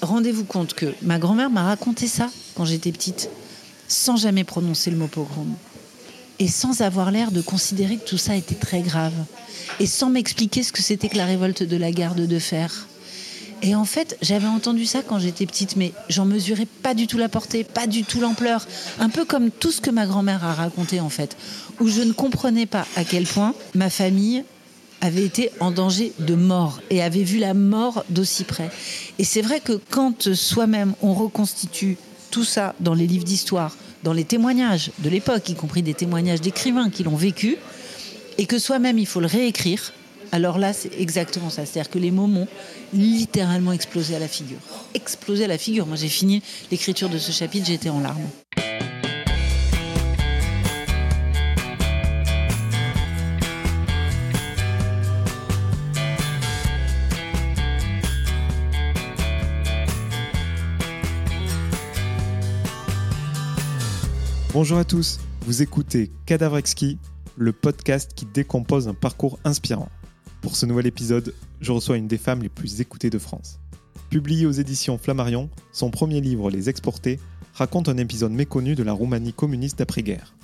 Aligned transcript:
Rendez-vous 0.00 0.44
compte 0.44 0.74
que 0.74 0.94
ma 1.02 1.18
grand-mère 1.18 1.50
m'a 1.50 1.64
raconté 1.64 2.06
ça 2.06 2.30
quand 2.54 2.64
j'étais 2.64 2.92
petite, 2.92 3.30
sans 3.88 4.16
jamais 4.16 4.44
prononcer 4.44 4.90
le 4.90 4.96
mot 4.96 5.08
pogrom. 5.08 5.54
Et 6.38 6.46
sans 6.46 6.82
avoir 6.82 7.10
l'air 7.10 7.32
de 7.32 7.40
considérer 7.40 7.96
que 7.96 8.08
tout 8.08 8.18
ça 8.18 8.36
était 8.36 8.54
très 8.54 8.80
grave. 8.80 9.14
Et 9.80 9.86
sans 9.86 10.08
m'expliquer 10.08 10.62
ce 10.62 10.72
que 10.72 10.82
c'était 10.82 11.08
que 11.08 11.16
la 11.16 11.24
révolte 11.24 11.64
de 11.64 11.76
la 11.76 11.90
garde 11.90 12.20
de 12.20 12.38
fer. 12.38 12.86
Et 13.60 13.74
en 13.74 13.84
fait, 13.84 14.16
j'avais 14.22 14.46
entendu 14.46 14.86
ça 14.86 15.02
quand 15.02 15.18
j'étais 15.18 15.46
petite, 15.46 15.74
mais 15.74 15.92
j'en 16.08 16.26
mesurais 16.26 16.66
pas 16.66 16.94
du 16.94 17.08
tout 17.08 17.18
la 17.18 17.28
portée, 17.28 17.64
pas 17.64 17.88
du 17.88 18.04
tout 18.04 18.20
l'ampleur. 18.20 18.64
Un 19.00 19.08
peu 19.08 19.24
comme 19.24 19.50
tout 19.50 19.72
ce 19.72 19.80
que 19.80 19.90
ma 19.90 20.06
grand-mère 20.06 20.44
a 20.44 20.54
raconté, 20.54 21.00
en 21.00 21.08
fait. 21.08 21.36
Où 21.80 21.88
je 21.88 22.02
ne 22.02 22.12
comprenais 22.12 22.66
pas 22.66 22.86
à 22.94 23.02
quel 23.02 23.26
point 23.26 23.52
ma 23.74 23.90
famille 23.90 24.44
avait 25.00 25.24
été 25.24 25.50
en 25.60 25.70
danger 25.70 26.12
de 26.18 26.34
mort 26.34 26.80
et 26.90 27.02
avait 27.02 27.22
vu 27.22 27.38
la 27.38 27.54
mort 27.54 28.04
d'aussi 28.08 28.44
près. 28.44 28.70
Et 29.18 29.24
c'est 29.24 29.42
vrai 29.42 29.60
que 29.60 29.80
quand 29.90 30.34
soi-même 30.34 30.94
on 31.02 31.14
reconstitue 31.14 31.96
tout 32.30 32.44
ça 32.44 32.74
dans 32.80 32.94
les 32.94 33.06
livres 33.06 33.24
d'histoire, 33.24 33.76
dans 34.02 34.12
les 34.12 34.24
témoignages 34.24 34.90
de 34.98 35.08
l'époque, 35.08 35.48
y 35.48 35.54
compris 35.54 35.82
des 35.82 35.94
témoignages 35.94 36.40
d'écrivains 36.40 36.90
qui 36.90 37.04
l'ont 37.04 37.16
vécu, 37.16 37.56
et 38.38 38.46
que 38.46 38.58
soi-même 38.58 38.98
il 38.98 39.06
faut 39.06 39.20
le 39.20 39.26
réécrire, 39.26 39.92
alors 40.32 40.58
là 40.58 40.72
c'est 40.72 40.92
exactement 40.98 41.50
ça. 41.50 41.64
C'est-à-dire 41.64 41.90
que 41.90 41.98
les 41.98 42.10
mots 42.10 42.26
m'ont 42.26 42.48
littéralement 42.92 43.72
explosé 43.72 44.14
à 44.14 44.18
la 44.18 44.28
figure. 44.28 44.58
Explosé 44.94 45.44
à 45.44 45.48
la 45.48 45.58
figure. 45.58 45.86
Moi 45.86 45.96
j'ai 45.96 46.08
fini 46.08 46.42
l'écriture 46.70 47.08
de 47.08 47.18
ce 47.18 47.32
chapitre, 47.32 47.66
j'étais 47.66 47.88
en 47.88 48.00
larmes. 48.00 48.28
Bonjour 64.60 64.78
à 64.78 64.84
tous, 64.84 65.20
vous 65.42 65.62
écoutez 65.62 66.10
Cadavre 66.26 66.58
Exquis, 66.58 66.98
le 67.36 67.52
podcast 67.52 68.10
qui 68.16 68.26
décompose 68.26 68.88
un 68.88 68.92
parcours 68.92 69.38
inspirant. 69.44 69.88
Pour 70.40 70.56
ce 70.56 70.66
nouvel 70.66 70.88
épisode, 70.88 71.32
je 71.60 71.70
reçois 71.70 71.96
une 71.96 72.08
des 72.08 72.18
femmes 72.18 72.42
les 72.42 72.48
plus 72.48 72.80
écoutées 72.80 73.08
de 73.08 73.20
France. 73.20 73.60
Publié 74.10 74.46
aux 74.46 74.50
éditions 74.50 74.98
Flammarion, 74.98 75.48
son 75.70 75.92
premier 75.92 76.20
livre 76.20 76.50
Les 76.50 76.68
Exportés 76.68 77.20
raconte 77.54 77.88
un 77.88 77.98
épisode 77.98 78.32
méconnu 78.32 78.74
de 78.74 78.82
la 78.82 78.92
Roumanie 78.92 79.32
communiste 79.32 79.78
d'après-guerre. 79.78 80.34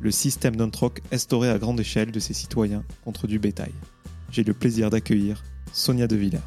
Le 0.00 0.10
système 0.10 0.56
d'un 0.56 0.70
troc 0.70 1.02
instauré 1.12 1.50
à 1.50 1.58
grande 1.58 1.80
échelle 1.80 2.12
de 2.12 2.18
ses 2.18 2.32
citoyens 2.32 2.82
contre 3.04 3.26
du 3.26 3.38
bétail. 3.38 3.74
J'ai 4.30 4.42
le 4.42 4.54
plaisir 4.54 4.88
d'accueillir 4.88 5.44
Sonia 5.74 6.06
De 6.06 6.16
Villers. 6.16 6.38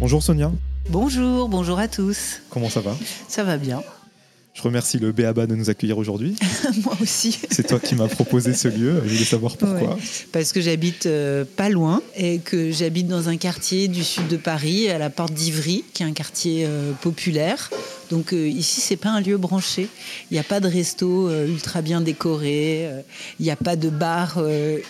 Bonjour 0.00 0.24
Sonia. 0.24 0.50
Bonjour, 0.90 1.50
bonjour 1.50 1.78
à 1.78 1.86
tous. 1.86 2.40
Comment 2.48 2.70
ça 2.70 2.80
va? 2.80 2.96
Ça 3.28 3.44
va 3.44 3.58
bien. 3.58 3.82
Je 4.54 4.62
remercie 4.62 4.98
le 4.98 5.12
BABA 5.12 5.46
de 5.46 5.54
nous 5.54 5.68
accueillir 5.68 5.98
aujourd'hui. 5.98 6.34
Moi 6.82 6.96
aussi. 7.02 7.38
C'est 7.50 7.66
toi 7.66 7.78
qui 7.78 7.94
m'as 7.94 8.08
proposé 8.08 8.54
ce 8.54 8.68
lieu. 8.68 9.02
Je 9.04 9.12
voulais 9.12 9.24
savoir 9.24 9.58
pourquoi. 9.58 9.96
Ouais, 9.96 10.02
parce 10.32 10.54
que 10.54 10.62
j'habite 10.62 11.04
euh, 11.04 11.44
pas 11.44 11.68
loin 11.68 12.00
et 12.16 12.38
que 12.38 12.72
j'habite 12.72 13.06
dans 13.06 13.28
un 13.28 13.36
quartier 13.36 13.88
du 13.88 14.02
sud 14.02 14.28
de 14.28 14.38
Paris, 14.38 14.88
à 14.88 14.96
la 14.96 15.10
porte 15.10 15.34
d'Ivry, 15.34 15.84
qui 15.92 16.04
est 16.04 16.06
un 16.06 16.14
quartier 16.14 16.64
euh, 16.66 16.92
populaire. 17.02 17.68
Donc 18.08 18.32
euh, 18.32 18.48
ici, 18.48 18.80
c'est 18.80 18.96
pas 18.96 19.10
un 19.10 19.20
lieu 19.20 19.36
branché. 19.36 19.88
Il 20.30 20.34
n'y 20.34 20.40
a 20.40 20.44
pas 20.44 20.58
de 20.58 20.68
resto 20.68 21.28
euh, 21.28 21.46
ultra 21.46 21.82
bien 21.82 22.00
décoré. 22.00 22.88
Il 23.38 23.44
n'y 23.44 23.50
a 23.50 23.56
pas 23.56 23.76
de 23.76 23.90
bar 23.90 24.42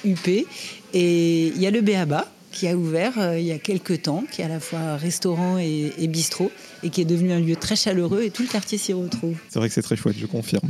huppé. 0.05 0.47
Et 0.95 1.49
il 1.49 1.61
y 1.61 1.67
a 1.67 1.73
le 1.73 1.81
BABA 1.81 2.25
qui 2.59 2.67
a 2.67 2.77
ouvert 2.77 3.19
euh, 3.19 3.39
il 3.39 3.47
y 3.47 3.53
a 3.53 3.59
quelques 3.59 4.03
temps, 4.03 4.25
qui 4.33 4.43
est 4.43 4.45
à 4.45 4.49
la 4.49 4.59
fois 4.61 4.97
restaurant 4.97 5.59
et, 5.59 5.93
et 5.99 6.09
bistrot, 6.09 6.51
et 6.83 6.91
qui 6.91 7.01
est 7.01 7.05
devenu 7.05 7.33
un 7.33 7.39
lieu 7.41 7.55
très 7.55 7.77
chaleureux, 7.77 8.23
et 8.23 8.31
tout 8.31 8.43
le 8.43 8.49
quartier 8.49 8.79
s'y 8.79 8.93
retrouve. 8.93 9.37
C'est 9.49 9.59
vrai 9.61 9.69
que 9.69 9.75
c'est 9.75 9.83
très 9.83 9.97
chouette, 9.97 10.17
je 10.19 10.27
confirme. 10.27 10.69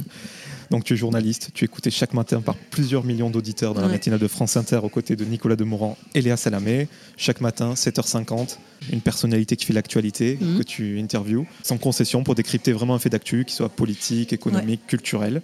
Donc 0.70 0.84
tu 0.84 0.92
es 0.92 0.96
journaliste, 0.98 1.48
tu 1.54 1.64
es 1.64 1.66
écouté 1.66 1.90
chaque 1.90 2.12
matin 2.12 2.42
par 2.42 2.54
plusieurs 2.54 3.02
millions 3.02 3.30
d'auditeurs 3.30 3.72
dans 3.72 3.80
la 3.80 3.88
matinale 3.88 4.18
de 4.18 4.28
France 4.28 4.54
Inter 4.58 4.80
aux 4.82 4.90
côtés 4.90 5.16
de 5.16 5.24
Nicolas 5.24 5.56
Demorand 5.56 5.96
et 6.14 6.20
Léa 6.20 6.36
Salamé. 6.36 6.88
Chaque 7.16 7.40
matin, 7.40 7.72
7h50, 7.72 8.58
une 8.92 9.00
personnalité 9.00 9.56
qui 9.56 9.64
fait 9.64 9.72
l'actualité, 9.72 10.36
Mhm. 10.38 10.58
que 10.58 10.62
tu 10.62 11.00
interviews, 11.00 11.46
sans 11.62 11.78
concession 11.78 12.22
pour 12.22 12.34
décrypter 12.34 12.72
vraiment 12.72 12.94
un 12.94 12.98
fait 12.98 13.08
d'actu, 13.08 13.46
qui 13.46 13.54
soit 13.54 13.70
politique, 13.70 14.34
économique, 14.34 14.86
culturel. 14.86 15.40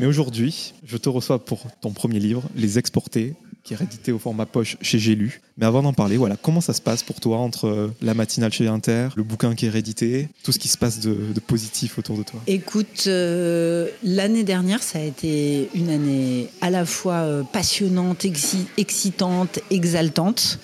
Mais 0.00 0.06
aujourd'hui, 0.06 0.74
je 0.86 0.98
te 0.98 1.08
reçois 1.08 1.42
pour 1.42 1.64
ton 1.80 1.92
premier 1.92 2.18
livre, 2.20 2.42
Les 2.54 2.78
Exportés, 2.78 3.34
qui 3.68 3.74
est 3.74 3.76
réédité 3.76 4.12
au 4.12 4.18
format 4.18 4.46
poche 4.46 4.78
chez 4.80 4.98
J'ai 4.98 5.14
lu. 5.14 5.42
Mais 5.58 5.66
avant 5.66 5.82
d'en 5.82 5.92
parler, 5.92 6.16
voilà, 6.16 6.36
comment 6.40 6.62
ça 6.62 6.72
se 6.72 6.80
passe 6.80 7.02
pour 7.02 7.20
toi 7.20 7.36
entre 7.36 7.66
euh, 7.66 7.94
la 8.00 8.14
matinale 8.14 8.50
chez 8.50 8.66
Inter, 8.66 9.08
le 9.14 9.22
bouquin 9.22 9.54
qui 9.54 9.66
est 9.66 9.68
réédité, 9.68 10.30
tout 10.42 10.52
ce 10.52 10.58
qui 10.58 10.68
se 10.68 10.78
passe 10.78 11.00
de, 11.00 11.38
positif 11.46 11.98
autour 11.98 12.16
de 12.16 12.22
toi? 12.22 12.40
Écoute, 12.46 13.04
euh, 13.08 13.88
l'année 14.02 14.42
dernière, 14.42 14.82
ça 14.82 15.00
a 15.00 15.02
été 15.02 15.68
une 15.74 15.90
année 15.90 16.48
à 16.62 16.70
la 16.70 16.86
fois 16.86 17.16
euh, 17.16 17.42
passionnante, 17.42 18.24
excitante, 18.78 19.58
exaltante, 19.70 20.58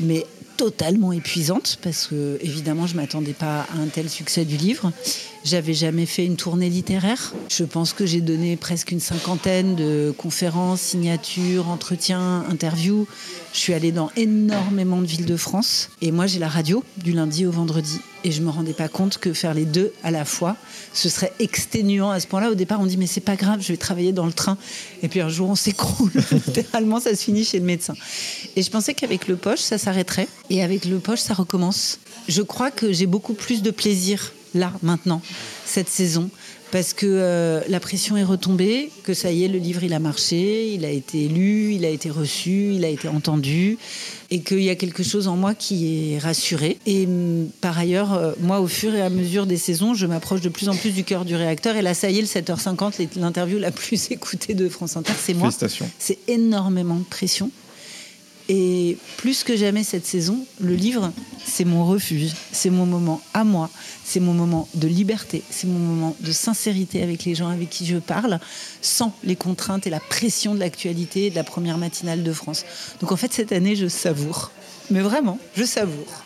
mais 0.00 0.26
totalement 0.56 1.12
épuisante 1.12 1.78
parce 1.82 2.08
que 2.08 2.38
évidemment 2.42 2.86
je 2.86 2.94
m'attendais 2.94 3.32
pas 3.32 3.60
à 3.72 3.78
un 3.80 3.86
tel 3.86 4.10
succès 4.10 4.44
du 4.44 4.58
livre. 4.58 4.92
J'avais 5.42 5.72
jamais 5.72 6.04
fait 6.04 6.26
une 6.26 6.36
tournée 6.36 6.68
littéraire. 6.68 7.32
Je 7.48 7.64
pense 7.64 7.94
que 7.94 8.04
j'ai 8.04 8.20
donné 8.20 8.56
presque 8.56 8.90
une 8.92 9.00
cinquantaine 9.00 9.74
de 9.74 10.12
conférences, 10.16 10.82
signatures, 10.82 11.70
entretiens, 11.70 12.44
interviews. 12.50 13.06
Je 13.54 13.58
suis 13.58 13.72
allée 13.72 13.90
dans 13.90 14.10
énormément 14.16 15.00
de 15.00 15.06
villes 15.06 15.24
de 15.24 15.38
France 15.38 15.88
et 16.02 16.12
moi 16.12 16.26
j'ai 16.26 16.38
la 16.38 16.48
radio 16.48 16.84
du 16.98 17.12
lundi 17.12 17.46
au 17.46 17.50
vendredi 17.50 18.00
et 18.22 18.32
je 18.32 18.42
me 18.42 18.50
rendais 18.50 18.74
pas 18.74 18.88
compte 18.88 19.16
que 19.16 19.32
faire 19.32 19.54
les 19.54 19.64
deux 19.64 19.94
à 20.04 20.10
la 20.10 20.26
fois, 20.26 20.56
ce 20.92 21.08
serait 21.08 21.32
exténuant 21.38 22.10
à 22.10 22.20
ce 22.20 22.26
point-là. 22.26 22.50
Au 22.50 22.54
départ, 22.54 22.78
on 22.78 22.86
dit 22.86 22.98
mais 22.98 23.06
c'est 23.06 23.22
pas 23.22 23.36
grave, 23.36 23.62
je 23.62 23.68
vais 23.68 23.78
travailler 23.78 24.12
dans 24.12 24.26
le 24.26 24.34
train 24.34 24.58
et 25.02 25.08
puis 25.08 25.22
un 25.22 25.30
jour 25.30 25.48
on 25.48 25.54
s'écroule. 25.56 26.12
Littéralement, 26.32 27.00
ça 27.00 27.16
se 27.16 27.24
finit 27.24 27.44
chez 27.44 27.58
le 27.58 27.64
médecin. 27.64 27.94
Et 28.56 28.62
je 28.62 28.70
pensais 28.70 28.92
qu'avec 28.92 29.26
le 29.26 29.36
poche, 29.36 29.60
ça 29.60 29.78
s'arrêterait 29.78 30.28
et 30.50 30.62
avec 30.62 30.84
le 30.84 30.98
poche, 30.98 31.20
ça 31.20 31.32
recommence. 31.32 31.98
Je 32.28 32.42
crois 32.42 32.70
que 32.70 32.92
j'ai 32.92 33.06
beaucoup 33.06 33.32
plus 33.32 33.62
de 33.62 33.70
plaisir 33.70 34.32
là 34.54 34.72
maintenant 34.82 35.22
cette 35.66 35.88
saison 35.88 36.30
parce 36.72 36.92
que 36.92 37.04
euh, 37.08 37.60
la 37.68 37.80
pression 37.80 38.16
est 38.16 38.22
retombée, 38.22 38.92
que 39.02 39.12
ça 39.12 39.32
y 39.32 39.42
est, 39.42 39.48
le 39.48 39.58
livre 39.58 39.82
il 39.82 39.92
a 39.92 39.98
marché, 39.98 40.72
il 40.72 40.84
a 40.84 40.90
été 40.90 41.26
lu, 41.26 41.74
il 41.74 41.84
a 41.84 41.88
été 41.88 42.10
reçu, 42.10 42.74
il 42.74 42.84
a 42.84 42.88
été 42.88 43.08
entendu, 43.08 43.76
et 44.30 44.38
qu'il 44.42 44.62
y 44.62 44.70
a 44.70 44.76
quelque 44.76 45.02
chose 45.02 45.26
en 45.26 45.34
moi 45.34 45.56
qui 45.56 46.12
est 46.14 46.18
rassuré. 46.20 46.78
Et 46.86 47.06
hum, 47.06 47.48
par 47.60 47.76
ailleurs, 47.76 48.12
euh, 48.14 48.32
moi, 48.40 48.60
au 48.60 48.68
fur 48.68 48.94
et 48.94 49.02
à 49.02 49.10
mesure 49.10 49.46
des 49.46 49.56
saisons, 49.56 49.94
je 49.94 50.06
m'approche 50.06 50.42
de 50.42 50.48
plus 50.48 50.68
en 50.68 50.76
plus 50.76 50.92
du 50.92 51.02
cœur 51.02 51.24
du 51.24 51.34
réacteur, 51.34 51.74
et 51.74 51.82
là, 51.82 51.92
ça 51.92 52.08
y 52.08 52.18
est, 52.18 52.20
le 52.20 52.28
7h50, 52.28 52.98
l'é- 53.00 53.08
l'interview 53.16 53.58
la 53.58 53.72
plus 53.72 54.08
écoutée 54.12 54.54
de 54.54 54.68
France 54.68 54.96
Inter, 54.96 55.14
c'est 55.20 55.34
moi. 55.34 55.48
C'est 55.98 56.18
énormément 56.28 56.94
de 56.98 57.04
pression. 57.04 57.50
Et 58.52 58.96
plus 59.16 59.44
que 59.44 59.56
jamais 59.56 59.84
cette 59.84 60.04
saison, 60.04 60.44
le 60.60 60.74
livre, 60.74 61.12
c'est 61.46 61.64
mon 61.64 61.86
refuge, 61.86 62.32
c'est 62.50 62.68
mon 62.70 62.84
moment 62.84 63.20
à 63.32 63.44
moi, 63.44 63.70
c'est 64.04 64.18
mon 64.18 64.34
moment 64.34 64.66
de 64.74 64.88
liberté, 64.88 65.44
c'est 65.50 65.68
mon 65.68 65.78
moment 65.78 66.16
de 66.18 66.32
sincérité 66.32 67.00
avec 67.00 67.24
les 67.24 67.36
gens 67.36 67.46
avec 67.48 67.70
qui 67.70 67.86
je 67.86 67.98
parle, 67.98 68.40
sans 68.82 69.14
les 69.22 69.36
contraintes 69.36 69.86
et 69.86 69.90
la 69.90 70.00
pression 70.00 70.52
de 70.52 70.58
l'actualité 70.58 71.26
et 71.26 71.30
de 71.30 71.36
la 71.36 71.44
première 71.44 71.78
matinale 71.78 72.24
de 72.24 72.32
France. 72.32 72.64
Donc 73.00 73.12
en 73.12 73.16
fait, 73.16 73.32
cette 73.32 73.52
année, 73.52 73.76
je 73.76 73.86
savoure. 73.86 74.50
Mais 74.90 75.00
vraiment, 75.00 75.38
je 75.54 75.62
savoure. 75.62 76.24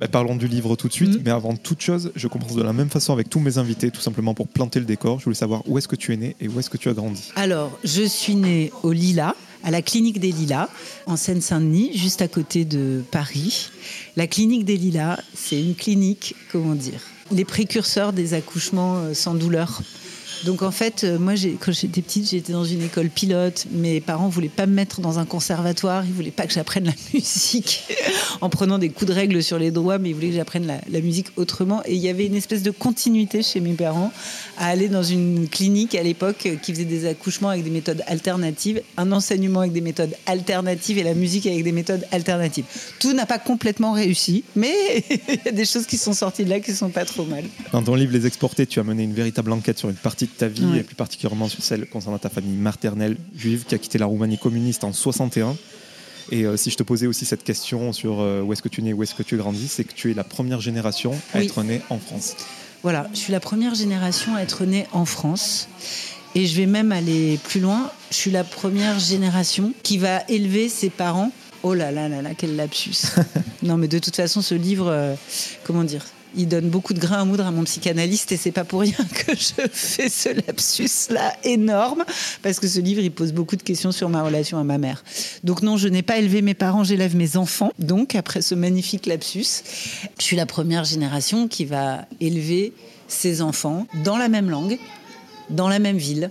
Bah, 0.00 0.08
parlons 0.08 0.36
du 0.36 0.48
livre 0.48 0.74
tout 0.74 0.88
de 0.88 0.92
suite, 0.94 1.16
Mhm. 1.16 1.22
mais 1.26 1.32
avant 1.32 1.54
toute 1.54 1.82
chose, 1.82 2.12
je 2.16 2.28
commence 2.28 2.54
de 2.54 2.62
la 2.62 2.72
même 2.72 2.88
façon 2.88 3.12
avec 3.12 3.28
tous 3.28 3.40
mes 3.40 3.58
invités, 3.58 3.90
tout 3.90 4.00
simplement 4.00 4.32
pour 4.32 4.48
planter 4.48 4.78
le 4.80 4.86
décor. 4.86 5.18
Je 5.18 5.24
voulais 5.24 5.36
savoir 5.36 5.62
où 5.68 5.76
est-ce 5.76 5.88
que 5.88 5.96
tu 5.96 6.14
es 6.14 6.16
né 6.16 6.34
et 6.40 6.48
où 6.48 6.58
est-ce 6.58 6.70
que 6.70 6.78
tu 6.78 6.88
as 6.88 6.94
grandi. 6.94 7.30
Alors, 7.36 7.78
je 7.84 8.04
suis 8.04 8.36
née 8.36 8.72
au 8.82 8.92
Lilas, 8.92 9.34
à 9.64 9.70
la 9.70 9.82
clinique 9.82 10.20
des 10.20 10.32
Lilas, 10.32 10.68
en 11.06 11.16
Seine-Saint-Denis, 11.16 11.92
juste 11.94 12.22
à 12.22 12.28
côté 12.28 12.64
de 12.64 13.02
Paris. 13.10 13.70
La 14.16 14.26
clinique 14.26 14.64
des 14.64 14.76
Lilas, 14.76 15.20
c'est 15.34 15.60
une 15.60 15.74
clinique, 15.74 16.34
comment 16.52 16.74
dire, 16.74 17.00
les 17.30 17.44
précurseurs 17.44 18.12
des 18.12 18.34
accouchements 18.34 18.96
euh, 18.96 19.14
sans 19.14 19.34
douleur. 19.34 19.82
Donc 20.44 20.62
en 20.62 20.70
fait, 20.70 21.04
euh, 21.04 21.18
moi, 21.18 21.34
quand 21.60 21.72
j'étais 21.72 22.02
petite, 22.02 22.30
j'étais 22.30 22.52
dans 22.52 22.64
une 22.64 22.82
école 22.82 23.08
pilote. 23.08 23.66
Mes 23.72 24.00
parents 24.00 24.28
voulaient 24.28 24.48
pas 24.48 24.66
me 24.66 24.74
mettre 24.74 25.00
dans 25.00 25.18
un 25.18 25.24
conservatoire. 25.24 26.04
Ils 26.04 26.12
voulaient 26.12 26.30
pas 26.30 26.46
que 26.46 26.52
j'apprenne 26.52 26.84
la 26.84 26.92
musique 27.14 27.86
en 28.40 28.48
prenant 28.48 28.78
des 28.78 28.88
coups 28.88 29.08
de 29.08 29.14
règle 29.14 29.42
sur 29.42 29.58
les 29.58 29.70
doigts, 29.70 29.98
mais 29.98 30.10
ils 30.10 30.14
voulaient 30.14 30.28
que 30.28 30.36
j'apprenne 30.36 30.66
la, 30.66 31.00
musique 31.00 31.28
autrement. 31.36 31.82
Et 31.86 31.94
il 31.94 32.00
y 32.00 32.08
avait 32.08 32.26
une 32.26 32.34
espèce 32.34 32.62
de 32.62 32.70
continuité 32.70 33.42
chez 33.42 33.60
mes 33.60 33.72
parents 33.72 34.12
à 34.58 34.66
aller 34.66 34.88
dans 34.88 35.02
une 35.02 35.48
clinique 35.48 35.94
à 35.94 36.02
l'époque 36.02 36.48
qui 36.62 36.72
faisait 36.72 36.84
des 36.84 37.06
accouchements 37.06 37.50
avec 37.50 37.64
des 37.64 37.70
méthodes 37.70 38.02
alternatives, 38.06 38.82
un 38.96 39.12
enseignement 39.12 39.60
avec 39.60 39.72
des 39.72 39.80
méthodes 39.80 40.14
alternatives 40.26 40.98
et 40.98 41.02
la 41.02 41.14
musique 41.14 41.46
avec 41.46 41.64
des 41.64 41.72
méthodes 41.72 42.04
alternatives. 42.10 42.64
Tout 42.98 43.12
n'a 43.12 43.26
pas 43.26 43.38
complètement 43.38 43.92
réussi, 43.92 44.44
mais 44.56 44.74
il 45.10 45.40
y 45.44 45.48
a 45.48 45.52
des 45.52 45.64
choses 45.64 45.86
qui 45.86 45.96
sont 45.96 46.12
sorties 46.12 46.44
de 46.44 46.50
là 46.50 46.60
qui 46.60 46.72
sont 46.74 46.90
pas 46.90 47.04
trop 47.04 47.24
mal. 47.24 47.44
Dans 47.72 47.82
ton 47.82 47.94
livre 47.94 48.12
Les 48.12 48.26
Exportés, 48.26 48.66
tu 48.66 48.80
as 48.80 48.84
mené 48.84 49.04
une 49.04 49.14
véritable 49.14 49.52
enquête 49.52 49.78
sur 49.78 49.88
une 49.88 49.96
partie 49.96 50.27
de 50.28 50.38
ta 50.38 50.48
vie, 50.48 50.64
Ouais. 50.64 50.78
et 50.78 50.82
plus 50.82 50.94
particulièrement 50.94 51.48
sur 51.48 51.62
celle 51.62 51.86
concernant 51.88 52.18
ta 52.18 52.28
famille 52.28 52.56
maternelle 52.56 53.16
juive 53.36 53.64
qui 53.66 53.74
a 53.74 53.78
quitté 53.78 53.98
la 53.98 54.06
Roumanie 54.06 54.38
communiste 54.38 54.84
en 54.84 54.92
61 54.92 55.56
Et 56.30 56.44
euh, 56.44 56.56
si 56.56 56.70
je 56.70 56.76
te 56.76 56.82
posais 56.82 57.06
aussi 57.06 57.24
cette 57.24 57.42
question 57.42 57.92
sur 57.92 58.20
euh, 58.20 58.42
où 58.42 58.52
est-ce 58.52 58.62
que 58.62 58.68
tu 58.68 58.82
né, 58.82 58.92
où 58.92 59.02
est-ce 59.02 59.14
que 59.14 59.22
tu 59.22 59.34
es 59.34 59.38
grandi, 59.38 59.66
c'est 59.66 59.84
que 59.84 59.94
tu 59.94 60.10
es 60.10 60.14
la 60.14 60.24
première 60.24 60.60
génération 60.60 61.12
à 61.34 61.38
Oui. 61.38 61.46
être 61.46 61.62
née 61.62 61.80
en 61.90 61.98
France. 61.98 62.36
Voilà, 62.82 63.08
je 63.12 63.18
suis 63.18 63.32
la 63.32 63.40
première 63.40 63.74
génération 63.74 64.36
à 64.36 64.40
être 64.42 64.64
née 64.66 64.86
en 64.92 65.04
France. 65.06 65.68
Et 66.34 66.46
je 66.46 66.54
vais 66.56 66.66
même 66.66 66.92
aller 66.92 67.38
plus 67.42 67.60
loin. 67.60 67.90
Je 68.10 68.16
suis 68.16 68.30
la 68.30 68.44
première 68.44 68.98
génération 69.00 69.72
qui 69.82 69.96
va 69.98 70.22
élever 70.28 70.68
ses 70.68 70.90
parents. 70.90 71.32
Oh 71.62 71.72
là 71.74 71.90
là 71.90 72.08
là 72.08 72.20
là, 72.22 72.30
quel 72.36 72.54
lapsus. 72.54 73.16
non, 73.62 73.76
mais 73.78 73.88
de 73.88 73.98
toute 73.98 74.14
façon, 74.14 74.42
ce 74.42 74.54
livre, 74.54 74.88
euh, 74.88 75.14
comment 75.64 75.82
dire 75.82 76.04
il 76.36 76.48
donne 76.48 76.68
beaucoup 76.68 76.94
de 76.94 76.98
grains 76.98 77.22
à 77.22 77.24
moudre 77.24 77.46
à 77.46 77.50
mon 77.50 77.64
psychanalyste 77.64 78.32
et 78.32 78.36
c'est 78.36 78.52
pas 78.52 78.64
pour 78.64 78.80
rien 78.80 78.92
que 78.92 79.34
je 79.34 79.68
fais 79.72 80.08
ce 80.08 80.28
lapsus 80.46 81.12
là 81.12 81.34
énorme 81.44 82.04
parce 82.42 82.60
que 82.60 82.68
ce 82.68 82.80
livre 82.80 83.00
il 83.00 83.10
pose 83.10 83.32
beaucoup 83.32 83.56
de 83.56 83.62
questions 83.62 83.92
sur 83.92 84.08
ma 84.08 84.22
relation 84.22 84.58
à 84.58 84.64
ma 84.64 84.78
mère. 84.78 85.04
Donc 85.44 85.62
non, 85.62 85.76
je 85.76 85.88
n'ai 85.88 86.02
pas 86.02 86.18
élevé 86.18 86.42
mes 86.42 86.54
parents, 86.54 86.84
j'élève 86.84 87.16
mes 87.16 87.36
enfants. 87.36 87.72
Donc 87.78 88.14
après 88.14 88.42
ce 88.42 88.54
magnifique 88.54 89.06
lapsus, 89.06 89.62
je 90.18 90.22
suis 90.22 90.36
la 90.36 90.46
première 90.46 90.84
génération 90.84 91.48
qui 91.48 91.64
va 91.64 92.06
élever 92.20 92.72
ses 93.08 93.40
enfants 93.40 93.86
dans 94.04 94.16
la 94.16 94.28
même 94.28 94.50
langue, 94.50 94.78
dans 95.50 95.68
la 95.68 95.78
même 95.78 95.96
ville 95.96 96.30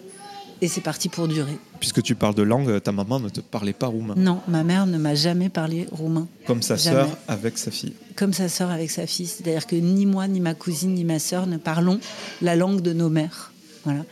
et 0.62 0.68
c'est 0.68 0.82
parti 0.82 1.10
pour 1.10 1.28
durer. 1.28 1.58
Puisque 1.80 2.02
tu 2.02 2.16
parles 2.16 2.36
de 2.36 2.42
langue, 2.44 2.82
ta 2.82 2.92
maman 2.92 3.20
ne 3.20 3.30
te 3.30 3.42
parlait 3.42 3.74
pas 3.74 3.88
roumain, 3.88 4.16
Non, 4.18 4.42
ma 4.48 4.64
mère 4.64 4.86
ne 4.88 4.98
m'a 4.98 5.16
jamais 5.16 5.50
parlé 5.50 5.88
roumain. 5.92 6.28
comme 6.46 6.62
sa 6.62 6.76
Jamais. 6.76 6.98
sœur 7.02 7.18
avec 7.28 7.58
sa 7.58 7.72
fille. 7.72 7.94
comme 8.16 8.34
sa 8.34 8.50
sœur 8.50 8.72
avec 8.72 8.90
sa 8.92 9.06
fille. 9.06 9.28
C'est-à-dire 9.28 9.68
que 9.68 9.76
ni 9.76 10.06
moi, 10.06 10.28
ni 10.28 10.40
ma 10.40 10.54
cousine, 10.56 10.94
ni 10.96 11.04
ma 11.04 11.20
sœur 11.20 11.46
ne 11.48 11.58
parlons 11.58 12.00
la 12.42 12.56
langue 12.56 12.82
de 12.82 12.94
nos 12.94 13.10
mères. 13.10 13.52
Voilà. 13.86 14.04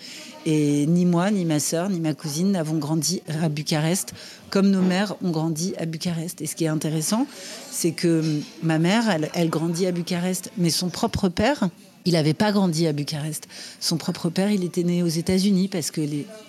Et 0.47 0.86
ni 0.86 1.06
moi, 1.06 1.31
ni 1.31 1.44
ma 1.44 1.59
sœur, 1.59 1.89
ni 1.89 2.00
ma 2.00 2.13
cousine 2.13 2.51
n'avons 2.51 2.77
grandi 2.77 3.24
à 3.27 3.50
Bucarest 3.50 4.13
comme 4.51 4.69
nos 4.69 4.83
mères 4.83 5.15
ont 5.24 5.31
grandi 5.31 5.74
à 5.80 5.86
Bucarest. 5.88 6.39
Et 6.41 6.45
ce 6.45 6.56
qui 6.56 6.65
est 6.65 6.69
intéressant, 6.69 7.25
c'est 7.71 7.91
que 7.94 8.21
ma 8.62 8.77
mère, 8.77 9.09
elle, 9.09 9.30
elle 9.33 9.50
grandit 9.50 9.88
à 9.88 9.91
Bucarest, 9.91 10.51
mais 10.57 10.69
son 10.69 10.89
propre 10.89 11.30
père, 11.30 11.68
il 12.05 12.13
n'avait 12.13 12.33
pas 12.33 12.51
grandi 12.51 12.87
à 12.87 12.93
Bucarest. 12.93 13.47
Son 13.79 13.97
propre 13.97 14.29
père, 14.29 14.51
il 14.51 14.63
était 14.63 14.83
né 14.83 15.03
aux 15.03 15.07
États-Unis 15.07 15.67
parce 15.67 15.91
que, 15.91 16.01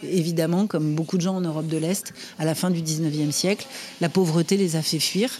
évidemment, 0.03 0.67
comme 0.67 0.95
beaucoup 0.95 1.17
de 1.17 1.23
gens 1.23 1.37
en 1.37 1.41
Europe 1.41 1.67
de 1.67 1.79
l'Est, 1.79 2.13
à 2.39 2.45
la 2.45 2.55
fin 2.55 2.71
du 2.71 2.83
19e 2.83 3.33
siècle, 3.33 3.67
la 4.01 4.09
pauvreté 4.09 4.57
les 4.57 4.77
a 4.77 4.83
fait 4.83 5.01
fuir. 5.01 5.31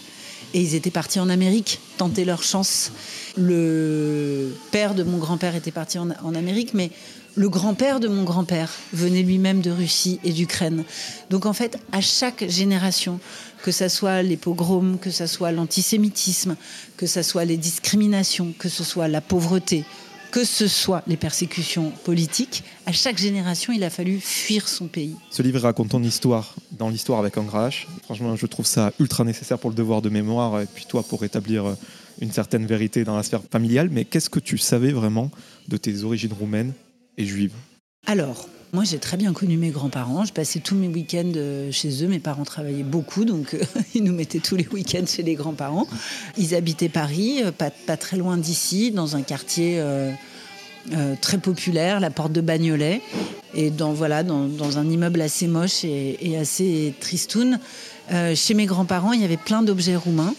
Et 0.53 0.61
ils 0.61 0.75
étaient 0.75 0.91
partis 0.91 1.19
en 1.19 1.29
Amérique, 1.29 1.79
tenter 1.97 2.23
leur 2.23 2.41
chance. 2.41 2.91
Le 3.35 4.55
père 4.71 4.95
de 4.95 5.03
mon 5.03 5.17
grand-père 5.17 5.55
était 5.55 5.71
parti 5.71 5.99
en, 5.99 6.09
en 6.23 6.35
Amérique, 6.35 6.73
mais 6.73 6.89
le 7.35 7.49
grand-père 7.49 7.99
de 7.99 8.07
mon 8.07 8.23
grand-père 8.23 8.71
venait 8.93 9.21
lui-même 9.21 9.61
de 9.61 9.69
Russie 9.69 10.19
et 10.23 10.31
d'Ukraine. 10.31 10.83
Donc 11.29 11.45
en 11.45 11.53
fait, 11.53 11.77
à 11.91 12.01
chaque 12.01 12.49
génération, 12.49 13.19
que 13.61 13.71
ça 13.71 13.89
soit 13.89 14.23
les 14.23 14.37
pogroms, 14.37 14.97
que 14.97 15.11
ça 15.11 15.27
soit 15.27 15.51
l'antisémitisme, 15.51 16.55
que 16.97 17.05
ça 17.05 17.21
soit 17.21 17.45
les 17.45 17.57
discriminations, 17.57 18.53
que 18.57 18.69
ce 18.69 18.83
soit 18.83 19.07
la 19.07 19.21
pauvreté, 19.21 19.85
que 20.31 20.43
ce 20.43 20.67
soit 20.67 21.03
les 21.07 21.17
persécutions 21.17 21.91
politiques, 22.03 22.63
à 22.85 22.91
chaque 22.91 23.17
génération, 23.17 23.73
il 23.73 23.83
a 23.83 23.89
fallu 23.89 24.19
fuir 24.19 24.67
son 24.67 24.87
pays. 24.87 25.15
Ce 25.31 25.41
livre 25.41 25.59
raconte 25.59 25.89
ton 25.89 26.03
histoire 26.03 26.55
dans 26.71 26.89
l'histoire 26.89 27.19
avec 27.19 27.35
H. 27.35 27.85
Franchement, 28.03 28.35
je 28.35 28.45
trouve 28.45 28.65
ça 28.65 28.91
ultra 28.99 29.23
nécessaire 29.23 29.59
pour 29.59 29.69
le 29.69 29.75
devoir 29.75 30.01
de 30.01 30.09
mémoire 30.09 30.61
et 30.61 30.65
puis 30.65 30.85
toi 30.85 31.03
pour 31.03 31.21
rétablir 31.21 31.65
euh, 31.65 31.73
une 32.21 32.31
certaine 32.31 32.65
vérité 32.65 33.03
dans 33.03 33.15
la 33.15 33.23
sphère 33.23 33.41
familiale. 33.49 33.89
Mais 33.91 34.05
qu'est-ce 34.05 34.29
que 34.29 34.39
tu 34.39 34.57
savais 34.57 34.91
vraiment 34.91 35.31
de 35.67 35.77
tes 35.77 36.03
origines 36.03 36.33
roumaines 36.33 36.73
et 37.17 37.25
juives? 37.25 37.53
Alors, 38.05 38.47
moi 38.73 38.83
j'ai 38.83 38.99
très 38.99 39.17
bien 39.17 39.33
connu 39.33 39.57
mes 39.57 39.69
grands-parents. 39.69 40.25
Je 40.25 40.33
passais 40.33 40.59
tous 40.59 40.75
mes 40.75 40.87
week-ends 40.87 41.31
euh, 41.35 41.71
chez 41.71 42.03
eux. 42.03 42.07
Mes 42.07 42.19
parents 42.19 42.43
travaillaient 42.43 42.83
beaucoup, 42.83 43.25
donc 43.25 43.53
euh, 43.53 43.63
ils 43.95 44.03
nous 44.03 44.13
mettaient 44.13 44.39
tous 44.39 44.55
les 44.55 44.67
week-ends 44.67 45.05
chez 45.05 45.23
les 45.23 45.35
grands-parents. 45.35 45.87
Ils 46.37 46.55
habitaient 46.55 46.89
Paris, 46.89 47.41
euh, 47.43 47.51
pas, 47.51 47.97
très 47.97 48.17
loin 48.17 48.37
d'ici, 48.37 48.91
dans 48.91 49.15
un 49.15 49.21
quartier 49.21 49.81
très 51.21 51.37
populaire, 51.37 51.99
la 51.99 52.09
porte 52.09 52.31
de 52.31 52.41
Bagnolet. 52.41 53.01
Et 53.53 53.71
dans, 53.71 53.93
voilà, 53.93 54.23
dans, 54.23 54.77
un 54.77 54.89
immeuble 54.89 55.21
assez 55.21 55.47
moche 55.47 55.83
et, 55.83 56.17
et 56.21 56.37
assez 56.37 56.93
tristoun. 56.99 57.59
Chez 58.35 58.53
mes 58.53 58.65
grands-parents, 58.65 59.13
il 59.13 59.21
y 59.21 59.25
avait 59.25 59.37
plein 59.37 59.63
d'objets 59.63 59.95
roumains. 59.95 60.33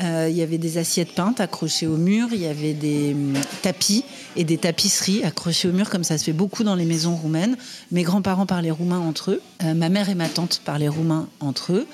Euh, 0.00 0.28
il 0.30 0.36
y 0.36 0.42
avait 0.42 0.58
des 0.58 0.78
assiettes 0.78 1.12
peintes 1.12 1.40
accrochées 1.40 1.88
au 1.88 1.96
mur, 1.96 2.28
il 2.32 2.40
y 2.40 2.46
avait 2.46 2.72
des 2.72 3.12
hum, 3.14 3.34
tapis 3.62 4.04
et 4.36 4.44
des 4.44 4.56
tapisseries 4.56 5.24
accrochées 5.24 5.68
au 5.68 5.72
mur, 5.72 5.90
comme 5.90 6.04
ça 6.04 6.18
se 6.18 6.24
fait 6.24 6.32
beaucoup 6.32 6.62
dans 6.62 6.76
les 6.76 6.84
maisons 6.84 7.16
roumaines. 7.16 7.56
Mes 7.90 8.04
grands-parents 8.04 8.46
parlaient 8.46 8.70
roumain 8.70 9.00
entre 9.00 9.32
eux, 9.32 9.42
Euh, 9.64 9.74
ma 9.74 9.88
mère 9.88 10.08
et 10.08 10.14
ma 10.14 10.28
tante 10.28 10.60
parlaient 10.64 10.88
roumain 10.88 11.28
entre 11.40 11.72
eux. 11.72 11.86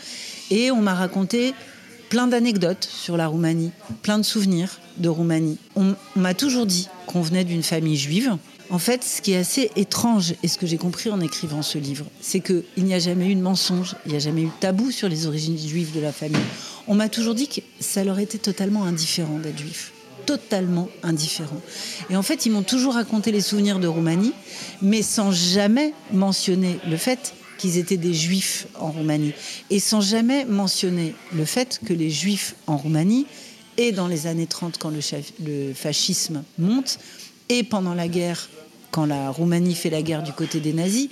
Et 0.51 0.71
on 0.71 0.83
m'a 0.83 0.95
raconté 0.95 1.55
plein 2.11 2.27
d'anecdotes 2.27 2.87
sur 2.91 3.17
la 3.17 3.27
Roumanie, 3.27 3.71
plein 4.03 4.19
de 4.19 4.23
souvenirs 4.23 4.81
de 4.99 5.09
Roumanie. 5.09 5.57
On, 5.75 5.95
on 6.15 6.21
m'a 6.21 6.35
toujours 6.35 6.67
dit 6.67 6.89
qu'on 7.07 7.23
venait 7.23 7.45
d'une 7.45 7.63
famille 7.63 7.97
juive. 7.97 8.37
En 8.71 8.79
fait, 8.79 9.03
ce 9.03 9.23
qui 9.23 9.33
est 9.33 9.39
assez 9.39 9.71
étrange, 9.77 10.35
et 10.43 10.49
ce 10.49 10.59
que 10.59 10.67
j'ai 10.67 10.79
compris 10.79 11.11
en 11.11 11.21
écrivant 11.21 11.63
ce 11.63 11.79
livre, 11.79 12.07
c'est 12.21 12.41
qu'il 12.41 12.65
n'y 12.85 12.95
a 12.95 12.99
jamais 12.99 13.29
eu 13.29 13.35
de 13.35 13.41
mensonge, 13.41 13.95
il 14.05 14.13
n'y 14.13 14.17
a 14.17 14.21
jamais 14.21 14.43
eu 14.43 14.47
de 14.47 14.61
tabou 14.61 14.91
sur 14.91 15.09
les 15.09 15.27
origines 15.27 15.59
juives 15.59 15.95
de 15.95 16.01
la 16.01 16.13
famille. 16.13 16.37
On 16.87 16.95
m'a 16.95 17.09
toujours 17.09 17.35
dit 17.35 17.49
que 17.49 17.61
ça 17.81 18.05
leur 18.05 18.19
était 18.19 18.39
totalement 18.39 18.85
indifférent 18.85 19.39
d'être 19.39 19.59
juif. 19.59 19.93
Totalement 20.27 20.89
indifférent. 21.03 21.61
Et 22.11 22.17
en 22.17 22.23
fait, 22.23 22.47
ils 22.47 22.53
m'ont 22.53 22.63
toujours 22.63 22.95
raconté 22.95 23.31
les 23.33 23.41
souvenirs 23.41 23.79
de 23.79 23.87
Roumanie, 23.87 24.33
mais 24.81 25.03
sans 25.03 25.33
jamais 25.33 25.93
mentionner 26.13 26.79
le 26.89 26.97
fait 26.97 27.35
qu'ils 27.59 27.79
étaient 27.79 27.97
des 27.97 28.15
juifs 28.15 28.67
en 28.79 28.91
Roumanie. 28.91 29.33
Et 29.71 29.81
sans 29.81 30.01
jamais 30.01 30.45
mentionner 30.45 31.15
le 31.35 31.45
fait 31.45 31.81
que 31.85 31.93
les 31.93 32.11
juifs 32.11 32.55
en 32.67 32.77
Roumanie, 32.77 33.27
et 33.77 33.93
dans 33.93 34.09
les 34.09 34.27
années 34.27 34.47
30, 34.47 34.79
quand 34.79 34.91
le, 34.91 35.01
le 35.45 35.75
fascisme 35.75 36.43
monte, 36.59 36.99
et 37.49 37.63
pendant 37.63 37.95
la 37.95 38.09
guerre, 38.09 38.49
quand 38.91 39.07
la 39.07 39.31
Roumanie 39.31 39.75
fait 39.75 39.91
la 39.91 40.03
guerre 40.03 40.23
du 40.23 40.33
côté 40.33 40.61
des 40.61 40.73
nazis, 40.73 41.09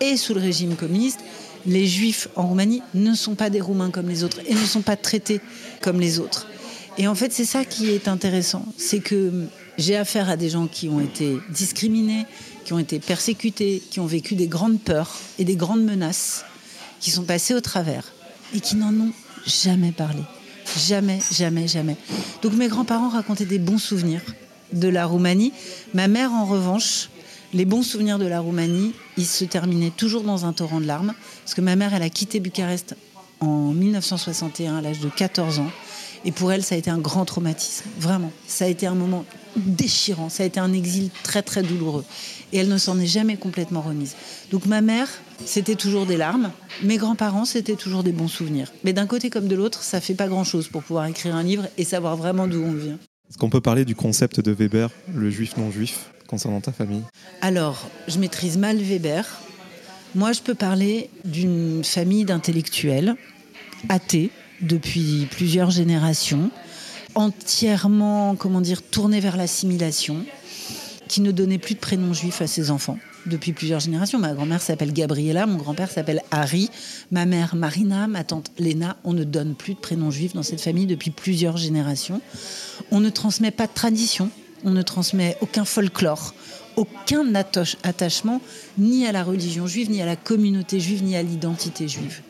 et 0.00 0.16
sous 0.16 0.34
le 0.34 0.40
régime 0.40 0.76
communiste, 0.76 1.20
les 1.66 1.86
juifs 1.86 2.28
en 2.36 2.46
Roumanie 2.46 2.82
ne 2.94 3.14
sont 3.14 3.34
pas 3.34 3.50
des 3.50 3.60
Roumains 3.60 3.90
comme 3.90 4.08
les 4.08 4.24
autres 4.24 4.40
et 4.46 4.54
ne 4.54 4.64
sont 4.64 4.82
pas 4.82 4.96
traités 4.96 5.40
comme 5.80 6.00
les 6.00 6.18
autres. 6.18 6.46
Et 6.96 7.08
en 7.08 7.14
fait, 7.14 7.32
c'est 7.32 7.44
ça 7.44 7.64
qui 7.64 7.90
est 7.90 8.06
intéressant, 8.06 8.64
c'est 8.76 9.00
que 9.00 9.46
j'ai 9.78 9.96
affaire 9.96 10.28
à 10.28 10.36
des 10.36 10.50
gens 10.50 10.66
qui 10.66 10.88
ont 10.88 11.00
été 11.00 11.38
discriminés, 11.50 12.26
qui 12.64 12.72
ont 12.72 12.78
été 12.78 13.00
persécutés, 13.00 13.82
qui 13.90 14.00
ont 14.00 14.06
vécu 14.06 14.36
des 14.36 14.46
grandes 14.46 14.80
peurs 14.80 15.18
et 15.38 15.44
des 15.44 15.56
grandes 15.56 15.82
menaces, 15.84 16.44
qui 17.00 17.10
sont 17.10 17.24
passés 17.24 17.54
au 17.54 17.60
travers 17.60 18.12
et 18.54 18.60
qui 18.60 18.76
n'en 18.76 18.94
ont 18.94 19.12
jamais 19.46 19.92
parlé. 19.92 20.20
Jamais, 20.78 21.18
jamais, 21.32 21.68
jamais. 21.68 21.96
Donc 22.42 22.54
mes 22.54 22.68
grands-parents 22.68 23.10
racontaient 23.10 23.44
des 23.44 23.58
bons 23.58 23.78
souvenirs 23.78 24.22
de 24.72 24.88
la 24.88 25.06
Roumanie. 25.06 25.52
Ma 25.92 26.08
mère, 26.08 26.32
en 26.32 26.46
revanche, 26.46 27.10
les 27.54 27.64
bons 27.64 27.82
souvenirs 27.82 28.18
de 28.18 28.26
la 28.26 28.40
Roumanie, 28.40 28.92
ils 29.16 29.26
se 29.26 29.44
terminaient 29.44 29.92
toujours 29.96 30.24
dans 30.24 30.44
un 30.44 30.52
torrent 30.52 30.80
de 30.80 30.86
larmes. 30.86 31.14
Parce 31.44 31.54
que 31.54 31.60
ma 31.60 31.76
mère, 31.76 31.94
elle 31.94 32.02
a 32.02 32.10
quitté 32.10 32.40
Bucarest 32.40 32.96
en 33.40 33.72
1961 33.72 34.76
à 34.76 34.82
l'âge 34.82 35.00
de 35.00 35.08
14 35.08 35.60
ans. 35.60 35.70
Et 36.24 36.32
pour 36.32 36.50
elle, 36.50 36.64
ça 36.64 36.74
a 36.74 36.78
été 36.78 36.90
un 36.90 36.98
grand 36.98 37.24
traumatisme. 37.24 37.84
Vraiment. 37.98 38.32
Ça 38.48 38.64
a 38.64 38.68
été 38.68 38.86
un 38.86 38.94
moment 38.94 39.24
déchirant. 39.56 40.30
Ça 40.30 40.42
a 40.42 40.46
été 40.46 40.58
un 40.58 40.72
exil 40.72 41.10
très, 41.22 41.42
très 41.42 41.62
douloureux. 41.62 42.04
Et 42.52 42.58
elle 42.58 42.68
ne 42.68 42.78
s'en 42.78 42.98
est 42.98 43.06
jamais 43.06 43.36
complètement 43.36 43.82
remise. 43.82 44.16
Donc 44.50 44.66
ma 44.66 44.80
mère, 44.80 45.08
c'était 45.44 45.76
toujours 45.76 46.06
des 46.06 46.16
larmes. 46.16 46.50
Mes 46.82 46.96
grands-parents, 46.96 47.44
c'était 47.44 47.76
toujours 47.76 48.02
des 48.02 48.12
bons 48.12 48.28
souvenirs. 48.28 48.72
Mais 48.82 48.92
d'un 48.92 49.06
côté 49.06 49.30
comme 49.30 49.46
de 49.46 49.54
l'autre, 49.54 49.82
ça 49.82 50.00
fait 50.00 50.14
pas 50.14 50.26
grand-chose 50.26 50.68
pour 50.68 50.82
pouvoir 50.82 51.06
écrire 51.06 51.36
un 51.36 51.42
livre 51.44 51.68
et 51.78 51.84
savoir 51.84 52.16
vraiment 52.16 52.48
d'où 52.48 52.62
on 52.62 52.72
vient. 52.72 52.98
Est-ce 53.30 53.38
qu'on 53.38 53.50
peut 53.50 53.60
parler 53.60 53.84
du 53.84 53.94
concept 53.94 54.40
de 54.40 54.52
Weber, 54.52 54.90
le 55.12 55.30
juif 55.30 55.56
non-juif, 55.56 56.10
concernant 56.26 56.60
ta 56.60 56.72
famille? 56.72 57.02
Alors, 57.40 57.88
je 58.06 58.18
maîtrise 58.18 58.58
mal 58.58 58.76
Weber. 58.76 59.40
Moi, 60.14 60.32
je 60.32 60.40
peux 60.40 60.54
parler 60.54 61.10
d'une 61.24 61.82
famille 61.82 62.24
d'intellectuels 62.24 63.16
athées 63.88 64.30
depuis 64.60 65.26
plusieurs 65.30 65.70
générations, 65.70 66.50
entièrement, 67.14 68.36
comment 68.36 68.60
dire, 68.60 68.82
tournés 68.82 69.20
vers 69.20 69.36
l'assimilation, 69.36 70.24
qui 71.08 71.20
ne 71.20 71.32
donnaient 71.32 71.58
plus 71.58 71.74
de 71.74 71.80
prénom 71.80 72.12
juif 72.12 72.40
à 72.40 72.46
ses 72.46 72.70
enfants 72.70 72.98
depuis 73.26 73.52
plusieurs 73.52 73.80
générations. 73.80 74.18
Ma 74.18 74.32
grand-mère 74.34 74.62
s'appelle 74.62 74.92
Gabriella, 74.92 75.46
mon 75.46 75.56
grand-père 75.56 75.90
s'appelle 75.90 76.22
Harry, 76.30 76.70
ma 77.10 77.26
mère 77.26 77.54
Marina, 77.54 78.06
ma 78.06 78.24
tante 78.24 78.50
Léna. 78.58 78.96
On 79.04 79.12
ne 79.12 79.24
donne 79.24 79.54
plus 79.54 79.74
de 79.74 79.78
prénom 79.78 80.10
juif 80.10 80.34
dans 80.34 80.42
cette 80.42 80.60
famille 80.60 80.86
depuis 80.86 81.10
plusieurs 81.10 81.56
générations. 81.56 82.20
On 82.90 83.00
ne 83.00 83.10
transmet 83.10 83.50
pas 83.50 83.66
de 83.66 83.72
tradition, 83.74 84.30
on 84.64 84.70
ne 84.70 84.82
transmet 84.82 85.36
aucun 85.40 85.64
folklore, 85.64 86.34
aucun 86.76 87.34
attache- 87.34 87.76
attachement 87.82 88.40
ni 88.78 89.06
à 89.06 89.12
la 89.12 89.22
religion 89.22 89.66
juive, 89.66 89.90
ni 89.90 90.02
à 90.02 90.06
la 90.06 90.16
communauté 90.16 90.80
juive, 90.80 91.02
ni 91.02 91.16
à 91.16 91.22
l'identité 91.22 91.88
juive. 91.88 92.20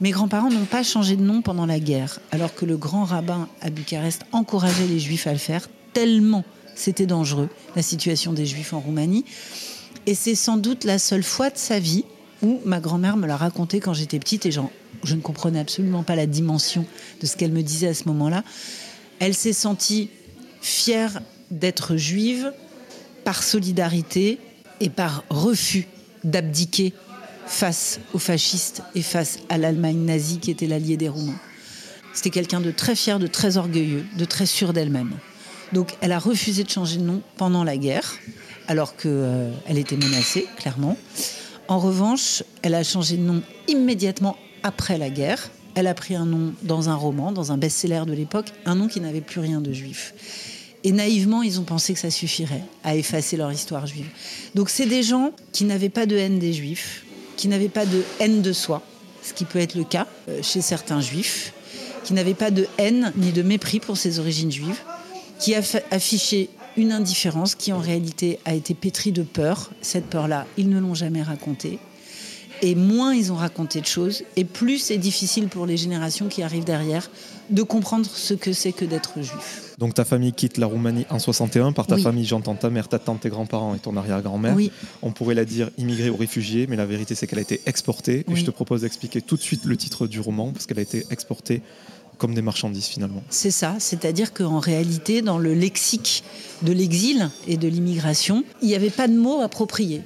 Mes 0.00 0.10
grands-parents 0.10 0.50
n'ont 0.50 0.64
pas 0.64 0.82
changé 0.82 1.16
de 1.16 1.22
nom 1.22 1.42
pendant 1.42 1.66
la 1.66 1.78
guerre, 1.78 2.18
alors 2.32 2.54
que 2.54 2.64
le 2.64 2.76
grand 2.76 3.04
rabbin 3.04 3.48
à 3.60 3.70
Bucarest 3.70 4.22
encourageait 4.32 4.86
les 4.86 4.98
juifs 4.98 5.26
à 5.26 5.32
le 5.32 5.38
faire, 5.38 5.68
tellement 5.92 6.44
c'était 6.74 7.06
dangereux, 7.06 7.50
la 7.76 7.82
situation 7.82 8.32
des 8.32 8.46
juifs 8.46 8.72
en 8.72 8.80
Roumanie. 8.80 9.24
Et 10.06 10.14
c'est 10.14 10.34
sans 10.34 10.56
doute 10.56 10.84
la 10.84 10.98
seule 10.98 11.22
fois 11.22 11.50
de 11.50 11.56
sa 11.56 11.78
vie 11.78 12.04
où 12.42 12.60
ma 12.64 12.80
grand-mère 12.80 13.16
me 13.16 13.26
l'a 13.26 13.36
raconté 13.36 13.78
quand 13.78 13.94
j'étais 13.94 14.18
petite 14.18 14.46
et 14.46 14.50
je 14.50 15.14
ne 15.14 15.20
comprenais 15.20 15.60
absolument 15.60 16.02
pas 16.02 16.16
la 16.16 16.26
dimension 16.26 16.84
de 17.20 17.26
ce 17.26 17.36
qu'elle 17.36 17.52
me 17.52 17.62
disait 17.62 17.88
à 17.88 17.94
ce 17.94 18.04
moment-là. 18.08 18.42
Elle 19.20 19.34
s'est 19.34 19.52
sentie 19.52 20.10
fière 20.60 21.20
d'être 21.50 21.96
juive 21.96 22.52
par 23.24 23.42
solidarité 23.42 24.38
et 24.80 24.90
par 24.90 25.22
refus 25.30 25.86
d'abdiquer 26.24 26.92
face 27.46 28.00
aux 28.12 28.18
fascistes 28.18 28.82
et 28.94 29.02
face 29.02 29.38
à 29.48 29.58
l'Allemagne 29.58 30.04
nazie 30.04 30.38
qui 30.38 30.50
était 30.50 30.66
l'allié 30.66 30.96
des 30.96 31.08
Roumains. 31.08 31.38
C'était 32.12 32.30
quelqu'un 32.30 32.60
de 32.60 32.70
très 32.72 32.96
fier, 32.96 33.18
de 33.18 33.26
très 33.26 33.56
orgueilleux, 33.56 34.04
de 34.18 34.24
très 34.24 34.46
sûr 34.46 34.72
d'elle-même. 34.72 35.12
Donc 35.72 35.94
elle 36.00 36.12
a 36.12 36.18
refusé 36.18 36.64
de 36.64 36.70
changer 36.70 36.98
de 36.98 37.04
nom 37.04 37.22
pendant 37.36 37.64
la 37.64 37.76
guerre, 37.76 38.16
alors 38.68 38.96
qu'elle 38.96 39.10
euh, 39.14 39.52
était 39.68 39.96
menacée, 39.96 40.46
clairement. 40.56 40.96
En 41.68 41.78
revanche, 41.78 42.42
elle 42.62 42.74
a 42.74 42.84
changé 42.84 43.16
de 43.16 43.22
nom 43.22 43.42
immédiatement 43.68 44.36
après 44.62 44.98
la 44.98 45.10
guerre. 45.10 45.50
Elle 45.74 45.86
a 45.86 45.94
pris 45.94 46.14
un 46.14 46.26
nom 46.26 46.52
dans 46.62 46.88
un 46.88 46.94
roman, 46.94 47.32
dans 47.32 47.52
un 47.52 47.56
best-seller 47.56 48.02
de 48.06 48.12
l'époque, 48.12 48.52
un 48.66 48.74
nom 48.74 48.88
qui 48.88 49.00
n'avait 49.00 49.20
plus 49.20 49.40
rien 49.40 49.60
de 49.60 49.72
juif. 49.72 50.14
Et 50.84 50.92
naïvement, 50.92 51.42
ils 51.42 51.60
ont 51.60 51.64
pensé 51.64 51.94
que 51.94 52.00
ça 52.00 52.10
suffirait 52.10 52.64
à 52.82 52.96
effacer 52.96 53.36
leur 53.36 53.52
histoire 53.52 53.86
juive. 53.86 54.08
Donc 54.54 54.68
c'est 54.68 54.86
des 54.86 55.02
gens 55.02 55.30
qui 55.52 55.64
n'avaient 55.64 55.88
pas 55.88 56.06
de 56.06 56.16
haine 56.16 56.38
des 56.38 56.52
juifs, 56.52 57.04
qui 57.36 57.48
n'avaient 57.48 57.68
pas 57.68 57.86
de 57.86 58.02
haine 58.20 58.42
de 58.42 58.52
soi, 58.52 58.82
ce 59.22 59.32
qui 59.32 59.44
peut 59.44 59.60
être 59.60 59.76
le 59.76 59.84
cas 59.84 60.06
euh, 60.28 60.40
chez 60.42 60.60
certains 60.60 61.00
juifs, 61.00 61.52
qui 62.04 62.14
n'avaient 62.14 62.34
pas 62.34 62.50
de 62.50 62.66
haine 62.78 63.12
ni 63.16 63.30
de 63.30 63.42
mépris 63.42 63.78
pour 63.78 63.96
ses 63.96 64.18
origines 64.18 64.50
juives, 64.50 64.80
qui 65.38 65.54
affichaient 65.54 66.48
une 66.76 66.92
indifférence 66.92 67.54
qui 67.54 67.72
en 67.72 67.78
réalité 67.78 68.38
a 68.44 68.54
été 68.54 68.74
pétrie 68.74 69.12
de 69.12 69.22
peur. 69.22 69.70
Cette 69.80 70.06
peur-là, 70.06 70.46
ils 70.56 70.68
ne 70.68 70.78
l'ont 70.78 70.94
jamais 70.94 71.22
racontée. 71.22 71.78
Et 72.64 72.76
moins 72.76 73.12
ils 73.12 73.32
ont 73.32 73.36
raconté 73.36 73.80
de 73.80 73.86
choses, 73.86 74.22
et 74.36 74.44
plus 74.44 74.78
c'est 74.78 74.96
difficile 74.96 75.48
pour 75.48 75.66
les 75.66 75.76
générations 75.76 76.28
qui 76.28 76.44
arrivent 76.44 76.64
derrière 76.64 77.10
de 77.50 77.62
comprendre 77.62 78.06
ce 78.06 78.34
que 78.34 78.52
c'est 78.52 78.70
que 78.70 78.84
d'être 78.84 79.20
juif. 79.20 79.74
Donc 79.78 79.94
ta 79.94 80.04
famille 80.04 80.32
quitte 80.32 80.58
la 80.58 80.66
Roumanie 80.66 81.04
en 81.10 81.18
61. 81.18 81.72
Par 81.72 81.88
ta 81.88 81.96
famille, 81.96 82.24
j'entends 82.24 82.54
ta 82.54 82.70
mère, 82.70 82.86
ta 82.86 83.00
tante, 83.00 83.22
tes 83.22 83.30
grands-parents 83.30 83.74
et 83.74 83.80
ton 83.80 83.96
arrière-grand-mère. 83.96 84.56
On 85.02 85.10
pourrait 85.10 85.34
la 85.34 85.44
dire 85.44 85.70
immigrée 85.76 86.08
ou 86.08 86.16
réfugiée, 86.16 86.68
mais 86.68 86.76
la 86.76 86.86
vérité 86.86 87.16
c'est 87.16 87.26
qu'elle 87.26 87.40
a 87.40 87.42
été 87.42 87.60
exportée. 87.66 88.24
Et 88.30 88.36
je 88.36 88.44
te 88.44 88.52
propose 88.52 88.82
d'expliquer 88.82 89.22
tout 89.22 89.36
de 89.36 89.42
suite 89.42 89.64
le 89.64 89.76
titre 89.76 90.06
du 90.06 90.20
roman, 90.20 90.52
parce 90.52 90.66
qu'elle 90.66 90.78
a 90.78 90.82
été 90.82 91.04
exportée 91.10 91.62
comme 92.18 92.34
des 92.34 92.42
marchandises 92.42 92.86
finalement. 92.86 93.22
C'est 93.30 93.50
ça, 93.50 93.76
c'est-à-dire 93.78 94.32
qu'en 94.32 94.60
réalité, 94.60 95.22
dans 95.22 95.38
le 95.38 95.54
lexique 95.54 96.22
de 96.62 96.72
l'exil 96.72 97.30
et 97.48 97.56
de 97.56 97.66
l'immigration, 97.66 98.44
il 98.60 98.68
n'y 98.68 98.74
avait 98.74 98.90
pas 98.90 99.08
de 99.08 99.16
mots 99.16 99.40
appropriés. 99.40 100.02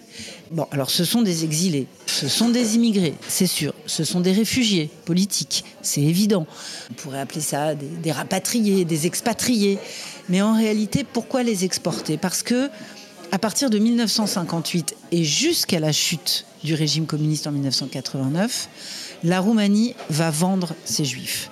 Bon, 0.50 0.66
alors 0.70 0.90
ce 0.90 1.04
sont 1.04 1.22
des 1.22 1.44
exilés, 1.44 1.88
ce 2.06 2.28
sont 2.28 2.48
des 2.48 2.76
immigrés, 2.76 3.14
c'est 3.28 3.48
sûr, 3.48 3.74
ce 3.86 4.04
sont 4.04 4.20
des 4.20 4.32
réfugiés 4.32 4.88
politiques, 5.04 5.64
c'est 5.82 6.02
évident. 6.02 6.46
On 6.90 6.94
pourrait 6.94 7.20
appeler 7.20 7.40
ça 7.40 7.74
des, 7.74 7.86
des 7.86 8.12
rapatriés, 8.12 8.84
des 8.84 9.06
expatriés. 9.06 9.78
Mais 10.28 10.42
en 10.42 10.56
réalité, 10.56 11.04
pourquoi 11.04 11.42
les 11.42 11.64
exporter? 11.64 12.16
Parce 12.16 12.42
que 12.42 12.70
à 13.32 13.38
partir 13.38 13.70
de 13.70 13.78
1958 13.78 14.96
et 15.12 15.24
jusqu'à 15.24 15.80
la 15.80 15.92
chute 15.92 16.46
du 16.62 16.74
régime 16.74 17.06
communiste 17.06 17.46
en 17.46 17.52
1989, 17.52 18.68
la 19.24 19.40
Roumanie 19.40 19.94
va 20.10 20.30
vendre 20.30 20.74
ses 20.84 21.04
juifs. 21.04 21.50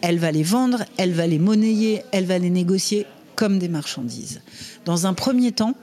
Elle 0.00 0.18
va 0.18 0.32
les 0.32 0.42
vendre, 0.42 0.84
elle 0.96 1.12
va 1.12 1.26
les 1.26 1.38
monnayer, 1.38 2.02
elle 2.12 2.24
va 2.24 2.38
les 2.38 2.50
négocier 2.50 3.06
comme 3.36 3.58
des 3.58 3.68
marchandises. 3.68 4.40
Dans 4.84 5.06
un 5.06 5.14
premier 5.14 5.52
temps, 5.52 5.74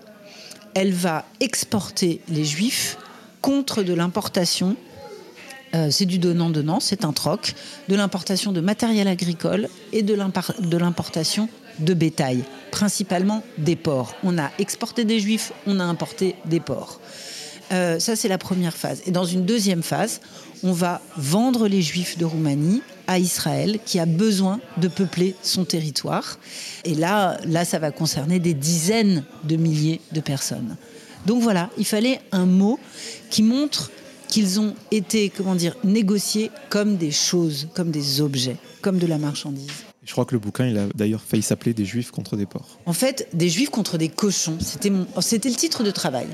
elle 0.74 0.94
va 0.94 1.25
exporter 1.39 2.22
les 2.30 2.46
juifs 2.46 2.98
contre 3.42 3.84
de 3.84 3.94
l'importation. 3.94 4.75
Euh, 5.75 5.92
c'est 5.92 6.06
du 6.06 6.20
donnant-donnant, 6.20 6.80
c'est 6.80 7.06
un 7.06 7.13
troc, 7.13 7.54
de 7.88 7.96
l'importation 7.96 8.51
de 8.51 8.62
matériel 8.62 9.08
agricole 9.08 9.70
et 9.94 10.01
de 10.01 10.78
l'importation 10.78 11.48
de 11.80 11.94
bétail, 11.94 12.44
principalement 12.72 13.44
des 13.58 13.75
porcs. 13.75 14.16
On 14.24 14.38
a 14.38 14.51
exporté 14.58 15.06
des 15.06 15.20
juifs, 15.20 15.54
on 15.68 15.80
a 15.80 15.84
importé 15.84 16.36
des 16.46 16.60
porcs. 16.60 17.00
Euh, 17.72 18.00
ça, 18.00 18.16
c'est 18.16 18.28
la 18.28 18.38
première 18.38 18.76
phase. 18.76 19.02
Et 19.06 19.12
dans 19.12 19.26
une 19.26 19.46
deuxième 19.46 19.84
phase, 19.84 20.22
on 20.64 20.72
va 20.72 21.02
vendre 21.18 21.68
les 21.68 21.82
juifs 21.82 22.18
de 22.18 22.26
Roumanie 22.26 22.82
à 23.08 23.20
Israël 23.20 23.80
qui 23.86 24.00
a 24.00 24.06
besoin 24.06 24.60
de 24.78 24.88
peupler 24.88 25.36
son 25.42 25.66
territoire. 25.66 26.40
Et 26.86 26.96
là, 26.96 27.38
là, 27.46 27.66
ça 27.66 27.80
va 27.80 27.92
concerner 27.92 28.40
des 28.40 28.54
dizaines 28.54 29.24
de 29.44 29.56
milliers 29.56 30.02
de 30.12 30.22
personnes. 30.22 30.78
Donc 31.26 31.42
voilà, 31.42 31.70
il 31.78 31.86
fallait 31.86 32.22
un 32.32 32.46
mot 32.46 32.80
qui 33.30 33.44
montre 33.44 33.92
qu'ils 34.28 34.60
ont 34.60 34.76
été, 34.92 35.30
comment 35.30 35.56
dire, 35.56 35.76
négociés 35.84 36.52
comme 36.70 36.98
des 36.98 37.12
choses, 37.12 37.68
comme 37.74 37.92
des 37.92 38.22
objets, 38.22 38.58
comme 38.82 39.00
de 39.00 39.08
la 39.08 39.18
marchandise. 39.18 39.72
Je 40.06 40.12
crois 40.12 40.26
que 40.26 40.34
le 40.34 40.40
bouquin, 40.40 40.66
il 40.66 40.78
a 40.78 40.88
d'ailleurs 40.96 41.22
failli 41.22 41.44
s'appeler 41.44 41.74
Des 41.74 41.86
Juifs 41.86 42.10
contre 42.10 42.36
des 42.36 42.46
porcs. 42.46 42.80
En 42.86 42.94
fait, 42.94 43.28
Des 43.34 43.50
Juifs 43.50 43.70
contre 43.70 43.98
des 43.98 44.10
cochons. 44.10 44.58
C'était 44.60 44.90
mon... 44.90 45.06
c'était 45.22 45.50
le 45.50 45.56
titre 45.56 45.84
de 45.84 45.92
travail. 45.92 46.28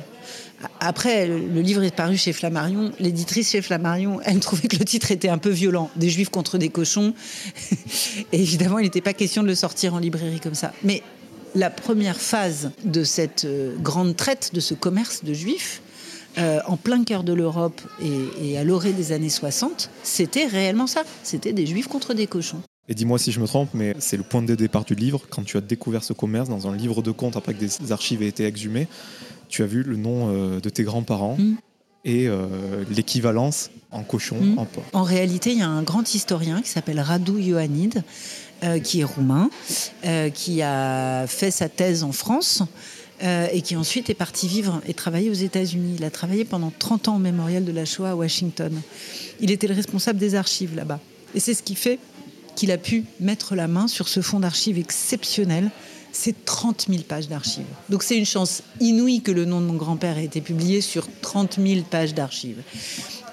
Après, 0.80 1.28
le 1.28 1.62
livre 1.62 1.84
est 1.84 1.96
paru 1.96 2.18
chez 2.18 2.34
Flammarion. 2.34 2.92
L'éditrice 3.00 3.52
chez 3.52 3.62
Flammarion, 3.62 4.20
elle 4.24 4.40
trouvait 4.40 4.68
que 4.68 4.78
le 4.78 4.86
titre 4.86 5.12
était 5.12 5.30
un 5.30 5.38
peu 5.38 5.50
violent. 5.50 5.90
Des 5.96 6.10
juifs 6.10 6.30
contre 6.30 6.58
des 6.58 6.70
cochons. 6.70 7.14
Et 8.32 8.42
évidemment, 8.42 8.80
il 8.80 8.84
n'était 8.84 9.02
pas 9.02 9.14
question 9.14 9.44
de 9.44 9.48
le 9.48 9.56
sortir 9.56 9.94
en 9.94 10.00
librairie 10.00 10.40
comme 10.40 10.56
ça. 10.56 10.74
Mais 10.84 11.04
la 11.56 11.70
première 11.70 12.20
phase 12.20 12.72
de 12.84 13.04
cette 13.04 13.46
euh, 13.46 13.76
grande 13.80 14.16
traite, 14.16 14.52
de 14.54 14.60
ce 14.60 14.74
commerce 14.74 15.24
de 15.24 15.34
juifs, 15.34 15.82
euh, 16.38 16.60
en 16.68 16.76
plein 16.76 17.04
cœur 17.04 17.24
de 17.24 17.34
l'Europe 17.34 17.82
et, 18.02 18.52
et 18.52 18.58
à 18.58 18.64
l'orée 18.64 18.92
des 18.92 19.14
années 19.14 19.30
60, 19.30 19.90
c'était 20.04 20.48
réellement 20.48 20.88
ça. 20.88 21.04
C'était 21.24 21.54
des 21.54 21.66
juifs 21.66 21.88
contre 21.88 22.14
des 22.14 22.28
cochons. 22.28 22.62
Et 22.88 22.94
dis-moi 22.94 23.18
si 23.18 23.32
je 23.32 23.40
me 23.40 23.48
trompe, 23.48 23.70
mais 23.74 23.96
c'est 24.00 24.18
le 24.18 24.24
point 24.24 24.44
de 24.44 24.54
départ 24.54 24.86
du 24.86 24.94
livre. 24.94 25.24
Quand 25.30 25.44
tu 25.44 25.58
as 25.58 25.62
découvert 25.62 26.04
ce 26.04 26.14
commerce 26.14 26.50
dans 26.50 26.68
un 26.68 26.76
livre 26.76 27.02
de 27.02 27.12
compte 27.12 27.36
après 27.36 27.54
que 27.54 27.60
des 27.60 27.92
archives 27.92 28.22
aient 28.22 28.28
été 28.28 28.46
exhumées, 28.46 28.88
tu 29.48 29.64
as 29.64 29.66
vu 29.66 29.84
le 29.84 29.98
nom 29.98 30.30
euh, 30.30 30.60
de 30.60 30.70
tes 30.70 30.84
grands-parents 30.84 31.38
mm. 31.38 31.56
et 32.06 32.28
euh, 32.28 32.84
l'équivalence 32.90 33.72
en 33.92 34.04
cochon, 34.04 34.38
mm. 34.40 34.60
en 34.60 34.66
porc. 34.66 34.84
En 34.94 35.04
réalité, 35.04 35.52
il 35.52 35.60
y 35.60 35.62
a 35.62 35.70
un 35.70 35.84
grand 35.84 36.14
historien 36.14 36.62
qui 36.62 36.70
s'appelle 36.70 37.00
Radu 37.00 37.40
Ioannid, 37.42 38.04
euh, 38.64 38.80
qui 38.80 39.02
est 39.02 39.04
roumain, 39.04 39.50
qui 40.34 40.62
a 40.62 41.26
fait 41.28 41.52
sa 41.52 41.70
thèse 41.70 42.04
en 42.04 42.12
France. 42.12 42.64
et 43.22 43.62
qui 43.62 43.78
ensuite 43.78 44.10
est 44.10 44.20
parti 44.26 44.46
vivre 44.50 44.82
et 44.86 44.94
travailler 44.94 45.30
aux 45.30 45.42
États-Unis. 45.50 45.96
Il 45.98 46.04
a 46.04 46.12
travaillé 46.12 46.44
pendant 46.44 46.72
30 46.78 47.08
ans 47.08 47.16
au 47.16 47.20
mémorial 47.20 47.64
de 47.64 47.72
la 47.72 47.86
Shoah 47.86 48.10
à 48.10 48.16
Washington. 48.16 48.74
Il 49.40 49.52
était 49.52 49.68
le 49.68 49.74
responsable 49.74 50.20
des 50.20 50.36
archives 50.36 50.76
là-bas. 50.76 51.00
Et 51.34 51.40
c'est 51.40 51.54
ce 51.54 51.64
qui 51.64 51.76
fait 51.76 51.98
qu'il 52.58 52.72
a 52.72 52.78
pu 52.78 53.06
mettre 53.22 53.56
la 53.56 53.70
main 53.70 53.88
sur 53.88 54.10
ce 54.10 54.22
fonds 54.22 54.42
d'archives 54.42 54.78
exceptionnel 54.78 55.72
c'est 56.16 56.46
30 56.46 56.88
000 56.90 57.04
pages 57.04 57.28
d'archives. 57.28 57.66
Donc 57.90 58.02
c'est 58.02 58.18
une 58.18 58.26
chance 58.26 58.64
inouïe 58.80 59.22
que 59.22 59.32
le 59.32 59.46
nom 59.46 59.60
de 59.60 59.66
mon 59.66 59.74
grand-père 59.74 60.18
ait 60.18 60.26
été 60.26 60.40
publié 60.40 60.80
sur 60.82 61.08
30 61.22 61.60
000 61.62 61.82
pages 61.90 62.14
d'archives. 62.14 62.62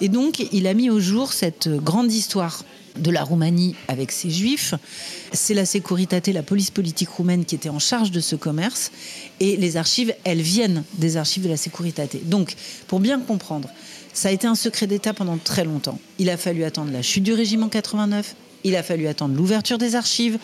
Et 0.01 0.09
donc 0.09 0.45
il 0.51 0.67
a 0.67 0.73
mis 0.73 0.89
au 0.89 0.99
jour 0.99 1.31
cette 1.31 1.69
grande 1.69 2.11
histoire 2.11 2.63
de 2.97 3.09
la 3.09 3.23
Roumanie 3.23 3.75
avec 3.87 4.11
ses 4.11 4.29
juifs. 4.29 4.75
C'est 5.31 5.53
la 5.53 5.65
Securitate, 5.65 6.27
la 6.27 6.43
police 6.43 6.71
politique 6.71 7.09
roumaine, 7.09 7.45
qui 7.45 7.55
était 7.55 7.69
en 7.69 7.79
charge 7.79 8.11
de 8.11 8.19
ce 8.19 8.35
commerce. 8.35 8.91
Et 9.39 9.55
les 9.55 9.77
archives, 9.77 10.13
elles 10.25 10.41
viennent 10.41 10.83
des 10.97 11.17
archives 11.17 11.43
de 11.43 11.49
la 11.49 11.57
Securitate. 11.57 12.17
Donc, 12.27 12.55
pour 12.87 12.99
bien 12.99 13.19
comprendre, 13.19 13.69
ça 14.13 14.29
a 14.29 14.31
été 14.31 14.45
un 14.45 14.53
secret 14.55 14.85
d'État 14.85 15.13
pendant 15.13 15.37
très 15.37 15.63
longtemps. 15.63 15.99
Il 16.19 16.29
a 16.29 16.37
fallu 16.37 16.63
attendre 16.65 16.91
la 16.91 17.01
chute 17.01 17.23
du 17.23 17.33
régime 17.33 17.63
en 17.63 17.69
89, 17.69 18.35
il 18.63 18.75
a 18.75 18.83
fallu 18.83 19.07
attendre 19.07 19.35
l'ouverture 19.35 19.77
des 19.77 19.95
archives. 19.95 20.37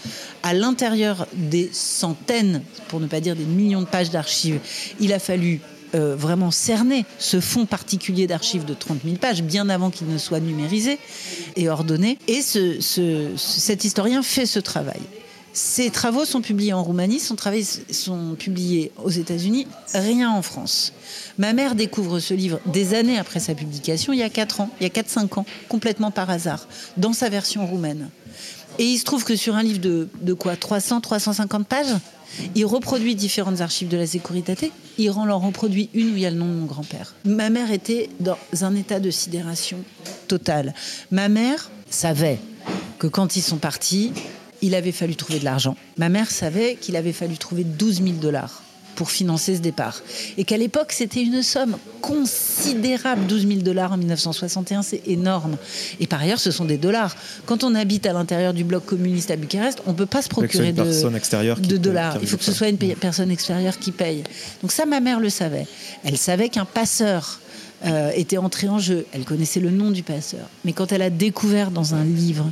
À 0.43 0.53
l'intérieur 0.53 1.27
des 1.33 1.69
centaines, 1.71 2.61
pour 2.87 2.99
ne 2.99 3.07
pas 3.07 3.19
dire 3.19 3.35
des 3.35 3.45
millions 3.45 3.81
de 3.81 3.87
pages 3.87 4.09
d'archives, 4.09 4.59
il 4.99 5.13
a 5.13 5.19
fallu 5.19 5.61
euh, 5.95 6.15
vraiment 6.15 6.51
cerner 6.51 7.05
ce 7.17 7.39
fonds 7.39 7.65
particulier 7.65 8.27
d'archives 8.27 8.63
de 8.63 8.75
30 8.75 8.99
000 9.03 9.15
pages, 9.15 9.41
bien 9.41 9.69
avant 9.69 9.89
qu'il 9.89 10.07
ne 10.07 10.19
soit 10.19 10.39
numérisé 10.39 10.99
et 11.55 11.67
ordonné. 11.67 12.19
Et 12.27 12.41
cet 12.41 13.83
historien 13.83 14.21
fait 14.21 14.45
ce 14.45 14.59
travail. 14.59 15.01
Ses 15.51 15.89
travaux 15.89 16.25
sont 16.25 16.41
publiés 16.41 16.73
en 16.73 16.83
Roumanie, 16.83 17.19
son 17.19 17.35
travail 17.35 17.65
sont 17.65 18.35
publiés 18.37 18.91
aux 19.03 19.09
États-Unis, 19.09 19.65
rien 19.93 20.29
en 20.29 20.43
France. 20.43 20.93
Ma 21.39 21.53
mère 21.53 21.73
découvre 21.73 22.19
ce 22.19 22.33
livre 22.33 22.59
des 22.65 22.93
années 22.93 23.17
après 23.17 23.39
sa 23.39 23.55
publication, 23.55 24.11
il 24.11 24.19
y 24.19 24.23
a 24.23 24.29
4 24.29 24.59
ans, 24.59 24.69
il 24.81 24.83
y 24.83 24.85
a 24.85 24.89
4-5 24.89 25.39
ans, 25.39 25.45
complètement 25.69 26.11
par 26.11 26.29
hasard, 26.29 26.67
dans 26.97 27.13
sa 27.13 27.29
version 27.29 27.65
roumaine. 27.65 28.09
Et 28.77 28.83
il 28.83 28.97
se 28.97 29.05
trouve 29.05 29.23
que 29.23 29.37
sur 29.37 29.55
un 29.55 29.63
livre 29.63 29.79
de, 29.79 30.09
de 30.21 30.33
quoi 30.33 30.57
300, 30.57 30.99
350 30.99 31.65
pages, 31.65 31.95
il 32.55 32.65
reproduit 32.65 33.15
différentes 33.15 33.61
archives 33.61 33.87
de 33.87 33.95
la 33.95 34.05
Sécurité. 34.05 34.71
Il 34.97 35.09
en 35.11 35.39
reproduit 35.39 35.89
une 35.93 36.11
où 36.11 36.15
il 36.17 36.19
y 36.19 36.25
a 36.25 36.29
le 36.29 36.35
nom 36.35 36.45
de 36.45 36.51
mon 36.51 36.65
grand-père. 36.65 37.15
Ma 37.23 37.49
mère 37.49 37.71
était 37.71 38.09
dans 38.19 38.37
un 38.61 38.75
état 38.75 38.99
de 38.99 39.09
sidération 39.09 39.77
totale. 40.27 40.73
Ma 41.09 41.29
mère 41.29 41.71
savait 41.89 42.39
que 42.99 43.07
quand 43.07 43.37
ils 43.37 43.41
sont 43.41 43.57
partis, 43.57 44.11
il 44.61 44.75
avait 44.75 44.91
fallu 44.91 45.15
trouver 45.15 45.39
de 45.39 45.45
l'argent. 45.45 45.77
Ma 45.97 46.09
mère 46.09 46.29
savait 46.29 46.75
qu'il 46.75 46.97
avait 46.97 47.13
fallu 47.13 47.37
trouver 47.37 47.63
12 47.63 48.03
000 48.03 48.09
dollars 48.17 48.61
pour 48.99 49.11
financer 49.11 49.55
ce 49.55 49.61
départ. 49.61 50.01
Et 50.37 50.43
qu'à 50.43 50.57
l'époque, 50.57 50.91
c'était 50.91 51.21
une 51.21 51.41
somme 51.41 51.77
considérable. 52.01 53.27
12 53.27 53.47
000 53.47 53.59
dollars 53.61 53.93
en 53.93 53.97
1961, 53.97 54.81
c'est 54.81 55.01
énorme. 55.07 55.55
Et 56.01 56.05
par 56.05 56.19
ailleurs, 56.19 56.41
ce 56.41 56.51
sont 56.51 56.65
des 56.65 56.77
dollars. 56.77 57.15
Quand 57.45 57.63
on 57.63 57.75
habite 57.75 58.05
à 58.05 58.11
l'intérieur 58.11 58.53
du 58.53 58.65
bloc 58.65 58.85
communiste 58.85 59.31
à 59.31 59.37
Bucarest, 59.37 59.81
on 59.85 59.93
ne 59.93 59.95
peut 59.95 60.05
pas 60.05 60.21
se 60.21 60.27
procurer 60.27 60.73
de, 60.73 60.83
de 60.83 61.77
dollars. 61.77 62.17
Il 62.21 62.27
faut 62.27 62.35
que 62.35 62.43
ce 62.43 62.51
soit 62.51 62.67
une 62.67 62.77
personne 62.77 63.31
extérieure 63.31 63.79
qui 63.79 63.93
paye. 63.93 64.25
Donc 64.61 64.73
ça, 64.73 64.85
ma 64.85 64.99
mère 64.99 65.21
le 65.21 65.29
savait. 65.29 65.65
Elle 66.03 66.17
savait 66.17 66.49
qu'un 66.49 66.65
passeur 66.65 67.39
euh, 67.85 68.11
était 68.17 68.37
entrée 68.37 68.67
en 68.67 68.79
jeu. 68.79 69.05
Elle 69.13 69.23
connaissait 69.23 69.61
le 69.61 69.69
nom 69.71 69.91
du 69.91 70.03
passeur. 70.03 70.45
Mais 70.65 70.73
quand 70.73 70.91
elle 70.91 71.03
a 71.03 71.09
découvert 71.09 71.71
dans 71.71 71.95
un 71.95 72.03
livre 72.03 72.51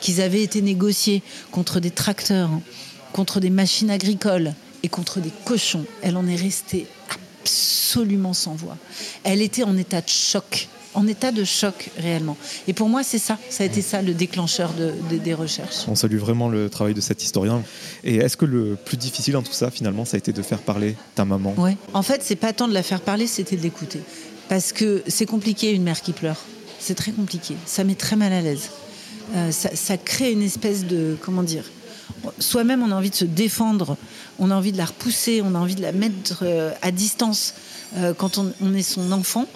qu'ils 0.00 0.20
avaient 0.20 0.42
été 0.42 0.60
négociés 0.60 1.22
contre 1.52 1.78
des 1.78 1.92
tracteurs, 1.92 2.50
contre 3.12 3.38
des 3.38 3.50
machines 3.50 3.90
agricoles 3.90 4.54
et 4.84 4.88
contre 4.88 5.18
des 5.18 5.32
cochons, 5.44 5.84
elle 6.02 6.16
en 6.16 6.28
est 6.28 6.36
restée 6.36 6.86
absolument 7.10 8.34
sans 8.34 8.54
voix. 8.54 8.76
Elle 9.24 9.42
était 9.42 9.64
en 9.64 9.76
état 9.76 10.00
de 10.00 10.08
choc 10.08 10.68
en 10.94 11.08
état 11.08 11.32
de 11.32 11.42
choc 11.42 11.90
réellement. 11.98 12.36
Et 12.68 12.72
pour 12.72 12.88
moi, 12.88 13.02
c'est 13.02 13.18
ça, 13.18 13.36
ça 13.50 13.64
a 13.64 13.66
été 13.66 13.82
ça 13.82 14.00
le 14.00 14.14
déclencheur 14.14 14.70
des 15.10 15.34
recherches. 15.34 15.88
On 15.88 15.96
salue 15.96 16.18
vraiment 16.18 16.48
le 16.48 16.70
travail 16.70 16.94
de 16.94 17.00
cet 17.00 17.24
historien. 17.24 17.64
Et 18.04 18.16
est-ce 18.18 18.36
que 18.36 18.44
le 18.44 18.76
plus 18.76 18.96
difficile 18.96 19.32
dans 19.32 19.42
tout 19.42 19.52
ça, 19.52 19.72
finalement, 19.72 20.04
ça 20.04 20.16
a 20.16 20.18
été 20.18 20.32
de 20.32 20.40
faire 20.40 20.60
parler 20.60 20.94
ta 21.16 21.24
maman? 21.24 21.52
Oui. 21.58 21.72
En 21.94 22.02
fait, 22.02 22.22
c'est 22.22 22.36
pas 22.36 22.52
tant 22.52 22.68
de 22.68 22.74
la 22.74 22.84
faire 22.84 23.00
parler, 23.00 23.26
c'était 23.26 23.56
de 23.56 23.62
l'écouter. 23.62 24.02
Parce 24.48 24.72
que 24.72 25.02
c'est 25.08 25.26
compliqué 25.26 25.72
une 25.72 25.82
mère 25.82 26.00
qui 26.00 26.12
pleure. 26.12 26.40
C'est 26.78 26.94
très 26.94 27.10
compliqué. 27.10 27.56
Ça 27.66 27.82
met 27.82 27.96
très 27.96 28.14
mal 28.14 28.32
à 28.32 28.40
l'aise. 28.40 28.70
Euh, 29.34 29.50
ça, 29.50 29.96
crée 29.96 30.30
une 30.32 30.42
espèce 30.42 30.84
de. 30.84 31.16
Comment 31.20 31.42
dire 31.42 31.64
Soi-même, 32.38 32.82
on 32.82 32.90
a 32.90 32.94
envie 32.94 33.10
de 33.10 33.14
se 33.14 33.24
défendre, 33.24 33.96
on 34.38 34.50
a 34.50 34.54
envie 34.54 34.72
de 34.72 34.78
la 34.78 34.86
repousser, 34.86 35.42
on 35.42 35.54
a 35.54 35.58
envie 35.58 35.74
de 35.74 35.82
la 35.82 35.92
mettre 35.92 36.40
euh, 36.42 36.72
à 36.82 36.90
distance 36.90 37.54
euh, 37.96 38.14
quand 38.14 38.38
on, 38.38 38.74
est 38.74 38.82
son 38.82 39.12
enfant. 39.12 39.46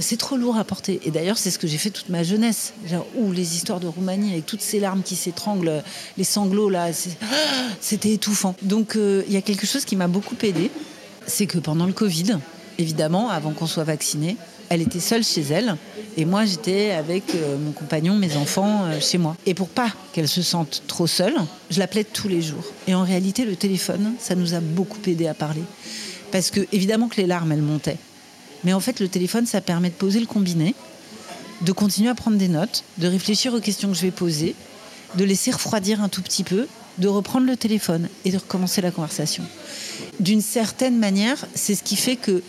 c'est 0.00 0.16
trop 0.16 0.36
lourd 0.36 0.56
à 0.56 0.64
porter. 0.64 1.00
Et 1.04 1.10
d'ailleurs, 1.10 1.38
c'est 1.38 1.50
ce 1.50 1.58
que 1.58 1.66
j'ai 1.66 1.78
fait 1.78 1.90
toute 1.90 2.08
ma 2.08 2.22
jeunesse. 2.22 2.72
Ou 3.16 3.32
les 3.32 3.56
histoires 3.56 3.80
de 3.80 3.86
Roumanie 3.86 4.32
avec 4.32 4.46
toutes 4.46 4.62
ces 4.62 4.78
larmes 4.78 5.02
qui 5.02 5.16
s'étranglent, 5.16 5.82
les 6.16 6.24
sanglots 6.24 6.70
là, 6.70 6.88
c'était 7.80 8.12
étouffant. 8.12 8.54
Donc, 8.62 8.96
il 8.96 9.32
y 9.32 9.36
a 9.36 9.42
quelque 9.42 9.66
chose 9.66 9.84
qui 9.84 9.96
m'a 9.96 10.08
beaucoup 10.08 10.36
aidé, 10.42 10.70
c'est 11.26 11.46
que 11.46 11.58
pendant 11.58 11.86
le 11.86 11.92
Covid, 11.92 12.38
évidemment, 12.78 13.30
avant 13.30 13.52
qu'on 13.52 13.66
soit 13.66 13.84
vacciné. 13.84 14.36
Elle 14.72 14.80
était 14.80 15.00
seule 15.00 15.22
chez 15.22 15.42
elle 15.42 15.76
et 16.16 16.24
moi 16.24 16.46
j'étais 16.46 16.92
avec 16.92 17.34
euh, 17.34 17.58
mon 17.58 17.72
compagnon, 17.72 18.16
mes 18.16 18.38
enfants 18.38 18.86
euh, 18.86 19.00
chez 19.00 19.18
moi. 19.18 19.36
Et 19.44 19.52
pour 19.52 19.68
pas 19.68 19.92
qu'elle 20.14 20.28
se 20.28 20.40
sente 20.40 20.84
trop 20.86 21.06
seule, 21.06 21.34
je 21.68 21.78
l'appelais 21.78 22.04
tous 22.04 22.26
les 22.26 22.40
jours. 22.40 22.64
Et 22.86 22.94
en 22.94 23.04
réalité, 23.04 23.44
le 23.44 23.54
téléphone, 23.54 24.14
ça 24.18 24.34
nous 24.34 24.54
a 24.54 24.60
beaucoup 24.60 24.96
aidé 25.06 25.26
à 25.26 25.34
parler. 25.34 25.60
Parce 26.30 26.50
que 26.50 26.66
évidemment 26.72 27.08
que 27.08 27.18
les 27.18 27.26
larmes, 27.26 27.52
elles 27.52 27.60
montaient. 27.60 27.98
Mais 28.64 28.72
en 28.72 28.80
fait, 28.80 28.98
le 28.98 29.08
téléphone, 29.08 29.44
ça 29.44 29.60
permet 29.60 29.90
de 29.90 29.94
poser 29.94 30.20
le 30.20 30.26
combiné, 30.26 30.74
de 31.60 31.72
continuer 31.72 32.08
à 32.08 32.14
prendre 32.14 32.38
des 32.38 32.48
notes, 32.48 32.82
de 32.96 33.08
réfléchir 33.08 33.52
aux 33.52 33.60
questions 33.60 33.90
que 33.90 33.94
je 33.94 34.00
vais 34.00 34.10
poser, 34.10 34.54
de 35.16 35.24
laisser 35.24 35.50
refroidir 35.50 36.02
un 36.02 36.08
tout 36.08 36.22
petit 36.22 36.44
peu, 36.44 36.66
de 36.96 37.08
reprendre 37.08 37.46
le 37.46 37.58
téléphone 37.58 38.08
et 38.24 38.30
de 38.30 38.38
recommencer 38.38 38.80
la 38.80 38.90
conversation. 38.90 39.44
D'une 40.18 40.40
certaine 40.40 40.98
manière, 40.98 41.46
c'est 41.54 41.74
ce 41.74 41.82
qui 41.82 41.96
fait 41.96 42.16
que 42.16 42.42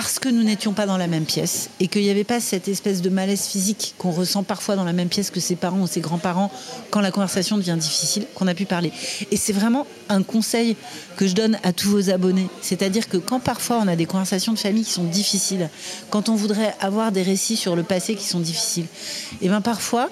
parce 0.00 0.20
que 0.20 0.28
nous 0.28 0.44
n'étions 0.44 0.74
pas 0.74 0.86
dans 0.86 0.96
la 0.96 1.08
même 1.08 1.24
pièce 1.24 1.70
et 1.80 1.88
qu'il 1.88 2.02
n'y 2.02 2.10
avait 2.10 2.22
pas 2.22 2.38
cette 2.38 2.68
espèce 2.68 3.02
de 3.02 3.10
malaise 3.10 3.46
physique 3.46 3.96
qu'on 3.98 4.12
ressent 4.12 4.44
parfois 4.44 4.76
dans 4.76 4.84
la 4.84 4.92
même 4.92 5.08
pièce 5.08 5.32
que 5.32 5.40
ses 5.40 5.56
parents 5.56 5.80
ou 5.80 5.88
ses 5.88 6.00
grands-parents 6.00 6.52
quand 6.92 7.00
la 7.00 7.10
conversation 7.10 7.56
devient 7.56 7.76
difficile, 7.76 8.24
qu'on 8.36 8.46
a 8.46 8.54
pu 8.54 8.64
parler. 8.64 8.92
Et 9.32 9.36
c'est 9.36 9.52
vraiment 9.52 9.88
un 10.08 10.22
conseil 10.22 10.76
que 11.16 11.26
je 11.26 11.34
donne 11.34 11.58
à 11.64 11.72
tous 11.72 11.88
vos 11.88 12.10
abonnés. 12.10 12.46
C'est-à-dire 12.62 13.08
que 13.08 13.16
quand 13.16 13.40
parfois 13.40 13.80
on 13.82 13.88
a 13.88 13.96
des 13.96 14.06
conversations 14.06 14.52
de 14.52 14.58
famille 14.60 14.84
qui 14.84 14.92
sont 14.92 15.02
difficiles, 15.02 15.68
quand 16.10 16.28
on 16.28 16.36
voudrait 16.36 16.76
avoir 16.78 17.10
des 17.10 17.22
récits 17.22 17.56
sur 17.56 17.74
le 17.74 17.82
passé 17.82 18.14
qui 18.14 18.28
sont 18.28 18.38
difficiles, 18.38 18.86
et 19.32 19.46
eh 19.46 19.48
bien 19.48 19.60
parfois, 19.60 20.10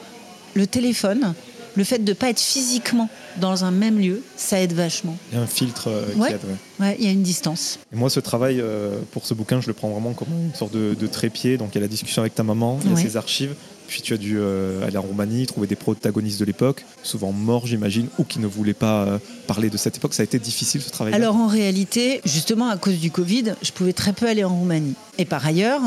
le 0.55 0.67
téléphone, 0.67 1.33
le 1.77 1.85
fait 1.85 1.99
de 1.99 2.11
ne 2.11 2.15
pas 2.15 2.31
être 2.31 2.41
physiquement 2.41 3.09
dans 3.41 3.65
un 3.65 3.71
même 3.71 3.99
lieu, 3.99 4.23
ça 4.37 4.61
aide 4.61 4.73
vachement. 4.73 5.17
Il 5.31 5.37
y 5.37 5.41
a 5.41 5.45
un 5.45 5.47
filtre 5.47 5.89
euh, 5.89 6.07
qui 6.07 6.33
aide. 6.33 6.41
Ouais. 6.81 6.97
il 6.99 7.05
y 7.05 7.09
a 7.09 7.13
une 7.13 7.23
distance. 7.23 7.79
moi, 7.93 8.11
ce 8.11 8.21
travail, 8.21 8.61
euh, 8.61 8.99
pour 9.13 9.27
ce 9.27 9.35
bouquin, 9.35 9.61
je 9.61 9.67
le 9.67 9.75
prends 9.75 9.91
vraiment 9.91 10.13
comme 10.15 10.29
une 10.29 10.55
sorte 10.55 10.73
de, 10.73 11.07
trépied. 11.07 11.57
Donc, 11.57 11.71
il 11.73 11.75
y 11.77 11.79
a 11.79 11.83
la 11.83 11.89
discussion 11.89 12.23
avec 12.23 12.35
ta 12.35 12.43
maman, 12.43 12.79
il 12.85 12.91
y 12.91 12.95
a 12.95 12.97
ses 12.97 13.17
archives. 13.17 13.55
Puis 13.87 14.03
tu 14.03 14.15
as 14.15 14.17
dû 14.17 14.37
euh, 14.37 14.85
aller 14.85 14.97
en 14.97 15.03
Roumanie, 15.03 15.47
trouver 15.47 15.69
des 15.69 15.77
protagonistes 15.77 16.41
de 16.41 16.45
l'époque, 16.45 16.85
souvent 17.05 17.31
morts, 17.31 17.69
j'imagine, 17.69 18.09
ou 18.19 18.25
qui 18.25 18.41
ne 18.41 18.49
voulaient 18.49 18.75
pas 18.75 19.21
parler 19.47 19.71
de 19.71 19.77
cette 19.77 19.97
époque. 19.97 20.13
Ça 20.13 20.23
a 20.23 20.25
été 20.25 20.41
difficile 20.41 20.83
ce 20.83 20.91
travail 20.91 21.15
Alors 21.15 21.37
en 21.37 21.47
réalité, 21.47 22.21
justement 22.25 22.69
à 22.69 22.77
cause 22.79 22.99
du 22.99 23.13
Covid, 23.13 23.55
je 23.63 23.71
pouvais 23.71 23.93
très 23.93 24.13
peu 24.13 24.27
aller 24.27 24.43
en 24.43 24.49
Roumanie. 24.49 24.95
Et 25.19 25.25
par 25.25 25.47
ailleurs, 25.47 25.83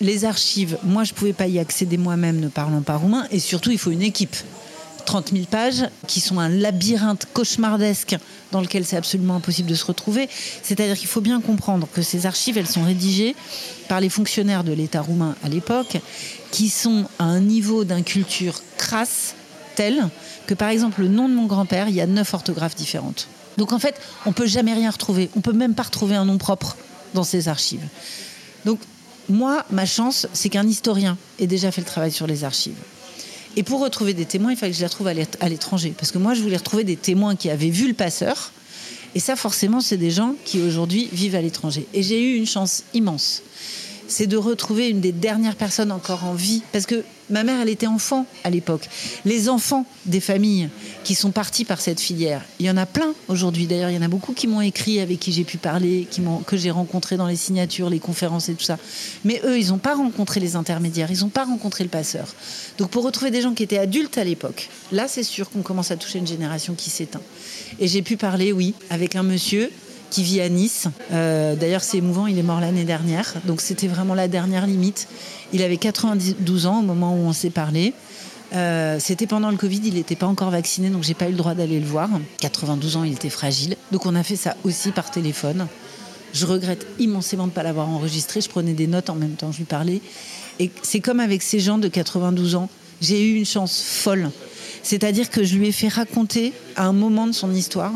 les 0.00 0.24
archives, 0.24 0.78
moi 0.84 1.02
je 1.02 1.12
ne 1.12 1.16
pouvais 1.16 1.32
pas 1.32 1.48
y 1.48 1.58
accéder 1.58 1.96
moi-même 1.96 2.38
ne 2.38 2.48
parlant 2.48 2.82
pas 2.82 2.96
roumain, 2.96 3.26
et 3.32 3.40
surtout 3.40 3.72
il 3.72 3.78
faut 3.78 3.90
une 3.90 4.02
équipe. 4.02 4.36
30 5.04 5.32
000 5.32 5.44
pages 5.50 5.84
qui 6.06 6.20
sont 6.20 6.38
un 6.38 6.48
labyrinthe 6.48 7.26
cauchemardesque 7.32 8.16
dans 8.50 8.60
lequel 8.60 8.84
c'est 8.84 8.96
absolument 8.96 9.36
impossible 9.36 9.68
de 9.68 9.74
se 9.74 9.84
retrouver. 9.84 10.28
C'est-à-dire 10.62 10.96
qu'il 10.96 11.08
faut 11.08 11.20
bien 11.20 11.40
comprendre 11.40 11.88
que 11.92 12.02
ces 12.02 12.26
archives, 12.26 12.58
elles 12.58 12.68
sont 12.68 12.84
rédigées 12.84 13.34
par 13.88 14.00
les 14.00 14.08
fonctionnaires 14.08 14.64
de 14.64 14.72
l'État 14.72 15.02
roumain 15.02 15.34
à 15.44 15.48
l'époque, 15.48 15.98
qui 16.50 16.68
sont 16.68 17.06
à 17.18 17.24
un 17.24 17.40
niveau 17.40 17.84
d'inculture 17.84 18.60
crasse 18.76 19.34
tel 19.74 20.08
que, 20.46 20.54
par 20.54 20.68
exemple, 20.68 21.00
le 21.00 21.08
nom 21.08 21.28
de 21.28 21.34
mon 21.34 21.46
grand-père, 21.46 21.88
il 21.88 21.94
y 21.94 22.00
a 22.00 22.06
neuf 22.06 22.34
orthographes 22.34 22.74
différentes. 22.74 23.28
Donc 23.56 23.72
en 23.72 23.78
fait, 23.78 24.00
on 24.26 24.32
peut 24.32 24.46
jamais 24.46 24.72
rien 24.72 24.90
retrouver. 24.90 25.30
On 25.36 25.40
peut 25.40 25.52
même 25.52 25.74
pas 25.74 25.82
retrouver 25.84 26.16
un 26.16 26.24
nom 26.24 26.38
propre 26.38 26.76
dans 27.14 27.24
ces 27.24 27.48
archives. 27.48 27.86
Donc 28.64 28.80
moi, 29.28 29.64
ma 29.70 29.86
chance, 29.86 30.26
c'est 30.32 30.48
qu'un 30.48 30.66
historien 30.66 31.16
ait 31.38 31.46
déjà 31.46 31.70
fait 31.70 31.80
le 31.80 31.86
travail 31.86 32.12
sur 32.12 32.26
les 32.26 32.44
archives. 32.44 32.76
Et 33.56 33.62
pour 33.62 33.80
retrouver 33.80 34.14
des 34.14 34.24
témoins, 34.24 34.52
il 34.52 34.56
fallait 34.56 34.72
que 34.72 34.76
je 34.76 34.82
les 34.82 34.86
retrouve 34.86 35.08
à 35.08 35.48
l'étranger. 35.48 35.94
Parce 35.96 36.10
que 36.10 36.18
moi, 36.18 36.34
je 36.34 36.42
voulais 36.42 36.56
retrouver 36.56 36.84
des 36.84 36.96
témoins 36.96 37.36
qui 37.36 37.50
avaient 37.50 37.70
vu 37.70 37.86
le 37.86 37.94
passeur. 37.94 38.52
Et 39.14 39.20
ça, 39.20 39.36
forcément, 39.36 39.80
c'est 39.80 39.98
des 39.98 40.10
gens 40.10 40.34
qui 40.44 40.60
aujourd'hui 40.60 41.08
vivent 41.12 41.34
à 41.34 41.42
l'étranger. 41.42 41.86
Et 41.92 42.02
j'ai 42.02 42.22
eu 42.22 42.36
une 42.36 42.46
chance 42.46 42.84
immense 42.94 43.42
c'est 44.12 44.26
de 44.26 44.36
retrouver 44.36 44.88
une 44.88 45.00
des 45.00 45.10
dernières 45.10 45.56
personnes 45.56 45.90
encore 45.90 46.24
en 46.24 46.34
vie. 46.34 46.62
Parce 46.72 46.86
que 46.86 47.02
ma 47.30 47.44
mère, 47.44 47.60
elle 47.60 47.70
était 47.70 47.86
enfant 47.86 48.26
à 48.44 48.50
l'époque. 48.50 48.88
Les 49.24 49.48
enfants 49.48 49.86
des 50.04 50.20
familles 50.20 50.68
qui 51.02 51.14
sont 51.14 51.30
partis 51.30 51.64
par 51.64 51.80
cette 51.80 51.98
filière, 51.98 52.42
il 52.60 52.66
y 52.66 52.70
en 52.70 52.76
a 52.76 52.84
plein 52.84 53.14
aujourd'hui. 53.28 53.66
D'ailleurs, 53.66 53.90
il 53.90 53.96
y 53.96 53.98
en 53.98 54.02
a 54.02 54.08
beaucoup 54.08 54.34
qui 54.34 54.46
m'ont 54.46 54.60
écrit, 54.60 55.00
avec 55.00 55.18
qui 55.18 55.32
j'ai 55.32 55.44
pu 55.44 55.56
parler, 55.56 56.06
que 56.46 56.56
j'ai 56.56 56.70
rencontré 56.70 57.16
dans 57.16 57.26
les 57.26 57.36
signatures, 57.36 57.88
les 57.88 58.00
conférences 58.00 58.48
et 58.50 58.54
tout 58.54 58.64
ça. 58.64 58.78
Mais 59.24 59.40
eux, 59.44 59.58
ils 59.58 59.68
n'ont 59.68 59.78
pas 59.78 59.94
rencontré 59.94 60.40
les 60.40 60.56
intermédiaires, 60.56 61.10
ils 61.10 61.20
n'ont 61.20 61.28
pas 61.30 61.44
rencontré 61.44 61.82
le 61.82 61.90
passeur. 61.90 62.28
Donc 62.78 62.90
pour 62.90 63.04
retrouver 63.04 63.30
des 63.30 63.40
gens 63.40 63.54
qui 63.54 63.62
étaient 63.62 63.78
adultes 63.78 64.18
à 64.18 64.24
l'époque, 64.24 64.68
là, 64.92 65.08
c'est 65.08 65.22
sûr 65.22 65.50
qu'on 65.50 65.62
commence 65.62 65.90
à 65.90 65.96
toucher 65.96 66.18
une 66.18 66.26
génération 66.26 66.74
qui 66.74 66.90
s'éteint. 66.90 67.22
Et 67.80 67.88
j'ai 67.88 68.02
pu 68.02 68.18
parler, 68.18 68.52
oui, 68.52 68.74
avec 68.90 69.16
un 69.16 69.22
monsieur 69.22 69.70
qui 70.12 70.22
vit 70.22 70.42
à 70.42 70.48
Nice. 70.50 70.88
Euh, 71.10 71.56
d'ailleurs, 71.56 71.82
c'est 71.82 71.96
émouvant, 71.96 72.26
il 72.26 72.38
est 72.38 72.42
mort 72.42 72.60
l'année 72.60 72.84
dernière. 72.84 73.32
Donc 73.46 73.62
c'était 73.62 73.88
vraiment 73.88 74.14
la 74.14 74.28
dernière 74.28 74.66
limite. 74.66 75.08
Il 75.54 75.62
avait 75.62 75.78
92 75.78 76.66
ans 76.66 76.80
au 76.80 76.82
moment 76.82 77.14
où 77.14 77.20
on 77.20 77.32
s'est 77.32 77.50
parlé. 77.50 77.94
Euh, 78.54 78.98
c'était 79.00 79.26
pendant 79.26 79.50
le 79.50 79.56
Covid, 79.56 79.80
il 79.82 79.94
n'était 79.94 80.14
pas 80.14 80.26
encore 80.26 80.50
vacciné, 80.50 80.90
donc 80.90 81.02
j'ai 81.02 81.14
pas 81.14 81.28
eu 81.28 81.30
le 81.30 81.38
droit 81.38 81.54
d'aller 81.54 81.80
le 81.80 81.86
voir. 81.86 82.10
92 82.40 82.98
ans, 82.98 83.04
il 83.04 83.14
était 83.14 83.30
fragile. 83.30 83.76
Donc 83.90 84.04
on 84.04 84.14
a 84.14 84.22
fait 84.22 84.36
ça 84.36 84.54
aussi 84.64 84.90
par 84.90 85.10
téléphone. 85.10 85.66
Je 86.34 86.44
regrette 86.44 86.86
immensément 86.98 87.44
de 87.44 87.50
ne 87.50 87.54
pas 87.54 87.62
l'avoir 87.62 87.88
enregistré. 87.88 88.42
Je 88.42 88.50
prenais 88.50 88.74
des 88.74 88.86
notes 88.86 89.08
en 89.08 89.14
même 89.14 89.32
temps, 89.32 89.50
je 89.50 89.58
lui 89.58 89.64
parlais. 89.64 90.02
Et 90.60 90.70
c'est 90.82 91.00
comme 91.00 91.20
avec 91.20 91.40
ces 91.40 91.58
gens 91.58 91.78
de 91.78 91.88
92 91.88 92.54
ans. 92.54 92.68
J'ai 93.00 93.30
eu 93.30 93.36
une 93.36 93.46
chance 93.46 93.80
folle. 93.82 94.30
C'est-à-dire 94.82 95.30
que 95.30 95.42
je 95.42 95.56
lui 95.56 95.68
ai 95.68 95.72
fait 95.72 95.88
raconter 95.88 96.52
à 96.76 96.84
un 96.84 96.92
moment 96.92 97.26
de 97.26 97.32
son 97.32 97.54
histoire 97.54 97.94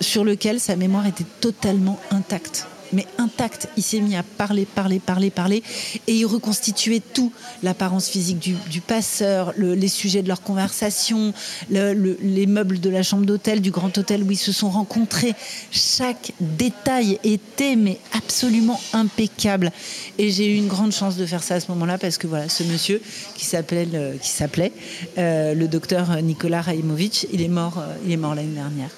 sur 0.00 0.24
lequel 0.24 0.60
sa 0.60 0.76
mémoire 0.76 1.06
était 1.06 1.26
totalement 1.40 1.98
intacte 2.10 2.66
mais 2.92 3.06
intacte. 3.18 3.68
Il 3.76 3.82
s'est 3.82 4.00
mis 4.00 4.16
à 4.16 4.22
parler, 4.22 4.66
parler, 4.66 4.98
parler, 4.98 5.30
parler, 5.30 5.62
et 6.06 6.14
il 6.14 6.26
reconstituait 6.26 7.00
tout 7.00 7.32
l'apparence 7.62 8.08
physique 8.08 8.38
du, 8.38 8.80
passeur, 8.80 9.52
les 9.56 9.88
sujets 9.88 10.22
de 10.22 10.28
leur 10.28 10.42
conversation, 10.42 11.32
les 11.70 12.46
meubles 12.46 12.80
de 12.80 12.90
la 12.90 13.02
chambre 13.02 13.26
d'hôtel, 13.26 13.60
du 13.60 13.70
grand 13.70 13.96
hôtel 13.96 14.22
où 14.22 14.30
ils 14.30 14.36
se 14.36 14.52
sont 14.52 14.70
rencontrés. 14.70 15.34
Chaque 15.70 16.32
détail 16.40 17.18
était 17.24 17.76
mais 17.76 17.98
absolument 18.12 18.80
impeccable. 18.92 19.72
Et 20.18 20.30
j'ai 20.30 20.52
eu 20.52 20.56
une 20.56 20.68
grande 20.68 20.92
chance 20.92 21.16
de 21.16 21.26
faire 21.26 21.42
ça 21.42 21.56
à 21.56 21.60
ce 21.60 21.70
moment-là 21.72 21.98
parce 21.98 22.18
que 22.18 22.26
voilà, 22.26 22.48
ce 22.48 22.62
monsieur 22.64 23.00
qui 23.34 23.44
s'appelait, 23.44 23.88
qui 24.20 24.30
s'appelait 24.30 24.72
euh, 25.18 25.54
le 25.54 25.68
docteur 25.68 26.22
Nicolas 26.22 26.60
Raimovic, 26.62 27.26
il 27.32 27.42
est 27.42 27.48
mort, 27.48 27.78
euh, 27.78 27.94
il 28.04 28.12
est 28.12 28.16
mort 28.16 28.34
l'année 28.34 28.54
dernière. 28.54 28.90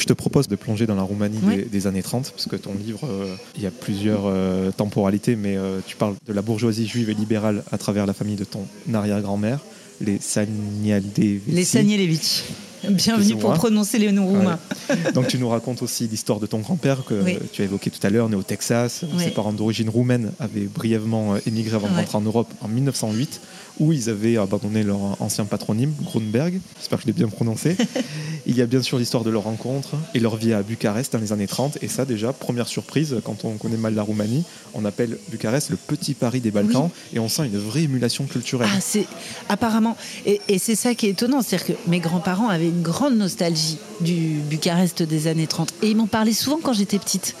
Je 0.00 0.06
te 0.06 0.14
propose 0.14 0.48
de 0.48 0.56
plonger 0.56 0.86
dans 0.86 0.94
la 0.94 1.02
Roumanie 1.02 1.38
des, 1.70 1.86
années 1.86 2.02
30, 2.02 2.30
parce 2.30 2.46
que 2.46 2.56
ton 2.56 2.72
livre, 2.74 3.00
euh, 3.04 3.36
il 3.54 3.62
y 3.62 3.66
a 3.66 3.70
plusieurs 3.70 4.22
euh, 4.24 4.70
temporalités, 4.70 5.36
mais 5.36 5.58
euh, 5.58 5.80
tu 5.86 5.94
parles 5.96 6.14
de 6.26 6.32
la 6.32 6.40
bourgeoisie 6.40 6.86
juive 6.86 7.10
et 7.10 7.14
libérale 7.14 7.62
à 7.70 7.76
travers 7.76 8.06
la 8.06 8.14
famille 8.14 8.36
de 8.36 8.44
ton 8.44 8.66
arrière-grand-mère, 8.94 9.60
les 10.00 10.18
Sanialevitch. 10.18 11.42
Les 11.48 11.64
Sanialevitch. 11.64 12.44
Bienvenue 12.88 13.36
pour 13.36 13.52
prononcer 13.52 13.98
les 13.98 14.10
noms 14.10 14.26
roumains. 14.26 14.58
Donc 15.14 15.26
tu 15.26 15.36
nous 15.36 15.50
racontes 15.50 15.82
aussi 15.82 16.08
l'histoire 16.08 16.40
de 16.40 16.46
ton 16.46 16.60
grand-père 16.60 17.04
que 17.04 17.38
tu 17.52 17.60
as 17.60 17.66
évoqué 17.66 17.90
tout 17.90 18.04
à 18.06 18.08
l'heure, 18.08 18.30
né 18.30 18.36
au 18.36 18.42
Texas. 18.42 19.04
Ses 19.18 19.30
parents 19.32 19.52
d'origine 19.52 19.90
roumaine 19.90 20.32
avaient 20.40 20.62
brièvement 20.62 21.36
émigré 21.46 21.76
avant 21.76 21.88
de 21.88 21.94
rentrer 21.94 22.16
en 22.16 22.22
Europe 22.22 22.48
en 22.62 22.68
1908 22.68 23.40
où 23.80 23.92
ils 23.92 24.08
avaient 24.08 24.36
abandonné 24.36 24.82
leur 24.82 25.20
ancien 25.20 25.46
patronyme, 25.46 25.92
Grunberg. 26.02 26.60
J'espère 26.78 26.98
que 26.98 27.02
je 27.02 27.06
l'ai 27.08 27.12
bien 27.12 27.28
prononcé. 27.28 27.76
Il 28.46 28.56
y 28.56 28.62
a 28.62 28.66
bien 28.66 28.82
sûr 28.82 28.98
l'histoire 28.98 29.24
de 29.24 29.30
leur 29.30 29.42
rencontre 29.42 29.96
et 30.14 30.20
leur 30.20 30.36
vie 30.36 30.52
à 30.52 30.62
Bucarest 30.62 31.12
dans 31.12 31.18
les 31.18 31.32
années 31.32 31.46
30. 31.46 31.78
Et 31.82 31.88
ça, 31.88 32.04
déjà, 32.04 32.32
première 32.32 32.68
surprise, 32.68 33.16
quand 33.24 33.44
on 33.44 33.56
connaît 33.56 33.76
mal 33.76 33.94
la 33.94 34.02
Roumanie, 34.02 34.44
on 34.74 34.84
appelle 34.84 35.18
Bucarest 35.30 35.70
le 35.70 35.76
petit 35.76 36.14
Paris 36.14 36.40
des 36.40 36.50
Balkans 36.50 36.90
et 37.12 37.18
on 37.18 37.28
sent 37.28 37.46
une 37.46 37.58
vraie 37.58 37.82
émulation 37.82 38.24
culturelle. 38.26 38.68
Ah, 38.70 38.80
c'est 38.80 39.06
apparemment. 39.48 39.96
Et, 40.26 40.40
et 40.48 40.58
c'est 40.58 40.74
ça 40.74 40.94
qui 40.94 41.06
est 41.06 41.10
étonnant, 41.10 41.42
c'est-à-dire 41.42 41.66
que 41.74 41.90
mes 41.90 42.00
grands-parents 42.00 42.48
avaient 42.48 42.68
une 42.68 42.82
grande 42.82 43.16
nostalgie 43.16 43.78
du 44.00 44.40
Bucarest 44.48 45.02
des 45.02 45.26
années 45.26 45.46
30. 45.46 45.74
Et 45.82 45.88
ils 45.88 45.96
m'en 45.96 46.06
parlaient 46.06 46.32
souvent 46.32 46.58
quand 46.62 46.74
j'étais 46.74 46.98
petite. 46.98 47.34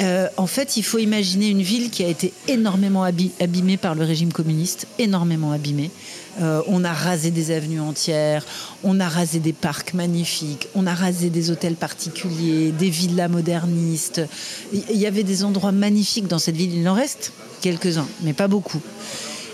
Euh, 0.00 0.28
en 0.36 0.46
fait, 0.46 0.76
il 0.76 0.82
faut 0.82 0.98
imaginer 0.98 1.48
une 1.48 1.62
ville 1.62 1.90
qui 1.90 2.02
a 2.02 2.08
été 2.08 2.32
énormément 2.48 3.04
abîmée 3.04 3.76
par 3.76 3.94
le 3.94 4.04
régime 4.04 4.32
communiste, 4.32 4.86
énormément 4.98 5.52
abîmée. 5.52 5.90
Euh, 6.40 6.62
on 6.66 6.82
a 6.82 6.92
rasé 6.92 7.30
des 7.30 7.52
avenues 7.52 7.80
entières, 7.80 8.44
on 8.82 8.98
a 8.98 9.08
rasé 9.08 9.38
des 9.38 9.52
parcs 9.52 9.94
magnifiques, 9.94 10.68
on 10.74 10.86
a 10.86 10.94
rasé 10.94 11.30
des 11.30 11.50
hôtels 11.50 11.76
particuliers, 11.76 12.72
des 12.72 12.90
villas 12.90 13.28
modernistes. 13.28 14.22
Il 14.72 14.96
y 14.96 15.06
avait 15.06 15.22
des 15.22 15.44
endroits 15.44 15.72
magnifiques 15.72 16.26
dans 16.26 16.40
cette 16.40 16.56
ville. 16.56 16.74
Il 16.74 16.88
en 16.88 16.94
reste 16.94 17.32
quelques-uns, 17.60 18.08
mais 18.22 18.32
pas 18.32 18.48
beaucoup. 18.48 18.80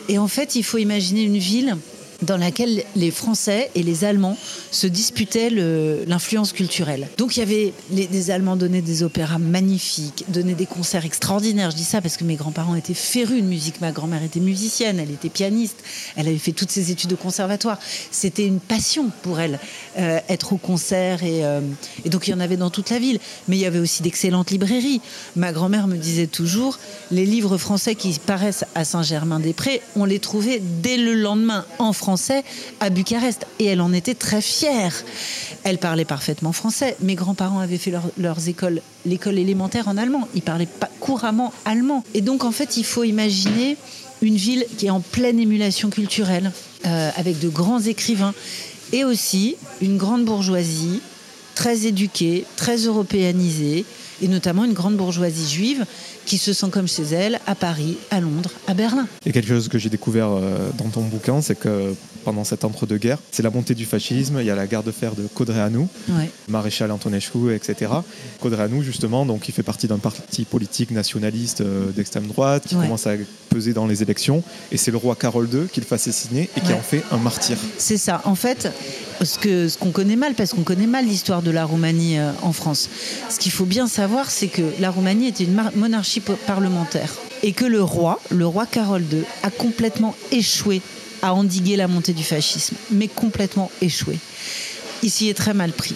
Et 0.08 0.18
en 0.18 0.28
fait, 0.28 0.56
il 0.56 0.64
faut 0.64 0.78
imaginer 0.78 1.22
une 1.22 1.38
ville 1.38 1.76
dans 2.22 2.36
laquelle 2.36 2.84
les 2.96 3.10
Français 3.10 3.70
et 3.74 3.82
les 3.82 4.04
Allemands 4.04 4.36
se 4.70 4.86
disputaient 4.86 5.50
l'influence 5.50 6.52
culturelle. 6.52 7.08
Donc 7.18 7.36
il 7.36 7.40
y 7.40 7.42
avait 7.42 7.72
les, 7.90 8.08
les, 8.08 8.30
Allemands 8.30 8.56
donnaient 8.56 8.82
des 8.82 9.02
opéras 9.02 9.38
magnifiques, 9.38 10.24
donnaient 10.28 10.54
des 10.54 10.66
concerts 10.66 11.04
extraordinaires. 11.04 11.70
Je 11.70 11.76
dis 11.76 11.84
ça 11.84 12.00
parce 12.00 12.16
que 12.16 12.24
mes 12.24 12.36
grands-parents 12.36 12.74
étaient 12.74 12.94
férus 12.94 13.42
de 13.42 13.46
musique. 13.46 13.80
Ma 13.80 13.92
grand-mère 13.92 14.22
était 14.22 14.40
musicienne, 14.40 14.98
elle 15.00 15.10
était 15.10 15.28
pianiste, 15.28 15.78
elle 16.16 16.28
avait 16.28 16.38
fait 16.38 16.52
toutes 16.52 16.70
ses 16.70 16.90
études 16.90 17.12
au 17.12 17.16
conservatoire. 17.16 17.78
C'était 18.10 18.46
une 18.46 18.60
passion 18.60 19.10
pour 19.22 19.40
elle 19.40 19.58
euh, 19.98 20.20
être 20.28 20.52
au 20.52 20.56
concert 20.56 21.24
et, 21.24 21.44
euh, 21.44 21.60
et 22.04 22.10
donc 22.10 22.28
il 22.28 22.32
y 22.32 22.34
en 22.34 22.40
avait 22.40 22.56
dans 22.56 22.70
toute 22.70 22.90
la 22.90 22.98
ville. 22.98 23.18
Mais 23.48 23.56
il 23.56 23.60
y 23.60 23.66
avait 23.66 23.78
aussi 23.78 24.02
d'excellentes 24.02 24.50
librairies. 24.50 25.00
Ma 25.36 25.52
grand-mère 25.52 25.86
me 25.86 25.96
disait 25.96 26.26
toujours 26.26 26.78
les 27.10 27.26
livres 27.26 27.56
français 27.56 27.94
qui 27.94 28.18
paraissent 28.24 28.64
à 28.74 28.84
Saint-Germain-des-Prés, 28.84 29.82
on 29.96 30.04
les 30.04 30.18
trouvait 30.18 30.60
dès 30.82 30.96
le 30.96 31.14
lendemain 31.14 31.64
en 31.78 31.92
France 31.92 32.09
français 32.10 32.42
à 32.80 32.90
Bucarest. 32.90 33.46
Et 33.60 33.66
elle 33.66 33.80
en 33.80 33.92
était 33.92 34.14
très 34.16 34.40
fière. 34.40 34.92
Elle 35.62 35.78
parlait 35.78 36.04
parfaitement 36.04 36.50
français. 36.50 36.96
Mes 37.00 37.14
grands-parents 37.14 37.60
avaient 37.60 37.78
fait 37.78 37.92
leurs 38.18 38.48
écoles, 38.48 38.82
l'école 39.06 39.38
élémentaire 39.38 39.86
en 39.86 39.96
allemand. 39.96 40.26
Ils 40.34 40.42
parlaient 40.42 40.66
pas 40.66 40.90
couramment 40.98 41.52
allemand. 41.64 42.02
Et 42.14 42.20
donc, 42.20 42.42
en 42.42 42.50
fait, 42.50 42.76
il 42.76 42.84
faut 42.84 43.04
imaginer 43.04 43.76
une 44.22 44.34
ville 44.34 44.66
qui 44.76 44.86
est 44.86 44.90
en 44.90 45.00
pleine 45.00 45.38
émulation 45.38 45.88
culturelle, 45.88 46.50
euh, 46.84 47.10
avec 47.16 47.38
de 47.38 47.48
grands 47.48 47.80
écrivains, 47.80 48.34
et 48.92 49.04
aussi 49.04 49.54
une 49.80 49.96
grande 49.96 50.24
bourgeoisie, 50.24 51.00
très 51.54 51.86
éduquée, 51.86 52.44
très 52.56 52.78
européanisée, 52.78 53.84
et 54.20 54.26
notamment 54.26 54.64
une 54.64 54.72
grande 54.72 54.96
bourgeoisie 54.96 55.48
juive 55.48 55.86
qui 56.30 56.38
se 56.38 56.52
sent 56.52 56.68
comme 56.70 56.86
chez 56.86 57.02
elle 57.02 57.40
à 57.48 57.56
Paris, 57.56 57.96
à 58.12 58.20
Londres, 58.20 58.52
à 58.68 58.74
Berlin. 58.74 59.08
Et 59.26 59.32
quelque 59.32 59.48
chose 59.48 59.66
que 59.66 59.78
j'ai 59.78 59.88
découvert 59.88 60.28
euh, 60.30 60.70
dans 60.78 60.88
ton 60.88 61.00
bouquin, 61.00 61.42
c'est 61.42 61.56
que 61.56 61.92
pendant 62.24 62.44
cet 62.44 62.62
entre-deux-guerres, 62.62 63.18
c'est 63.32 63.42
la 63.42 63.50
montée 63.50 63.74
du 63.74 63.84
fascisme, 63.84 64.36
il 64.38 64.46
y 64.46 64.50
a 64.50 64.54
la 64.54 64.68
guerre 64.68 64.84
de 64.84 64.92
fer 64.92 65.16
de 65.16 65.26
Codreanu, 65.34 65.88
maréchal 66.46 66.92
Antonescu, 66.92 67.52
etc. 67.52 67.90
Codreanu, 68.40 68.84
justement, 68.84 69.26
donc, 69.26 69.48
il 69.48 69.52
fait 69.52 69.64
partie 69.64 69.88
d'un 69.88 69.98
parti 69.98 70.44
politique 70.44 70.92
nationaliste 70.92 71.62
euh, 71.62 71.90
d'extrême 71.90 72.28
droite 72.28 72.62
qui 72.68 72.76
commence 72.76 73.08
à 73.08 73.14
peser 73.48 73.72
dans 73.72 73.88
les 73.88 74.00
élections, 74.04 74.44
et 74.70 74.76
c'est 74.76 74.92
le 74.92 74.98
roi 74.98 75.16
Carole 75.16 75.48
II 75.52 75.66
qui 75.66 75.80
le 75.80 75.86
fait 75.86 75.96
assassiner 75.96 76.48
et 76.56 76.60
qui 76.60 76.72
en 76.72 76.80
fait 76.80 77.02
un 77.10 77.16
martyr. 77.18 77.56
C'est 77.76 77.96
ça. 77.96 78.22
En 78.24 78.36
fait, 78.36 78.72
ce 79.24 79.78
qu'on 79.78 79.90
connaît 79.90 80.16
mal, 80.16 80.34
parce 80.34 80.52
qu'on 80.52 80.62
connaît 80.62 80.86
mal 80.86 81.06
l'histoire 81.06 81.42
de 81.42 81.50
la 81.50 81.64
Roumanie 81.64 82.18
euh, 82.18 82.32
en 82.42 82.52
France, 82.52 82.88
ce 83.28 83.38
qu'il 83.38 83.52
faut 83.52 83.64
bien 83.64 83.86
savoir, 83.86 84.30
c'est 84.30 84.48
que 84.48 84.62
la 84.80 84.90
Roumanie 84.90 85.28
était 85.28 85.44
une 85.44 85.60
monarchie 85.76 86.20
parlementaire 86.20 87.12
et 87.42 87.52
que 87.52 87.64
le 87.64 87.82
roi, 87.82 88.20
le 88.30 88.46
roi 88.46 88.66
Carole 88.66 89.04
II, 89.12 89.22
a 89.42 89.50
complètement 89.50 90.14
échoué 90.30 90.82
à 91.22 91.34
endiguer 91.34 91.76
la 91.76 91.88
montée 91.88 92.12
du 92.12 92.24
fascisme, 92.24 92.76
mais 92.90 93.08
complètement 93.08 93.70
échoué. 93.82 94.18
Il 95.02 95.10
s'y 95.10 95.28
est 95.28 95.34
très 95.34 95.54
mal 95.54 95.72
pris. 95.72 95.94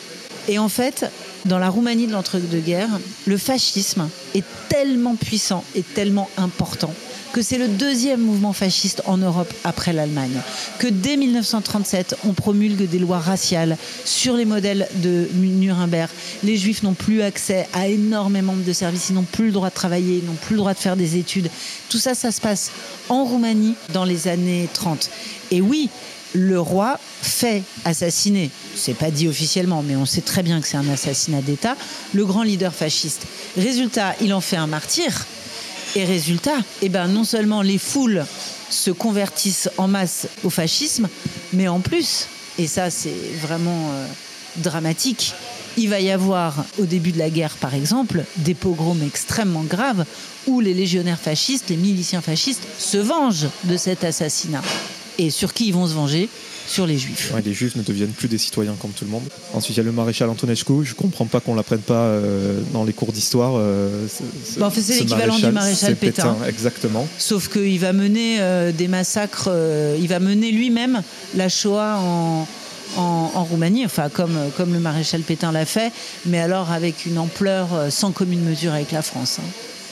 Et 0.48 0.58
en 0.58 0.68
fait, 0.68 1.06
dans 1.46 1.58
la 1.58 1.68
Roumanie 1.68 2.06
de 2.06 2.12
l'entre-deux-guerres, 2.12 3.00
le 3.26 3.36
fascisme 3.36 4.08
est 4.34 4.44
tellement 4.68 5.14
puissant 5.14 5.64
et 5.74 5.82
tellement 5.82 6.28
important 6.36 6.92
que 7.34 7.42
c'est 7.42 7.58
le 7.58 7.66
deuxième 7.66 8.20
mouvement 8.20 8.52
fasciste 8.52 9.02
en 9.06 9.16
Europe 9.16 9.52
après 9.64 9.92
l'Allemagne, 9.92 10.40
que 10.78 10.86
dès 10.86 11.16
1937, 11.16 12.14
on 12.24 12.32
promulgue 12.32 12.88
des 12.88 13.00
lois 13.00 13.18
raciales 13.18 13.76
sur 14.04 14.36
les 14.36 14.44
modèles 14.44 14.86
de 15.02 15.28
Nuremberg. 15.34 16.08
Les 16.44 16.56
juifs 16.56 16.84
n'ont 16.84 16.94
plus 16.94 17.22
accès 17.22 17.66
à 17.72 17.88
énormément 17.88 18.54
de 18.54 18.72
services, 18.72 19.08
ils 19.10 19.14
n'ont 19.14 19.24
plus 19.24 19.46
le 19.46 19.52
droit 19.52 19.70
de 19.70 19.74
travailler, 19.74 20.18
ils 20.18 20.24
n'ont 20.24 20.36
plus 20.40 20.54
le 20.54 20.58
droit 20.58 20.74
de 20.74 20.78
faire 20.78 20.96
des 20.96 21.16
études. 21.16 21.50
Tout 21.88 21.98
ça, 21.98 22.14
ça 22.14 22.30
se 22.30 22.40
passe 22.40 22.70
en 23.08 23.24
Roumanie 23.24 23.74
dans 23.92 24.04
les 24.04 24.28
années 24.28 24.68
30. 24.72 25.10
Et 25.50 25.60
oui, 25.60 25.90
le 26.34 26.60
roi 26.60 27.00
fait 27.20 27.64
assassiner, 27.84 28.52
c'est 28.76 28.94
pas 28.94 29.10
dit 29.10 29.26
officiellement, 29.26 29.82
mais 29.82 29.96
on 29.96 30.06
sait 30.06 30.20
très 30.20 30.44
bien 30.44 30.60
que 30.60 30.68
c'est 30.68 30.76
un 30.76 30.88
assassinat 30.88 31.42
d'État, 31.42 31.76
le 32.12 32.24
grand 32.24 32.44
leader 32.44 32.72
fasciste. 32.72 33.26
Résultat, 33.56 34.14
il 34.20 34.32
en 34.32 34.40
fait 34.40 34.56
un 34.56 34.68
martyr. 34.68 35.26
Et 35.96 36.04
résultat, 36.04 36.56
eh 36.82 36.88
ben, 36.88 37.06
non 37.06 37.24
seulement 37.24 37.62
les 37.62 37.78
foules 37.78 38.24
se 38.68 38.90
convertissent 38.90 39.70
en 39.78 39.86
masse 39.86 40.26
au 40.42 40.50
fascisme, 40.50 41.08
mais 41.52 41.68
en 41.68 41.78
plus, 41.80 42.26
et 42.58 42.66
ça 42.66 42.90
c'est 42.90 43.14
vraiment 43.40 43.90
euh, 43.92 44.06
dramatique, 44.56 45.34
il 45.76 45.88
va 45.88 46.00
y 46.00 46.10
avoir 46.10 46.64
au 46.78 46.84
début 46.84 47.12
de 47.12 47.18
la 47.18 47.30
guerre, 47.30 47.56
par 47.56 47.74
exemple, 47.74 48.24
des 48.38 48.54
pogroms 48.54 49.02
extrêmement 49.04 49.62
graves 49.62 50.04
où 50.46 50.60
les 50.60 50.74
légionnaires 50.74 51.20
fascistes, 51.20 51.70
les 51.70 51.76
miliciens 51.76 52.20
fascistes, 52.20 52.66
se 52.78 52.98
vengent 52.98 53.48
de 53.64 53.76
cet 53.76 54.04
assassinat. 54.04 54.62
Et 55.18 55.30
sur 55.30 55.52
qui 55.52 55.68
ils 55.68 55.74
vont 55.74 55.86
se 55.86 55.94
venger? 55.94 56.28
Sur 56.66 56.86
les 56.86 56.98
juifs. 56.98 57.32
les 57.44 57.52
juifs 57.52 57.76
ne 57.76 57.82
deviennent 57.82 58.10
plus 58.10 58.28
des 58.28 58.38
citoyens 58.38 58.74
comme 58.80 58.90
tout 58.92 59.04
le 59.04 59.10
monde. 59.10 59.24
Ensuite, 59.52 59.76
il 59.76 59.80
y 59.80 59.82
a 59.82 59.84
le 59.84 59.92
maréchal 59.92 60.28
Antonescu. 60.28 60.84
Je 60.84 60.90
ne 60.90 60.94
comprends 60.94 61.26
pas 61.26 61.40
qu'on 61.40 61.52
ne 61.52 61.56
l'apprenne 61.56 61.80
pas 61.80 61.94
euh, 61.94 62.60
dans 62.72 62.84
les 62.84 62.92
cours 62.92 63.12
d'histoire. 63.12 63.54
Euh, 63.56 64.06
c'est 64.08 64.98
l'équivalent 64.98 65.38
du 65.38 65.50
maréchal 65.50 65.96
Pétain. 65.96 66.36
Exactement. 66.48 67.06
Sauf 67.18 67.48
qu'il 67.48 67.78
va 67.78 67.92
mener 67.92 68.40
euh, 68.40 68.72
des 68.72 68.88
massacres, 68.88 69.50
il 69.98 70.08
va 70.08 70.20
mener 70.20 70.50
lui-même 70.50 71.02
la 71.34 71.48
Shoah 71.48 71.98
en, 71.98 72.46
en, 72.96 73.44
Roumanie, 73.44 73.84
enfin 73.84 74.08
comme, 74.08 74.36
comme 74.56 74.72
le 74.72 74.80
maréchal 74.80 75.20
Pétain 75.20 75.52
l'a 75.52 75.66
fait, 75.66 75.92
mais 76.26 76.40
alors 76.40 76.70
avec 76.70 77.06
une 77.06 77.18
ampleur 77.18 77.68
sans 77.90 78.12
commune 78.12 78.42
mesure 78.42 78.72
avec 78.72 78.92
la 78.92 79.02
France. 79.02 79.38
Hein. 79.40 79.46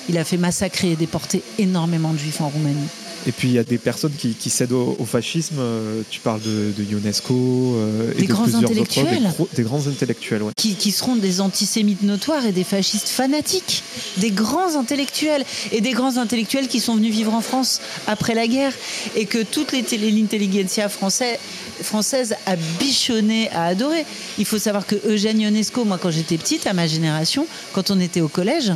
Il 0.08 0.18
a 0.18 0.24
fait 0.24 0.36
massacrer 0.36 0.92
et 0.92 0.96
déporter 0.96 1.42
énormément 1.58 2.12
de 2.12 2.18
juifs 2.18 2.40
en 2.40 2.48
Roumanie. 2.48 2.88
Et 3.26 3.32
puis 3.32 3.48
il 3.48 3.54
y 3.54 3.58
a 3.58 3.64
des 3.64 3.78
personnes 3.78 4.12
qui, 4.12 4.50
cèdent 4.50 4.72
au, 4.72 4.96
fascisme. 5.04 5.56
Euh, 5.58 6.02
tu 6.10 6.20
parles 6.20 6.40
de, 6.40 6.72
de 6.76 6.82
UNESCO 6.82 7.34
euh, 7.34 8.12
des 8.14 8.26
grands 8.26 8.52
intellectuels. 8.54 9.30
des, 9.54 9.62
grands 9.62 9.86
intellectuels, 9.86 10.42
qui, 10.56 10.92
seront 10.92 11.16
des 11.16 11.40
antisémites 11.40 12.02
notoires 12.02 12.44
et 12.46 12.52
des 12.52 12.64
fascistes 12.64 13.08
fanatiques. 13.08 13.84
Des 14.18 14.30
grands 14.30 14.76
intellectuels. 14.76 15.44
Et 15.70 15.80
des 15.80 15.92
grands 15.92 16.16
intellectuels 16.16 16.68
qui 16.68 16.80
sont 16.80 16.96
venus 16.96 17.14
vivre 17.14 17.34
en 17.34 17.40
France 17.40 17.80
après 18.06 18.34
la 18.34 18.46
guerre. 18.46 18.72
Et 19.16 19.26
que 19.26 19.42
toute 19.42 19.72
l'intelligentsia 19.72 20.88
française, 20.88 21.38
française 21.82 22.34
a 22.46 22.56
bichonné, 22.80 23.50
a 23.50 23.66
adoré. 23.66 24.04
Il 24.38 24.44
faut 24.44 24.58
savoir 24.58 24.86
que 24.86 24.96
Eugène 25.06 25.40
Ionesco, 25.40 25.84
moi 25.84 25.98
quand 25.98 26.10
j'étais 26.10 26.38
petite, 26.38 26.66
à 26.66 26.72
ma 26.72 26.86
génération, 26.86 27.46
quand 27.72 27.90
on 27.90 28.00
était 28.00 28.20
au 28.20 28.28
collège, 28.28 28.72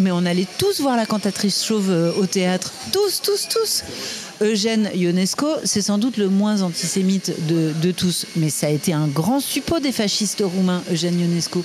mais 0.00 0.10
on 0.10 0.24
allait 0.24 0.46
tous 0.58 0.80
voir 0.80 0.96
la 0.96 1.06
cantatrice 1.06 1.64
chauve 1.64 1.90
euh, 1.90 2.12
au 2.18 2.26
théâtre. 2.26 2.72
Tous, 2.92 3.20
tous, 3.22 3.48
tous. 3.48 3.82
Eugène 4.42 4.90
Ionesco, 4.94 5.46
c'est 5.62 5.82
sans 5.82 5.98
doute 5.98 6.16
le 6.16 6.28
moins 6.28 6.62
antisémite 6.62 7.32
de, 7.46 7.92
tous, 7.92 8.26
mais 8.34 8.50
ça 8.50 8.66
a 8.66 8.70
été 8.70 8.92
un 8.92 9.06
grand 9.06 9.38
suppôt 9.38 9.78
des 9.78 9.92
fascistes 9.92 10.42
roumains, 10.44 10.82
Eugène 10.90 11.20
Ionesco. 11.20 11.64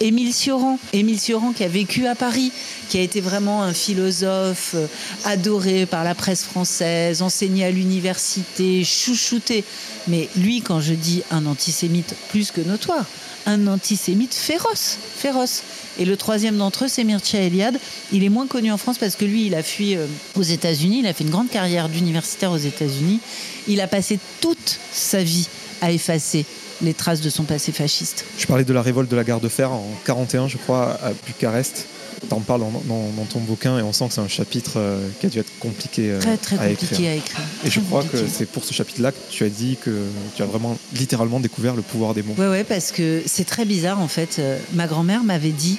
Émile 0.00 0.34
Cioran, 0.34 0.78
Émile 0.92 1.18
Cioran 1.18 1.52
qui 1.52 1.64
a 1.64 1.68
vécu 1.68 2.06
à 2.06 2.14
Paris, 2.14 2.52
qui 2.90 2.98
a 2.98 3.00
été 3.00 3.22
vraiment 3.22 3.62
un 3.62 3.72
philosophe 3.72 4.72
euh, 4.74 4.86
adoré 5.24 5.86
par 5.86 6.04
la 6.04 6.14
presse 6.14 6.44
française, 6.44 7.22
enseigné 7.22 7.64
à 7.64 7.70
l'université, 7.70 8.84
chouchouté. 8.84 9.64
Mais 10.06 10.28
lui, 10.36 10.60
quand 10.60 10.80
je 10.80 10.94
dis 10.94 11.22
un 11.30 11.46
antisémite 11.46 12.14
plus 12.30 12.50
que 12.50 12.60
notoire, 12.60 13.06
un 13.46 13.66
antisémite 13.66 14.34
féroce, 14.34 14.98
féroce. 15.16 15.62
Et 15.98 16.04
le 16.04 16.16
troisième 16.16 16.56
d'entre 16.56 16.84
eux, 16.84 16.88
c'est 16.88 17.04
Mircea 17.04 17.42
Eliade. 17.42 17.78
Il 18.12 18.22
est 18.24 18.28
moins 18.28 18.46
connu 18.46 18.70
en 18.70 18.78
France 18.78 18.98
parce 18.98 19.16
que 19.16 19.24
lui, 19.24 19.46
il 19.46 19.54
a 19.54 19.62
fui 19.62 19.96
euh, 19.96 20.06
aux 20.36 20.42
États-Unis. 20.42 21.00
Il 21.00 21.06
a 21.06 21.12
fait 21.12 21.24
une 21.24 21.30
grande 21.30 21.50
carrière 21.50 21.88
d'universitaire 21.88 22.52
aux 22.52 22.56
États-Unis. 22.56 23.20
Il 23.66 23.80
a 23.80 23.86
passé 23.86 24.18
toute 24.40 24.78
sa 24.92 25.22
vie 25.22 25.48
à 25.80 25.90
effacer 25.90 26.44
les 26.82 26.94
traces 26.94 27.20
de 27.20 27.30
son 27.30 27.44
passé 27.44 27.72
fasciste. 27.72 28.24
Je 28.38 28.46
parlais 28.46 28.64
de 28.64 28.72
la 28.72 28.82
révolte 28.82 29.10
de 29.10 29.16
la 29.16 29.24
gare 29.24 29.40
de 29.40 29.48
fer 29.48 29.72
en 29.72 29.84
41, 30.04 30.48
je 30.48 30.56
crois, 30.58 30.98
à 31.02 31.10
Bucarest. 31.26 31.86
T'en 32.28 32.40
parles 32.40 32.60
dans, 32.62 32.70
dans- 32.86 33.10
dans 33.16 33.24
ton 33.26 33.38
bouquin 33.38 33.78
et 33.78 33.82
on 33.82 33.92
sent 33.92 34.08
que 34.08 34.14
c'est 34.14 34.20
un 34.20 34.26
chapitre 34.28 34.72
euh, 34.76 35.08
qui 35.20 35.26
a 35.26 35.28
dû 35.28 35.38
être 35.38 35.52
compliqué 35.60 36.10
euh, 36.10 36.18
Très 36.18 36.36
très 36.36 36.56
à 36.58 36.68
compliqué 36.70 36.94
écrire. 36.94 37.10
à 37.10 37.14
écrire. 37.14 37.40
Et 37.64 37.70
je 37.70 37.78
crois 37.80 38.02
que 38.02 38.16
c'est 38.26 38.46
pour 38.46 38.64
ce 38.64 38.74
chapitre-là 38.74 39.12
que 39.12 39.18
tu 39.30 39.44
as 39.44 39.48
dit 39.48 39.76
que 39.80 40.04
tu 40.34 40.42
as 40.42 40.46
vraiment 40.46 40.76
littéralement 40.96 41.38
découvert 41.38 41.76
le 41.76 41.82
pouvoir 41.82 42.14
des 42.14 42.24
mots. 42.24 42.34
Ouais, 42.36 42.64
parce 42.64 42.90
que 42.90 43.22
c'est 43.26 43.44
très 43.46 43.64
bizarre 43.64 44.00
en 44.00 44.08
fait. 44.08 44.36
Euh, 44.40 44.58
ma 44.74 44.88
grand-mère 44.88 45.22
m'avait 45.22 45.52
dit, 45.52 45.78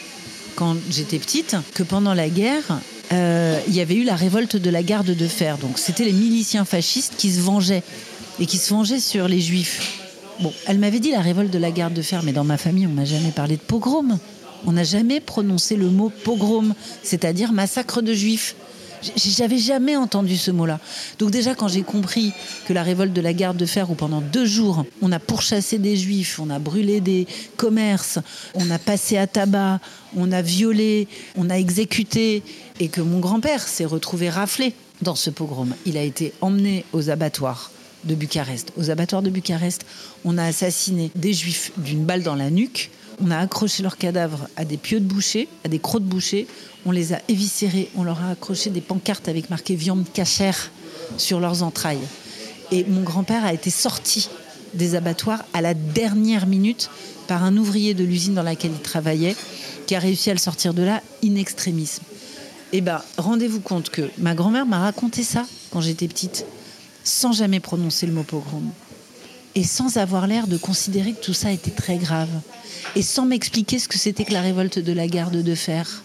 quand 0.55 0.77
j'étais 0.89 1.19
petite, 1.19 1.57
que 1.73 1.83
pendant 1.83 2.13
la 2.13 2.29
guerre, 2.29 2.79
euh, 3.11 3.59
il 3.67 3.73
y 3.75 3.81
avait 3.81 3.95
eu 3.95 4.03
la 4.05 4.15
révolte 4.15 4.55
de 4.55 4.69
la 4.69 4.81
garde 4.81 5.13
de 5.13 5.27
fer. 5.27 5.57
Donc 5.57 5.77
c'était 5.77 6.05
les 6.05 6.13
miliciens 6.13 6.63
fascistes 6.63 7.15
qui 7.17 7.33
se 7.33 7.41
vengeaient 7.41 7.83
et 8.39 8.45
qui 8.45 8.57
se 8.57 8.69
vengeaient 8.73 9.01
sur 9.01 9.27
les 9.27 9.41
juifs. 9.41 9.98
Bon, 10.41 10.53
elle 10.67 10.79
m'avait 10.79 11.01
dit 11.01 11.11
la 11.11 11.19
révolte 11.19 11.51
de 11.51 11.59
la 11.59 11.71
garde 11.71 11.93
de 11.93 12.01
fer, 12.01 12.23
mais 12.23 12.31
dans 12.31 12.45
ma 12.45 12.57
famille, 12.57 12.87
on 12.87 12.91
m'a 12.91 13.03
jamais 13.03 13.31
parlé 13.31 13.57
de 13.57 13.61
pogrom. 13.61 14.17
On 14.65 14.71
n'a 14.71 14.85
jamais 14.85 15.19
prononcé 15.19 15.75
le 15.75 15.89
mot 15.89 16.09
pogrom, 16.23 16.73
c'est-à-dire 17.03 17.51
massacre 17.51 18.01
de 18.01 18.13
juifs. 18.13 18.55
J'avais 19.17 19.57
jamais 19.57 19.97
entendu 19.97 20.37
ce 20.37 20.51
mot-là. 20.51 20.79
Donc 21.19 21.31
déjà, 21.31 21.55
quand 21.55 21.67
j'ai 21.67 21.83
compris 21.83 22.31
que 22.67 22.73
la 22.73 22.83
révolte 22.83 23.11
de 23.11 23.19
la 23.19 23.33
garde 23.33 23.57
de 23.57 23.65
fer, 23.65 23.91
où 23.91 23.95
pendant 23.95 24.21
deux 24.21 24.45
jours, 24.45 24.85
on 25.01 25.11
a 25.11 25.19
pourchassé 25.19 25.77
des 25.77 25.97
juifs, 25.97 26.39
on 26.39 26.49
a 26.49 26.59
brûlé 26.59 27.01
des 27.01 27.27
commerces, 27.57 28.19
on 28.55 28.71
a 28.71 28.79
passé 28.79 29.17
à 29.17 29.27
tabac, 29.27 29.81
on 30.15 30.31
a 30.31 30.41
violé, 30.41 31.09
on 31.35 31.49
a 31.49 31.55
exécuté, 31.55 32.43
et 32.79 32.87
que 32.87 33.01
mon 33.01 33.19
grand-père 33.19 33.67
s'est 33.67 33.85
retrouvé 33.85 34.29
raflé 34.29 34.73
dans 35.01 35.15
ce 35.15 35.29
pogrom. 35.29 35.73
Il 35.85 35.97
a 35.97 36.03
été 36.03 36.33
emmené 36.41 36.85
aux 36.93 37.09
abattoirs 37.09 37.71
de 38.03 38.15
Bucarest. 38.15 38.71
Aux 38.77 38.89
abattoirs 38.89 39.21
de 39.21 39.29
Bucarest, 39.29 39.85
on 40.25 40.37
a 40.37 40.43
assassiné 40.43 41.11
des 41.15 41.33
juifs 41.33 41.71
d'une 41.77 42.05
balle 42.05 42.23
dans 42.23 42.35
la 42.35 42.49
nuque. 42.49 42.91
On 43.21 43.31
a 43.31 43.37
accroché 43.37 43.83
leurs 43.83 43.97
cadavres 43.97 44.47
à 44.55 44.65
des 44.65 44.77
pieux 44.77 44.99
de 44.99 45.05
boucher, 45.05 45.49
à 45.65 45.67
des 45.67 45.79
crocs 45.79 46.03
de 46.03 46.07
boucher. 46.07 46.47
On 46.85 46.91
les 46.91 47.13
a 47.13 47.19
éviscérés. 47.27 47.89
On 47.95 48.03
leur 48.03 48.21
a 48.21 48.31
accroché 48.31 48.69
des 48.69 48.81
pancartes 48.81 49.27
avec 49.27 49.49
marqué 49.49 49.75
viande 49.75 50.05
cachère 50.13 50.71
sur 51.17 51.39
leurs 51.39 51.63
entrailles. 51.63 51.99
Et 52.71 52.85
mon 52.85 53.01
grand-père 53.01 53.45
a 53.45 53.53
été 53.53 53.69
sorti 53.69 54.29
des 54.73 54.95
abattoirs 54.95 55.43
à 55.53 55.61
la 55.61 55.73
dernière 55.73 56.45
minute 56.45 56.89
par 57.27 57.43
un 57.43 57.57
ouvrier 57.57 57.93
de 57.93 58.03
l'usine 58.03 58.33
dans 58.33 58.43
laquelle 58.43 58.71
il 58.71 58.81
travaillait, 58.81 59.35
qui 59.87 59.95
a 59.95 59.99
réussi 59.99 60.29
à 60.29 60.33
le 60.33 60.39
sortir 60.39 60.73
de 60.73 60.83
là 60.83 61.01
in 61.23 61.35
extremis. 61.35 61.97
Eh 62.71 62.81
ben, 62.81 63.01
rendez-vous 63.17 63.61
compte 63.61 63.89
que 63.89 64.09
ma 64.19 64.35
grand-mère 64.35 64.65
m'a 64.65 64.79
raconté 64.79 65.23
ça 65.23 65.45
quand 65.71 65.81
j'étais 65.81 66.07
petite, 66.07 66.45
sans 67.03 67.31
jamais 67.31 67.59
prononcer 67.59 68.05
le 68.05 68.13
mot 68.13 68.23
pogrom 68.23 68.71
et 69.55 69.63
sans 69.63 69.97
avoir 69.97 70.27
l'air 70.27 70.47
de 70.47 70.57
considérer 70.57 71.13
que 71.13 71.23
tout 71.23 71.33
ça 71.33 71.51
était 71.51 71.71
très 71.71 71.97
grave, 71.97 72.29
et 72.95 73.01
sans 73.01 73.25
m'expliquer 73.25 73.79
ce 73.79 73.87
que 73.87 73.97
c'était 73.97 74.23
que 74.23 74.33
la 74.33 74.41
révolte 74.41 74.79
de 74.79 74.93
la 74.93 75.07
garde 75.07 75.41
de 75.41 75.55
fer. 75.55 76.03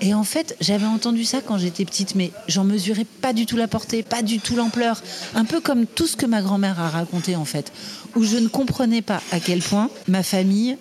Et 0.00 0.14
en 0.14 0.24
fait, 0.24 0.56
j'avais 0.60 0.86
entendu 0.86 1.24
ça 1.24 1.40
quand 1.40 1.58
j'étais 1.58 1.84
petite, 1.84 2.16
mais 2.16 2.32
j'en 2.48 2.64
mesurais 2.64 3.04
pas 3.04 3.32
du 3.32 3.46
tout 3.46 3.56
la 3.56 3.68
portée, 3.68 4.02
pas 4.02 4.22
du 4.22 4.40
tout 4.40 4.56
l'ampleur. 4.56 5.00
Un 5.34 5.44
peu 5.44 5.60
comme 5.60 5.86
tout 5.86 6.08
ce 6.08 6.16
que 6.16 6.26
ma 6.26 6.42
grand-mère 6.42 6.80
a 6.80 6.88
raconté, 6.88 7.36
en 7.36 7.44
fait, 7.44 7.72
où 8.16 8.24
je 8.24 8.36
ne 8.36 8.48
comprenais 8.48 9.02
pas 9.02 9.22
à 9.30 9.38
quel 9.38 9.60
point 9.60 9.90
ma 10.08 10.24
famille 10.24 10.76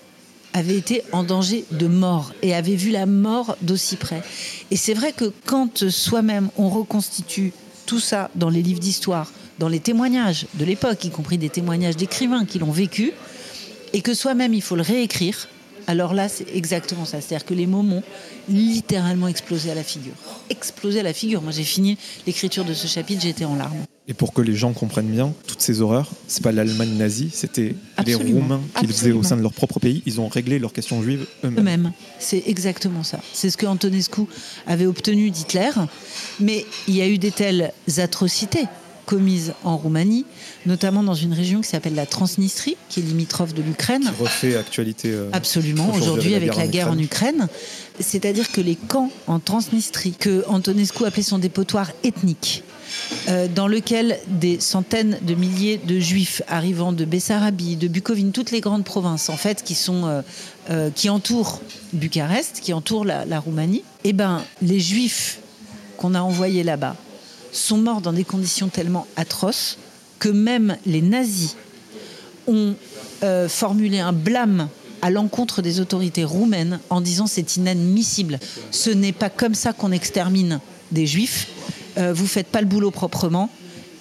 avait 0.54 0.76
été 0.76 1.04
en 1.12 1.24
danger 1.24 1.66
de 1.72 1.88
mort 1.88 2.34
et 2.42 2.56
avait 2.56 2.76
vu 2.76 2.90
la 2.90 3.06
mort 3.06 3.58
d'aussi 3.62 3.96
près. 3.96 4.24
Et 4.72 4.76
c'est 4.76 4.96
vrai 4.96 5.14
que 5.14 5.32
quand 5.46 5.88
soi-même 5.90 6.50
on 6.58 6.70
reconstitue 6.70 7.54
tout 7.92 8.00
ça 8.00 8.32
dans 8.36 8.50
les 8.50 8.62
livres 8.62 8.80
d'histoire, 8.80 9.30
dans 9.60 9.68
les 9.68 9.82
témoignages 9.82 10.46
de 10.54 10.64
l'époque, 10.64 11.04
y 11.04 11.10
compris 11.10 11.38
des 11.38 11.50
témoignages 11.50 11.98
d'écrivains 11.98 12.46
qui 12.46 12.58
l'ont 12.58 12.72
vécu, 12.72 13.12
et 13.92 14.02
que 14.02 14.14
soi-même 14.14 14.54
il 14.54 14.62
faut 14.62 14.78
le 14.78 14.82
réécrire, 14.82 15.50
alors 15.88 16.14
là 16.14 16.30
c'est 16.30 16.48
exactement 16.56 17.04
ça. 17.04 17.20
C'est-à-dire 17.20 17.46
que 17.46 17.54
les 17.54 17.68
mots 17.68 17.82
m'ont 17.82 18.02
littéralement 18.48 19.28
explosé 19.28 19.72
à 19.72 19.76
la 19.76 19.84
figure. 19.84 20.14
Explosé 20.50 21.02
à 21.02 21.04
la 21.04 21.12
figure. 21.12 21.42
Moi 21.42 21.52
j'ai 21.52 21.66
fini 21.66 21.98
l'écriture 22.26 22.64
de 22.64 22.74
ce 22.74 22.88
chapitre, 22.88 23.24
j'étais 23.24 23.44
en 23.44 23.56
larmes. 23.56 23.84
Et 24.08 24.14
pour 24.14 24.34
que 24.34 24.42
les 24.42 24.56
gens 24.56 24.74
comprennent 24.74 25.12
bien, 25.12 25.32
toutes 25.48 25.62
ces 25.62 25.80
horreurs, 25.80 26.10
c'est 26.28 26.42
pas 26.42 26.52
l'Allemagne 26.52 26.98
nazie, 26.98 27.30
c'était 27.32 27.76
les. 28.06 28.16
Roumains 28.16 28.62
qui 28.80 28.88
le 28.88 28.94
faisaient 28.94 29.12
au 29.12 29.24
sein 29.24 29.38
de 29.38 29.42
leur 29.42 29.54
propre 29.54 29.80
pays. 29.80 30.02
Ils 30.06 30.20
ont 30.20 30.28
réglé 30.28 30.58
leurs 30.60 30.74
questions 30.74 31.02
juives 31.04 31.26
eux-mêmes. 31.44 31.60
eux-mêmes. 31.60 31.92
C'est 32.20 32.44
exactement 32.48 33.04
ça. 33.04 33.20
C'est 33.32 33.50
ce 33.50 33.58
que 33.58 33.66
Antonescu 33.68 34.22
avait 34.66 34.88
obtenu 34.88 35.30
d'Hitler. 35.30 35.70
Mais 36.40 36.66
il 36.88 36.96
y 36.96 37.02
a 37.02 37.08
eu 37.08 37.20
des 37.20 37.32
telles 37.32 37.72
atrocités 37.98 38.66
commises 39.06 39.54
en 39.64 39.78
Roumanie, 39.78 40.26
notamment 40.66 41.04
dans 41.04 41.14
une 41.14 41.34
région 41.34 41.62
qui 41.62 41.70
s'appelle 41.70 41.96
la 41.96 42.06
Transnistrie, 42.06 42.78
qui 42.90 43.02
est 43.02 43.04
limitrophe 43.04 43.54
de 43.54 43.62
l'Ukraine. 43.62 44.04
Qui 44.04 44.24
refait 44.24 44.56
actualité. 44.56 45.10
euh, 45.12 45.30
Absolument, 45.34 45.94
aujourd'hui 45.94 46.34
avec 46.34 46.56
la 46.56 46.68
guerre 46.68 46.90
en 46.90 46.98
Ukraine. 46.98 47.48
C'est-à-dire 48.00 48.52
que 48.52 48.62
les 48.62 48.76
camps 48.76 49.12
en 49.28 49.40
Transnistrie, 49.40 50.14
que 50.18 50.44
Antonescu 50.48 51.06
appelait 51.06 51.24
son 51.24 51.40
dépotoir 51.40 51.92
ethnique, 52.04 52.64
euh, 53.28 53.48
dans 53.48 53.68
lequel 53.68 54.20
des 54.28 54.60
centaines 54.60 55.18
de 55.22 55.34
milliers 55.36 55.78
de 55.78 56.00
juifs 56.00 56.42
arrivant 56.48 56.92
de 56.92 57.06
Bessarabie, 57.06 57.76
de 57.76 57.88
Bukovine, 57.88 58.32
toutes 58.32 58.52
les 58.52 58.62
grandes 58.62 58.84
provinces 58.84 59.30
en 59.30 59.38
fait 59.38 59.64
qui 59.64 59.76
sont 59.76 60.06
euh, 60.06 60.22
euh, 60.70 60.90
qui 60.90 61.10
entourent 61.10 61.62
Bucarest, 61.94 62.60
qui 62.62 62.74
entourent 62.74 63.06
la, 63.06 63.40
Roumanie, 63.40 63.84
eh 64.04 64.14
ben 64.14 64.44
les 64.62 64.80
juifs 64.80 65.40
qu'on 65.98 66.16
a 66.16 66.22
envoyés 66.22 66.64
là-bas 66.64 66.96
sont 67.52 67.78
morts 67.78 68.02
dans 68.02 68.14
des 68.14 68.24
conditions 68.24 68.70
tellement 68.70 69.08
atroces 69.16 69.78
que 70.20 70.30
même 70.30 70.78
les 70.86 71.02
nazis 71.02 71.56
ont 72.48 72.76
formulé 73.48 74.00
un 74.00 74.14
blâme 74.14 74.68
à 75.02 75.10
l'encontre 75.10 75.62
des 75.62 75.80
autorités 75.80 76.24
roumaines 76.24 76.80
en 76.90 77.02
disant 77.02 77.28
c'est 77.28 77.58
inadmissible. 77.58 78.40
Ce 78.72 78.90
n'est 78.90 79.12
pas 79.12 79.30
comme 79.30 79.56
ça 79.56 79.74
qu'on 79.74 79.92
extermine 79.92 80.60
des 80.92 81.08
juifs. 81.08 81.48
Euh, 81.98 82.14
vous 82.14 82.28
faites 82.28 82.48
pas 82.48 82.62
le 82.62 82.68
boulot 82.68 82.92
proprement. 82.92 83.50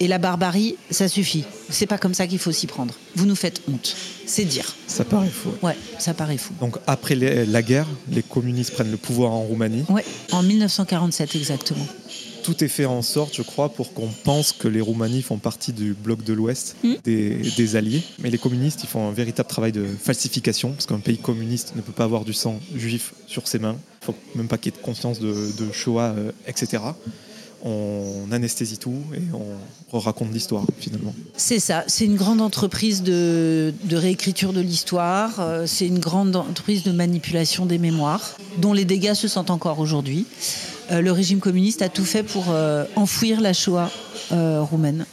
Et 0.03 0.09
la 0.09 0.17
barbarie, 0.17 0.77
ça 0.91 1.09
suffit. 1.09 1.45
C'est 1.69 1.85
pas 1.87 1.99
comme 1.99 2.15
ça 2.15 2.27
qu'il 2.27 2.39
faut 2.39 2.53
s'y 2.53 2.67
prendre. 2.67 2.95
Vous 3.17 3.27
nous 3.27 3.35
faites 3.35 3.61
honte. 3.71 3.95
C'est 4.25 4.47
dire. 4.47 4.75
Ça 4.87 5.05
paraît 5.05 5.29
faux. 5.29 5.55
Ouais, 5.63 5.77
ça 5.99 6.15
paraît 6.15 6.39
fou. 6.39 6.55
Donc 6.59 6.77
après 6.87 7.15
les- 7.15 7.45
la 7.45 7.61
guerre, 7.61 7.87
les 8.11 8.23
communistes 8.23 8.73
prennent 8.73 8.91
le 8.91 8.97
pouvoir 8.97 9.33
en 9.33 9.43
Roumanie. 9.43 9.85
Ouais, 9.91 10.05
en 10.33 10.43
1947 10.43 11.35
exactement. 11.35 11.87
Tout 12.45 12.65
est 12.65 12.69
fait 12.69 12.87
en 12.87 13.03
sorte, 13.03 13.35
je 13.37 13.43
crois, 13.43 13.69
pour 13.69 13.93
qu'on 13.93 14.09
pense 14.25 14.53
que 14.53 14.69
les 14.69 14.81
Roumanies 14.81 15.21
font 15.21 15.37
partie 15.37 15.75
du 15.75 15.93
bloc 15.93 16.25
de 16.25 16.33
l'Ouest, 16.33 16.77
Mm. 16.83 16.95
des, 17.05 17.37
des 17.59 17.77
Alliés. 17.77 18.03
Mais 18.21 18.31
les 18.31 18.39
communistes, 18.39 18.81
ils 18.83 18.89
font 18.89 19.07
un 19.07 19.13
véritable 19.13 19.51
travail 19.51 19.73
de 19.73 19.85
falsification, 20.03 20.73
parce 20.73 20.87
qu'un 20.87 21.01
pays 21.01 21.19
communiste 21.19 21.75
ne 21.77 21.83
peut 21.83 21.93
pas 21.93 22.05
avoir 22.05 22.25
du 22.25 22.33
sang 22.33 22.59
juif 22.75 23.13
sur 23.27 23.47
ses 23.47 23.59
mains. 23.59 23.77
Il 24.01 24.07
faut 24.07 24.15
même 24.35 24.49
pas 24.49 24.57
qu'il 24.57 24.73
y 24.73 24.75
ait 24.75 24.79
de 24.79 24.83
conscience 24.83 25.21
de, 25.21 25.35
de 25.59 25.71
Shoah, 25.73 26.15
euh, 26.17 26.33
etc. 26.47 26.83
On 27.63 28.33
anesthésie 28.33 28.79
tout 28.79 29.03
et 29.15 29.23
on 29.93 29.99
raconte 29.99 30.33
l'histoire, 30.33 30.65
finalement. 30.79 31.15
C'est 31.37 31.59
ça, 31.59 31.85
c'est 31.87 32.05
une 32.05 32.17
grande 32.17 32.41
entreprise 32.41 33.03
de, 33.03 33.73
réécriture 33.91 34.53
de 34.53 34.61
l'histoire, 34.61 35.41
euh, 35.41 35.67
c'est 35.67 35.87
une 35.87 35.99
grande 35.99 36.37
entreprise 36.37 36.83
de 36.85 36.93
manipulation 36.93 37.67
des 37.67 37.79
mémoires, 37.79 38.37
dont 38.59 38.73
les 38.73 38.85
dégâts 38.85 39.15
se 39.15 39.29
sentent 39.29 39.51
encore 39.51 39.79
aujourd'hui. 39.79 40.27
Euh, 40.91 41.01
le 41.01 41.13
régime 41.13 41.41
communiste 41.41 41.83
a 41.83 41.89
tout 41.89 42.05
fait 42.05 42.23
pour 42.23 42.47
euh, 42.51 42.85
enfouir 42.97 43.41
la 43.41 43.53
Shoah 43.53 43.91
roumaine. 44.31 45.07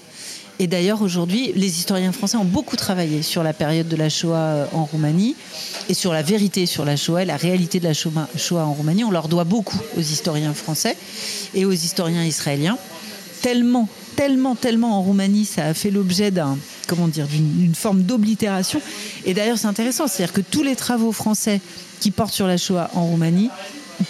Et 0.60 0.68
d'ailleurs, 0.68 1.04
aujourd'hui, 1.04 1.52
les 1.56 1.80
historiens 1.80 2.12
français 2.12 2.38
ont 2.38 2.46
beaucoup 2.46 2.76
travaillé 2.76 3.22
sur 3.22 3.44
la 3.44 3.54
période 3.54 3.88
de 3.88 3.96
la 3.96 4.10
Shoah 4.10 4.38
euh, 4.38 4.66
en 4.74 4.86
Roumanie 4.86 5.36
et 5.88 5.94
sur 5.94 6.14
la 6.14 6.24
vérité 6.24 6.66
sur 6.66 6.84
la 6.84 6.96
Shoah, 6.96 7.24
et 7.24 7.26
la 7.26 7.38
réalité 7.38 7.80
de 7.80 7.86
la 7.86 7.94
Shoah 7.94 8.64
en 8.64 8.74
Roumanie. 8.74 9.04
On 9.04 9.12
leur 9.12 9.28
doit 9.28 9.44
beaucoup 9.44 9.80
aux 9.96 10.02
historiens 10.02 10.54
français 10.54 10.98
et 11.54 11.66
aux 11.66 11.72
historiens 11.72 12.26
israéliens. 12.26 12.78
Tellement, 13.42 13.88
tellement, 14.16 14.56
tellement 14.56 14.98
en 14.98 15.04
Roumanie, 15.04 15.46
ça 15.46 15.66
a 15.66 15.74
fait 15.76 15.92
l'objet 15.92 16.32
d'un, 16.32 16.58
comment 16.88 17.08
dire, 17.08 17.28
d'une 17.28 17.54
d'une 17.54 17.76
forme 17.76 18.02
d'oblitération. 18.02 18.82
Et 19.26 19.36
d'ailleurs, 19.36 19.60
c'est 19.60 19.68
intéressant, 19.68 20.08
c'est-à-dire 20.08 20.34
que 20.34 20.42
tous 20.42 20.64
les 20.64 20.76
travaux 20.76 21.12
français 21.12 21.62
qui 22.00 22.10
portent 22.10 22.34
sur 22.34 22.48
la 22.48 22.58
Shoah 22.58 22.90
en 22.96 23.06
Roumanie 23.06 23.50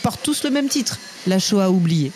portent 0.01 0.23
tous 0.23 0.45
le 0.45 0.49
même 0.49 0.69
titre, 0.69 0.97
la 1.27 1.39
Shoah 1.39 1.69
oubliée. 1.69 2.11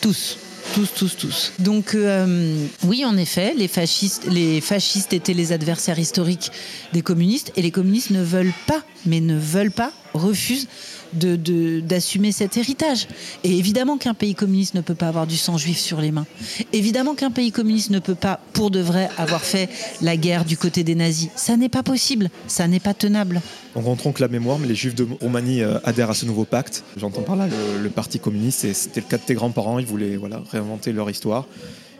Tous. 0.00 0.38
Tous, 0.74 0.92
tous, 0.94 1.16
tous. 1.16 1.52
Donc 1.58 1.94
euh, 1.94 2.66
oui, 2.84 3.04
en 3.04 3.16
effet, 3.16 3.54
les 3.56 3.66
fascistes, 3.66 4.26
les 4.30 4.60
fascistes 4.60 5.12
étaient 5.12 5.34
les 5.34 5.50
adversaires 5.50 5.98
historiques 5.98 6.52
des 6.92 7.02
communistes 7.02 7.52
et 7.56 7.62
les 7.62 7.72
communistes 7.72 8.10
ne 8.10 8.22
veulent 8.22 8.52
pas, 8.68 8.82
mais 9.04 9.20
ne 9.20 9.36
veulent 9.36 9.72
pas, 9.72 9.92
refusent 10.14 10.68
de- 11.12 11.36
de- 11.36 11.80
d'assumer 11.80 12.32
cet 12.32 12.56
héritage. 12.56 13.08
Et 13.44 13.56
évidemment 13.58 13.98
qu'un 13.98 14.14
pays 14.14 14.34
communiste 14.34 14.74
ne 14.74 14.80
peut 14.80 14.94
pas 14.94 15.08
avoir 15.08 15.26
du 15.26 15.36
sang 15.36 15.56
juif 15.58 15.78
sur 15.78 16.00
les 16.00 16.10
mains. 16.12 16.26
Évidemment 16.72 17.14
qu'un 17.14 17.30
pays 17.30 17.52
communiste 17.52 17.90
ne 17.90 17.98
peut 17.98 18.14
pas, 18.14 18.40
pour 18.52 18.70
de 18.70 18.80
vrai, 18.80 19.08
avoir 19.18 19.42
fait 19.42 19.68
la 20.02 20.16
guerre 20.16 20.44
du 20.44 20.56
côté 20.56 20.84
des 20.84 20.94
nazis. 20.94 21.28
Ça 21.36 21.56
n'est 21.56 21.68
pas 21.68 21.82
possible, 21.82 22.30
ça 22.46 22.66
n'est 22.68 22.80
pas 22.80 22.94
tenable. 22.94 23.40
On 23.76 23.94
tronque 23.96 24.18
la 24.18 24.28
mémoire, 24.28 24.58
mais 24.58 24.66
les 24.66 24.74
juifs 24.74 24.94
de 24.94 25.06
Roumanie 25.20 25.62
euh, 25.62 25.78
adhèrent 25.84 26.10
à 26.10 26.14
ce 26.14 26.26
nouveau 26.26 26.44
pacte. 26.44 26.82
J'entends 26.96 27.22
par 27.22 27.36
là 27.36 27.46
le, 27.46 27.82
le 27.82 27.90
parti 27.90 28.18
communiste, 28.18 28.72
c'était 28.72 29.00
le 29.00 29.06
cas 29.06 29.16
de 29.18 29.22
tes 29.22 29.34
grands-parents, 29.34 29.78
ils 29.78 29.86
voulaient 29.86 30.16
voilà, 30.16 30.42
réinventer 30.50 30.92
leur 30.92 31.08
histoire. 31.08 31.46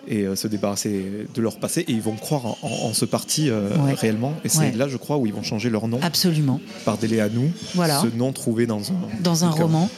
Et 0.09 0.27
se 0.35 0.49
débarrasser 0.49 1.27
de 1.33 1.43
leur 1.43 1.59
passé. 1.59 1.85
Et 1.89 1.93
ils 1.93 2.03
vont 2.03 2.17
croire 2.17 2.57
en, 2.63 2.93
ce 2.93 3.05
parti 3.05 3.51
réellement. 3.97 4.35
Et 4.45 4.49
c'est 4.49 4.73
là, 4.73 4.89
je 4.89 4.97
crois, 4.97 5.19
où 5.19 5.27
ils 5.27 5.35
vont 5.35 5.43
changer 5.43 5.71
leur 5.71 5.89
nom. 5.89 6.01
Absolument. 6.03 6.61
Par 6.85 6.99
délai 6.99 7.21
à 7.21 7.29
nous. 7.29 7.51
Voilà. 7.75 8.01
Ce 8.01 8.07
nom 8.17 8.33
trouvé 8.33 8.67
dans 8.67 8.91
un, 8.91 9.23
dans 9.23 9.45
un 9.45 9.51
roman. 9.51 9.89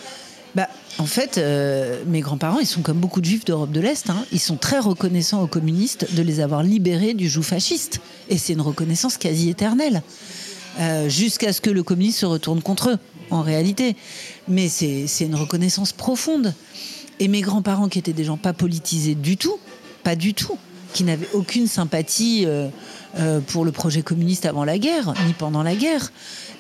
Bah, 0.55 0.69
en 0.99 1.07
fait, 1.07 1.39
euh, 1.39 2.03
mes 2.07 2.21
grands-parents, 2.21 2.59
ils 2.59 2.67
sont 2.67 2.83
comme 2.83 2.99
beaucoup 2.99 3.21
de 3.21 3.27
juifs 3.27 3.45
d'Europe 3.45 3.73
de 3.73 3.81
l'Est. 3.81 4.11
Hein. 4.11 4.25
ils 4.33 4.41
sont 4.41 4.57
très 4.57 4.79
reconnaissants 4.79 5.43
aux 5.43 5.47
communistes 5.47 6.15
de 6.15 6.23
les 6.23 6.41
avoir 6.41 6.63
libérés 6.63 7.15
du 7.15 7.29
joug 7.29 7.43
fasciste. 7.43 8.01
Et 8.29 8.37
c'est 8.37 8.53
une 8.53 8.61
reconnaissance 8.61 9.17
quasi 9.17 9.49
éternelle. 9.49 10.03
Euh, 10.81 11.09
jusqu'à 11.09 11.53
ce 11.53 11.61
que 11.61 11.71
le 11.71 11.83
communisme 11.83 12.21
se 12.21 12.27
retourne 12.27 12.63
contre 12.63 12.91
eux, 12.91 12.99
en 13.31 13.43
réalité. 13.43 13.97
Mais 14.49 14.69
c'est 14.69 15.07
une 15.21 15.35
reconnaissance 15.35 15.93
profonde. 15.93 16.55
Et 17.19 17.29
mes 17.29 17.41
grands-parents, 17.41 17.89
qui 17.89 17.99
étaient 17.99 18.13
des 18.13 18.25
gens 18.25 18.37
pas 18.37 18.53
politisés 18.53 19.15
du 19.15 19.37
tout, 19.37 19.59
pas 20.03 20.17
du 20.17 20.35
tout, 20.35 20.59
qui 20.93 21.05
n'avaient 21.05 21.29
aucune 21.33 21.67
sympathie 21.67 22.45
euh, 22.47 23.41
pour 23.47 23.65
le 23.65 23.73
projet 23.73 24.03
communiste 24.03 24.47
avant 24.47 24.65
la 24.65 24.79
guerre, 24.79 25.15
ni 25.27 25.33
pendant 25.33 25.63
la 25.63 25.75
guerre, 25.75 26.13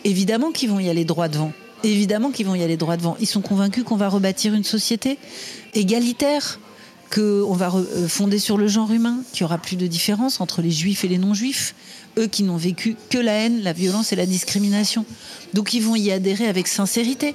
évidemment 0.04 0.52
qu'ils 0.52 0.70
vont 0.70 0.80
y 0.80 0.88
aller 0.88 1.04
droit 1.04 1.28
devant 1.28 1.52
évidemment 1.84 2.30
qu'ils 2.30 2.46
vont 2.46 2.54
y 2.54 2.62
aller 2.62 2.76
droit 2.76 2.96
devant. 2.96 3.16
Ils 3.20 3.26
sont 3.26 3.40
convaincus 3.40 3.84
qu'on 3.84 3.96
va 3.96 4.08
rebâtir 4.08 4.54
une 4.54 4.64
société 4.64 5.18
égalitaire, 5.74 6.58
qu'on 7.12 7.52
va 7.52 7.72
euh, 7.74 8.08
fonder 8.08 8.38
sur 8.38 8.56
le 8.56 8.68
genre 8.68 8.92
humain, 8.92 9.18
qu'il 9.32 9.44
n'y 9.44 9.46
aura 9.46 9.58
plus 9.58 9.76
de 9.76 9.86
différence 9.86 10.40
entre 10.40 10.62
les 10.62 10.70
juifs 10.70 11.04
et 11.04 11.08
les 11.08 11.18
non-juifs, 11.18 11.74
eux 12.18 12.26
qui 12.26 12.42
n'ont 12.42 12.56
vécu 12.56 12.96
que 13.10 13.18
la 13.18 13.32
haine, 13.32 13.62
la 13.62 13.72
violence 13.72 14.12
et 14.12 14.16
la 14.16 14.26
discrimination. 14.26 15.04
Donc 15.54 15.74
ils 15.74 15.82
vont 15.82 15.96
y 15.96 16.10
adhérer 16.10 16.48
avec 16.48 16.68
sincérité. 16.68 17.34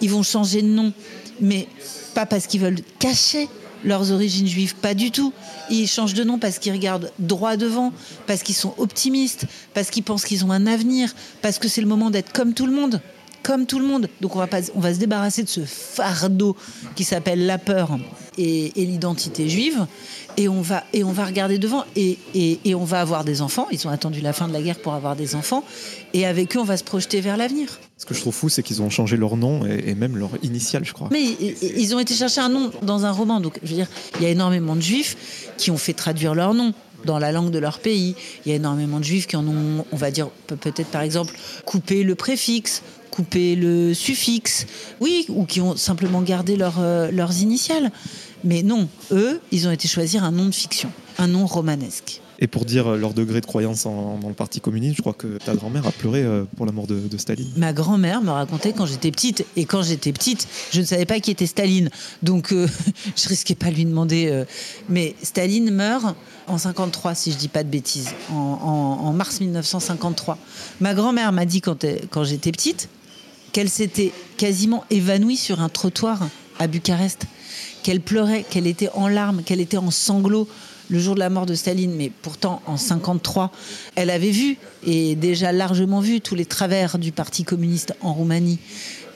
Ils 0.00 0.10
vont 0.10 0.22
changer 0.22 0.62
de 0.62 0.68
nom, 0.68 0.92
mais 1.40 1.68
pas 2.14 2.26
parce 2.26 2.46
qu'ils 2.46 2.60
veulent 2.60 2.80
cacher 2.98 3.48
leurs 3.88 4.12
origines 4.12 4.46
juives, 4.46 4.74
pas 4.76 4.94
du 4.94 5.10
tout. 5.10 5.32
Ils 5.70 5.88
changent 5.88 6.14
de 6.14 6.24
nom 6.24 6.38
parce 6.38 6.58
qu'ils 6.58 6.72
regardent 6.72 7.10
droit 7.18 7.56
devant, 7.56 7.92
parce 8.26 8.42
qu'ils 8.42 8.54
sont 8.54 8.74
optimistes, 8.78 9.46
parce 9.74 9.90
qu'ils 9.90 10.04
pensent 10.04 10.24
qu'ils 10.24 10.44
ont 10.44 10.52
un 10.52 10.66
avenir, 10.66 11.14
parce 11.42 11.58
que 11.58 11.68
c'est 11.68 11.80
le 11.80 11.86
moment 11.86 12.10
d'être 12.10 12.32
comme 12.32 12.54
tout 12.54 12.66
le 12.66 12.72
monde 12.72 13.00
comme 13.42 13.66
tout 13.66 13.78
le 13.78 13.86
monde. 13.86 14.08
Donc 14.20 14.36
on 14.36 14.38
va, 14.38 14.46
pas, 14.46 14.60
on 14.74 14.80
va 14.80 14.94
se 14.94 14.98
débarrasser 14.98 15.42
de 15.42 15.48
ce 15.48 15.60
fardeau 15.64 16.56
qui 16.94 17.04
s'appelle 17.04 17.46
la 17.46 17.58
peur 17.58 17.98
et, 18.36 18.72
l'identité 18.76 19.48
juive. 19.48 19.86
Et 20.36 20.48
on, 20.48 20.60
va, 20.60 20.84
et 20.92 21.02
on 21.02 21.10
va 21.10 21.24
regarder 21.24 21.58
devant 21.58 21.84
et, 21.96 22.16
et, 22.34 22.74
on 22.76 22.84
va 22.84 23.00
avoir 23.00 23.24
des 23.24 23.42
enfants. 23.42 23.66
Ils 23.72 23.88
ont 23.88 23.90
attendu 23.90 24.20
la 24.20 24.32
fin 24.32 24.46
de 24.46 24.52
la 24.52 24.62
guerre 24.62 24.78
pour 24.78 24.94
avoir 24.94 25.16
des 25.16 25.34
enfants. 25.34 25.64
Et 26.14 26.26
avec 26.26 26.56
eux, 26.56 26.60
on 26.60 26.64
va 26.64 26.76
se 26.76 26.84
projeter 26.84 27.20
vers 27.20 27.36
l'avenir. 27.36 27.80
Ce 27.96 28.06
que 28.06 28.14
je 28.14 28.20
trouve 28.20 28.34
fou, 28.34 28.48
c'est 28.48 28.62
qu'ils 28.62 28.80
ont 28.80 28.90
changé 28.90 29.16
leur 29.16 29.36
nom 29.36 29.66
et, 29.66 29.96
même 29.96 30.16
leur 30.16 30.30
initiale, 30.44 30.84
je 30.84 30.92
crois. 30.92 31.08
Mais 31.10 31.24
ils 31.60 31.94
ont 31.96 31.98
été 31.98 32.14
chercher 32.14 32.40
un 32.40 32.48
nom 32.48 32.70
dans 32.82 33.04
un 33.04 33.10
roman. 33.10 33.40
Donc, 33.40 33.58
je 33.64 33.68
veux 33.68 33.74
dire, 33.74 33.88
il 34.16 34.22
y 34.22 34.26
a 34.26 34.30
énormément 34.30 34.76
de 34.76 34.82
juifs 34.82 35.16
qui 35.56 35.72
ont 35.72 35.78
fait 35.78 35.94
traduire 35.94 36.36
leur 36.36 36.54
nom 36.54 36.72
dans 37.04 37.18
la 37.18 37.32
langue 37.32 37.50
de 37.50 37.58
leur 37.58 37.78
pays. 37.78 38.14
Il 38.44 38.50
y 38.50 38.52
a 38.52 38.56
énormément 38.56 38.98
de 38.98 39.04
juifs 39.04 39.26
qui 39.26 39.36
en 39.36 39.46
ont, 39.46 39.84
on 39.92 39.96
va 39.96 40.10
dire, 40.10 40.28
peut-être 40.46 40.90
par 40.90 41.02
exemple, 41.02 41.34
coupé 41.64 42.02
le 42.02 42.14
préfixe 42.14 42.82
couper 43.10 43.56
le 43.56 43.94
suffixe, 43.94 44.66
oui, 45.00 45.26
ou 45.28 45.44
qui 45.44 45.60
ont 45.60 45.76
simplement 45.76 46.22
gardé 46.22 46.56
euh, 46.60 47.10
leurs 47.10 47.42
initiales. 47.42 47.90
Mais 48.44 48.62
non, 48.62 48.88
eux, 49.10 49.40
ils 49.50 49.66
ont 49.66 49.72
été 49.72 49.88
choisir 49.88 50.22
un 50.22 50.30
nom 50.30 50.46
de 50.46 50.54
fiction, 50.54 50.92
un 51.18 51.26
nom 51.26 51.44
romanesque. 51.44 52.20
Et 52.40 52.46
pour 52.46 52.64
dire 52.64 52.90
leur 52.96 53.14
degré 53.14 53.40
de 53.40 53.46
croyance 53.46 53.84
dans 53.84 54.20
le 54.26 54.34
Parti 54.34 54.60
communiste, 54.60 54.96
je 54.96 55.02
crois 55.02 55.12
que 55.12 55.38
ta 55.38 55.54
grand-mère 55.54 55.86
a 55.86 55.92
pleuré 55.92 56.22
euh, 56.22 56.44
pour 56.56 56.66
la 56.66 56.72
mort 56.72 56.86
de, 56.86 57.00
Staline. 57.16 57.48
Ma 57.56 57.72
grand-mère 57.72 58.22
me 58.22 58.30
racontait 58.30 58.72
quand 58.72 58.86
j'étais 58.86 59.10
petite, 59.10 59.44
et 59.56 59.64
quand 59.64 59.82
j'étais 59.82 60.12
petite, 60.12 60.46
je 60.70 60.80
ne 60.80 60.86
savais 60.86 61.04
pas 61.04 61.18
qui 61.18 61.32
était 61.32 61.46
Staline, 61.46 61.90
donc 62.22 62.52
euh, 62.52 62.68
je 63.16 63.28
risquais 63.28 63.56
pas 63.56 63.70
de 63.70 63.74
lui 63.74 63.84
demander. 63.84 64.44
mais 64.88 65.16
Staline 65.22 65.70
meurt 65.70 66.14
en 66.46 66.58
53, 66.58 67.14
si 67.14 67.32
je 67.32 67.36
dis 67.36 67.48
pas 67.48 67.64
de 67.64 67.68
bêtises, 67.68 68.10
en, 68.30 69.12
mars 69.12 69.40
1953. 69.40 70.38
Ma 70.80 70.94
grand-mère 70.94 71.32
m'a 71.32 71.44
dit 71.44 71.60
quand 71.60 72.24
j'étais 72.24 72.52
petite, 72.52 72.88
qu'elle 73.52 73.68
s'était 73.68 74.12
quasiment 74.36 74.84
évanouie 74.90 75.36
sur 75.36 75.60
un 75.60 75.68
trottoir 75.68 76.28
à 76.58 76.66
Bucarest, 76.66 77.26
qu'elle 77.82 78.00
pleurait, 78.00 78.44
qu'elle 78.48 78.66
était 78.66 78.90
en 78.94 79.08
larmes, 79.08 79.42
qu'elle 79.42 79.60
était 79.60 79.76
en 79.76 79.90
sanglots 79.90 80.48
le 80.88 80.98
jour 80.98 81.14
de 81.14 81.20
la 81.20 81.30
mort 81.30 81.46
de 81.46 81.54
Staline, 81.54 81.94
mais 81.94 82.10
pourtant 82.22 82.62
en 82.66 82.76
53, 82.76 83.50
elle 83.94 84.10
avait 84.10 84.30
vu 84.30 84.56
et 84.86 85.16
déjà 85.16 85.52
largement 85.52 86.00
vu 86.00 86.20
tous 86.20 86.34
les 86.34 86.46
travers 86.46 86.98
du 86.98 87.12
Parti 87.12 87.44
communiste 87.44 87.94
en 88.00 88.12
Roumanie. 88.12 88.58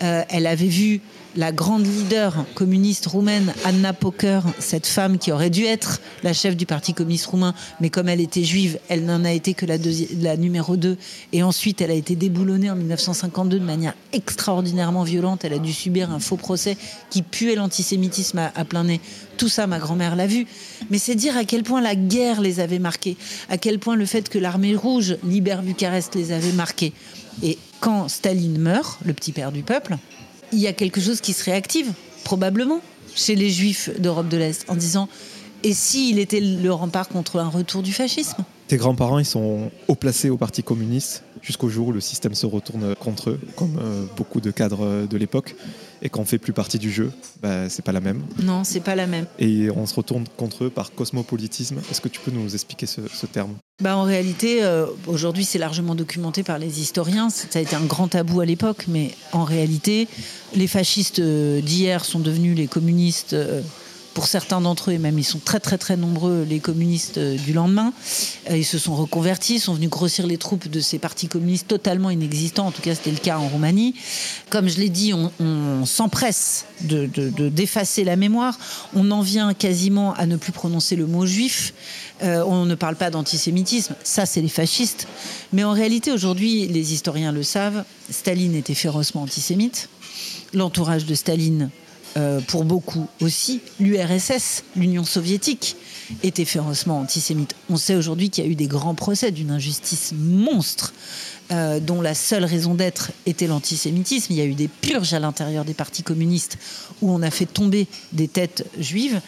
Euh, 0.02 0.22
elle 0.28 0.46
avait 0.46 0.66
vu 0.66 1.00
la 1.36 1.52
grande 1.52 1.86
leader 1.86 2.44
communiste 2.54 3.06
roumaine, 3.06 3.52
Anna 3.64 3.92
Poker, 3.92 4.44
cette 4.58 4.86
femme 4.86 5.18
qui 5.18 5.32
aurait 5.32 5.50
dû 5.50 5.64
être 5.64 6.00
la 6.22 6.32
chef 6.32 6.56
du 6.56 6.66
Parti 6.66 6.94
communiste 6.94 7.26
roumain, 7.26 7.54
mais 7.80 7.90
comme 7.90 8.08
elle 8.08 8.20
était 8.20 8.44
juive, 8.44 8.78
elle 8.88 9.04
n'en 9.04 9.24
a 9.24 9.32
été 9.32 9.54
que 9.54 9.66
la, 9.66 9.76
la 10.20 10.36
numéro 10.36 10.76
2. 10.76 10.96
Et 11.32 11.42
ensuite, 11.42 11.80
elle 11.80 11.90
a 11.90 11.94
été 11.94 12.16
déboulonnée 12.16 12.70
en 12.70 12.76
1952 12.76 13.58
de 13.58 13.64
manière 13.64 13.94
extraordinairement 14.12 15.04
violente. 15.04 15.44
Elle 15.44 15.54
a 15.54 15.58
dû 15.58 15.72
subir 15.72 16.10
un 16.10 16.20
faux 16.20 16.36
procès 16.36 16.76
qui 17.10 17.22
puait 17.22 17.54
l'antisémitisme 17.54 18.38
à, 18.38 18.52
à, 18.54 18.64
plein 18.64 18.84
nez. 18.84 19.00
Tout 19.36 19.48
ça, 19.48 19.66
ma 19.66 19.78
grand-mère 19.78 20.16
l'a 20.16 20.26
vu. 20.26 20.46
Mais 20.90 20.98
c'est 20.98 21.14
dire 21.14 21.36
à 21.36 21.44
quel 21.44 21.62
point 21.62 21.80
la 21.80 21.94
guerre 21.94 22.40
les 22.40 22.60
avait 22.60 22.78
marqués, 22.78 23.16
à 23.48 23.58
quel 23.58 23.78
point 23.78 23.96
le 23.96 24.06
fait 24.06 24.28
que 24.28 24.38
l'armée 24.38 24.76
rouge 24.76 25.16
libère 25.24 25.62
Bucarest 25.62 26.14
les 26.14 26.32
avait 26.32 26.52
marqués. 26.52 26.92
Et 27.42 27.58
quand 27.80 28.08
Staline 28.08 28.58
meurt, 28.58 28.98
le 29.04 29.14
petit 29.14 29.32
père 29.32 29.52
du 29.52 29.62
peuple, 29.62 29.96
il 30.52 30.58
y 30.58 30.66
a 30.66 30.72
quelque 30.72 31.00
chose 31.00 31.20
qui 31.20 31.32
se 31.32 31.44
réactive, 31.44 31.92
probablement, 32.24 32.80
chez 33.14 33.34
les 33.34 33.50
juifs 33.50 33.90
d'Europe 33.98 34.28
de 34.28 34.36
l'Est, 34.36 34.64
en 34.68 34.76
disant 34.76 35.08
et 35.64 35.74
s'il 35.74 36.18
était 36.18 36.40
le 36.40 36.72
rempart 36.72 37.08
contre 37.08 37.38
un 37.38 37.48
retour 37.48 37.82
du 37.82 37.92
fascisme? 37.92 38.44
Tes 38.66 38.76
grands-parents, 38.76 39.20
ils 39.20 39.24
sont 39.24 39.70
haut 39.86 39.94
placés 39.94 40.28
au 40.28 40.36
Parti 40.36 40.62
communiste 40.62 41.22
jusqu'au 41.40 41.68
jour 41.68 41.88
où 41.88 41.92
le 41.92 42.00
système 42.00 42.34
se 42.34 42.46
retourne 42.46 42.94
contre 42.96 43.30
eux, 43.30 43.40
comme 43.56 43.78
euh, 43.80 44.04
beaucoup 44.16 44.40
de 44.40 44.50
cadres 44.50 45.06
de 45.06 45.16
l'époque. 45.16 45.54
Et 46.04 46.08
quand 46.08 46.20
on 46.20 46.24
fait 46.24 46.38
plus 46.38 46.52
partie 46.52 46.78
du 46.78 46.90
jeu, 46.90 47.12
bah, 47.40 47.68
c'est 47.68 47.84
pas 47.84 47.92
la 47.92 48.00
même. 48.00 48.22
Non, 48.42 48.64
c'est 48.64 48.80
pas 48.80 48.96
la 48.96 49.06
même. 49.06 49.26
Et 49.38 49.70
on 49.70 49.86
se 49.86 49.94
retourne 49.94 50.24
contre 50.36 50.64
eux 50.64 50.70
par 50.70 50.92
cosmopolitisme. 50.92 51.78
Est-ce 51.90 52.00
que 52.00 52.08
tu 52.08 52.20
peux 52.20 52.32
nous 52.32 52.52
expliquer 52.52 52.86
ce, 52.86 53.26
terme? 53.26 53.54
Bah, 53.80 53.96
En 53.96 54.02
réalité, 54.02 54.64
euh, 54.64 54.86
aujourd'hui, 55.06 55.44
c'est 55.44 55.58
largement 55.58 55.94
documenté 55.94 56.42
par 56.42 56.58
les 56.58 56.80
historiens. 56.80 57.30
Ça 57.30 57.46
a 57.54 57.62
été 57.62 57.76
un 57.76 57.84
grand 57.84 58.08
tabou 58.08 58.40
à 58.40 58.44
l'époque, 58.44 58.86
mais 58.88 59.12
en 59.32 59.44
réalité, 59.44 60.08
les 60.56 60.66
fascistes 60.66 61.20
euh, 61.20 61.60
d'hier 61.60 62.04
sont 62.04 62.20
devenus 62.20 62.56
les 62.56 62.66
communistes 62.66 63.36
pour 64.14 64.26
certains 64.26 64.60
d'entre 64.60 64.90
eux, 64.90 64.94
et 64.94 64.98
même 64.98 65.18
ils 65.18 65.24
sont 65.24 65.38
très 65.38 65.60
très 65.60 65.78
très 65.78 65.96
nombreux, 65.96 66.46
les 66.48 66.60
communistes 66.60 67.18
euh, 67.18 67.36
du 67.36 67.52
lendemain, 67.52 67.92
euh, 68.50 68.56
ils 68.56 68.64
se 68.64 68.78
sont 68.78 68.94
reconvertis, 68.94 69.58
sont 69.58 69.74
venus 69.74 69.90
grossir 69.90 70.26
les 70.26 70.38
troupes 70.38 70.68
de 70.68 70.80
ces 70.80 70.98
partis 70.98 71.28
communistes 71.28 71.68
totalement 71.68 72.10
inexistants, 72.10 72.66
en 72.66 72.70
tout 72.70 72.82
cas 72.82 72.94
c'était 72.94 73.10
le 73.10 73.18
cas 73.18 73.38
en 73.38 73.48
Roumanie. 73.48 73.94
Comme 74.50 74.68
je 74.68 74.78
l'ai 74.78 74.88
dit, 74.88 75.12
on, 75.14 75.86
s'empresse 75.86 76.66
de, 76.82 77.06
d'effacer 77.48 78.04
la 78.04 78.16
mémoire, 78.16 78.58
on 78.94 79.10
en 79.10 79.20
vient 79.20 79.54
quasiment 79.54 80.14
à 80.14 80.26
ne 80.26 80.36
plus 80.36 80.52
prononcer 80.52 80.96
le 80.96 81.06
mot 81.06 81.26
juif, 81.26 81.74
euh, 82.22 82.44
on 82.46 82.66
ne 82.66 82.74
parle 82.74 82.96
pas 82.96 83.10
d'antisémitisme, 83.10 83.94
ça 84.04 84.26
c'est 84.26 84.40
les 84.40 84.48
fascistes, 84.48 85.08
mais 85.52 85.64
en 85.64 85.72
réalité 85.72 86.12
aujourd'hui, 86.12 86.68
les 86.68 86.92
historiens 86.92 87.32
le 87.32 87.42
savent, 87.42 87.84
Staline 88.10 88.54
était 88.54 88.74
férocement 88.74 89.22
antisémite, 89.22 89.88
l'entourage 90.52 91.06
de 91.06 91.14
Staline 91.14 91.70
euh, 92.16 92.40
pour 92.40 92.64
beaucoup 92.64 93.08
aussi, 93.20 93.60
l'URSS, 93.80 94.64
l'Union 94.76 95.04
soviétique, 95.04 95.76
était 96.22 96.44
férocement 96.44 97.00
antisémite. 97.00 97.54
On 97.70 97.76
sait 97.76 97.94
aujourd'hui 97.94 98.28
qu'il 98.28 98.44
y 98.44 98.46
a 98.46 98.50
eu 98.50 98.54
des 98.54 98.66
grands 98.66 98.94
procès 98.94 99.30
d'une 99.30 99.50
injustice 99.50 100.12
monstre. 100.14 100.92
Euh, 101.50 101.80
dont 101.80 102.00
la 102.00 102.14
seule 102.14 102.44
raison 102.44 102.74
d'être 102.74 103.10
était 103.26 103.46
l'antisémitisme. 103.46 104.32
Il 104.32 104.38
y 104.38 104.40
a 104.40 104.44
eu 104.44 104.54
des 104.54 104.68
purges 104.68 105.12
à 105.12 105.18
l'intérieur 105.18 105.66
des 105.66 105.74
partis 105.74 106.02
communistes 106.02 106.56
où 107.02 107.12
on 107.12 107.20
a 107.20 107.30
fait 107.30 107.46
tomber 107.46 107.88
des 108.12 108.26
têtes 108.26 108.64
juives. 108.78 109.20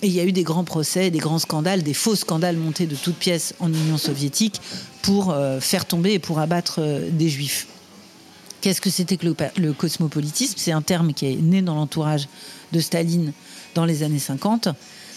Et 0.00 0.06
il 0.06 0.12
y 0.12 0.20
a 0.20 0.24
eu 0.24 0.32
des 0.32 0.44
grands 0.44 0.64
procès, 0.64 1.10
des 1.10 1.18
grands 1.18 1.40
scandales, 1.40 1.82
des 1.82 1.92
faux 1.92 2.14
scandales 2.14 2.56
montés 2.56 2.86
de 2.86 2.94
toutes 2.94 3.16
pièces 3.16 3.52
en 3.58 3.70
Union 3.70 3.98
soviétique 3.98 4.60
pour 5.02 5.32
euh, 5.32 5.60
faire 5.60 5.84
tomber 5.84 6.14
et 6.14 6.18
pour 6.18 6.38
abattre 6.38 6.80
des 7.10 7.28
juifs. 7.28 7.66
Qu'est-ce 8.66 8.80
que 8.80 8.90
c'était 8.90 9.16
que 9.16 9.32
le, 9.58 9.72
cosmopolitisme? 9.72 10.54
C'est 10.56 10.72
un 10.72 10.82
terme 10.82 11.12
qui 11.14 11.26
est 11.26 11.36
né 11.36 11.62
dans 11.62 11.76
l'entourage 11.76 12.26
de 12.72 12.80
Staline 12.80 13.32
dans 13.76 13.84
les 13.84 14.02
années 14.02 14.18
50. 14.18 14.70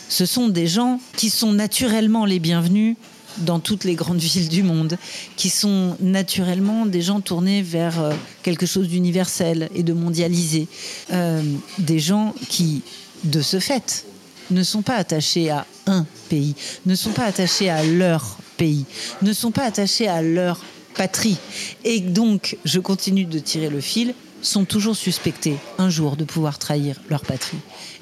Ce 0.07 0.27
sont 0.27 0.49
des 0.49 0.67
gens 0.67 0.99
qui 1.17 1.31
sont 1.31 1.51
naturellement 1.51 2.25
les 2.25 2.37
bienvenus 2.37 2.95
dans 3.39 3.59
toutes 3.59 3.85
les 3.85 3.95
grandes 3.95 4.19
villes 4.19 4.49
du 4.49 4.61
monde, 4.61 4.99
qui 5.35 5.49
sont 5.49 5.97
naturellement 5.99 6.85
des 6.85 7.01
gens 7.01 7.21
tournés 7.21 7.63
vers 7.63 7.99
euh, 7.99 8.13
quelque 8.43 8.67
chose 8.67 8.87
d'universel 8.87 9.67
et 9.73 9.81
de 9.81 9.93
mondialisé. 9.93 10.67
Euh, 11.11 11.41
des 11.79 11.97
gens 11.97 12.35
qui, 12.49 12.83
de 13.23 13.41
ce 13.41 13.59
fait, 13.59 14.05
ne 14.51 14.61
sont 14.61 14.83
pas 14.83 14.97
attachés 14.97 15.49
à 15.49 15.65
un 15.87 16.05
pays, 16.29 16.53
ne 16.85 16.93
sont 16.93 17.13
pas 17.13 17.25
attachés 17.25 17.71
à 17.71 17.83
leur 17.83 18.37
pays, 18.57 18.85
ne 19.23 19.33
sont 19.33 19.49
pas 19.49 19.63
attachés 19.63 20.07
à 20.07 20.21
leur 20.21 20.61
patrie, 20.99 21.37
et 21.85 22.01
donc 22.01 22.57
je 22.65 22.81
continue 22.81 23.23
de 23.23 23.39
tirer 23.39 23.69
le 23.69 23.79
fil, 23.79 24.13
sont 24.41 24.65
toujours 24.65 24.97
suspectés 24.97 25.55
un 25.77 25.89
jour 25.89 26.17
de 26.17 26.25
pouvoir 26.25 26.59
trahir 26.59 26.99
leur 27.09 27.21
patrie. 27.21 27.59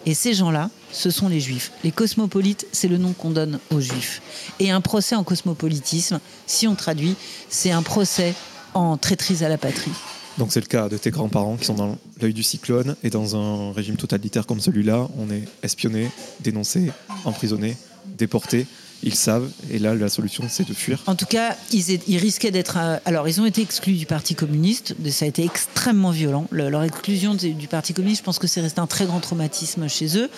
Et 0.08 0.16
ces 0.16 0.34
gens-là, 0.34 0.72
ce 0.92 1.12
sont 1.12 1.30
les 1.30 1.40
juifs. 1.40 1.72
Les 1.84 1.92
cosmopolites, 1.92 2.66
c'est 2.72 2.88
le 2.88 2.98
nom 2.98 3.14
qu'on 3.14 3.30
donne 3.30 3.60
aux 3.70 3.82
juifs. 3.82 4.24
Et 4.60 4.72
un 4.72 4.82
procès 4.82 5.16
en 5.16 5.24
cosmopolitisme, 5.24 6.20
si 6.48 6.68
on 6.68 6.74
traduit, 6.74 7.14
c'est 7.50 7.70
un 7.70 7.84
procès 7.84 8.34
en 8.74 8.98
traîtrise 8.98 9.44
à 9.44 9.50
la 9.50 9.60
patrie. 9.60 9.92
Donc 10.40 10.52
c'est 10.52 10.62
le 10.62 10.66
cas 10.66 10.90
de 10.90 10.98
tes 10.98 11.12
grands-parents 11.12 11.58
qui 11.58 11.66
sont 11.66 11.76
dans 11.76 11.98
l'œil 12.20 12.34
du 12.34 12.42
cyclone 12.42 12.96
et 13.04 13.12
dans 13.12 13.36
un 13.36 13.74
régime 13.74 13.98
totalitaire 13.98 14.48
comme 14.48 14.60
celui-là, 14.60 15.08
on 15.20 15.30
est 15.30 15.44
espionné, 15.62 16.10
dénoncé, 16.40 16.92
emprisonné, 17.26 17.78
déporté 18.18 18.66
ils 19.04 19.16
savent, 19.16 19.50
et 19.70 19.80
là 19.80 19.96
la 19.96 20.10
solution 20.10 20.46
c'est 20.50 20.68
de 20.68 20.74
fuir. 20.74 21.04
En 21.06 21.16
tout 21.16 21.26
cas, 21.26 21.56
ils, 21.72 22.18
risquaient 22.18 22.52
d'être. 22.52 22.78
Euh, 22.78 22.98
alors, 23.06 23.28
ils 23.28 23.40
ont 23.40 23.46
été 23.46 23.62
exclus 23.62 23.94
du 23.94 24.06
Parti 24.06 24.36
communiste, 24.36 24.96
ça 25.10 25.26
a 25.26 25.28
été 25.28 25.44
extrêmement 25.44 26.12
violent. 26.12 26.48
leur 26.52 26.84
exclusion 26.84 27.36
du 27.36 27.68
Parti 27.68 27.94
communiste, 27.94 28.22
je 28.22 28.26
pense 28.26 28.40
que 28.40 28.48
c'est 28.48 28.62
resté 28.62 28.80
un 28.80 28.88
très 28.88 29.06
grand 29.06 29.20
traumatisme 29.20 29.88
chez 29.88 30.18
eux. 30.18 30.30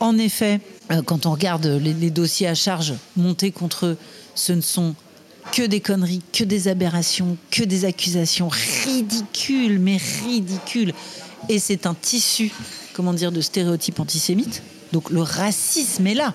En 0.00 0.16
effet, 0.16 0.60
euh, 0.90 1.02
quand 1.02 1.26
on 1.26 1.32
regarde 1.32 1.66
les, 1.66 2.10
dossiers 2.10 2.48
à 2.48 2.54
charge 2.54 2.94
montés 3.16 3.50
contre 3.50 3.86
eux, 3.86 3.96
ce 4.34 4.52
ne 4.52 4.60
sont 4.60 4.94
que 5.52 5.62
des 5.62 5.80
conneries, 5.80 6.22
que 6.32 6.44
des 6.44 6.68
aberrations, 6.68 7.36
que 7.50 7.62
des 7.62 7.84
accusations 7.84 8.48
ridicules, 8.48 9.78
mais 9.78 9.98
ridicules. 10.24 10.94
Et 11.48 11.58
c'est 11.58 11.86
un 11.86 11.94
tissu, 11.94 12.52
comment 12.92 13.12
dire, 13.12 13.32
de 13.32 13.40
stéréotypes 13.40 14.00
antisémites. 14.00 14.62
Donc 14.92 15.10
le 15.10 15.22
racisme 15.22 16.06
est 16.06 16.14
là 16.14 16.34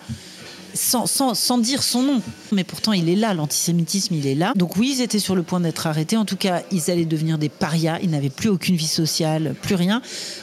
sans, 0.73 1.57
dire 1.57 1.83
son 1.83 2.01
nom. 2.01 2.21
Mais 2.51 2.63
pourtant, 2.63 2.93
il 2.93 3.09
est 3.09 3.15
là, 3.15 3.33
l'antisémitisme, 3.33 4.15
il 4.15 4.27
est 4.27 4.35
là. 4.35 4.53
Donc 4.55 4.75
oui, 4.77 4.95
ils 4.97 5.01
étaient 5.01 5.19
sur 5.19 5.35
le 5.35 5.43
point 5.43 5.59
d'être 5.59 5.87
arrêtés. 5.87 6.17
En 6.17 6.25
tout 6.25 6.37
cas, 6.37 6.63
ils 6.71 6.89
allaient 6.89 7.05
devenir 7.05 7.37
des 7.37 7.49
parias. 7.49 7.99
Ils 8.01 8.09
n'avaient 8.09 8.29
plus 8.29 8.49
aucune 8.49 8.75
vie 8.75 8.87
sociale, 8.87 9.55
plus 9.61 9.75
rien. 9.75 10.01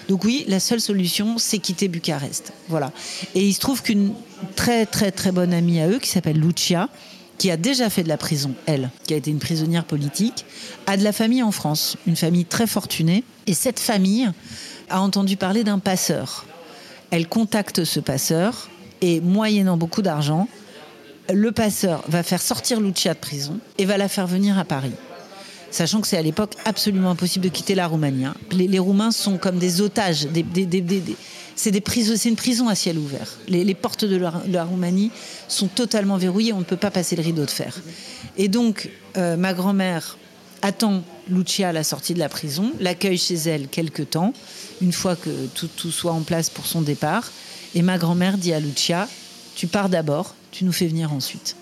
Donc 0.08 0.24
oui, 0.24 0.44
la 0.48 0.60
seule 0.60 0.80
solution, 0.80 1.38
c'est 1.38 1.58
quitter 1.58 1.88
Bucarest. 1.88 2.52
Voilà. 2.68 2.92
Et 3.34 3.46
il 3.46 3.54
se 3.54 3.60
trouve 3.60 3.82
qu'une 3.82 4.12
très, 4.56 4.86
très, 4.86 5.12
très 5.12 5.32
bonne 5.32 5.52
amie 5.52 5.80
à 5.80 5.88
eux, 5.88 5.98
qui 5.98 6.08
s'appelle 6.08 6.38
Lucia, 6.38 6.88
qui 7.38 7.50
a 7.50 7.56
déjà 7.56 7.88
fait 7.88 8.02
de 8.02 8.08
la 8.08 8.18
prison, 8.18 8.52
elle, 8.66 8.90
qui 9.06 9.14
a 9.14 9.16
été 9.16 9.30
une 9.30 9.38
prisonnière 9.38 9.84
politique, 9.84 10.44
a 10.86 10.96
de 10.96 11.04
la 11.04 11.12
famille 11.12 11.42
en 11.42 11.52
France, 11.52 11.96
une 12.06 12.16
famille 12.16 12.44
très 12.44 12.66
fortunée. 12.66 13.24
Et 13.46 13.54
cette 13.54 13.80
famille 13.80 14.30
a 14.90 15.00
entendu 15.00 15.36
parler 15.36 15.64
d'un 15.64 15.78
passeur. 15.78 16.44
Elle 17.10 17.28
contacte 17.28 17.84
ce 17.84 17.98
passeur 17.98 18.68
et 19.00 19.20
moyennant 19.20 19.76
beaucoup 19.76 20.02
d'argent, 20.02 20.48
le 21.32 21.52
passeur 21.52 22.02
va 22.08 22.22
faire 22.22 22.42
sortir 22.42 22.80
Lucia 22.80 23.14
de 23.14 23.18
prison 23.18 23.58
et 23.78 23.84
va 23.84 23.96
la 23.96 24.08
faire 24.08 24.26
venir 24.26 24.58
à 24.58 24.64
Paris. 24.64 24.92
Sachant 25.70 26.00
que 26.00 26.08
c'est 26.08 26.16
à 26.16 26.22
l'époque 26.22 26.54
absolument 26.64 27.10
impossible 27.10 27.44
de 27.44 27.50
quitter 27.50 27.76
la 27.76 27.86
Roumanie. 27.86 28.24
Hein. 28.24 28.34
Les, 28.50 28.78
Roumains 28.80 29.12
sont 29.12 29.38
comme 29.38 29.58
des 29.58 29.80
otages, 29.80 30.26
c'est 31.54 32.28
une 32.28 32.36
prison 32.36 32.68
à 32.68 32.74
ciel 32.74 32.98
ouvert. 32.98 33.28
Les, 33.46 33.74
portes 33.74 34.04
de 34.04 34.16
la, 34.16 34.64
Roumanie 34.64 35.12
sont 35.46 35.68
totalement 35.68 36.16
verrouillées, 36.16 36.52
on 36.52 36.58
ne 36.58 36.64
peut 36.64 36.76
pas 36.76 36.90
passer 36.90 37.14
le 37.14 37.22
rideau 37.22 37.44
de 37.44 37.50
fer. 37.50 37.80
Et 38.36 38.48
donc, 38.48 38.90
euh, 39.16 39.36
ma 39.36 39.54
grand-mère 39.54 40.18
attend 40.62 41.04
Lucia 41.28 41.68
à 41.68 41.72
la 41.72 41.84
sortie 41.84 42.14
de 42.14 42.18
la 42.18 42.28
prison, 42.28 42.72
l'accueille 42.80 43.18
chez 43.18 43.36
elle 43.36 43.68
quelque 43.68 44.02
temps, 44.02 44.34
une 44.82 44.92
fois 44.92 45.14
que 45.14 45.30
tout 45.54 45.90
soit 45.92 46.12
en 46.12 46.22
place 46.22 46.50
pour 46.50 46.66
son 46.66 46.82
départ. 46.82 47.30
Et 47.74 47.82
ma 47.82 47.98
grand-mère 47.98 48.36
dit 48.36 48.52
à 48.52 48.60
Lucia, 48.60 49.08
tu 49.54 49.66
pars 49.66 49.88
d'abord, 49.88 50.34
tu 50.50 50.64
nous 50.64 50.72
fais 50.72 50.88
venir 50.88 51.12
ensuite. 51.12 51.56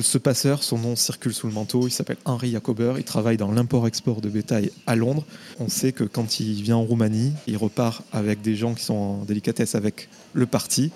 Ce 0.00 0.18
passeur, 0.18 0.62
son 0.62 0.78
nom 0.78 0.96
circule 0.96 1.32
sous 1.32 1.46
le 1.46 1.52
manteau, 1.52 1.86
il 1.86 1.90
s'appelle 1.90 2.18
Henri 2.24 2.50
Jacober, 2.50 2.94
il 2.98 3.04
travaille 3.04 3.36
dans 3.36 3.50
l'import-export 3.50 4.20
de 4.20 4.28
bétail 4.28 4.70
à 4.86 4.96
Londres. 4.96 5.24
On 5.58 5.68
sait 5.68 5.92
que 5.92 6.04
quand 6.04 6.40
il 6.40 6.62
vient 6.62 6.76
en 6.76 6.82
Roumanie, 6.82 7.32
il 7.46 7.56
repart 7.56 8.02
avec 8.12 8.42
des 8.42 8.56
gens 8.56 8.74
qui 8.74 8.84
sont 8.84 8.94
en 8.94 9.24
délicatesse 9.24 9.74
avec 9.74 10.08
le 10.34 10.44
parti, 10.44 10.90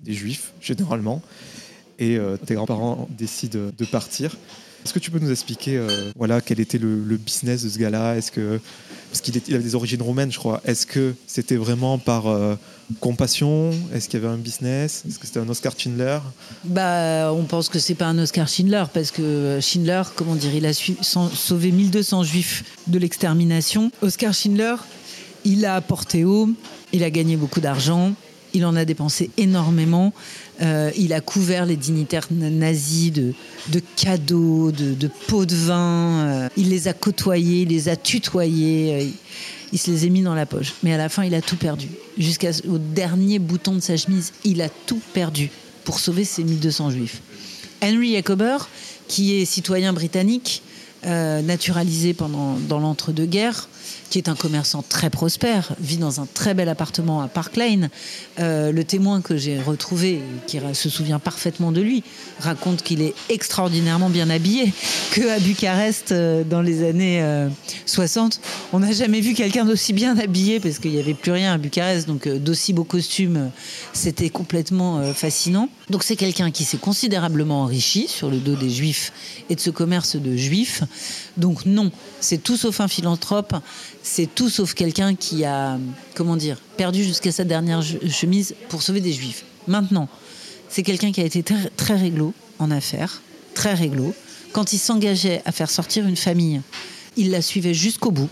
des 0.00 0.12
juifs 0.12 0.52
généralement, 0.60 1.22
et 1.98 2.16
euh, 2.18 2.36
tes 2.36 2.54
grands-parents 2.54 3.08
décident 3.16 3.70
de 3.76 3.84
partir. 3.86 4.36
Est-ce 4.84 4.92
que 4.92 4.98
tu 4.98 5.10
peux 5.10 5.18
nous 5.18 5.30
expliquer 5.30 5.78
euh, 5.78 6.10
voilà, 6.16 6.42
quel 6.42 6.60
était 6.60 6.76
le, 6.76 7.16
business 7.16 7.62
de 7.62 7.70
ce 7.70 7.78
gars-là? 7.78 8.16
Est-ce 8.16 8.30
que 8.30 8.60
parce 9.10 9.20
qu'il 9.20 9.54
avait 9.54 9.62
des 9.62 9.76
origines 9.76 10.02
roumaines, 10.02 10.32
je 10.32 10.38
crois. 10.38 10.60
Est-ce 10.64 10.86
que 10.86 11.14
c'était 11.28 11.54
vraiment 11.54 11.98
par 11.98 12.26
euh, 12.26 12.56
compassion 13.00 13.70
Est-ce 13.92 14.08
qu'il 14.08 14.20
y 14.20 14.24
avait 14.24 14.32
un 14.32 14.38
business? 14.38 15.04
Est-ce 15.08 15.18
que 15.18 15.26
c'était 15.26 15.40
un 15.40 15.48
Oscar 15.48 15.72
Schindler? 15.76 16.18
Bah, 16.64 17.32
on 17.32 17.44
pense 17.44 17.68
que 17.68 17.78
c'est 17.78 17.94
pas 17.94 18.06
un 18.06 18.18
Oscar 18.18 18.48
Schindler 18.48 18.84
parce 18.92 19.10
que 19.10 19.58
Schindler, 19.60 20.02
comment 20.16 20.34
dire, 20.34 20.54
il 20.54 20.66
a 20.66 20.72
sauvé 20.72 21.72
1200 21.72 22.24
juifs 22.24 22.64
de 22.86 22.98
l'extermination. 22.98 23.90
Oscar 24.02 24.32
Schindler, 24.32 24.76
il 25.44 25.64
a 25.64 25.76
apporté 25.76 26.24
haut, 26.24 26.48
il 26.92 27.04
a 27.04 27.10
gagné 27.10 27.36
beaucoup 27.36 27.60
d'argent, 27.60 28.14
il 28.54 28.64
en 28.64 28.76
a 28.76 28.84
dépensé 28.84 29.30
énormément. 29.36 30.12
Euh, 30.62 30.90
il 30.96 31.12
a 31.12 31.20
couvert 31.20 31.66
les 31.66 31.76
dignitaires 31.76 32.28
nazis 32.30 33.12
de, 33.12 33.34
cadeaux, 33.96 34.70
de, 34.70 35.10
pots 35.26 35.46
de 35.46 35.56
vin. 35.56 36.26
Euh, 36.26 36.48
il 36.56 36.70
les 36.70 36.86
a 36.88 36.92
côtoyés, 36.92 37.62
il 37.62 37.68
les 37.68 37.88
a 37.88 37.96
tutoyés. 37.96 38.94
Euh, 38.94 39.08
il 39.72 39.78
se 39.78 39.90
les 39.90 40.04
a 40.04 40.08
mis 40.08 40.22
dans 40.22 40.34
la 40.34 40.46
poche. 40.46 40.74
Mais 40.82 40.92
à 40.92 40.96
la 40.96 41.08
fin, 41.08 41.24
il 41.24 41.34
a 41.34 41.42
tout 41.42 41.56
perdu. 41.56 41.88
Jusqu'au 42.18 42.78
dernier 42.78 43.38
bouton 43.38 43.74
de 43.74 43.80
sa 43.80 43.96
chemise, 43.96 44.32
il 44.44 44.62
a 44.62 44.68
tout 44.68 45.00
perdu 45.12 45.50
pour 45.84 45.98
sauver 45.98 46.24
ses 46.24 46.44
1200 46.44 46.90
juifs. 46.90 47.20
Henry 47.82 48.12
Jacober, 48.12 48.56
qui 49.08 49.34
est 49.34 49.44
citoyen 49.44 49.92
britannique, 49.92 50.62
naturalisé 51.04 52.14
pendant, 52.14 52.56
dans 52.68 52.78
l'entre-deux-guerres, 52.78 53.68
qui 54.10 54.18
est 54.18 54.28
un 54.28 54.34
commerçant 54.34 54.84
très 54.88 55.10
prospère, 55.10 55.72
vit 55.80 55.96
dans 55.96 56.20
un 56.20 56.26
très 56.32 56.54
bel 56.54 56.68
appartement 56.68 57.20
à 57.20 57.28
Park 57.28 57.56
Lane. 57.56 57.90
Euh, 58.38 58.70
le 58.70 58.84
témoin 58.84 59.20
que 59.20 59.36
j'ai 59.36 59.60
retrouvé, 59.60 60.20
qui 60.46 60.60
se 60.72 60.88
souvient 60.88 61.18
parfaitement 61.18 61.72
de 61.72 61.80
lui, 61.80 62.04
raconte 62.38 62.82
qu'il 62.82 63.02
est 63.02 63.14
extraordinairement 63.28 64.10
bien 64.10 64.30
habillé, 64.30 64.72
que 65.10 65.28
à 65.28 65.38
Bucarest, 65.38 66.12
euh, 66.12 66.44
dans 66.44 66.62
les 66.62 66.86
années 66.88 67.24
60, 67.86 68.34
euh, 68.34 68.68
on 68.72 68.80
n'a 68.80 68.92
jamais 68.92 69.20
vu 69.20 69.34
quelqu'un 69.34 69.64
d'aussi 69.64 69.92
bien 69.92 70.16
habillé, 70.18 70.60
parce 70.60 70.78
qu'il 70.78 70.92
n'y 70.92 71.00
avait 71.00 71.14
plus 71.14 71.32
rien 71.32 71.52
à 71.52 71.58
Bucarest, 71.58 72.06
donc 72.06 72.28
d'aussi 72.28 72.72
beaux 72.72 72.84
costumes, 72.84 73.50
c'était 73.92 74.30
complètement 74.30 75.12
fascinant. 75.12 75.68
Donc 75.90 76.02
c'est 76.02 76.16
quelqu'un 76.16 76.50
qui 76.50 76.64
s'est 76.64 76.78
considérablement 76.78 77.62
enrichi 77.62 78.06
sur 78.08 78.30
le 78.30 78.38
dos 78.38 78.54
des 78.54 78.70
juifs 78.70 79.12
et 79.50 79.54
de 79.54 79.60
ce 79.60 79.70
commerce 79.70 80.16
de 80.16 80.36
juifs. 80.36 80.82
Donc 81.36 81.66
non, 81.66 81.90
c'est 82.20 82.42
tout 82.42 82.56
sauf 82.56 82.80
un 82.80 82.88
philanthrope, 82.88 83.54
c'est 84.02 84.32
tout 84.32 84.48
sauf 84.48 84.74
quelqu'un 84.74 85.14
qui 85.14 85.44
a, 85.44 85.78
comment 86.14 86.36
dire, 86.36 86.58
perdu 86.76 87.02
jusqu'à 87.02 87.32
sa 87.32 87.44
dernière 87.44 87.82
chemise 87.82 88.54
pour 88.68 88.82
sauver 88.82 89.00
des 89.00 89.12
juifs. 89.12 89.44
Maintenant, 89.66 90.08
c'est 90.68 90.82
quelqu'un 90.82 91.12
qui 91.12 91.20
a 91.20 91.24
été 91.24 91.42
très, 91.42 91.70
très 91.76 91.96
réglo 91.96 92.34
en 92.58 92.70
affaires, 92.70 93.22
très 93.54 93.74
réglo. 93.74 94.14
Quand 94.52 94.72
il 94.72 94.78
s'engageait 94.78 95.42
à 95.44 95.52
faire 95.52 95.70
sortir 95.70 96.06
une 96.06 96.16
famille, 96.16 96.60
il 97.16 97.30
la 97.30 97.42
suivait 97.42 97.74
jusqu'au 97.74 98.10
bout. 98.10 98.28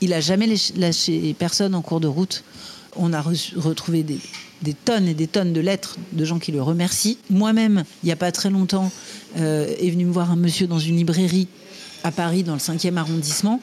Il 0.00 0.10
n'a 0.10 0.20
jamais 0.20 0.48
lâché 0.76 1.34
personne 1.38 1.74
en 1.74 1.82
cours 1.82 2.00
de 2.00 2.08
route. 2.08 2.44
On 2.96 3.12
a 3.12 3.22
retrouvé 3.22 4.02
des, 4.02 4.74
tonnes 4.74 5.08
et 5.08 5.14
des 5.14 5.26
tonnes 5.26 5.52
de 5.52 5.60
lettres 5.60 5.96
de 6.12 6.24
gens 6.24 6.38
qui 6.38 6.52
le 6.52 6.60
remercient. 6.60 7.16
Moi-même, 7.30 7.84
il 8.02 8.06
n'y 8.06 8.12
a 8.12 8.16
pas 8.16 8.32
très 8.32 8.50
longtemps, 8.50 8.90
euh, 9.38 9.72
est 9.78 9.90
venu 9.90 10.04
me 10.04 10.12
voir 10.12 10.30
un 10.30 10.36
monsieur 10.36 10.66
dans 10.66 10.78
une 10.78 10.96
librairie 10.96 11.48
à 12.04 12.10
Paris, 12.10 12.42
dans 12.42 12.54
le 12.54 12.60
5e 12.60 12.96
arrondissement. 12.96 13.60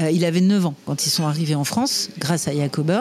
Euh, 0.00 0.10
il 0.10 0.24
avait 0.24 0.40
9 0.40 0.66
ans 0.66 0.74
quand 0.86 1.06
ils 1.06 1.10
sont 1.10 1.26
arrivés 1.26 1.54
en 1.54 1.64
France, 1.64 2.10
grâce 2.18 2.48
à 2.48 2.54
Jacober. 2.54 3.00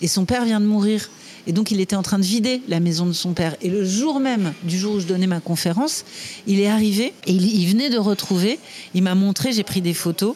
Et 0.00 0.08
son 0.08 0.24
père 0.24 0.44
vient 0.44 0.60
de 0.60 0.66
mourir. 0.66 1.10
Et 1.46 1.52
donc, 1.52 1.70
il 1.70 1.80
était 1.80 1.96
en 1.96 2.02
train 2.02 2.18
de 2.18 2.24
vider 2.24 2.60
la 2.68 2.78
maison 2.78 3.06
de 3.06 3.12
son 3.12 3.32
père. 3.32 3.56
Et 3.62 3.70
le 3.70 3.84
jour 3.84 4.20
même 4.20 4.52
du 4.64 4.78
jour 4.78 4.96
où 4.96 5.00
je 5.00 5.06
donnais 5.06 5.26
ma 5.26 5.40
conférence, 5.40 6.04
il 6.46 6.60
est 6.60 6.68
arrivé 6.68 7.14
et 7.26 7.32
il, 7.32 7.66
venait 7.68 7.88
de 7.88 7.96
retrouver, 7.96 8.58
il 8.94 9.02
m'a 9.02 9.14
montré, 9.14 9.52
j'ai 9.52 9.62
pris 9.62 9.80
des 9.80 9.94
photos, 9.94 10.34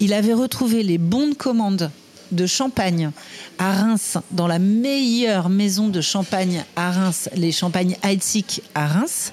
il 0.00 0.12
avait 0.12 0.34
retrouvé 0.34 0.82
les 0.82 0.98
bons 0.98 1.28
de 1.28 1.34
commande 1.34 1.90
de 2.30 2.46
champagne 2.46 3.10
à 3.58 3.72
Reims, 3.72 4.18
dans 4.30 4.46
la 4.46 4.58
meilleure 4.58 5.48
maison 5.48 5.88
de 5.88 6.00
champagne 6.00 6.62
à 6.76 6.90
Reims, 6.90 7.30
les 7.34 7.52
champagnes 7.52 7.96
Heidsieck 8.02 8.62
à 8.74 8.86
Reims. 8.86 9.32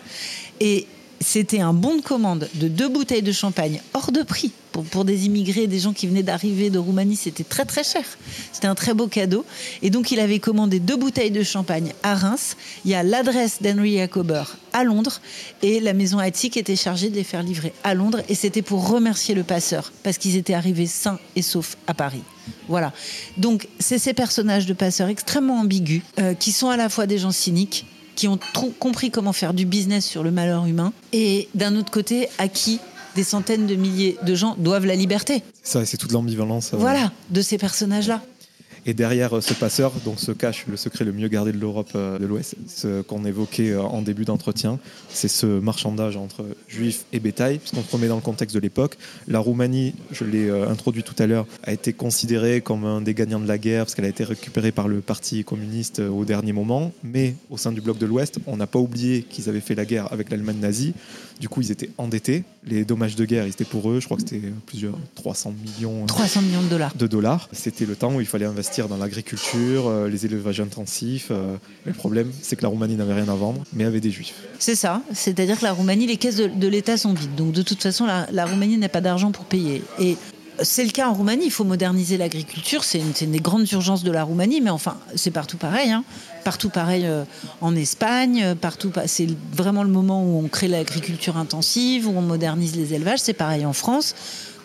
Et 0.62 0.88
c'était 1.20 1.60
un 1.60 1.74
bon 1.74 1.96
de 1.96 2.02
commande 2.02 2.48
de 2.56 2.68
deux 2.68 2.90
bouteilles 2.90 3.22
de 3.22 3.32
champagne 3.32 3.82
hors 3.94 4.12
de 4.12 4.22
prix 4.24 4.52
pour, 4.72 5.06
des 5.06 5.26
immigrés, 5.26 5.68
des 5.68 5.80
gens 5.80 5.94
qui 5.94 6.08
venaient 6.08 6.24
d'arriver 6.24 6.70
de 6.70 6.78
Roumanie. 6.78 7.16
C'était 7.16 7.44
très 7.44 7.66
très 7.66 7.84
cher. 7.84 8.04
C'était 8.52 8.68
un 8.68 8.76
très 8.76 8.94
beau 8.94 9.08
cadeau. 9.08 9.46
Et 9.82 9.90
donc 9.90 10.12
il 10.12 10.20
avait 10.20 10.40
commandé 10.40 10.80
deux 10.80 10.98
bouteilles 10.98 11.32
de 11.32 11.44
champagne 11.44 11.94
à 12.04 12.16
Reims. 12.16 12.56
Il 12.86 12.92
y 12.92 12.96
a 12.96 13.04
l'adresse 13.04 13.62
d'Henry 13.62 13.98
Jacober 13.98 14.44
à 14.74 14.84
Londres 14.84 15.22
et 15.64 15.80
la 15.80 15.94
maison 15.94 16.20
qui 16.32 16.60
était 16.60 16.76
chargée 16.76 17.10
de 17.10 17.16
les 17.16 17.24
faire 17.24 17.42
livrer 17.42 17.74
à 17.84 17.94
Londres. 17.94 18.22
Et 18.30 18.36
c'était 18.36 18.62
pour 18.62 18.88
remercier 18.88 19.34
le 19.34 19.44
passeur 19.44 19.92
parce 20.04 20.18
qu'ils 20.18 20.36
étaient 20.36 20.54
arrivés 20.54 20.86
sains 20.86 21.20
et 21.36 21.42
saufs 21.42 21.78
à 21.88 21.94
Paris. 21.94 22.24
Voilà. 22.68 22.94
Donc 23.38 23.68
c'est 23.80 23.98
ces 23.98 24.14
personnages 24.14 24.66
de 24.66 24.74
passeurs 24.74 25.08
extrêmement 25.08 25.60
ambigus 25.62 26.02
euh, 26.20 26.34
qui 26.34 26.52
sont 26.52 26.70
à 26.70 26.78
la 26.78 26.90
fois 26.90 27.08
des 27.08 27.18
gens 27.18 27.32
cyniques 27.32 27.86
qui 28.18 28.28
ont 28.28 28.40
compris 28.80 29.12
comment 29.12 29.32
faire 29.32 29.54
du 29.54 29.66
business 29.66 30.06
sur 30.06 30.24
le 30.24 30.32
malheur 30.32 30.66
humain, 30.66 30.92
et 31.14 31.48
d'un 31.56 31.76
autre 31.78 31.92
côté, 31.92 32.28
à 32.40 32.50
qui 32.50 32.80
des 33.16 33.24
centaines 33.24 33.66
de 33.68 33.76
milliers 33.76 34.18
de 34.24 34.36
gens 34.36 34.56
doivent 34.60 34.86
la 34.86 34.96
liberté. 34.96 35.42
Ça, 35.64 35.86
c'est 35.86 35.98
toute 35.98 36.12
l'ambivalence. 36.12 36.74
euh, 36.74 36.78
Voilà, 36.78 37.12
de 37.30 37.42
ces 37.42 37.58
personnages-là. 37.58 38.22
Et 38.90 38.94
derrière 38.94 39.36
euh, 39.36 39.42
ce 39.42 39.54
passeur, 39.54 39.92
donc 40.06 40.18
se 40.18 40.32
cache 40.32 40.66
le 40.66 40.78
secret 40.78 41.04
le 41.04 41.12
mieux 41.12 41.28
gardé 41.28 41.52
de 41.52 41.58
l'Europe 41.58 41.90
euh, 41.96 42.18
de 42.18 42.26
l'Ouest, 42.26 42.56
ce 42.70 43.02
qu'on 43.02 43.26
évoquait 43.26 43.72
euh, 43.72 43.82
en 43.82 44.02
début 44.02 44.24
d'entretien, 44.24 44.80
c'est 45.10 45.28
ce 45.28 45.46
marchandage 45.46 46.16
entre 46.16 46.46
juifs 46.70 47.04
et 47.12 47.20
bétail. 47.20 47.60
Puisqu'on 47.60 47.84
se 47.84 47.92
remet 47.92 48.08
dans 48.08 48.16
le 48.16 48.22
contexte 48.22 48.56
de 48.56 48.62
l'époque, 48.62 48.98
la 49.28 49.40
Roumanie, 49.40 49.94
je 50.12 50.24
l'ai 50.24 50.50
introduit 50.50 51.04
tout 51.04 51.22
à 51.22 51.28
l'heure, 51.28 51.46
a 51.64 51.74
été 51.74 51.92
considérée 51.92 52.62
comme 52.62 52.86
un 52.86 53.02
des 53.02 53.14
gagnants 53.14 53.42
de 53.42 53.48
la 53.48 53.58
guerre 53.58 53.84
parce 53.84 53.96
qu'elle 53.96 54.06
a 54.06 54.10
été 54.10 54.24
récupérée 54.24 54.72
par 54.72 54.88
le 54.88 55.02
Parti 55.02 55.44
communiste 55.44 56.00
au 56.00 56.24
dernier 56.24 56.54
moment. 56.54 56.94
Mais 57.04 57.36
au 57.50 57.58
sein 57.58 57.74
du 57.74 57.82
bloc 57.82 57.98
de 57.98 58.06
l'Ouest, 58.06 58.40
on 58.48 58.56
n'a 58.56 58.68
pas 58.68 58.80
oublié 58.80 59.24
qu'ils 59.24 59.50
avaient 59.50 59.60
fait 59.60 59.76
la 59.76 59.84
guerre 59.84 60.14
avec 60.14 60.30
l'Allemagne 60.30 60.60
nazie. 60.60 60.94
Du 61.40 61.50
coup, 61.50 61.62
ils 61.62 61.72
étaient 61.72 61.90
endettés. 61.98 62.44
Les 62.64 62.84
dommages 62.84 63.16
de 63.16 63.26
guerre, 63.26 63.46
ils 63.46 63.52
étaient 63.52 63.66
pour 63.66 63.90
eux, 63.92 64.00
je 64.00 64.06
crois 64.06 64.18
que 64.18 64.24
c'était 64.24 64.42
plusieurs 64.66 64.98
300 65.16 65.54
millions 65.64 66.06
300 66.06 66.42
millions 66.42 66.64
de 66.64 66.68
dollars. 66.68 66.96
de 66.96 67.08
dollars. 67.08 67.50
C'était 67.52 67.86
le 67.86 67.96
temps 67.96 68.14
où 68.14 68.22
il 68.22 68.28
fallait 68.28 68.46
investir 68.46 68.77
dans 68.88 68.98
l'agriculture, 68.98 69.88
euh, 69.88 70.08
les 70.08 70.26
élevages 70.26 70.60
intensifs. 70.62 71.30
euh, 71.32 71.56
le 71.86 71.94
problème, 71.94 72.32
c'est 72.44 72.56
que 72.56 72.62
la 72.62 72.70
Roumanie 72.70 72.96
n'avait 72.96 73.16
rien 73.16 73.28
à 73.30 73.36
vendre, 73.36 73.64
mais 73.74 73.84
avait 73.86 74.00
des 74.00 74.12
juifs. 74.12 74.36
C'est 74.60 74.76
ça. 74.76 75.02
C'est-à-dire 75.14 75.58
que 75.60 75.64
la 75.66 75.74
Roumanie, 75.74 76.06
les 76.06 76.18
caisses 76.18 76.36
de, 76.36 76.68
l'État 76.68 76.98
sont 76.98 77.14
vides. 77.14 77.34
Donc 77.36 77.52
de 77.54 77.64
toute 77.64 77.82
façon, 77.82 78.06
la, 78.06 78.46
Roumanie 78.46 78.78
n'a 78.78 78.90
pas 78.90 79.02
d'argent 79.02 79.32
pour 79.32 79.46
payer. 79.46 79.82
Et 80.00 80.18
c'est 80.62 80.84
le 80.84 80.92
cas 80.92 81.08
en 81.10 81.14
Roumanie. 81.14 81.46
Il 81.46 81.52
faut 81.52 81.64
moderniser 81.64 82.18
l'agriculture. 82.18 82.84
C'est 82.84 83.00
une, 83.00 83.32
des 83.32 83.40
grandes 83.40 83.70
urgences 83.72 84.04
de 84.04 84.12
la 84.12 84.24
Roumanie. 84.24 84.62
Mais 84.62 84.70
enfin, 84.70 84.98
c'est 85.16 85.32
partout 85.32 85.58
pareil. 85.58 85.90
hein. 85.92 86.04
Partout 86.44 86.70
pareil 86.70 87.06
euh, 87.06 87.24
en 87.62 87.76
Espagne. 87.76 88.56
Partout. 88.62 88.90
pa- 88.92 89.08
C'est 89.08 89.28
vraiment 89.54 89.84
le 89.84 89.90
moment 89.90 90.24
où 90.24 90.40
on 90.44 90.48
crée 90.48 90.68
l'agriculture 90.68 91.38
intensive, 91.38 92.08
où 92.08 92.14
on 92.16 92.22
modernise 92.22 92.76
les 92.76 92.94
élevages. 92.94 93.20
C'est 93.20 93.34
pareil 93.34 93.66
en 93.66 93.74
France. 93.74 94.16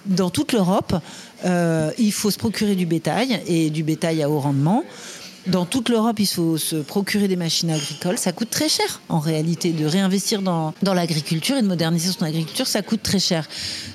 Dans 0.04 0.30
toute 0.30 0.52
l'Europe, 0.52 0.96
il 1.44 2.12
faut 2.12 2.30
se 2.30 2.38
procurer 2.38 2.74
du 2.74 2.86
bétail 2.86 3.40
et 3.46 3.70
du 3.70 3.82
bétail 3.82 4.22
à 4.22 4.30
haut 4.30 4.40
rendement. 4.40 4.84
Dans 5.48 5.66
toute 5.66 5.88
l'Europe, 5.88 6.20
il 6.20 6.26
faut 6.26 6.56
se 6.56 6.76
procurer 6.76 7.26
des 7.26 7.34
machines 7.34 7.70
agricoles. 7.70 8.16
Ça 8.16 8.30
coûte 8.30 8.50
très 8.50 8.68
cher, 8.68 9.00
en 9.08 9.18
réalité, 9.18 9.72
de 9.72 9.84
réinvestir 9.84 10.40
dans, 10.40 10.72
dans 10.84 10.94
l'agriculture 10.94 11.56
et 11.56 11.62
de 11.62 11.66
moderniser 11.66 12.12
son 12.12 12.24
agriculture, 12.24 12.68
ça 12.68 12.80
coûte 12.82 13.02
très 13.02 13.18
cher. 13.18 13.48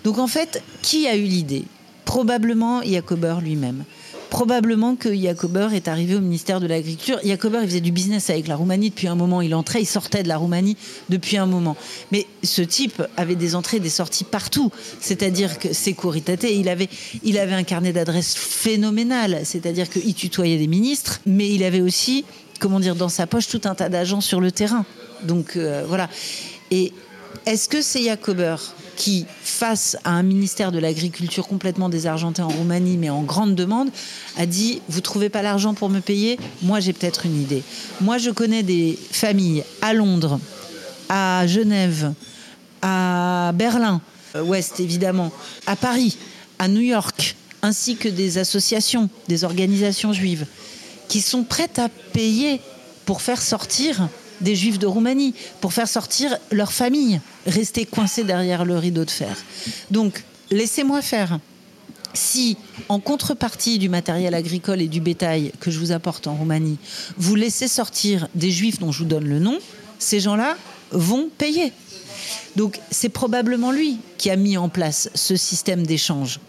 Donc 0.03 0.17
en 0.17 0.27
fait, 0.27 0.61
qui 0.81 1.07
a 1.07 1.15
eu 1.15 1.23
l'idée? 1.23 1.63
Probablement 2.03 2.81
Jacober 2.83 3.35
lui-même. 3.41 3.85
Probablement 4.29 4.95
que 4.95 5.15
Jacober 5.15 5.69
est 5.73 5.87
arrivé 5.87 6.15
au 6.15 6.19
ministère 6.19 6.59
de 6.59 6.67
l'Agriculture. 6.67 7.19
Jacober, 7.23 7.59
il 7.61 7.67
faisait 7.67 7.81
du 7.81 7.91
business 7.91 8.29
avec 8.29 8.47
la 8.47 8.55
Roumanie 8.55 8.89
depuis 8.89 9.07
un 9.07 9.15
moment. 9.15 9.41
Il 9.41 9.55
entrait, 9.55 9.81
il 9.81 9.85
sortait 9.85 10.23
de 10.23 10.27
la 10.27 10.37
Roumanie 10.37 10.75
depuis 11.09 11.37
un 11.37 11.45
moment. 11.45 11.77
Mais 12.11 12.25
ce 12.43 12.61
type 12.61 13.01
avait 13.15 13.35
des 13.35 13.55
entrées 13.55 13.79
des 13.79 13.89
sorties 13.89 14.25
partout. 14.25 14.71
C'est-à-dire 14.99 15.59
que 15.59 15.71
c'est 15.71 15.93
Couritate. 15.93 16.43
Il 16.43 16.67
avait, 16.67 16.89
il 17.23 17.37
avait 17.37 17.53
un 17.53 17.63
carnet 17.63 17.93
d'adresses 17.93 18.35
phénoménal. 18.35 19.41
C'est-à-dire 19.43 19.89
qu'il 19.89 20.13
tutoyait 20.13 20.57
des 20.57 20.67
ministres, 20.67 21.21
mais 21.25 21.49
il 21.49 21.63
avait 21.63 21.81
aussi, 21.81 22.25
comment 22.59 22.79
dire, 22.79 22.95
dans 22.95 23.09
sa 23.09 23.27
poche 23.27 23.47
tout 23.47 23.61
un 23.63 23.75
tas 23.75 23.89
d'agents 23.89 24.21
sur 24.21 24.41
le 24.41 24.51
terrain. 24.51 24.85
Donc 25.23 25.55
euh, 25.55 25.83
voilà. 25.87 26.09
Et 26.69 26.91
est-ce 27.45 27.69
que 27.69 27.81
c'est 27.81 28.03
Jacober 28.03 28.55
qui, 28.97 29.25
face 29.41 29.95
à 30.03 30.11
un 30.11 30.23
ministère 30.23 30.71
de 30.71 30.79
l'Agriculture 30.79 31.47
complètement 31.47 31.87
désargenté 31.87 32.41
en 32.41 32.49
Roumanie, 32.49 32.97
mais 32.97 33.09
en 33.09 33.21
grande 33.21 33.55
demande, 33.55 33.89
a 34.37 34.45
dit 34.45 34.81
Vous 34.89 35.01
trouvez 35.01 35.29
pas 35.29 35.41
l'argent 35.41 35.73
pour 35.73 35.89
me 35.89 35.99
payer? 35.99 36.37
Moi, 36.61 36.79
j'ai 36.79 36.93
peut-être 36.93 37.25
une 37.25 37.39
idée. 37.39 37.63
Moi, 38.01 38.17
je 38.17 38.31
connais 38.31 38.63
des 38.63 38.97
familles 39.11 39.63
à 39.81 39.93
Londres, 39.93 40.39
à 41.09 41.45
Genève, 41.47 42.13
à 42.81 43.51
Berlin, 43.55 44.01
euh, 44.35 44.43
Ouest 44.43 44.79
évidemment, 44.79 45.31
à 45.67 45.75
Paris, 45.75 46.17
à 46.59 46.67
New 46.67 46.81
York, 46.81 47.35
ainsi 47.61 47.95
que 47.95 48.09
des 48.09 48.37
associations, 48.37 49.09
des 49.27 49.43
organisations 49.43 50.11
juives, 50.11 50.45
qui 51.07 51.21
sont 51.21 51.43
prêtes 51.43 51.79
à 51.79 51.89
payer 51.89 52.59
pour 53.05 53.21
faire 53.21 53.41
sortir 53.41 54.09
des 54.41 54.55
juifs 54.55 54.79
de 54.79 54.87
Roumanie, 54.87 55.33
pour 55.61 55.73
faire 55.73 55.87
sortir 55.87 56.37
leurs 56.51 56.73
familles, 56.73 57.21
rester 57.45 57.85
coincés 57.85 58.23
derrière 58.23 58.65
le 58.65 58.77
rideau 58.77 59.05
de 59.05 59.11
fer. 59.11 59.35
Donc, 59.91 60.23
laissez-moi 60.51 61.01
faire. 61.01 61.39
Si, 62.13 62.57
en 62.89 62.99
contrepartie 62.99 63.77
du 63.77 63.89
matériel 63.89 64.33
agricole 64.33 64.81
et 64.81 64.87
du 64.87 65.01
bétail 65.01 65.51
que 65.59 65.69
je 65.69 65.79
vous 65.79 65.91
apporte 65.91 66.25
en 66.25 66.35
Roumanie, 66.35 66.77
vous 67.17 67.35
laissez 67.35 67.67
sortir 67.67 68.27
des 68.33 68.49
juifs 68.49 68.79
dont 68.79 68.91
je 68.91 68.99
vous 68.99 69.09
donne 69.09 69.27
le 69.27 69.39
nom, 69.39 69.59
ces 69.99 70.19
gens-là 70.19 70.57
vont 70.91 71.29
payer. 71.37 71.71
Donc 72.55 72.79
c'est 72.89 73.09
probablement 73.09 73.71
lui 73.71 73.97
qui 74.17 74.29
a 74.29 74.35
mis 74.35 74.57
en 74.57 74.69
place 74.69 75.09
ce 75.13 75.35
système 75.35 75.85
d'échange. 75.85 76.39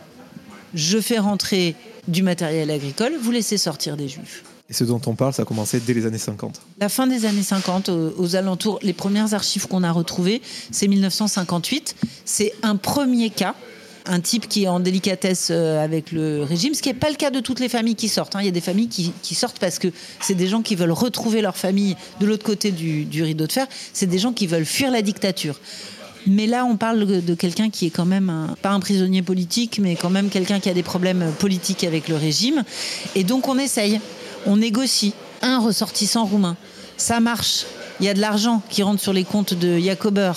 Je 0.75 1.01
fais 1.01 1.19
rentrer 1.19 1.77
du 2.07 2.23
matériel 2.23 2.71
agricole, 2.71 3.13
vous 3.21 3.31
laissez 3.31 3.59
sortir 3.59 3.97
des 3.97 4.09
juifs. 4.09 4.45
Et 4.71 4.75
ce 4.75 4.85
dont 4.85 5.01
on 5.07 5.15
parle, 5.15 5.33
ça 5.33 5.43
a 5.43 5.45
commencé 5.47 5.81
dès 5.81 5.95
les 5.95 6.05
années 6.05 6.19
50. 6.19 6.61
La 6.79 6.91
fin 6.91 7.07
des 7.07 7.25
années 7.25 7.43
50, 7.43 7.89
aux, 7.89 8.37
alentours, 8.37 8.79
les 8.83 8.93
premières 8.93 9.33
archives 9.33 9.67
qu'on 9.67 9.83
a 9.83 9.91
retrouvées, 9.91 10.43
c'est 10.71 10.89
1958. 10.89 11.97
C'est 12.27 12.53
un 12.63 12.77
premier 12.77 13.31
cas, 13.31 13.55
un 14.05 14.21
type 14.21 14.47
qui 14.47 14.65
est 14.65 14.69
en 14.69 14.81
délicatesse 14.81 15.49
euh, 15.51 15.83
avec 15.83 16.13
le 16.13 16.43
régime, 16.43 16.75
ce 16.75 16.83
qui 16.83 16.91
n'est 16.91 16.95
pas 16.95 17.09
le 17.09 17.17
cas 17.17 17.31
de 17.31 17.41
toutes 17.41 17.61
les 17.61 17.71
familles 17.71 17.95
qui 17.95 18.09
sortent. 18.09 18.37
hein. 18.37 18.41
Il 18.43 18.45
y 18.45 18.49
a 18.49 18.53
des 18.53 18.61
familles 18.61 18.89
qui, 18.89 19.35
sortent 19.35 19.59
parce 19.59 19.79
que 19.79 19.89
c'est 20.21 20.35
des 20.35 20.49
gens 20.49 20.61
qui 20.61 20.75
veulent 20.75 20.93
retrouver 20.93 21.41
leur 21.41 21.57
famille 21.57 21.97
de 22.21 22.27
l'autre 22.27 22.45
côté 22.45 22.71
du, 22.71 23.23
rideau 23.23 23.47
de 23.47 23.53
fer. 23.53 23.67
C'est 23.95 24.07
des 24.07 24.19
gens 24.19 24.35
qui 24.35 24.47
veulent 24.47 24.67
fuir 24.67 24.91
la 24.91 25.01
dictature. 25.01 25.59
Mais 26.27 26.47
là, 26.47 26.67
on 26.67 26.77
parle 26.77 27.23
de, 27.23 27.35
quelqu'un 27.35 27.71
qui 27.71 27.87
est 27.87 27.91
quand 27.91 28.05
même, 28.05 28.55
pas 28.61 28.71
un 28.71 28.81
prisonnier 28.81 29.23
politique, 29.23 29.79
mais 29.81 29.97
quand 29.97 30.11
même 30.11 30.29
quelqu'un 30.29 30.61
qui 30.61 30.69
a 30.69 30.75
des 30.75 30.83
problèmes 30.83 31.33
politiques 31.39 31.85
avec 31.85 32.09
le 32.09 32.17
régime. 32.17 32.65
Et 33.15 33.25
donc, 33.25 33.49
on 33.49 33.59
essaye, 33.59 33.99
on 34.49 34.57
négocie. 34.57 35.13
Un 35.41 35.61
ressortissant 35.61 36.25
roumain, 36.25 36.57
ça 36.97 37.21
marche. 37.21 37.67
Il 38.01 38.07
y 38.07 38.09
a 38.09 38.15
de 38.15 38.21
l'argent 38.21 38.61
qui 38.71 38.83
rentre 38.83 39.01
sur 39.01 39.13
les 39.13 39.23
comptes 39.23 39.55
de 39.55 39.79
Jacober 39.79 40.33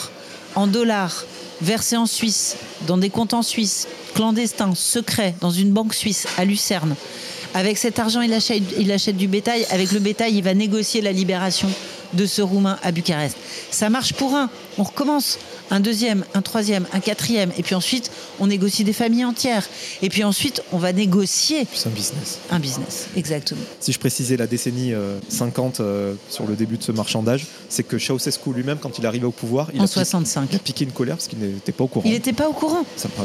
en 0.53 0.68
dollars, 0.68 1.26
versé 1.62 1.97
en 1.97 2.05
Suisse, 2.05 2.57
dans 2.86 2.97
des 2.97 3.09
comptes 3.09 3.34
en 3.34 3.41
Suisse, 3.41 3.88
clandestins, 4.14 4.76
secrets, 4.76 5.34
dans 5.41 5.49
une 5.49 5.72
banque 5.72 5.95
suisse 5.95 6.28
à 6.38 6.45
Lucerne. 6.45 6.95
Avec 7.53 7.78
cet 7.78 7.99
argent, 7.99 8.22
il 8.22 8.34
achète, 8.34 8.62
il 8.78 8.91
achète 8.91 9.18
du 9.18 9.28
bétail. 9.28 9.66
Avec 9.72 9.91
le 9.91 9.99
bétail, 9.99 10.36
il 10.36 10.43
va 10.43 10.53
négocier 10.53 11.01
la 11.01 11.12
libération 11.12 11.70
de 12.14 12.26
ce 12.26 12.41
Roumain 12.41 12.78
à 12.84 12.91
Bucarest. 12.91 13.38
Ça 13.72 13.89
marche 13.89 14.14
pour 14.14 14.36
un. 14.36 14.49
On 14.78 14.84
recommence. 14.84 15.38
Un 15.69 15.80
deuxième, 15.80 16.26
un 16.34 16.41
troisième, 16.41 16.86
un 16.93 16.99
quatrième. 16.99 17.51
Et 17.57 17.63
puis 17.63 17.76
ensuite, 17.76 18.11
on 18.39 18.47
négocie 18.47 18.84
des 18.84 18.93
familles 18.93 19.26
entières. 19.26 19.67
Et 20.01 20.09
puis 20.09 20.24
ensuite, 20.24 20.61
on 20.72 20.78
va 20.78 20.91
négocier 20.93 21.65
C'est 21.74 21.88
un 21.88 21.91
business. 21.91 22.39
un 22.51 22.59
business. 22.59 23.07
Exactement. 23.15 23.61
Si 23.80 23.91
je 23.93 23.99
précisais 23.99 24.38
la 24.38 24.47
décennie 24.47 24.93
euh, 24.93 25.17
50 25.30 25.80
euh, 25.80 26.13
sur 26.30 26.45
le 26.47 26.55
début 26.55 26.78
de 26.78 26.84
ce 26.84 26.91
marchandage, 26.91 27.47
c'est 27.69 27.84
que 27.84 27.97
Ceausescu 27.97 28.51
lui-même, 28.53 28.78
quand 28.82 28.97
il 28.99 29.05
arrivait 29.05 29.26
au 29.26 29.32
pouvoir, 29.32 29.69
il, 29.74 29.80
En 29.80 29.84
a, 29.86 29.88
pi- 29.88 29.93
65. 29.93 30.49
il 30.51 30.55
a 30.55 30.59
piqué 30.59 30.86
une 30.86 30.91
colère 30.91 31.15
parce 31.15 31.28
qu'il 31.28 31.39
n'était 31.39 31.72
pas 31.72 31.84
au 31.84 31.88
courant. 31.88 32.05
Il 32.05 32.11
n'était 32.13 32.34
pas 32.34 32.49
au 32.49 32.53
courant. 32.53 32.84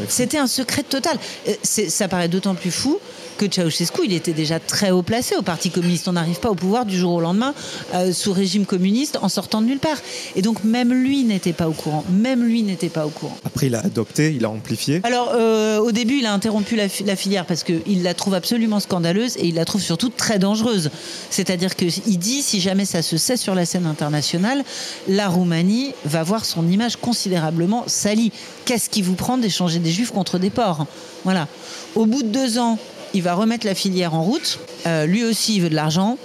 C'était 0.09 0.39
un 0.39 0.47
secret 0.47 0.83
total. 0.83 1.19
Euh, 1.49 1.53
Ça 1.65 2.09
paraît 2.09 2.29
d'autant 2.29 2.55
plus 2.55 2.71
fou 2.71 2.99
que 3.39 3.45
Ceausescu, 3.53 4.01
il 4.05 4.15
était 4.15 4.33
déjà 4.33 4.59
très 4.59 4.91
haut 4.91 5.03
placé 5.03 5.37
au 5.37 5.43
Parti 5.43 5.71
communiste. 5.71 6.09
On 6.09 6.13
n'arrive 6.13 6.41
pas 6.41 6.49
au 6.51 6.55
pouvoir 6.55 6.87
du 6.87 6.97
jour 6.97 7.13
au 7.13 7.21
lendemain 7.21 7.55
euh, 7.95 8.13
sous 8.13 8.33
régime 8.33 8.65
communiste 8.65 9.19
en 9.21 9.29
sortant 9.29 9.61
de 9.61 9.67
nulle 9.67 9.79
part. 9.79 9.99
Et 10.37 10.43
donc 10.43 10.65
même 10.65 10.93
lui 10.95 11.25
n'était 11.37 11.53
pas 11.53 11.69
au 11.69 11.73
courant. 11.73 12.05
Même 12.11 12.43
lui 12.43 12.63
n'était 12.63 12.89
pas 12.89 13.07
au 13.07 13.11
courant. 13.11 13.37
Après, 13.45 13.67
il 13.69 13.75
a 13.75 13.81
adopté, 13.81 14.35
il 14.35 14.45
a 14.45 14.51
amplifié. 14.51 15.01
Alors, 15.05 15.33
euh, 15.35 15.79
au 15.79 15.93
début, 15.93 16.19
il 16.19 16.27
a 16.27 16.33
interrompu 16.33 16.75
la, 16.77 16.89
fi- 16.89 17.05
la 17.05 17.15
filière 17.17 17.45
parce 17.47 17.63
qu'il 17.63 18.03
la 18.03 18.15
trouve 18.15 18.35
absolument 18.35 18.81
scandaleuse 18.81 19.37
et 19.37 19.47
il 19.47 19.55
la 19.55 19.65
trouve 19.65 19.81
surtout 19.83 20.09
très 20.09 20.39
dangereuse. 20.39 20.91
C'est-à-dire 21.31 21.77
qu'il 21.77 22.19
dit, 22.19 22.43
si 22.43 22.61
jamais 22.61 22.85
ça 22.85 23.03
se 23.03 23.17
sait 23.17 23.37
sur 23.37 23.55
la 23.55 23.65
scène 23.67 23.87
internationale, 23.87 24.65
la 25.09 25.29
Roumanie 25.29 25.93
va 26.05 26.23
voir 26.23 26.45
son 26.45 26.69
image 26.71 26.97
considérablement 26.97 27.85
salie. 27.87 28.33
Qu'est-ce 28.65 28.89
qui 28.91 29.03
vous 29.03 29.15
prend 29.15 29.37
d'échanger 29.39 29.79
des 29.79 29.91
juifs 29.91 30.11
contre 30.13 30.39
des 30.39 30.51
porcs? 30.51 30.87
Voilà. 31.25 31.47
Au 31.95 32.07
bout 32.07 32.23
de 32.23 32.29
deux 32.29 32.59
ans, 32.59 32.79
il 33.15 33.23
va 33.23 33.35
remettre 33.35 33.67
la 33.67 33.75
filière 33.75 34.15
en 34.15 34.23
route. 34.23 34.59
Euh, 34.87 35.07
lui 35.07 35.25
aussi, 35.25 35.57
il 35.57 35.63
veut 35.63 35.71
de 35.71 35.75
l'argent. 35.75 36.19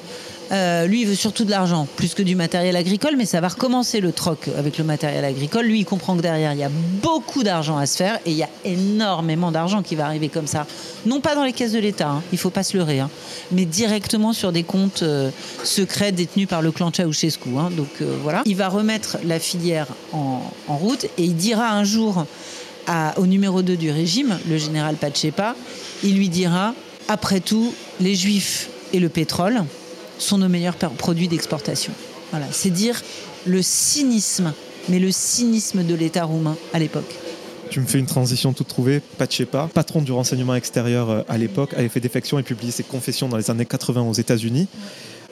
Euh, 0.52 0.86
lui, 0.86 1.02
il 1.02 1.08
veut 1.08 1.16
surtout 1.16 1.46
de 1.46 1.50
l'argent, 1.50 1.88
plus 1.96 2.14
que 2.14 2.22
du 2.22 2.36
matériel 2.36 2.76
agricole, 2.76 3.16
mais 3.18 3.26
ça 3.26 3.40
va 3.40 3.48
recommencer 3.48 4.02
le 4.02 4.12
troc 4.12 4.50
avec 4.58 4.78
le 4.78 4.84
matériel 4.84 5.24
agricole. 5.24 5.66
Lui, 5.66 5.80
il 5.80 5.86
comprend 5.86 6.16
que 6.18 6.22
derrière, 6.22 6.52
il 6.52 6.60
y 6.60 6.64
a 6.64 6.72
beaucoup 7.02 7.44
d'argent 7.44 7.78
à 7.78 7.86
se 7.86 7.98
faire 7.98 8.20
et 8.26 8.32
il 8.32 8.38
y 8.38 8.44
a 8.44 8.50
énormément 8.66 9.52
d'argent 9.52 9.82
qui 9.82 9.96
va 9.96 10.06
arriver 10.06 10.28
comme 10.28 10.48
ça. 10.48 10.68
Non 11.06 11.22
pas 11.22 11.36
dans 11.36 11.46
les 11.46 11.54
caisses 11.54 11.72
de 11.72 11.80
l'État, 11.80 12.10
hein, 12.10 12.24
il 12.34 12.38
faut 12.38 12.50
pas 12.50 12.64
se 12.64 12.76
leurrer, 12.76 13.00
hein, 13.00 13.10
mais 13.52 13.66
directement 13.66 14.34
sur 14.34 14.52
des 14.52 14.64
comptes 14.64 15.04
euh, 15.04 15.32
secrets 15.64 16.12
détenus 16.12 16.48
par 16.48 16.62
le 16.62 16.72
clan 16.72 16.92
Ceausescu. 16.92 17.50
hein. 17.58 17.70
donc 17.72 17.90
euh, 18.02 18.18
voilà. 18.22 18.42
Il 18.46 18.58
va 18.58 18.68
remettre 18.68 19.18
la 19.24 19.40
filière 19.40 19.88
en, 20.12 20.42
route 20.68 21.06
et 21.18 21.24
il 21.24 21.36
dira 21.36 21.72
un 21.72 21.84
jour 21.84 22.26
au 23.18 23.26
numéro 23.26 23.62
2 23.62 23.78
du 23.78 23.92
régime, 23.92 24.38
le 24.50 24.58
général 24.58 24.96
Pachepa, 24.96 25.56
il 26.04 26.16
lui 26.16 26.30
dira 26.30 26.74
après 27.08 27.40
tout, 27.40 27.74
les 28.00 28.16
juifs 28.16 28.70
et 28.94 29.00
le 29.00 29.10
pétrole 29.10 29.64
sont 30.22 30.38
nos 30.38 30.50
meilleurs 30.50 30.76
produits 30.76 31.28
d'exportation. 31.28 31.94
Voilà, 32.32 32.48
c'est 32.52 32.70
dire 32.70 33.02
le 33.46 33.62
cynisme, 33.62 34.54
mais 34.90 35.00
le 35.00 35.12
cynisme 35.12 35.84
de 35.84 35.96
l'État 35.96 36.24
roumain 36.24 36.56
à 36.74 36.80
l'époque. 36.80 37.14
Tu 37.72 37.80
me 37.80 37.86
fais 37.86 38.00
une 38.00 38.06
transition 38.06 38.52
toute 38.52 38.68
trouvée. 38.68 39.02
Pachepa, 39.18 39.70
patron 39.74 40.02
du 40.02 40.12
renseignement 40.12 40.56
extérieur 40.56 41.10
euh, 41.10 41.22
à 41.30 41.38
l'époque, 41.38 41.74
avait 41.74 41.88
fait 41.88 42.02
défection 42.02 42.38
et 42.38 42.44
publié 42.44 42.70
ses 42.70 42.84
confessions 42.84 43.30
dans 43.30 43.38
les 43.38 43.50
années 43.50 43.66
80 43.66 44.02
aux 44.02 44.14
États-Unis. 44.14 44.68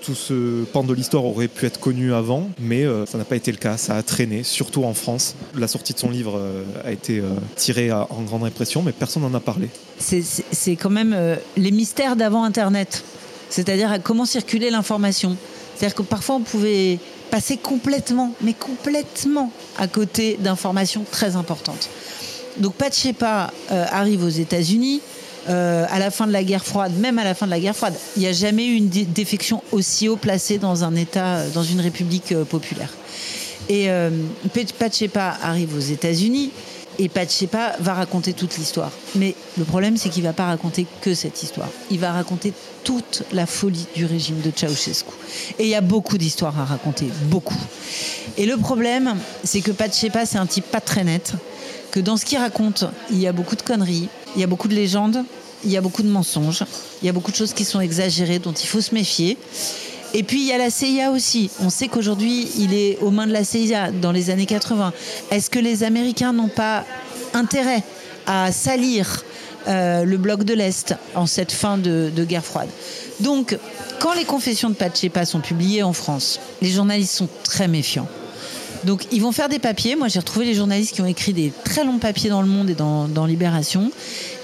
Tout 0.02 0.16
ce 0.16 0.64
pan 0.64 0.86
de 0.86 0.94
l'histoire 0.94 1.26
aurait 1.26 1.50
pu 1.50 1.66
être 1.66 1.82
connu 1.82 2.14
avant, 2.14 2.50
mais 2.58 2.86
euh, 2.86 3.06
ça 3.06 3.18
n'a 3.18 3.26
pas 3.26 3.36
été 3.36 3.52
le 3.52 3.58
cas. 3.58 3.76
Ça 3.76 3.96
a 3.96 4.04
traîné, 4.04 4.44
surtout 4.44 4.86
en 4.86 4.94
France. 4.94 5.36
La 5.54 5.68
sortie 5.68 5.94
de 5.94 6.00
son 6.00 6.10
livre 6.10 6.38
euh, 6.38 6.64
a 6.86 6.94
été 6.94 7.22
tirée 7.58 7.92
en 7.92 8.22
grande 8.26 8.44
répression, 8.44 8.84
mais 8.84 8.94
personne 8.94 9.24
n'en 9.24 9.34
a 9.34 9.42
parlé. 9.42 9.68
C'est 9.98 10.78
quand 10.78 10.90
même 10.90 11.14
les 11.58 11.72
mystères 11.72 12.16
d'avant 12.16 12.46
Internet, 12.46 13.04
c'est-à-dire 13.50 13.97
comment 14.04 14.26
circuler 14.26 14.70
l'information. 14.70 15.36
C'est-à-dire 15.76 15.95
que 15.95 16.02
parfois 16.02 16.36
on 16.36 16.41
pouvait 16.41 17.00
passer 17.30 17.58
complètement, 17.58 18.34
mais 18.41 18.54
complètement 18.54 19.52
à 19.78 19.88
côté 19.88 20.38
d'informations 20.39 21.06
très 21.10 21.36
importantes. 21.36 21.89
Donc 22.58 22.74
Pachepa 22.74 23.52
euh, 23.72 23.86
arrive 23.91 24.24
aux 24.24 24.30
États-Unis. 24.30 25.02
Euh, 25.47 25.86
à 25.89 26.00
la 26.00 26.12
fin 26.12 26.28
de 26.28 26.34
la 26.34 26.43
guerre 26.43 26.66
froide, 26.66 26.91
même 27.00 27.18
à 27.18 27.24
la 27.24 27.34
fin 27.34 27.45
de 27.45 27.52
la 27.52 27.60
guerre 27.60 27.76
froide, 27.76 27.95
il 28.18 28.22
n'y 28.22 28.28
a 28.28 28.34
jamais 28.34 28.68
eu 28.68 28.76
une 28.76 28.89
défection 28.89 29.64
aussi 29.72 30.10
haut 30.10 30.18
placée 30.18 30.58
dans 30.58 30.84
un 30.84 30.93
État, 30.95 31.38
euh, 31.38 31.50
dans 31.52 31.64
une 31.64 31.80
république 31.80 32.36
populaire. 32.50 32.93
Et 33.70 33.88
Pachepa 34.80 35.38
arrive 35.41 35.76
aux 35.76 35.80
États-Unis 35.80 36.51
et 36.99 37.07
Pachepa 37.07 37.76
va 37.80 37.93
raconter 37.93 38.34
toute 38.34 38.57
l'histoire. 38.57 38.91
Mais 39.15 39.34
le 39.57 39.63
problème, 39.63 39.95
c'est 39.95 40.09
qu'il 40.09 40.24
ne 40.24 40.28
va 40.28 40.34
pas 40.34 40.47
raconter 40.47 40.86
que 41.01 41.13
cette 41.13 41.41
histoire. 41.41 41.70
Il 41.89 41.99
va 41.99 42.11
raconter 42.11 42.51
toute 42.84 43.24
la 43.32 43.45
folie 43.45 43.88
du 43.95 44.05
régime 44.05 44.41
de 44.41 44.51
Ceausescu. 44.53 45.11
Et 45.59 45.63
il 45.63 45.70
y 45.70 45.76
a 45.76 45.82
beaucoup 45.82 46.17
d'histoires 46.17 46.59
à 46.59 46.65
raconter, 46.65 47.07
beaucoup. 47.26 47.59
Et 48.38 48.45
le 48.45 48.57
problème, 48.57 49.15
c'est 49.43 49.61
que 49.61 49.72
Pachepa, 49.72 50.26
c'est 50.26 50.38
un 50.38 50.45
type 50.45 50.65
pas 50.65 50.82
très 50.82 51.03
net 51.03 51.34
que 51.91 51.99
dans 51.99 52.17
ce 52.17 52.26
qu'il 52.26 52.38
raconte, 52.38 52.86
il 53.09 53.20
y 53.20 53.28
a 53.28 53.32
beaucoup 53.32 53.55
de 53.55 53.61
conneries, 53.61 54.09
il 54.36 54.41
y 54.41 54.43
a 54.43 54.47
beaucoup 54.47 54.67
de 54.67 54.76
légendes, 54.76 55.24
il 55.63 55.72
y 55.72 55.78
a 55.78 55.82
beaucoup 55.82 56.03
de 56.03 56.09
mensonges, 56.09 56.63
il 57.01 57.05
y 57.05 57.09
a 57.09 57.13
beaucoup 57.13 57.32
de 57.32 57.36
choses 57.36 57.53
qui 57.53 57.65
sont 57.65 57.80
exagérées 57.80 58.39
dont 58.39 58.53
il 58.53 58.67
faut 58.67 58.82
se 58.82 58.93
méfier. 58.93 59.38
Et 60.14 60.24
puis 60.24 60.41
il 60.41 60.47
y 60.47 60.51
a 60.51 60.57
la 60.57 60.70
CIA 60.70 61.12
aussi. 61.12 61.51
On 61.62 61.70
sait 61.70 61.88
qu'aujourd'hui 61.88 62.49
il 62.57 62.74
est 62.74 62.97
aux 63.01 63.12
mains 63.12 63.28
de 63.28 63.34
la 63.34 63.43
CIA 63.43 63.91
dans 63.91 64.12
les 64.12 64.30
années 64.30 64.45
80. 64.45 64.93
Est-ce 65.32 65.49
que 65.49 65.60
les 65.60 65.84
Américains 65.84 66.34
n'ont 66.34 66.49
pas 66.49 66.84
intérêt 67.34 67.84
à 68.26 68.51
salir 68.51 69.24
euh, 69.68 70.03
le 70.05 70.18
bloc 70.18 70.43
de 70.43 70.53
l'Est 70.53 70.95
en 71.16 71.26
cette 71.26 71.51
fin 71.51 71.78
de, 71.78 72.12
guerre 72.24 72.45
froide? 72.45 72.70
Donc 73.20 73.57
quand 73.99 74.14
les 74.14 74.26
confessions 74.26 74.70
de 74.70 74.76
Pachepa 74.76 75.26
sont 75.26 75.41
publiées 75.41 75.84
en 75.84 75.93
France, 75.93 76.39
les 76.62 76.70
journalistes 76.70 77.16
sont 77.16 77.30
très 77.43 77.68
méfiants. 77.68 78.07
Donc 78.86 79.05
ils 79.12 79.22
vont 79.22 79.32
faire 79.32 79.49
des 79.49 79.60
papiers. 79.60 79.95
Moi 79.95 80.07
j'ai 80.07 80.20
retrouvé 80.20 80.45
les 80.45 80.55
journalistes 80.55 80.95
qui 80.95 81.01
ont 81.01 81.05
écrit 81.05 81.34
des 81.34 81.53
très 81.66 81.84
longs 81.84 81.99
papiers 81.99 82.32
dans 82.32 82.41
Le 82.41 82.47
Monde 82.47 82.72
et 82.72 82.76
dans, 82.76 83.26
Libération. 83.28 83.91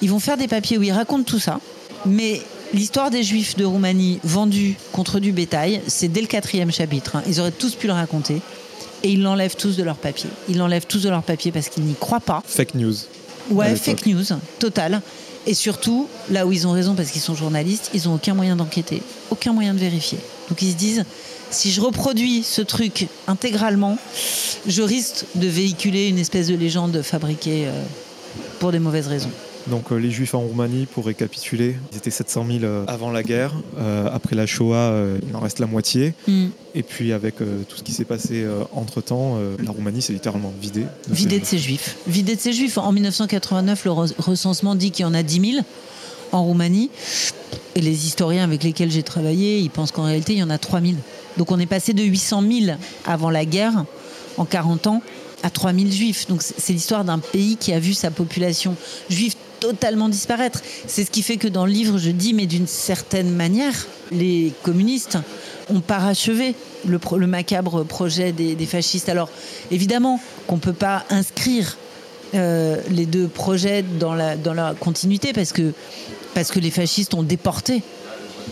Ils 0.03 0.11
vont 0.11 0.19
faire 0.19 0.37
des 0.37 0.47
papiers 0.47 0.77
où 0.77 0.83
ils 0.83 0.91
racontent 0.91 1.23
tout 1.23 1.39
ça. 1.39 1.59
Mais 2.05 2.41
l'histoire 2.75 3.09
des 3.09 3.23
Juifs 3.23 3.55
de 3.55 3.65
Roumanie 3.65 4.19
vendus 4.23 4.75
contre 4.91 5.19
du 5.19 5.31
bétail, 5.31 5.81
c'est 5.87 6.07
dès 6.07 6.21
le 6.21 6.27
quatrième 6.27 6.71
chapitre. 6.71 7.15
Hein. 7.15 7.23
Ils 7.27 7.39
auraient 7.39 7.51
tous 7.51 7.75
pu 7.75 7.87
le 7.87 7.93
raconter. 7.93 8.41
Et 9.03 9.09
ils 9.09 9.21
l'enlèvent 9.21 9.55
tous 9.55 9.77
de 9.77 9.83
leur 9.83 9.97
papier. 9.97 10.29
Ils 10.49 10.57
l'enlèvent 10.57 10.87
tous 10.87 11.03
de 11.03 11.09
leur 11.09 11.21
papier 11.21 11.51
parce 11.51 11.69
qu'ils 11.69 11.83
n'y 11.83 11.93
croient 11.93 12.19
pas. 12.19 12.41
Fake 12.45 12.75
news. 12.75 12.95
Ouais, 13.51 13.75
fake 13.75 14.07
news, 14.07 14.23
total. 14.57 15.01
Et 15.45 15.53
surtout, 15.53 16.07
là 16.31 16.47
où 16.47 16.51
ils 16.51 16.65
ont 16.65 16.71
raison 16.71 16.95
parce 16.95 17.11
qu'ils 17.11 17.21
sont 17.21 17.35
journalistes, 17.35 17.91
ils 17.93 18.07
n'ont 18.07 18.15
aucun 18.15 18.33
moyen 18.33 18.55
d'enquêter, 18.55 19.03
aucun 19.29 19.53
moyen 19.53 19.75
de 19.75 19.79
vérifier. 19.79 20.17
Donc 20.49 20.61
ils 20.63 20.71
se 20.71 20.75
disent, 20.75 21.05
si 21.51 21.71
je 21.71 21.81
reproduis 21.81 22.41
ce 22.41 22.63
truc 22.63 23.07
intégralement, 23.27 23.97
je 24.65 24.81
risque 24.81 25.25
de 25.35 25.47
véhiculer 25.47 26.07
une 26.07 26.17
espèce 26.17 26.47
de 26.47 26.55
légende 26.55 27.01
fabriquée 27.03 27.67
euh, 27.67 27.83
pour 28.59 28.71
des 28.71 28.79
mauvaises 28.79 29.07
raisons. 29.07 29.31
Donc 29.67 29.91
euh, 29.91 29.95
les 29.95 30.11
Juifs 30.11 30.33
en 30.33 30.39
Roumanie, 30.39 30.85
pour 30.85 31.05
récapituler, 31.05 31.75
ils 31.91 31.97
étaient 31.97 32.11
700 32.11 32.45
000 32.47 32.63
euh, 32.63 32.85
avant 32.87 33.11
la 33.11 33.23
guerre. 33.23 33.53
après 34.11 34.35
la 34.35 34.45
Shoah, 34.45 34.93
il 35.27 35.35
en 35.35 35.39
reste 35.39 35.59
la 35.59 35.67
moitié. 35.67 36.13
Mm. 36.27 36.47
Et 36.75 36.83
puis 36.83 37.13
avec 37.13 37.37
tout 37.37 37.77
ce 37.77 37.83
qui 37.83 37.93
s'est 37.93 38.05
passé 38.05 38.45
entre-temps, 38.73 39.39
la 39.63 39.71
Roumanie 39.71 40.01
s'est 40.01 40.13
littéralement 40.13 40.53
vidée. 40.61 40.85
vidée 41.09 41.39
de 41.39 41.45
ses 41.45 41.57
Juifs. 41.57 41.95
Vidée 42.07 42.35
de 42.35 42.41
ses 42.41 42.53
Juifs. 42.53 42.77
En 42.77 42.91
1989, 42.91 43.85
le 43.85 43.91
recensement 43.91 44.75
dit 44.75 44.91
qu'il 44.91 45.03
y 45.03 45.05
en 45.05 45.13
a 45.13 45.23
10 45.23 45.51
000 45.53 45.65
en 46.31 46.43
Roumanie. 46.43 46.89
Et 47.75 47.81
les 47.81 48.05
historiens 48.05 48.43
avec 48.43 48.63
lesquels 48.63 48.91
j'ai 48.91 49.03
travaillé, 49.03 49.59
ils 49.59 49.69
pensent 49.69 49.91
qu'en 49.91 50.03
réalité, 50.03 50.33
il 50.33 50.39
y 50.39 50.43
en 50.43 50.49
a 50.49 50.57
3 50.57 50.81
000. 50.81 50.93
Donc 51.37 51.51
on 51.51 51.59
est 51.59 51.65
passé 51.65 51.93
de 51.93 52.03
800 52.03 52.43
000 52.65 52.77
avant 53.05 53.29
la 53.29 53.45
guerre, 53.45 53.85
en 54.37 54.45
40 54.45 54.87
ans, 54.87 55.01
à 55.43 55.49
3 55.49 55.73
000 55.73 55.91
juifs. 55.91 56.27
Donc 56.27 56.41
c'est 56.41 56.73
l'histoire 56.73 57.03
d'un 57.03 57.19
pays 57.19 57.57
qui 57.57 57.73
a 57.73 57.79
vu 57.79 57.93
sa 57.93 58.11
population 58.11 58.75
juive 59.09 59.35
totalement 59.59 60.09
disparaître. 60.09 60.61
C'est 60.87 61.05
ce 61.05 61.11
qui 61.11 61.21
fait 61.21 61.37
que 61.37 61.47
dans 61.47 61.65
le 61.65 61.71
livre, 61.71 61.97
je 61.97 62.11
dis, 62.11 62.33
mais 62.33 62.45
d'une 62.45 62.67
certaine 62.67 63.31
manière, 63.31 63.87
les 64.11 64.53
communistes 64.63 65.17
ont 65.69 65.81
parachevé 65.81 66.55
le, 66.87 67.27
macabre 67.27 67.83
projet 67.83 68.31
des, 68.31 68.65
fascistes. 68.65 69.09
Alors 69.09 69.29
évidemment 69.71 70.19
qu'on 70.47 70.55
ne 70.55 70.61
peut 70.61 70.73
pas 70.73 71.05
inscrire 71.09 71.77
euh, 72.33 72.77
les 72.89 73.05
deux 73.05 73.27
projets 73.27 73.83
dans 73.83 74.13
la, 74.13 74.35
dans 74.35 74.53
la 74.53 74.75
continuité 74.79 75.33
parce 75.33 75.51
que, 75.51 75.73
parce 76.33 76.51
que 76.51 76.59
les 76.59 76.71
fascistes 76.71 77.13
ont 77.13 77.23
déporté 77.23 77.81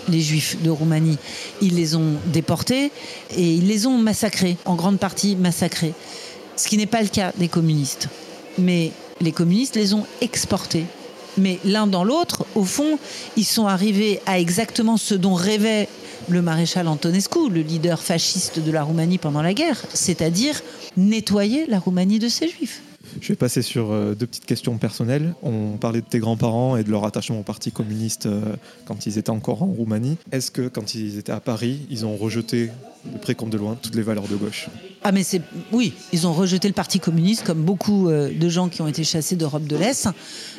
les 0.09 0.21
juifs 0.21 0.61
de 0.61 0.69
Roumanie. 0.69 1.17
Ils 1.61 1.75
les 1.75 1.95
ont 1.95 2.13
déportés 2.27 2.91
et 3.35 3.53
ils 3.53 3.67
les 3.67 3.85
ont 3.85 3.97
massacrés, 3.97 4.57
en 4.65 4.75
grande 4.75 4.99
partie 4.99 5.35
massacrés. 5.35 5.93
Ce 6.55 6.67
qui 6.67 6.77
n'est 6.77 6.87
pas 6.87 7.01
le 7.01 7.07
cas 7.07 7.31
des 7.37 7.47
communistes. 7.47 8.07
Mais 8.57 8.91
les 9.23 9.31
communistes 9.31 9.75
les 9.75 9.93
ont 9.93 10.05
exportés. 10.21 10.85
Mais 11.37 11.59
l'un 11.65 11.87
dans 11.87 12.03
l'autre, 12.03 12.45
au 12.55 12.63
fond, 12.63 12.99
ils 13.37 13.45
sont 13.45 13.65
arrivés 13.65 14.19
à 14.25 14.39
exactement 14.39 14.97
ce 14.97 15.15
dont 15.15 15.33
rêvait 15.33 15.89
le 16.29 16.41
maréchal 16.41 16.87
Antonescu, 16.87 17.49
le 17.49 17.61
leader 17.61 18.01
fasciste 18.01 18.59
de 18.59 18.71
la 18.71 18.83
Roumanie 18.83 19.17
pendant 19.17 19.41
la 19.41 19.53
guerre, 19.53 19.83
c'est-à-dire 19.93 20.61
nettoyer 20.95 21.65
la 21.67 21.79
Roumanie 21.79 22.19
de 22.19 22.29
ses 22.29 22.47
juifs. 22.47 22.81
Je 23.19 23.27
vais 23.29 23.35
passer 23.35 23.61
sur 23.61 23.91
euh, 23.91 24.15
deux 24.15 24.25
petites 24.25 24.45
questions 24.45 24.77
personnelles. 24.77 25.35
On 25.43 25.77
parlait 25.77 26.01
de 26.01 26.05
tes 26.05 26.19
grands-parents 26.19 26.77
et 26.77 26.83
de 26.83 26.89
leur 26.89 27.05
attachement 27.05 27.39
au 27.39 27.43
Parti 27.43 27.71
communiste 27.71 28.25
euh, 28.25 28.41
quand 28.85 29.05
ils 29.05 29.17
étaient 29.17 29.29
encore 29.29 29.63
en 29.63 29.67
Roumanie. 29.67 30.17
Est-ce 30.31 30.51
que 30.51 30.67
quand 30.67 30.95
ils 30.95 31.17
étaient 31.17 31.31
à 31.31 31.39
Paris, 31.39 31.81
ils 31.89 32.05
ont 32.05 32.15
rejeté 32.15 32.71
de 33.05 33.17
près 33.17 33.33
de 33.33 33.57
loin 33.57 33.77
toutes 33.81 33.95
les 33.95 34.01
valeurs 34.01 34.27
de 34.27 34.35
gauche 34.35 34.67
Ah 35.03 35.11
mais 35.11 35.23
c'est 35.23 35.41
oui, 35.71 35.93
ils 36.13 36.25
ont 36.25 36.33
rejeté 36.33 36.67
le 36.67 36.73
Parti 36.73 36.99
communiste 36.99 37.43
comme 37.43 37.61
beaucoup 37.63 38.09
euh, 38.09 38.31
de 38.33 38.49
gens 38.49 38.69
qui 38.69 38.81
ont 38.81 38.87
été 38.87 39.03
chassés 39.03 39.35
d'Europe 39.35 39.65
de 39.65 39.75
l'Est. 39.75 40.07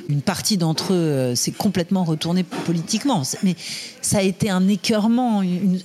Une 0.09 0.21
partie 0.21 0.59
d'entre 0.59 0.93
eux 0.93 1.35
s'est 1.35 1.53
complètement 1.53 2.05
retournée 2.05 2.45
politiquement. 2.45 3.23
Mais 3.43 3.57
ça 4.03 4.19
a 4.19 4.23
été 4.23 4.51
un 4.51 4.69
écœurement, 4.69 5.43
une, 5.43 5.81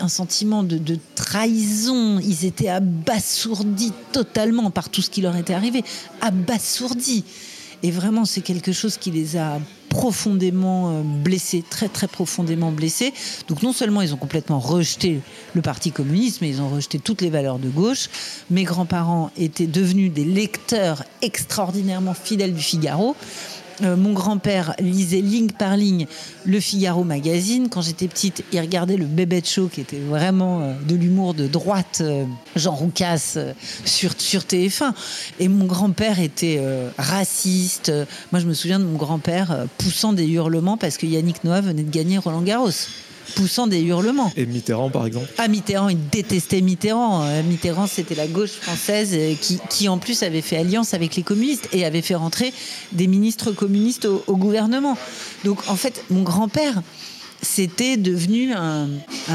un 0.00 0.08
sentiment 0.08 0.62
de 0.64 0.98
trahison. 1.14 2.18
Ils 2.18 2.44
étaient 2.44 2.68
abasourdis 2.68 3.92
totalement 4.12 4.70
par 4.70 4.88
tout 4.88 5.02
ce 5.02 5.10
qui 5.10 5.20
leur 5.20 5.36
était 5.36 5.54
arrivé 5.54 5.84
abasourdis. 6.20 7.24
Et 7.82 7.90
vraiment, 7.90 8.24
c'est 8.24 8.42
quelque 8.42 8.72
chose 8.72 8.96
qui 8.96 9.10
les 9.10 9.36
a 9.36 9.58
profondément 9.88 10.90
euh, 10.90 11.02
blessés, 11.02 11.64
très 11.68 11.88
très 11.88 12.06
profondément 12.06 12.70
blessés. 12.70 13.12
Donc 13.48 13.62
non 13.62 13.72
seulement 13.72 14.02
ils 14.02 14.14
ont 14.14 14.18
complètement 14.18 14.58
rejeté 14.58 15.20
le 15.54 15.62
Parti 15.62 15.90
communiste, 15.90 16.40
mais 16.40 16.48
ils 16.48 16.62
ont 16.62 16.68
rejeté 16.68 16.98
toutes 16.98 17.20
les 17.22 17.30
valeurs 17.30 17.58
de 17.58 17.68
gauche. 17.68 18.08
Mes 18.50 18.64
grands-parents 18.64 19.30
étaient 19.36 19.66
devenus 19.66 20.12
des 20.12 20.24
lecteurs 20.24 21.04
extraordinairement 21.22 22.14
fidèles 22.14 22.54
du 22.54 22.62
Figaro. 22.62 23.16
Euh, 23.82 23.96
mon 23.96 24.12
grand-père 24.12 24.74
lisait 24.78 25.20
ligne 25.20 25.50
par 25.50 25.76
ligne 25.76 26.06
le 26.44 26.60
Figaro 26.60 27.04
magazine. 27.04 27.68
Quand 27.68 27.82
j'étais 27.82 28.08
petite, 28.08 28.44
il 28.52 28.60
regardait 28.60 28.96
le 28.96 29.06
Bébé 29.06 29.42
Show, 29.44 29.68
qui 29.68 29.80
était 29.80 29.98
vraiment 29.98 30.60
euh, 30.60 30.74
de 30.86 30.94
l'humour 30.94 31.34
de 31.34 31.46
droite, 31.46 31.98
euh, 32.02 32.24
Jean 32.56 32.74
Roucas, 32.74 33.38
sur 33.84 34.12
TF1. 34.12 34.92
Et 35.38 35.48
mon 35.48 35.64
grand-père 35.64 36.20
était 36.20 36.60
raciste. 36.98 37.92
Moi, 38.32 38.40
je 38.40 38.46
me 38.46 38.54
souviens 38.54 38.78
de 38.78 38.84
mon 38.84 38.96
grand-père 38.96 39.66
poussant 39.78 40.12
des 40.12 40.26
hurlements 40.26 40.76
parce 40.76 40.96
que 40.96 41.06
Yannick 41.06 41.44
Noah 41.44 41.60
venait 41.60 41.82
de 41.82 41.90
gagner 41.90 42.18
Roland 42.18 42.42
Garros 42.42 42.70
poussant 43.34 43.66
des 43.66 43.80
hurlements. 43.80 44.32
Et 44.36 44.46
Mitterrand, 44.46 44.90
par 44.90 45.06
exemple 45.06 45.26
Ah, 45.38 45.48
Mitterrand, 45.48 45.88
il 45.88 46.08
détestait 46.08 46.60
Mitterrand. 46.60 47.24
Euh, 47.24 47.42
Mitterrand, 47.42 47.86
c'était 47.86 48.14
la 48.14 48.26
gauche 48.26 48.52
française 48.52 49.10
euh, 49.14 49.34
qui, 49.40 49.58
qui, 49.68 49.88
en 49.88 49.98
plus, 49.98 50.22
avait 50.22 50.42
fait 50.42 50.56
alliance 50.56 50.94
avec 50.94 51.16
les 51.16 51.22
communistes 51.22 51.68
et 51.72 51.84
avait 51.84 52.02
fait 52.02 52.14
rentrer 52.14 52.52
des 52.92 53.06
ministres 53.06 53.52
communistes 53.52 54.06
au, 54.26 54.36
gouvernement. 54.36 54.96
Donc, 55.44 55.58
en 55.68 55.76
fait, 55.76 56.04
mon 56.10 56.22
grand-père, 56.22 56.82
c'était 57.42 57.96
devenu 57.96 58.52
un, 58.52 58.88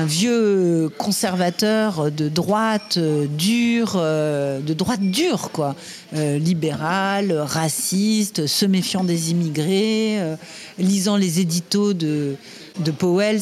vieux 0.05 0.89
conservateur 0.97 2.11
de 2.11 2.29
droite 2.29 2.97
euh, 2.97 3.25
dure, 3.27 3.93
euh, 3.95 4.59
de 4.59 4.73
droite 4.73 5.01
dure, 5.01 5.51
quoi. 5.51 5.75
Euh, 6.13 6.37
libéral, 6.37 7.31
raciste, 7.31 8.45
se 8.45 8.65
méfiant 8.65 9.03
des 9.03 9.31
immigrés, 9.31 10.19
lisant 10.77 11.17
les 11.17 11.39
éditos 11.39 11.93
de, 11.93 12.35
de 12.79 12.91
Powell 12.91 13.39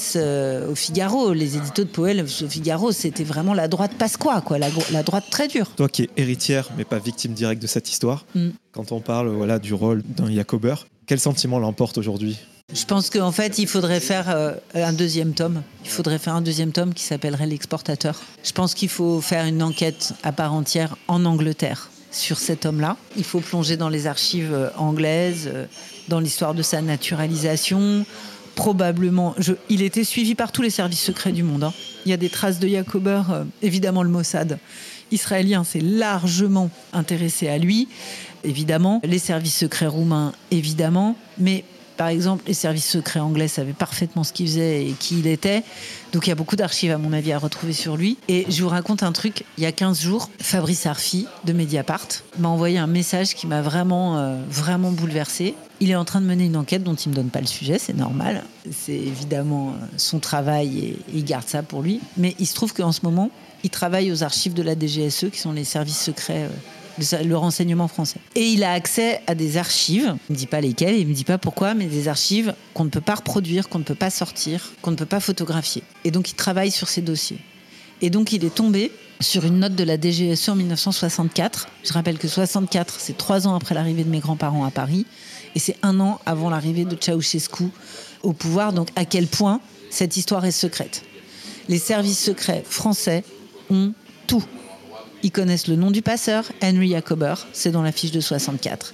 au 0.69 0.75
Figaro. 0.75 1.33
Les 1.33 1.57
éditos 1.57 1.83
de 1.83 1.89
Powell 1.89 2.21
au 2.21 2.27
Figaro, 2.27 2.91
c'était 2.91 3.23
vraiment 3.23 3.53
la 3.53 3.67
droite 3.67 3.93
pasquois, 3.97 4.41
quoi, 4.41 4.57
la, 4.57 4.69
droite 5.03 5.25
très 5.29 5.47
dure. 5.47 5.69
Toi 5.75 5.89
qui 5.89 6.03
es 6.03 6.09
héritière, 6.17 6.69
mais 6.77 6.83
pas 6.83 6.99
victime 6.99 7.33
directe 7.33 7.61
de 7.61 7.67
cette 7.67 7.89
histoire, 7.89 8.25
mm. 8.35 8.49
quand 8.71 8.91
on 8.91 8.99
parle 8.99 9.29
voilà, 9.29 9.59
du 9.59 9.73
rôle 9.73 10.03
d'un 10.03 10.31
Jacobeur, 10.31 10.87
quel 11.05 11.19
sentiment 11.19 11.59
l'emporte 11.59 11.97
aujourd'hui? 11.97 12.39
Je 12.73 12.85
pense 12.85 13.09
qu'en 13.09 13.31
fait, 13.31 13.59
il 13.59 13.67
faudrait 13.67 13.99
faire 13.99 14.29
euh, 14.29 14.55
un 14.73 14.93
deuxième 14.93 15.33
tome. 15.33 15.61
Il 15.83 15.89
faudrait 15.89 16.17
faire 16.17 16.33
un 16.33 16.41
deuxième 16.41 16.71
tome 16.71 16.93
qui 16.93 17.03
s'appellerait 17.03 17.45
L'exportateur. 17.45 18.21
Je 18.43 18.51
pense 18.51 18.73
qu'il 18.73 18.89
faut 18.89 19.21
faire 19.21 19.45
une 19.45 19.61
enquête 19.61 20.13
à 20.23 20.31
part 20.31 20.53
entière 20.53 20.95
en 21.07 21.25
Angleterre 21.25 21.91
sur 22.11 22.39
cet 22.39 22.65
homme-là. 22.65 22.95
Il 23.17 23.23
faut 23.23 23.41
plonger 23.41 23.75
dans 23.75 23.89
les 23.89 24.07
archives 24.07 24.53
euh, 24.53 24.69
anglaises, 24.77 25.49
euh, 25.53 25.65
dans 26.07 26.19
l'histoire 26.19 26.53
de 26.53 26.61
sa 26.61 26.81
naturalisation. 26.81 28.05
Probablement, 28.55 29.35
il 29.69 29.81
était 29.81 30.03
suivi 30.03 30.35
par 30.35 30.51
tous 30.51 30.61
les 30.61 30.69
services 30.69 31.01
secrets 31.01 31.31
du 31.31 31.43
monde. 31.43 31.63
Hein. 31.63 31.73
Il 32.05 32.09
y 32.09 32.13
a 32.13 32.17
des 32.17 32.29
traces 32.29 32.59
de 32.59 32.67
Jacober, 32.67 33.21
évidemment 33.61 34.03
le 34.03 34.09
Mossad 34.09 34.59
israélien 35.13 35.63
s'est 35.63 35.79
largement 35.79 36.69
intéressé 36.91 37.47
à 37.47 37.57
lui, 37.57 37.87
évidemment, 38.43 38.99
les 39.03 39.19
services 39.19 39.57
secrets 39.57 39.87
roumains, 39.87 40.33
évidemment, 40.51 41.15
mais 41.37 41.63
par 41.95 42.07
exemple, 42.07 42.43
les 42.47 42.55
services 42.55 42.89
secrets 42.89 43.19
anglais 43.19 43.47
savaient 43.47 43.71
parfaitement 43.71 44.23
ce 44.23 44.33
qu'il 44.33 44.47
faisait 44.47 44.87
et 44.87 44.95
qui 44.99 45.19
il 45.19 45.27
était. 45.27 45.61
Donc 46.11 46.25
il 46.25 46.29
y 46.29 46.31
a 46.31 46.35
beaucoup 46.35 46.55
d'archives, 46.55 46.91
à 46.91 46.97
mon 46.97 47.13
avis, 47.13 47.31
à 47.31 47.37
retrouver 47.37 47.73
sur 47.73 47.97
lui. 47.97 48.17
Et 48.27 48.47
je 48.49 48.63
vous 48.63 48.69
raconte 48.69 49.03
un 49.03 49.11
truc. 49.11 49.45
Il 49.59 49.63
y 49.63 49.67
a 49.67 49.71
15 49.71 50.01
jours, 50.01 50.31
Fabrice 50.41 50.87
Arfi 50.87 51.27
de 51.45 51.53
Mediapart 51.53 52.07
m'a 52.39 52.49
envoyé 52.49 52.79
un 52.79 52.87
message 52.87 53.35
qui 53.35 53.45
m'a 53.45 53.61
vraiment, 53.61 54.17
euh, 54.17 54.41
vraiment 54.49 54.91
bouleversé. 54.91 55.53
Il 55.83 55.91
est 55.91 55.97
en 55.97 56.05
train 56.05 56.21
de 56.21 56.25
mener 56.25 56.45
une 56.45 56.55
enquête 56.55 56.81
dont 56.81 56.95
il 56.95 57.09
ne 57.09 57.11
me 57.11 57.15
donne 57.17 57.29
pas 57.29 57.41
le 57.41 57.45
sujet, 57.45 57.77
c'est 57.77 57.91
normal. 57.91 58.45
C'est 58.71 58.93
évidemment 58.93 59.71
euh, 59.71 59.85
son 59.97 60.19
travail 60.19 60.79
et 60.79 60.97
il 61.13 61.25
garde 61.25 61.45
ça 61.45 61.61
pour 61.61 61.81
lui. 61.81 61.99
Mais 62.15 62.35
il 62.39 62.47
se 62.47 62.55
trouve 62.55 62.73
qu'en 62.73 62.93
ce 62.93 63.01
moment, 63.03 63.31
il 63.65 63.69
travaille 63.69 64.09
aux 64.09 64.23
archives 64.23 64.53
de 64.53 64.63
la 64.63 64.75
DGSE, 64.75 65.25
qui 65.29 65.39
sont 65.39 65.51
les 65.51 65.65
services 65.65 65.99
secrets 65.99 66.43
euh, 66.43 67.23
le 67.25 67.35
renseignement 67.35 67.89
français. 67.89 68.21
Et 68.35 68.45
il 68.45 68.63
a 68.63 68.71
accès 68.71 69.19
à 69.27 69.35
des 69.35 69.57
archives, 69.57 70.15
il 70.29 70.31
ne 70.31 70.35
me 70.35 70.37
dit 70.37 70.47
pas 70.47 70.61
lesquelles, 70.61 70.95
il 70.95 71.03
ne 71.03 71.09
me 71.09 71.13
dit 71.13 71.25
pas 71.25 71.37
pourquoi, 71.37 71.73
mais 71.73 71.87
des 71.87 72.07
archives 72.07 72.55
qu'on 72.73 72.85
ne 72.85 72.89
peut 72.89 73.01
pas 73.01 73.15
reproduire, 73.15 73.67
qu'on 73.67 73.79
ne 73.79 73.83
peut 73.83 73.93
pas 73.93 74.09
sortir, 74.09 74.71
qu'on 74.81 74.91
ne 74.91 74.95
peut 74.95 75.05
pas 75.05 75.19
photographier. 75.19 75.83
Et 76.05 76.11
donc 76.11 76.31
il 76.31 76.35
travaille 76.35 76.71
sur 76.71 76.87
ces 76.87 77.01
dossiers. 77.01 77.39
Et 77.99 78.09
donc 78.09 78.31
il 78.31 78.45
est 78.45 78.55
tombé 78.55 78.89
sur 79.19 79.45
une 79.45 79.59
note 79.59 79.75
de 79.75 79.83
la 79.83 79.99
DGSE 79.99 80.49
en 80.49 80.55
1964. 80.55 81.67
Je 81.83 81.93
rappelle 81.93 82.17
que 82.17 82.27
64, 82.27 82.95
c'est 82.99 83.17
trois 83.17 83.47
ans 83.47 83.55
après 83.55 83.75
l'arrivée 83.75 84.03
de 84.03 84.09
mes 84.09 84.19
grands-parents 84.19 84.65
à 84.65 84.71
Paris, 84.71 85.05
et 85.55 85.59
c'est 85.59 85.77
un 85.81 85.99
an 85.99 86.19
avant 86.25 86.49
l'arrivée 86.49 86.85
de 86.85 86.97
Ceausescu 86.99 87.65
au 88.23 88.33
pouvoir. 88.33 88.73
Donc 88.73 88.89
à 88.95 89.05
quel 89.05 89.27
point 89.27 89.59
cette 89.89 90.17
histoire 90.17 90.45
est 90.45 90.51
secrète? 90.51 91.03
Les 91.69 91.79
services 91.79 92.19
secrets 92.19 92.63
français 92.67 93.23
ont 93.69 93.93
tout 94.27 94.43
ils 95.23 95.31
connaissent 95.31 95.67
le 95.67 95.77
nom 95.77 95.89
du 95.89 96.01
passeur, 96.01 96.51
Henry 96.61 96.89
Jacober, 96.89 97.35
c'est 97.53 97.71
dans 97.71 97.81
la 97.81 97.93
fiche 97.93 98.11
de 98.11 98.19
64. 98.19 98.93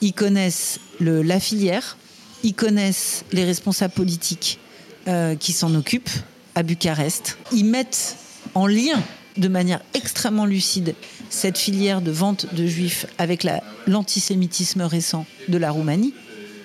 Ils 0.00 0.12
connaissent 0.12 0.78
la 1.00 1.40
filière, 1.40 1.96
ils 2.44 2.54
connaissent 2.54 3.24
les 3.32 3.44
responsables 3.44 3.92
politiques 3.92 4.60
euh, 5.08 5.34
qui 5.34 5.52
s'en 5.52 5.74
occupent 5.74 6.08
à 6.54 6.62
Bucarest. 6.62 7.36
Ils 7.52 7.64
mettent 7.64 8.16
en 8.54 8.68
lien 8.68 9.02
de 9.36 9.48
manière 9.48 9.80
extrêmement 9.94 10.46
lucide 10.46 10.94
cette 11.30 11.58
filière 11.58 12.00
de 12.00 12.10
vente 12.10 12.54
de 12.54 12.66
juifs 12.66 13.06
avec 13.18 13.46
l'antisémitisme 13.86 14.82
récent 14.82 15.26
de 15.48 15.58
la 15.58 15.70
Roumanie. 15.70 16.14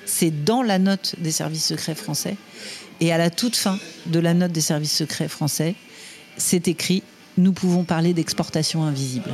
C'est 0.05 0.43
dans 0.43 0.61
la 0.61 0.79
note 0.79 1.15
des 1.19 1.31
services 1.31 1.65
secrets 1.65 1.95
français. 1.95 2.35
Et 2.99 3.11
à 3.11 3.17
la 3.17 3.29
toute 3.29 3.55
fin 3.55 3.79
de 4.05 4.19
la 4.19 4.33
note 4.33 4.51
des 4.51 4.61
services 4.61 4.95
secrets 4.95 5.27
français, 5.27 5.75
c'est 6.37 6.67
écrit 6.67 7.03
nous 7.37 7.53
pouvons 7.53 7.83
parler 7.83 8.13
d'exportation 8.13 8.83
invisible. 8.83 9.31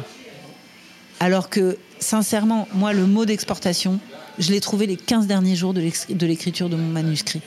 Alors 1.19 1.49
que, 1.49 1.77
sincèrement, 1.99 2.67
moi, 2.73 2.93
le 2.93 3.07
mot 3.07 3.25
d'exportation, 3.25 3.99
je 4.37 4.51
l'ai 4.51 4.61
trouvé 4.61 4.85
les 4.85 4.97
15 4.97 5.25
derniers 5.25 5.55
jours 5.55 5.73
de 5.73 6.25
l'écriture 6.25 6.69
de 6.69 6.75
mon 6.75 6.87
manuscrit. 6.87 7.41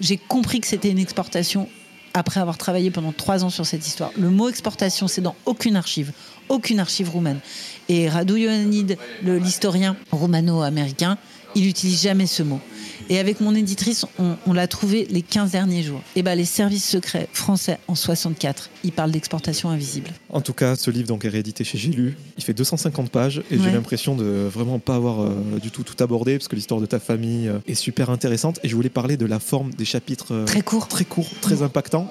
J'ai 0.00 0.16
compris 0.16 0.60
que 0.60 0.66
c'était 0.66 0.90
une 0.90 0.98
exportation 0.98 1.68
après 2.14 2.40
avoir 2.40 2.58
travaillé 2.58 2.90
pendant 2.90 3.12
trois 3.12 3.44
ans 3.44 3.50
sur 3.50 3.66
cette 3.66 3.86
histoire. 3.86 4.10
Le 4.18 4.30
mot 4.30 4.48
exportation, 4.48 5.08
c'est 5.08 5.20
dans 5.20 5.36
aucune 5.46 5.76
archive, 5.76 6.12
aucune 6.48 6.80
archive 6.80 7.10
roumaine. 7.10 7.40
Et 7.88 8.08
Radu 8.08 8.38
Ioannid, 8.38 8.98
l'historien 9.22 9.96
roumano-américain, 10.10 11.18
il 11.54 11.64
n'utilise 11.64 12.02
jamais 12.02 12.26
ce 12.26 12.42
mot. 12.42 12.60
Et 13.08 13.18
avec 13.18 13.40
mon 13.40 13.54
éditrice, 13.54 14.06
on, 14.18 14.52
l'a 14.52 14.66
trouvé 14.66 15.06
les 15.10 15.22
15 15.22 15.52
derniers 15.52 15.82
jours. 15.82 16.00
Et 16.16 16.22
ben, 16.22 16.34
les 16.34 16.44
services 16.44 16.88
secrets 16.88 17.28
français 17.32 17.78
en 17.88 17.94
64, 17.94 18.70
ils 18.84 18.92
parlent 18.92 19.10
d'exportation 19.10 19.70
invisible. 19.70 20.10
En 20.28 20.40
tout 20.40 20.52
cas, 20.52 20.76
ce 20.76 20.90
livre 20.90 21.08
donc 21.08 21.24
est 21.24 21.28
réédité 21.28 21.64
chez 21.64 21.78
J'ai 21.78 21.90
lu. 21.90 22.16
Il 22.38 22.44
fait 22.44 22.54
250 22.54 23.10
pages 23.10 23.42
et 23.50 23.58
j'ai 23.58 23.70
l'impression 23.70 24.14
de 24.14 24.24
vraiment 24.24 24.78
pas 24.78 24.94
avoir 24.94 25.22
euh, 25.22 25.58
du 25.60 25.70
tout 25.70 25.82
tout 25.82 26.02
abordé 26.02 26.38
parce 26.38 26.48
que 26.48 26.56
l'histoire 26.56 26.80
de 26.80 26.86
ta 26.86 26.98
famille 26.98 27.48
euh, 27.48 27.58
est 27.66 27.74
super 27.74 28.10
intéressante. 28.10 28.60
Et 28.62 28.68
je 28.68 28.74
voulais 28.74 28.88
parler 28.88 29.16
de 29.16 29.26
la 29.26 29.38
forme 29.38 29.72
des 29.74 29.84
chapitres 29.84 30.32
euh, 30.32 30.44
très 30.44 30.62
courts, 30.62 30.88
très 30.88 31.04
courts, 31.04 31.30
très 31.40 31.62
impactants. 31.62 32.10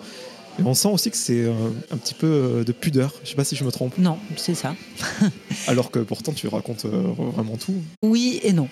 Et 0.60 0.64
on 0.64 0.74
sent 0.74 0.90
aussi 0.90 1.10
que 1.10 1.18
c'est 1.18 1.46
un 1.92 1.98
petit 1.98 2.14
peu 2.14 2.64
de 2.66 2.72
pudeur. 2.74 3.14
Je 3.24 3.30
sais 3.30 3.36
pas 3.36 3.46
si 3.46 3.56
je 3.56 3.64
me 3.64 3.72
trompe. 3.72 3.98
Non, 3.98 4.18
c'est 4.36 4.54
ça. 4.54 4.76
Alors 5.68 5.92
que 5.92 6.00
pourtant 6.00 6.34
tu 6.34 6.50
racontes 6.50 6.86
vraiment 6.86 7.56
tout. 7.56 7.76
Oui 8.04 8.42
et 8.44 8.52
non. 8.52 8.68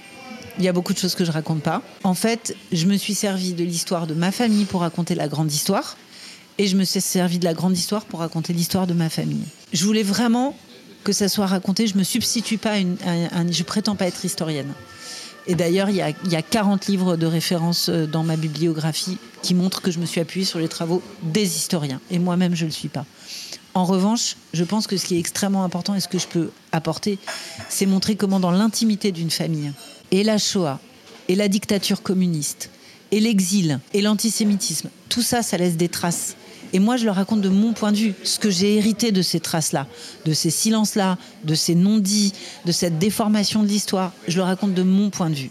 Il 0.60 0.66
y 0.66 0.68
a 0.68 0.74
beaucoup 0.74 0.93
de 0.93 0.97
choses 0.97 1.16
que 1.16 1.24
je 1.24 1.32
raconte 1.32 1.62
pas. 1.62 1.82
En 2.03 2.14
fait, 2.14 2.55
je 2.74 2.86
me 2.86 2.97
suis 2.97 3.16
servi 3.16 3.53
de 3.53 3.64
l'histoire 3.64 4.07
de 4.07 4.14
ma 4.14 4.32
famille 4.32 4.66
pour 4.66 4.82
raconter 4.82 5.16
la 5.16 5.30
grande 5.30 5.51
histoire. 5.51 5.97
Et 6.57 6.68
je 6.68 6.76
me 6.76 6.84
suis 6.84 6.99
servi 6.99 7.39
de 7.39 7.45
la 7.45 7.53
grande 7.53 7.78
histoire 7.78 8.03
pour 8.03 8.20
raconter 8.20 8.51
l'histoire 8.51 8.86
de 8.86 8.93
ma 8.93 9.10
famille. 9.10 9.45
Je 9.72 9.86
voulais 9.86 10.03
vraiment 10.03 10.53
que 11.05 11.14
ça 11.14 11.30
soit 11.30 11.45
raconté. 11.45 11.88
Je 11.88 11.97
me 11.97 12.03
substitue 12.03 12.57
pas 12.57 12.72
à 12.72 12.78
une. 12.78 12.97
je 13.49 13.64
prétends 13.64 13.95
pas 13.95 14.05
être 14.05 14.26
historienne. 14.26 14.74
Et 15.47 15.55
d'ailleurs, 15.55 15.89
il 15.89 15.95
y, 15.95 16.01
a, 16.01 16.10
il 16.10 16.32
y 16.32 16.36
a 16.36 16.41
40 16.41 16.88
livres 16.88 17.16
de 17.16 17.26
référence 17.26 17.88
euh, 17.88 18.05
dans 18.05 18.24
ma 18.24 18.36
bibliographie 18.36 19.18
qui 19.41 19.55
montrent 19.55 19.82
que 19.82 19.89
je 19.89 19.99
me 19.99 20.05
suis 20.05 20.20
appuyée 20.20 20.45
sur 20.45 20.60
les 20.60 20.68
travaux 20.68 21.01
des 21.24 21.55
historiens. 21.55 22.01
Et 22.12 22.20
moi-même, 22.20 22.53
je 22.53 22.66
ne 22.66 22.70
le 22.70 22.74
suis 22.74 22.89
pas. 22.89 23.05
En 23.74 23.86
revanche, 23.86 24.36
je 24.53 24.64
pense 24.64 24.88
que 24.88 24.97
ce 24.97 25.05
qui 25.05 25.16
est 25.16 25.20
extrêmement 25.20 25.64
important 25.64 25.95
et 25.95 26.01
ce 26.01 26.07
que 26.07 26.20
je 26.20 26.28
peux 26.28 26.51
apporter, 26.72 27.18
c'est 27.70 27.86
montrer 27.86 28.16
comment 28.16 28.39
dans 28.39 28.51
l'intimité 28.51 29.12
d'une 29.12 29.32
famille, 29.32 29.72
et 30.12 30.24
la 30.24 30.38
Shoah, 30.38 30.80
et 31.28 31.36
la 31.36 31.47
dictature 31.47 32.01
communiste, 32.01 32.70
et 33.12 33.20
l'exil, 33.20 33.80
et 33.93 34.01
l'antisémitisme, 34.01 34.89
tout 35.10 35.22
ça, 35.22 35.41
ça 35.41 35.57
laisse 35.57 35.78
des 35.78 35.89
traces. 35.89 36.36
Et 36.72 36.80
moi, 36.80 36.97
je 36.97 37.05
le 37.05 37.12
raconte 37.12 37.41
de 37.41 37.49
mon 37.49 37.74
point 37.74 37.91
de 37.91 37.97
vue, 37.97 38.14
ce 38.24 38.38
que 38.38 38.49
j'ai 38.49 38.76
hérité 38.76 39.12
de 39.12 39.22
ces 39.22 39.39
traces-là, 39.39 39.88
de 40.26 40.34
ces 40.34 40.51
silences-là, 40.51 41.18
de 41.43 41.55
ces 41.55 41.74
non-dits, 41.74 42.34
de 42.66 42.72
cette 42.72 42.99
déformation 42.99 43.64
de 43.64 43.68
l'histoire. 43.68 44.12
Je 44.28 44.38
le 44.38 44.43
raconte 44.43 44.76
de 44.76 44.84
mon 44.84 45.10
point 45.10 45.30
de 45.32 45.36
vue. 45.36 45.49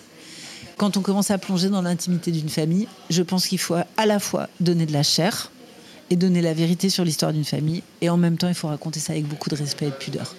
Quand 0.76 0.96
on 0.96 1.00
commence 1.00 1.32
à 1.32 1.38
plonger 1.38 1.70
dans 1.70 1.82
l'intimité 1.82 2.30
d'une 2.30 2.48
famille, 2.48 2.86
je 3.10 3.22
pense 3.22 3.48
qu'il 3.48 3.58
faut 3.58 3.74
à 3.74 4.06
la 4.06 4.20
fois 4.20 4.48
donner 4.60 4.86
de 4.86 4.92
la 4.92 5.02
chair 5.02 5.50
et 6.10 6.16
donner 6.16 6.40
la 6.40 6.54
vérité 6.54 6.88
sur 6.88 7.04
l'histoire 7.04 7.32
d'une 7.32 7.44
famille, 7.44 7.82
et 8.00 8.08
en 8.08 8.16
même 8.16 8.38
temps, 8.38 8.48
il 8.48 8.54
faut 8.54 8.68
raconter 8.68 9.00
ça 9.00 9.12
avec 9.12 9.26
beaucoup 9.26 9.50
de 9.50 9.56
respect 9.56 9.86
et 9.86 9.90
de 9.90 9.94
pudeur. 9.94 10.36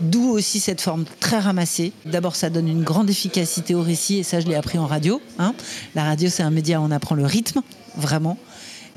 D'où 0.00 0.30
aussi 0.30 0.60
cette 0.60 0.80
forme 0.80 1.04
très 1.20 1.38
ramassée. 1.38 1.92
D'abord, 2.04 2.36
ça 2.36 2.50
donne 2.50 2.68
une 2.68 2.82
grande 2.82 3.10
efficacité 3.10 3.74
au 3.74 3.82
récit, 3.82 4.18
et 4.18 4.22
ça, 4.22 4.40
je 4.40 4.46
l'ai 4.46 4.54
appris 4.54 4.78
en 4.78 4.86
radio. 4.86 5.20
Hein. 5.38 5.54
La 5.94 6.04
radio, 6.04 6.28
c'est 6.28 6.42
un 6.42 6.50
média 6.50 6.80
où 6.80 6.84
on 6.84 6.90
apprend 6.90 7.14
le 7.14 7.26
rythme, 7.26 7.62
vraiment. 7.96 8.38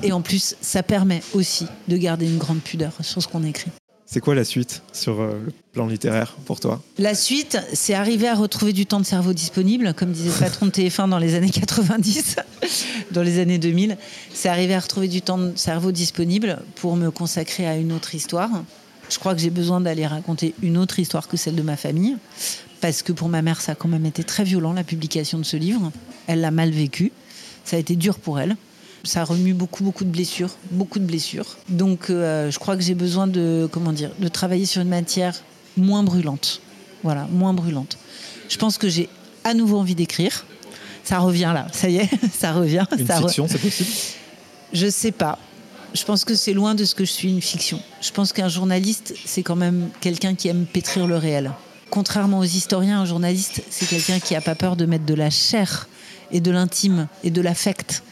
Et 0.04 0.12
en 0.12 0.22
plus, 0.22 0.56
ça 0.62 0.84
permet 0.84 1.22
aussi 1.34 1.68
de 1.88 1.98
garder 1.98 2.26
une 2.26 2.38
grande 2.38 2.62
pudeur 2.62 2.94
sur 3.02 3.22
ce 3.22 3.28
qu'on 3.28 3.44
écrit. 3.44 3.72
C'est 4.08 4.20
quoi 4.20 4.36
la 4.36 4.44
suite 4.44 4.84
sur 4.94 5.20
euh, 5.20 5.42
le 5.46 5.52
plan 5.74 5.88
littéraire 5.88 6.36
pour 6.46 6.60
toi? 6.60 6.82
La 7.00 7.16
suite, 7.16 7.58
c'est 7.74 7.96
arriver 7.96 8.28
à 8.28 8.36
retrouver 8.36 8.72
du 8.72 8.86
temps 8.86 9.00
de 9.00 9.06
cerveau 9.06 9.34
disponible, 9.34 9.94
comme 9.96 10.12
disait 10.12 10.30
le 10.30 10.46
patron 10.46 10.68
de 10.68 10.72
TF1 10.72 11.10
dans 11.10 11.18
les 11.18 11.34
années 11.34 11.50
90, 11.50 12.36
dans 13.12 13.24
les 13.24 13.40
années 13.40 13.58
2000. 13.58 13.98
C'est 14.32 14.48
arriver 14.48 14.76
à 14.76 14.80
retrouver 14.80 15.08
du 15.08 15.24
temps 15.24 15.40
de 15.40 15.54
cerveau 15.56 15.92
disponible 15.92 16.60
pour 16.76 16.96
me 16.96 17.10
consacrer 17.10 17.66
à 17.68 17.78
une 17.78 17.92
autre 17.92 18.14
histoire. 18.14 18.52
Je 19.10 19.20
crois 19.20 19.36
que 19.36 19.42
j'ai 19.42 19.50
besoin 19.50 19.82
d'aller 19.82 20.08
raconter 20.08 20.54
une 20.62 20.78
autre 20.78 21.00
histoire 21.00 21.28
que 21.28 21.38
celle 21.38 21.56
de 21.56 21.62
ma 21.62 21.78
famille, 21.78 22.18
parce 22.82 23.02
que 23.02 23.12
pour 23.12 23.30
ma 23.30 23.42
mère, 23.42 23.62
ça 23.62 23.74
a 23.74 23.76
quand 23.76 23.88
même 23.88 24.06
été 24.06 24.24
très 24.24 24.44
violent, 24.44 24.74
la 24.74 24.84
publication 24.84 25.38
de 25.38 25.44
ce 25.44 25.58
livre. 25.58 25.92
Elle 26.28 26.42
l'a 26.42 26.52
mal 26.52 26.72
vécu. 26.72 27.12
Ça 27.64 27.78
a 27.78 27.80
été 27.80 27.96
dur 27.96 28.20
pour 28.20 28.40
elle. 28.40 28.56
Ça 29.04 29.24
remue 29.24 29.54
beaucoup, 29.54 29.84
beaucoup 29.84 30.04
de 30.04 30.10
blessures, 30.10 30.56
beaucoup 30.72 31.00
de 31.00 31.06
blessures. 31.06 31.58
Donc, 31.70 32.10
euh, 32.10 32.50
je 32.50 32.58
crois 32.58 32.76
que 32.76 32.82
j'ai 32.82 32.96
besoin 32.96 33.28
de, 33.28 33.70
comment 33.72 33.92
dire, 33.92 34.12
de 34.20 34.28
travailler 34.28 34.66
sur 34.66 34.82
une 34.82 34.90
matière 34.90 35.36
moins 35.78 36.04
brûlante. 36.04 36.62
Voilà, 37.04 37.28
moins 37.32 37.54
brûlante. 37.54 37.98
Je 38.50 38.58
pense 38.58 38.78
que 38.78 38.90
j'ai 38.90 39.10
à 39.44 39.54
nouveau 39.54 39.78
envie 39.78 39.96
d'écrire. 39.96 40.46
Ça 41.04 41.20
revient 41.20 41.52
là, 41.54 41.68
ça 41.72 41.88
y 41.88 41.98
est, 41.98 42.10
ça 42.34 42.54
revient. 42.54 42.86
Une 42.98 43.06
ça 43.06 43.22
fiction, 43.22 43.48
c'est 43.48 43.60
possible? 43.60 43.90
Je 44.74 44.90
sais 44.90 45.12
pas. 45.12 45.38
Je 45.96 46.04
pense 46.04 46.26
que 46.26 46.36
c'est 46.36 46.52
loin 46.52 46.76
de 46.76 46.84
ce 46.84 46.94
que 46.94 47.06
je 47.06 47.12
suis 47.12 47.30
une 47.30 47.42
fiction. 47.42 47.80
Je 48.02 48.12
pense 48.12 48.34
qu'un 48.34 48.50
journaliste, 48.50 49.14
c'est 49.26 49.44
quand 49.44 49.56
même 49.56 49.90
quelqu'un 50.02 50.36
qui 50.36 50.50
aime 50.50 50.66
pétrir 50.66 51.08
le 51.08 51.16
réel. 51.16 51.54
Contrairement 51.90 52.40
aux 52.40 52.44
historiens, 52.44 53.00
un 53.00 53.06
journaliste, 53.06 53.64
c'est 53.70 53.88
quelqu'un 53.88 54.20
qui 54.20 54.34
n'a 54.34 54.42
pas 54.42 54.56
peur 54.56 54.76
de 54.76 54.86
mettre 54.86 55.06
de 55.06 55.14
la 55.14 55.30
chair 55.30 55.88
et 56.34 56.42
de 56.42 56.52
l'intime 56.52 57.08
et 57.24 57.32
de 57.32 57.40
l'affect 57.40 58.04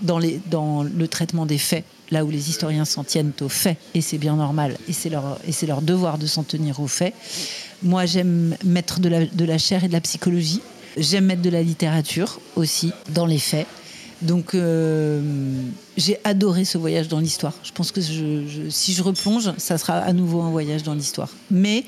dans, 0.00 0.18
le 0.18 1.06
traitement 1.06 1.46
des 1.46 1.58
faits, 1.58 1.84
là 2.10 2.24
où 2.24 2.30
les 2.30 2.50
historiens 2.50 2.84
s'en 2.84 3.04
tiennent 3.04 3.32
aux 3.40 3.48
faits, 3.48 3.78
et 3.94 4.00
c'est 4.00 4.18
bien 4.18 4.34
normal, 4.34 4.76
et 4.88 4.92
c'est 4.92 5.08
leur, 5.10 5.82
devoir 5.82 6.18
de 6.18 6.26
s'en 6.26 6.42
tenir 6.42 6.80
aux 6.80 6.88
faits. 6.88 7.14
Moi, 7.84 8.04
j'aime 8.04 8.56
mettre 8.64 8.98
de 8.98 9.44
la 9.44 9.58
chair 9.58 9.84
et 9.84 9.88
de 9.88 9.92
la 9.92 10.00
psychologie. 10.00 10.60
J'aime 10.96 11.26
mettre 11.26 11.42
de 11.42 11.50
la 11.50 11.62
littérature 11.62 12.40
aussi 12.56 12.92
dans 13.10 13.26
les 13.26 13.38
faits. 13.38 13.66
Donc, 14.22 14.54
euh, 14.54 15.22
j'ai 15.96 16.18
adoré 16.24 16.64
ce 16.64 16.76
voyage 16.78 17.08
dans 17.08 17.20
l'histoire. 17.20 17.54
Je 17.62 17.72
pense 17.72 17.92
que 17.92 18.00
si 18.00 18.94
je 18.94 19.02
replonge, 19.02 19.52
ça 19.58 19.78
sera 19.78 19.98
à 19.98 20.12
nouveau 20.12 20.42
un 20.42 20.50
voyage 20.50 20.82
dans 20.82 20.94
l'histoire. 20.94 21.30
Mais 21.50 21.84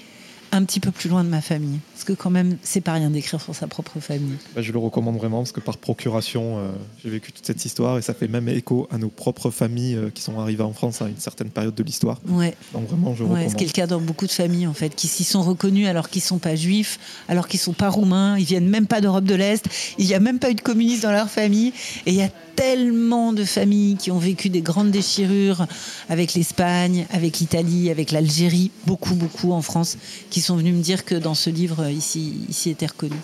un 0.52 0.64
petit 0.64 0.80
peu 0.80 0.90
plus 0.90 1.08
loin 1.08 1.24
de 1.24 1.28
ma 1.28 1.40
famille. 1.40 1.80
Parce 2.00 2.16
que 2.16 2.22
quand 2.22 2.30
même, 2.30 2.56
c'est 2.62 2.80
pas 2.80 2.94
rien 2.94 3.10
d'écrire 3.10 3.42
sur 3.42 3.54
sa 3.54 3.66
propre 3.66 4.00
famille. 4.00 4.36
Bah, 4.54 4.62
je 4.62 4.72
le 4.72 4.78
recommande 4.78 5.18
vraiment 5.18 5.40
parce 5.40 5.52
que 5.52 5.60
par 5.60 5.76
procuration, 5.76 6.56
euh, 6.56 6.70
j'ai 7.04 7.10
vécu 7.10 7.30
toute 7.30 7.44
cette 7.44 7.62
histoire 7.62 7.98
et 7.98 8.02
ça 8.02 8.14
fait 8.14 8.26
même 8.26 8.48
écho 8.48 8.88
à 8.90 8.96
nos 8.96 9.10
propres 9.10 9.50
familles 9.50 9.96
euh, 9.96 10.08
qui 10.08 10.22
sont 10.22 10.38
arrivées 10.40 10.62
en 10.62 10.72
France 10.72 11.02
à 11.02 11.08
une 11.08 11.18
certaine 11.18 11.50
période 11.50 11.74
de 11.74 11.82
l'histoire. 11.82 12.18
Ouais. 12.26 12.54
Donc 12.72 12.88
vraiment, 12.88 13.14
je 13.14 13.22
Ouais, 13.24 13.28
recommande. 13.28 13.50
ce 13.50 13.54
qui 13.56 13.64
est 13.64 13.66
le 13.66 13.72
cas 13.72 13.86
dans 13.86 14.00
beaucoup 14.00 14.26
de 14.26 14.32
familles 14.32 14.66
en 14.66 14.72
fait, 14.72 14.94
qui 14.94 15.08
s'y 15.08 15.24
sont 15.24 15.42
reconnus 15.42 15.88
alors 15.88 16.08
qu'ils 16.08 16.22
sont 16.22 16.38
pas 16.38 16.56
juifs, 16.56 16.98
alors 17.28 17.46
qu'ils 17.48 17.60
sont 17.60 17.74
pas 17.74 17.90
roumains, 17.90 18.38
ils 18.38 18.46
viennent 18.46 18.70
même 18.70 18.86
pas 18.86 19.02
d'Europe 19.02 19.24
de 19.24 19.34
l'Est, 19.34 19.66
il 19.98 20.06
n'y 20.06 20.14
a 20.14 20.20
même 20.20 20.38
pas 20.38 20.50
eu 20.50 20.54
de 20.54 20.62
communistes 20.62 21.02
dans 21.02 21.12
leur 21.12 21.28
famille, 21.28 21.74
et 22.06 22.12
il 22.12 22.14
y 22.14 22.22
a 22.22 22.30
tellement 22.56 23.32
de 23.32 23.44
familles 23.44 23.96
qui 23.96 24.10
ont 24.10 24.18
vécu 24.18 24.48
des 24.50 24.60
grandes 24.60 24.90
déchirures 24.90 25.66
avec 26.08 26.34
l'Espagne, 26.34 27.06
avec 27.10 27.38
l'Italie, 27.40 27.90
avec 27.90 28.10
l'Algérie, 28.10 28.70
beaucoup 28.86 29.14
beaucoup 29.14 29.52
en 29.52 29.62
France, 29.62 29.96
qui 30.30 30.40
sont 30.40 30.56
venus 30.56 30.74
me 30.74 30.82
dire 30.82 31.04
que 31.04 31.14
dans 31.14 31.34
ce 31.34 31.48
livre 31.50 31.89
ici, 31.92 32.46
ici 32.48 32.70
était 32.70 32.86
reconnu. 32.86 33.16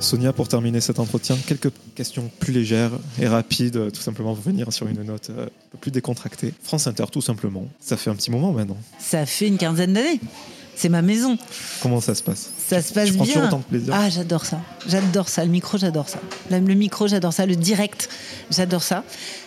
Sonia, 0.00 0.32
pour 0.32 0.48
terminer 0.48 0.80
cet 0.80 0.98
entretien, 0.98 1.36
quelques 1.46 1.70
questions 1.94 2.30
plus 2.40 2.52
légères 2.52 2.92
et 3.20 3.28
rapides, 3.28 3.76
euh, 3.76 3.90
tout 3.90 4.00
simplement 4.00 4.34
pour 4.34 4.42
venir 4.42 4.72
sur 4.72 4.88
une 4.88 5.02
note 5.02 5.28
euh, 5.30 5.44
un 5.44 5.70
peu 5.72 5.78
plus 5.78 5.90
décontractée. 5.90 6.54
France 6.62 6.86
Inter, 6.86 7.04
tout 7.12 7.20
simplement. 7.20 7.68
Ça 7.80 7.96
fait 7.98 8.08
un 8.08 8.14
petit 8.14 8.30
moment 8.30 8.52
maintenant. 8.52 8.78
Ça 8.98 9.26
fait 9.26 9.46
une 9.46 9.58
quinzaine 9.58 9.92
d'années. 9.92 10.20
C'est 10.74 10.88
ma 10.88 11.02
maison. 11.02 11.36
Comment 11.82 12.00
ça 12.00 12.14
se 12.14 12.22
passe? 12.22 12.50
Ça 12.70 12.82
se 12.82 12.92
passe 12.92 13.10
bien. 13.10 13.24
toujours 13.24 13.42
autant 13.44 13.58
de 13.58 13.62
plaisir 13.64 13.94
Ah, 13.96 14.08
j'adore 14.08 14.44
ça. 14.44 14.60
J'adore 14.86 15.28
ça. 15.28 15.44
Le 15.44 15.50
micro, 15.50 15.76
j'adore 15.78 16.08
ça. 16.08 16.18
Le 16.50 16.58
le 16.58 16.74
micro, 16.74 17.06
j'adore 17.08 17.32
ça. 17.32 17.44
Le 17.46 17.56
direct, 17.56 18.08
j'adore 18.50 18.82
ça. 18.82 19.04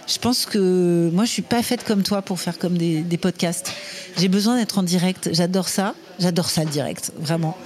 Je 0.07 0.17
pense 0.19 0.45
que 0.45 1.09
moi, 1.13 1.24
je 1.26 1.30
suis 1.32 1.41
pas 1.41 1.63
faite 1.63 1.84
comme 1.86 2.03
toi 2.03 2.21
pour 2.21 2.39
faire 2.39 2.57
comme 2.59 2.78
des, 2.78 3.01
des 3.01 3.17
podcasts. 3.17 3.71
J'ai 4.17 4.28
besoin 4.28 4.57
d'être 4.57 4.78
en 4.78 4.84
direct. 4.84 5.30
J'adore 5.32 5.69
ça. 5.69 5.95
J'adore 6.19 6.49
ça, 6.49 6.63
le 6.63 6.69
direct, 6.69 7.11
vraiment. 7.17 7.57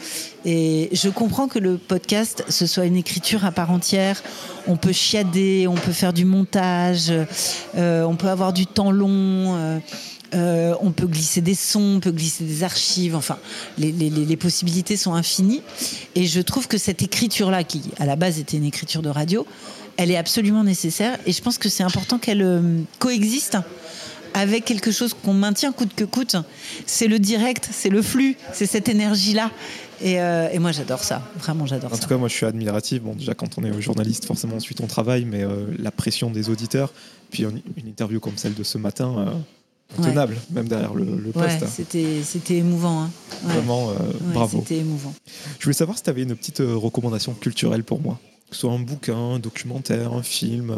Et 0.45 0.89
je 0.93 1.09
comprends 1.09 1.47
que 1.49 1.59
le 1.59 1.77
podcast, 1.77 2.45
ce 2.47 2.65
soit 2.65 2.85
une 2.85 2.95
écriture 2.95 3.43
à 3.43 3.51
part 3.51 3.71
entière. 3.71 4.21
On 4.67 4.77
peut 4.77 4.93
chiader, 4.93 5.67
on 5.67 5.75
peut 5.75 5.91
faire 5.91 6.13
du 6.13 6.23
montage, 6.23 7.11
euh, 7.75 8.03
on 8.03 8.15
peut 8.15 8.29
avoir 8.29 8.53
du 8.53 8.65
temps 8.65 8.91
long. 8.91 9.55
euh, 9.57 9.79
euh, 10.33 10.75
on 10.81 10.91
peut 10.91 11.07
glisser 11.07 11.41
des 11.41 11.55
sons, 11.55 11.95
on 11.97 11.99
peut 11.99 12.11
glisser 12.11 12.43
des 12.43 12.63
archives, 12.63 13.15
enfin, 13.15 13.37
les, 13.77 13.91
les- 13.91 14.09
les- 14.09 14.25
les 14.25 14.37
possibilités 14.37 14.97
sont 14.97 15.13
infinies. 15.13 15.61
Et 16.15 16.25
je 16.25 16.41
trouve 16.41 16.67
que 16.67 16.77
cette 16.77 17.01
écriture-là, 17.01 17.63
qui 17.63 17.81
à 17.99 18.05
la 18.05 18.15
base 18.15 18.39
était 18.39 18.57
une 18.57 18.65
écriture 18.65 19.01
de 19.01 19.09
radio, 19.09 19.45
elle 19.97 20.11
est 20.11 20.17
absolument 20.17 20.63
nécessaire. 20.63 21.17
Et 21.25 21.31
je 21.31 21.41
pense 21.41 21.57
que 21.57 21.69
c'est 21.69 21.83
important 21.83 22.17
qu'elle 22.19 22.41
euh, 22.41 22.81
coexiste 22.99 23.57
avec 24.33 24.65
quelque 24.65 24.91
chose 24.91 25.13
qu'on 25.15 25.33
maintient 25.33 25.71
coûte 25.71 25.95
que 25.95 26.03
coûte. 26.03 26.35
C'est 26.85 27.07
le 27.07 27.17
direct, 27.17 27.69
c'est 27.71 27.89
le 27.89 28.01
flux, 28.01 28.35
c'est 28.53 28.67
cette 28.67 28.87
énergie-là. 28.89 29.49
Et, 29.99 30.21
euh, 30.21 30.49
et 30.51 30.59
moi, 30.59 30.71
j'adore 30.71 31.03
ça. 31.03 31.23
Vraiment, 31.39 31.65
j'adore 31.65 31.91
En 31.91 31.95
ça. 31.95 32.01
tout 32.03 32.07
cas, 32.09 32.17
moi, 32.17 32.27
je 32.27 32.35
suis 32.35 32.45
admiratif. 32.45 33.01
Bon, 33.01 33.15
déjà, 33.15 33.33
quand 33.33 33.57
on 33.57 33.63
est 33.63 33.81
journaliste, 33.81 34.25
forcément, 34.25 34.57
on 34.57 34.59
suit 34.59 34.75
ton 34.75 34.85
travail, 34.85 35.25
mais 35.25 35.43
la 35.79 35.89
pression 35.89 36.29
des 36.29 36.49
auditeurs, 36.49 36.93
puis 37.31 37.43
une 37.43 37.87
interview 37.87 38.19
comme 38.19 38.37
celle 38.37 38.53
de 38.53 38.61
ce 38.63 38.77
matin, 38.77 39.33
intenable, 39.97 40.37
même 40.51 40.67
derrière 40.67 40.93
le, 40.93 41.05
le 41.05 41.31
poste. 41.31 41.63
hein. 41.63 41.67
c'était, 41.73 42.21
c'était 42.23 42.57
émouvant. 42.57 43.03
hein. 43.03 43.09
Ouais. 43.45 43.53
Vraiment, 43.53 43.89
euh, 43.91 43.93
bravo. 44.33 44.59
C'était 44.59 44.77
émouvant. 44.81 45.13
Je 45.59 45.63
voulais 45.63 45.73
savoir 45.73 45.97
si 45.97 46.03
tu 46.03 46.09
avais 46.09 46.23
une 46.23 46.35
petite 46.35 46.59
euh, 46.61 46.75
recommandation 46.75 47.33
culturelle 47.33 47.83
pour 47.83 48.01
moi. 48.01 48.19
Que 48.49 48.55
ce 48.55 48.61
soit 48.61 48.71
un 48.71 48.79
bouquin, 48.79 49.15
un 49.17 49.39
documentaire, 49.39 50.13
un 50.13 50.23
film, 50.23 50.69
euh, 50.71 50.75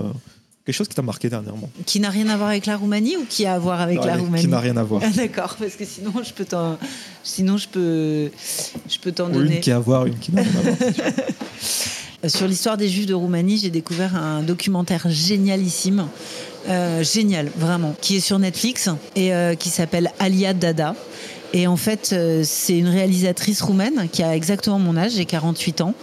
quelque 0.66 0.76
chose 0.76 0.88
qui 0.88 0.95
t'a 0.95 1.01
marqué 1.01 1.30
dernièrement. 1.30 1.70
Qui 1.86 1.99
n'a 1.99 2.10
rien 2.10 2.28
à 2.30 2.38
voir 2.38 2.49
avec 2.49 2.66
la 2.66 2.78
Roumanie 2.78 3.16
ou 3.18 3.26
qui 3.30 3.45
a 3.45 3.53
à 3.55 3.60
voir 3.60 3.82
avec 3.82 3.97
Non, 3.99 4.05
la 4.05 4.14
allez, 4.14 4.22
Roumanie 4.22 4.41
Qui 4.43 4.47
n'a 4.49 4.60
rien 4.60 4.78
à 4.78 4.84
voir. 4.84 5.01
Ah, 5.05 5.10
D'accord, 5.16 5.55
parce 5.60 5.76
que 5.76 5.86
sinon 5.86 6.12
je 6.24 6.34
peux 6.34 6.45
t'en, 6.45 6.78
sinon 7.24 7.57
je 7.57 7.68
peux, 7.68 8.32
je 8.89 8.97
peux 9.01 9.12
t'en 9.12 9.30
Ou 9.30 9.34
donner. 9.34 9.55
une 9.55 9.62
qui 9.62 9.72
a 9.72 9.76
à 9.76 9.80
voir, 9.80 10.05
une 10.07 10.18
qui 10.18 10.32
n'a 10.32 10.41
rien 10.43 10.51
à 10.57 10.62
voir. 10.62 10.78
Sur 12.28 12.47
l'histoire 12.47 12.76
des 12.76 12.89
Juifs 12.89 13.05
de 13.05 13.14
Roumanie, 13.14 13.57
j'ai 13.57 13.70
découvert 13.70 14.14
un 14.16 14.43
documentaire 14.43 15.05
génialissime, 15.10 16.05
euh, 16.68 17.03
génial 17.03 17.51
vraiment, 17.55 17.95
qui 18.01 18.18
est 18.18 18.20
sur 18.20 18.39
Netflix 18.39 18.89
et 19.16 19.34
euh, 19.34 19.55
qui 19.55 19.70
s'appelle 19.70 20.12
Alia 20.20 20.53
Dada. 20.53 20.95
Et 21.53 21.68
en 21.68 21.78
fait, 21.78 22.12
euh, 22.12 22.43
c'est 22.43 22.78
une 22.78 22.88
réalisatrice 22.88 23.62
roumaine 23.62 24.07
qui 24.12 24.24
a 24.24 24.36
exactement 24.36 24.78
mon 24.78 24.97
âge, 24.97 25.14
j'ai 25.14 25.26
48 25.26 25.82
ans, 25.82 25.93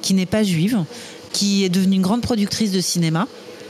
qui 0.00 0.14
n'est 0.14 0.26
pas 0.26 0.42
juive, 0.42 0.84
qui 1.32 1.64
est 1.64 1.68
devenue 1.68 1.96
une 1.96 2.02
grande 2.02 2.22
productrice 2.22 2.72
de 2.72 2.80
cinéma. 2.80 3.26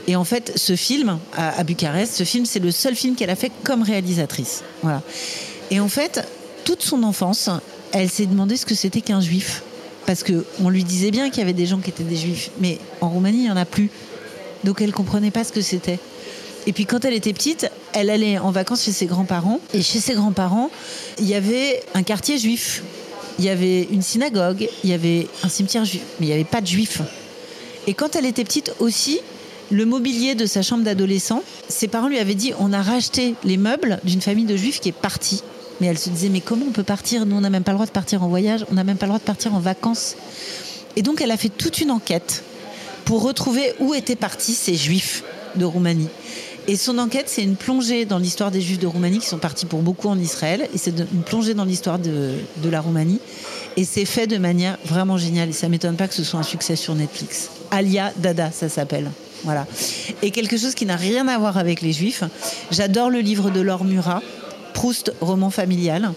Et 0.07 0.15
en 0.15 0.25
fait, 0.25 0.51
ce 0.55 0.75
film, 0.75 1.17
à, 1.35 1.57
à 1.59 1.63
Bucarest, 1.63 2.13
ce 2.13 2.23
film, 2.23 2.45
c'est 2.45 2.59
le 2.59 2.71
seul 2.71 2.95
film 2.95 3.15
qu'elle 3.15 3.29
a 3.29 3.35
fait 3.35 3.51
comme 3.63 3.81
réalisatrice. 3.81 4.63
Voilà. 4.81 5.01
Et 5.71 5.79
en 5.79 5.87
fait, 5.87 6.27
toute 6.65 6.83
son 6.83 7.03
enfance, 7.03 7.49
elle 7.93 8.09
s'est 8.09 8.25
demandé 8.25 8.57
ce 8.57 8.65
que 8.65 8.75
c'était 8.75 9.01
qu'un 9.01 9.21
juif. 9.21 9.63
Parce 10.05 10.23
qu'on 10.23 10.69
lui 10.69 10.83
disait 10.83 11.11
bien 11.11 11.29
qu'il 11.29 11.39
y 11.39 11.43
avait 11.43 11.53
des 11.53 11.65
gens 11.65 11.79
qui 11.79 11.89
étaient 11.89 12.03
des 12.03 12.17
juifs, 12.17 12.51
mais 12.59 12.79
en 12.99 13.09
Roumanie, 13.09 13.37
il 13.37 13.43
n'y 13.43 13.51
en 13.51 13.57
a 13.57 13.65
plus. 13.65 13.89
Donc 14.63 14.81
elle 14.81 14.91
comprenait 14.91 15.31
pas 15.31 15.43
ce 15.43 15.51
que 15.51 15.61
c'était. 15.61 15.99
Et 16.65 16.73
puis 16.73 16.85
quand 16.85 17.05
elle 17.05 17.13
était 17.13 17.33
petite, 17.33 17.69
elle 17.93 18.09
allait 18.09 18.37
en 18.37 18.51
vacances 18.51 18.83
chez 18.83 18.91
ses 18.91 19.05
grands-parents. 19.05 19.59
Et 19.73 19.81
chez 19.81 19.99
ses 19.99 20.13
grands-parents, 20.13 20.69
il 21.19 21.27
y 21.27 21.35
avait 21.35 21.83
un 21.93 22.03
quartier 22.03 22.37
juif. 22.37 22.83
Il 23.39 23.45
y 23.45 23.49
avait 23.49 23.83
une 23.83 24.01
synagogue, 24.01 24.69
il 24.83 24.89
y 24.89 24.93
avait 24.93 25.27
un 25.43 25.49
cimetière 25.49 25.85
juif, 25.85 26.03
mais 26.19 26.27
il 26.27 26.29
n'y 26.29 26.35
avait 26.35 26.43
pas 26.43 26.61
de 26.61 26.67
juifs. 26.67 27.01
Et 27.87 27.93
quand 27.93 28.15
elle 28.15 28.25
était 28.25 28.43
petite 28.43 28.71
aussi, 28.79 29.19
le 29.71 29.85
mobilier 29.85 30.35
de 30.35 30.45
sa 30.45 30.61
chambre 30.61 30.83
d'adolescent, 30.83 31.41
ses 31.67 31.87
parents 31.87 32.07
lui 32.07 32.19
avaient 32.19 32.35
dit 32.35 32.53
on 32.59 32.71
a 32.73 32.81
racheté 32.81 33.33
les 33.43 33.57
meubles 33.57 33.99
d'une 34.03 34.21
famille 34.21 34.45
de 34.45 34.55
juifs 34.55 34.79
qui 34.79 34.89
est 34.89 34.93
partie. 34.93 35.41
Mais 35.81 35.87
elle 35.87 35.97
se 35.97 36.09
disait 36.09 36.29
mais 36.29 36.41
comment 36.41 36.65
on 36.67 36.71
peut 36.71 36.83
partir? 36.83 37.25
Nous 37.25 37.35
on 37.35 37.41
n'a 37.41 37.49
même 37.49 37.63
pas 37.63 37.71
le 37.71 37.77
droit 37.77 37.87
de 37.87 37.91
partir 37.91 38.23
en 38.23 38.27
voyage, 38.27 38.65
on 38.71 38.75
n'a 38.75 38.83
même 38.83 38.97
pas 38.97 39.07
le 39.07 39.11
droit 39.11 39.19
de 39.19 39.25
partir 39.25 39.55
en 39.55 39.59
vacances. 39.59 40.15
Et 40.95 41.01
donc 41.01 41.21
elle 41.21 41.31
a 41.31 41.37
fait 41.37 41.49
toute 41.49 41.81
une 41.81 41.89
enquête 41.89 42.43
pour 43.05 43.23
retrouver 43.23 43.73
où 43.79 43.93
étaient 43.95 44.15
partis 44.15 44.53
ces 44.53 44.75
juifs 44.75 45.23
de 45.55 45.65
Roumanie. 45.65 46.09
Et 46.67 46.77
son 46.77 46.97
enquête, 46.97 47.25
c'est 47.27 47.43
une 47.43 47.55
plongée 47.55 48.05
dans 48.05 48.17
l'histoire 48.17 48.49
des 48.49 48.61
juifs 48.61 48.79
de 48.79 48.87
Roumanie 48.87 49.19
qui 49.19 49.27
sont 49.27 49.37
partis 49.37 49.65
pour 49.65 49.81
beaucoup 49.81 50.07
en 50.07 50.17
Israël. 50.17 50.67
Et 50.73 50.77
c'est 50.77 50.97
une 50.97 51.23
plongée 51.23 51.53
dans 51.53 51.65
l'histoire 51.65 51.99
de, 51.99 52.35
de 52.57 52.69
la 52.69 52.79
Roumanie. 52.79 53.19
Et 53.75 53.83
c'est 53.83 54.05
fait 54.05 54.27
de 54.27 54.37
manière 54.37 54.77
vraiment 54.85 55.17
géniale. 55.17 55.49
Et 55.49 55.53
ça 55.53 55.67
m'étonne 55.67 55.97
pas 55.97 56.07
que 56.07 56.13
ce 56.13 56.23
soit 56.23 56.39
un 56.39 56.43
succès 56.43 56.75
sur 56.75 56.95
Netflix. 56.95 57.49
Alia 57.71 58.13
Dada, 58.17 58.51
ça 58.51 58.69
s'appelle. 58.69 59.11
Voilà. 59.43 59.67
Et 60.21 60.31
quelque 60.31 60.55
chose 60.55 60.73
qui 60.73 60.85
n'a 60.85 60.95
rien 60.95 61.27
à 61.27 61.37
voir 61.37 61.57
avec 61.57 61.81
les 61.81 61.91
juifs. 61.91 62.23
J'adore 62.71 63.09
le 63.09 63.19
livre 63.19 63.49
de 63.49 63.59
Laure 63.59 63.83
Murat, 63.83 64.21
Proust, 64.73 65.13
roman 65.19 65.49
familial. 65.49 66.13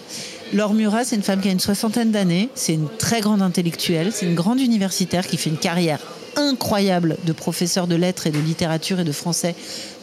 Laure 0.53 0.73
Murat, 0.73 1.03
c'est 1.03 1.17
une 1.17 1.23
femme 1.23 1.41
qui 1.41 1.49
a 1.49 1.51
une 1.51 1.59
soixantaine 1.59 2.11
d'années. 2.11 2.47
C'est 2.55 2.73
une 2.73 2.87
très 2.97 3.19
grande 3.19 3.41
intellectuelle. 3.41 4.11
C'est 4.13 4.25
une 4.25 4.35
grande 4.35 4.61
universitaire 4.61 5.27
qui 5.27 5.35
fait 5.35 5.49
une 5.49 5.57
carrière 5.57 5.99
incroyable 6.37 7.17
de 7.25 7.33
professeur 7.33 7.87
de 7.87 7.95
lettres 7.95 8.27
et 8.27 8.31
de 8.31 8.39
littérature 8.39 8.99
et 8.99 9.03
de 9.03 9.11
français 9.11 9.55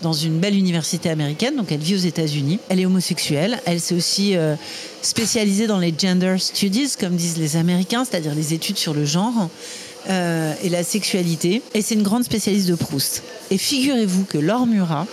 dans 0.03 0.13
une 0.13 0.39
belle 0.39 0.57
université 0.57 1.09
américaine. 1.11 1.57
Donc 1.57 1.73
elle 1.73 1.81
vit 1.81 1.95
aux 1.95 1.99
États-Unis. 1.99 2.59
Elle 2.69 2.81
est 2.81 2.87
homosexuelle. 2.87 3.59
Elle 3.65 3.81
s'est 3.81 3.95
aussi 3.95 4.37
euh, 4.37 4.55
spécialisée 5.03 5.67
dans 5.67 5.79
les 5.79 5.95
gender 5.97 6.37
studies, 6.39 6.93
comme 7.01 7.17
disent 7.17 7.39
les 7.39 7.57
Américains, 7.57 8.05
c'est-à-dire 8.05 8.35
les 8.35 8.53
études 8.55 8.77
sur 8.79 8.95
le 8.95 9.05
genre. 9.05 9.49
euh, 10.11 10.53
et 10.63 10.69
la 10.69 10.85
sexualité. 10.85 11.63
Et 11.73 11.81
c'est 11.81 11.95
une 11.95 12.03
grande 12.03 12.25
spécialiste 12.25 12.69
de 12.69 12.75
Proust. 12.75 13.23
Et 13.51 13.57
figurez-vous 13.57 14.25
que 14.25 14.37
Laure 14.37 14.67
Murat, 14.67 15.07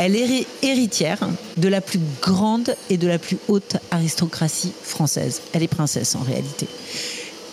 elle 0.00 0.16
est 0.16 0.28
hé- 0.28 0.46
héritière 0.62 1.20
de 1.56 1.68
la 1.68 1.80
plus 1.80 2.00
grande 2.20 2.74
et 2.90 2.96
de 2.96 3.06
la 3.06 3.18
plus 3.20 3.36
haute 3.46 3.76
aristocratie 3.92 4.72
française. 4.82 5.40
Elle 5.52 5.62
est 5.62 5.68
princesse 5.68 6.16
en 6.16 6.22
réalité. 6.22 6.66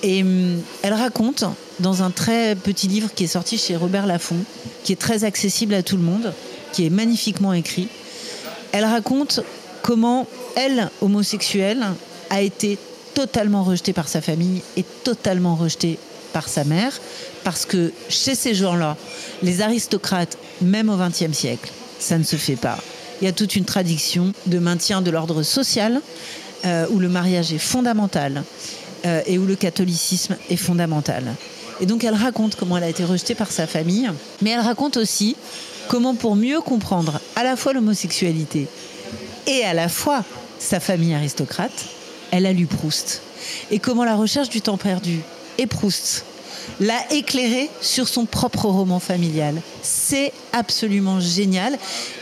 Et 0.02 0.24
hum, 0.24 0.60
elle 0.82 0.93
raconte 0.93 1.43
dans 1.80 2.03
un 2.03 2.11
très 2.11 2.55
petit 2.55 2.88
livre 2.88 3.09
qui 3.13 3.26
est 3.26 3.28
sorti 3.28 3.57
chez 3.57 3.76
Robert 3.76 4.05
Laffont, 4.05 4.43
qui 4.84 4.93
est 4.93 4.99
très 4.99 5.23
accessible 5.23 5.73
à 5.73 5.84
tout 5.84 5.97
le 5.97 6.03
monde, 6.03 6.34
qui 6.71 6.86
est 6.86 6.89
magnifiquement 6.89 7.53
écrit. 7.53 7.88
Elle 8.71 8.86
raconte 8.86 9.41
comment 9.82 10.28
elle, 10.55 10.89
homosexuelle, 11.01 11.86
a 12.30 12.41
été 12.41 12.78
totalement 13.13 13.63
rejetée 13.63 13.93
par 13.93 14.07
sa 14.07 14.21
famille 14.21 14.61
et 14.78 14.84
totalement 15.03 15.55
rejetée 15.55 15.97
par 16.34 16.49
sa 16.49 16.65
mère, 16.65 16.91
parce 17.43 17.65
que 17.65 17.93
chez 18.09 18.36
ces 18.36 18.53
gens-là, 18.53 18.97
Les 19.41 19.61
aristocrates, 19.61 20.38
même 20.61 20.89
au 20.89 20.97
XXe 20.97 21.38
siècle, 21.38 21.71
ça 21.99 22.17
ne 22.17 22.23
se 22.23 22.36
fait 22.36 22.55
pas. 22.55 22.78
Il 23.21 23.26
y 23.26 23.28
a 23.28 23.32
toute 23.32 23.55
une 23.55 23.65
tradition 23.65 24.34
de 24.45 24.59
maintien 24.59 25.01
de 25.01 25.11
l'ordre 25.11 25.43
social, 25.43 26.01
euh, 26.65 26.88
où 26.89 26.99
le 26.99 27.09
mariage 27.09 27.53
est 27.53 27.59
fondamental 27.59 28.43
euh, 29.05 29.21
et 29.28 29.38
où 29.38 29.45
le 29.45 29.55
catholicisme 29.55 30.36
est 30.49 30.55
fondamental. 30.55 31.36
Et 31.82 31.86
donc 31.86 32.03
elle 32.03 32.13
raconte 32.13 32.55
comment 32.55 32.78
elle 32.78 32.84
a 32.84 32.89
été 32.89 33.03
rejetée 33.03 33.36
par 33.36 33.51
sa 33.51 33.67
famille, 33.67 34.09
mais 34.41 34.51
elle 34.51 34.61
raconte 34.61 34.97
aussi 34.97 35.36
comment 35.88 36.15
pour 36.15 36.36
mieux 36.36 36.61
comprendre 36.61 37.19
à 37.36 37.43
la 37.43 37.55
fois 37.55 37.73
l'homosexualité 37.73 38.67
et 39.47 39.63
à 39.63 39.73
la 39.73 39.89
fois 39.89 40.23
sa 40.59 40.80
famille 40.80 41.13
aristocrate, 41.13 41.86
elle 42.32 42.45
a 42.45 42.53
lu 42.53 42.65
Proust. 42.65 43.21
Et 43.71 43.80
comment 43.80 44.03
la 44.03 44.15
recherche 44.15 44.49
du 44.49 44.61
temps 44.61 44.78
perdu 44.78 45.19
et 45.57 45.67
Proust 45.67 46.26
l'a 46.80 47.11
éclairé 47.11 47.70
sur 47.82 48.07
son 48.07 48.26
propre 48.26 48.66
roman 48.66 48.99
familial. 48.99 49.61
C'est 49.82 50.32
absolument 50.53 51.20
génial. 51.20 51.78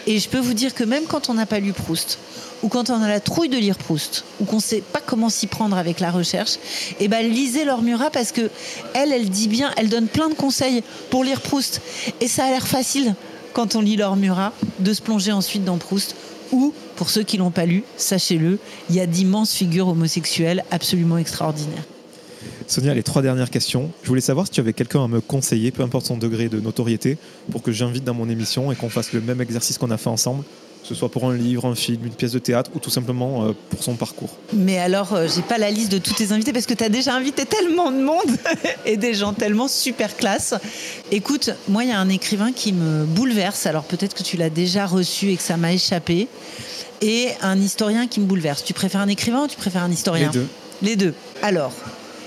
Et 0.07 0.19
je 0.19 0.29
peux 0.29 0.39
vous 0.39 0.53
dire 0.53 0.73
que 0.73 0.83
même 0.83 1.03
quand 1.05 1.29
on 1.29 1.33
n'a 1.33 1.45
pas 1.45 1.59
lu 1.59 1.73
Proust, 1.73 2.19
ou 2.61 2.69
quand 2.69 2.89
on 2.89 3.01
a 3.01 3.07
la 3.07 3.19
trouille 3.19 3.49
de 3.49 3.57
lire 3.57 3.77
Proust, 3.77 4.23
ou 4.39 4.45
qu'on 4.45 4.57
ne 4.57 4.61
sait 4.61 4.81
pas 4.81 5.01
comment 5.05 5.29
s'y 5.29 5.47
prendre 5.47 5.77
avec 5.77 5.99
la 5.99 6.11
recherche, 6.11 6.57
eh 6.99 7.07
ben 7.07 7.29
lisez 7.29 7.65
Laure 7.65 7.81
Murat 7.81 8.09
parce 8.09 8.31
que 8.31 8.49
elle, 8.93 9.11
elle 9.11 9.29
dit 9.29 9.47
bien, 9.47 9.71
elle 9.77 9.89
donne 9.89 10.07
plein 10.07 10.29
de 10.29 10.33
conseils 10.33 10.83
pour 11.09 11.23
lire 11.23 11.41
Proust. 11.41 11.81
Et 12.21 12.27
ça 12.27 12.45
a 12.45 12.49
l'air 12.49 12.67
facile 12.67 13.15
quand 13.53 13.75
on 13.75 13.81
lit 13.81 13.97
Laure 13.97 14.15
Murat 14.15 14.53
de 14.79 14.93
se 14.93 15.01
plonger 15.01 15.31
ensuite 15.31 15.65
dans 15.65 15.77
Proust. 15.77 16.15
Ou, 16.51 16.71
pour 16.95 17.09
ceux 17.09 17.23
qui 17.23 17.37
l'ont 17.37 17.49
pas 17.49 17.65
lu, 17.65 17.83
sachez-le, 17.97 18.59
il 18.89 18.95
y 18.95 18.99
a 18.99 19.07
d'immenses 19.07 19.53
figures 19.53 19.87
homosexuelles 19.87 20.63
absolument 20.69 21.17
extraordinaires. 21.17 21.83
Sonia, 22.67 22.93
les 22.93 23.03
trois 23.03 23.21
dernières 23.21 23.49
questions. 23.49 23.91
Je 24.03 24.07
voulais 24.07 24.21
savoir 24.21 24.47
si 24.47 24.53
tu 24.53 24.59
avais 24.59 24.73
quelqu'un 24.73 25.03
à 25.03 25.07
me 25.07 25.21
conseiller, 25.21 25.71
peu 25.71 25.83
importe 25.83 26.05
son 26.05 26.17
degré 26.17 26.49
de 26.49 26.59
notoriété, 26.59 27.17
pour 27.51 27.61
que 27.61 27.71
j'invite 27.71 28.03
dans 28.03 28.13
mon 28.13 28.29
émission 28.29 28.71
et 28.71 28.75
qu'on 28.75 28.89
fasse 28.89 29.13
le 29.13 29.21
même 29.21 29.41
exercice 29.41 29.77
qu'on 29.77 29.91
a 29.91 29.97
fait 29.97 30.09
ensemble, 30.09 30.43
que 30.81 30.87
ce 30.87 30.95
soit 30.95 31.09
pour 31.09 31.29
un 31.29 31.35
livre, 31.35 31.65
un 31.65 31.75
film, 31.75 32.05
une 32.05 32.13
pièce 32.13 32.33
de 32.33 32.39
théâtre 32.39 32.71
ou 32.75 32.79
tout 32.79 32.89
simplement 32.89 33.45
euh, 33.45 33.53
pour 33.69 33.83
son 33.83 33.95
parcours. 33.95 34.37
Mais 34.53 34.77
alors, 34.79 35.13
euh, 35.13 35.27
j'ai 35.33 35.41
pas 35.41 35.57
la 35.57 35.71
liste 35.71 35.91
de 35.91 35.97
tous 35.97 36.13
tes 36.13 36.31
invités 36.31 36.51
parce 36.51 36.65
que 36.65 36.73
tu 36.73 36.83
as 36.83 36.89
déjà 36.89 37.15
invité 37.15 37.45
tellement 37.45 37.91
de 37.91 38.01
monde 38.01 38.37
et 38.85 38.97
des 38.97 39.13
gens 39.13 39.33
tellement 39.33 39.67
super 39.67 40.15
classe. 40.17 40.53
Écoute, 41.11 41.51
moi, 41.69 41.83
il 41.83 41.89
y 41.89 41.93
a 41.93 41.99
un 41.99 42.09
écrivain 42.09 42.51
qui 42.51 42.73
me 42.73 43.05
bouleverse. 43.05 43.65
Alors 43.65 43.83
peut-être 43.83 44.13
que 44.13 44.23
tu 44.23 44.37
l'as 44.37 44.49
déjà 44.49 44.85
reçu 44.85 45.31
et 45.31 45.37
que 45.37 45.43
ça 45.43 45.57
m'a 45.57 45.73
échappé. 45.73 46.27
Et 47.01 47.29
un 47.41 47.59
historien 47.59 48.07
qui 48.07 48.19
me 48.21 48.25
bouleverse. 48.25 48.63
Tu 48.63 48.73
préfères 48.73 49.01
un 49.01 49.09
écrivain 49.09 49.43
ou 49.43 49.47
tu 49.47 49.57
préfères 49.57 49.83
un 49.83 49.91
historien? 49.91 50.31
Les 50.31 50.39
deux. 50.39 50.47
Les 50.81 50.95
deux. 50.95 51.13
Alors, 51.41 51.73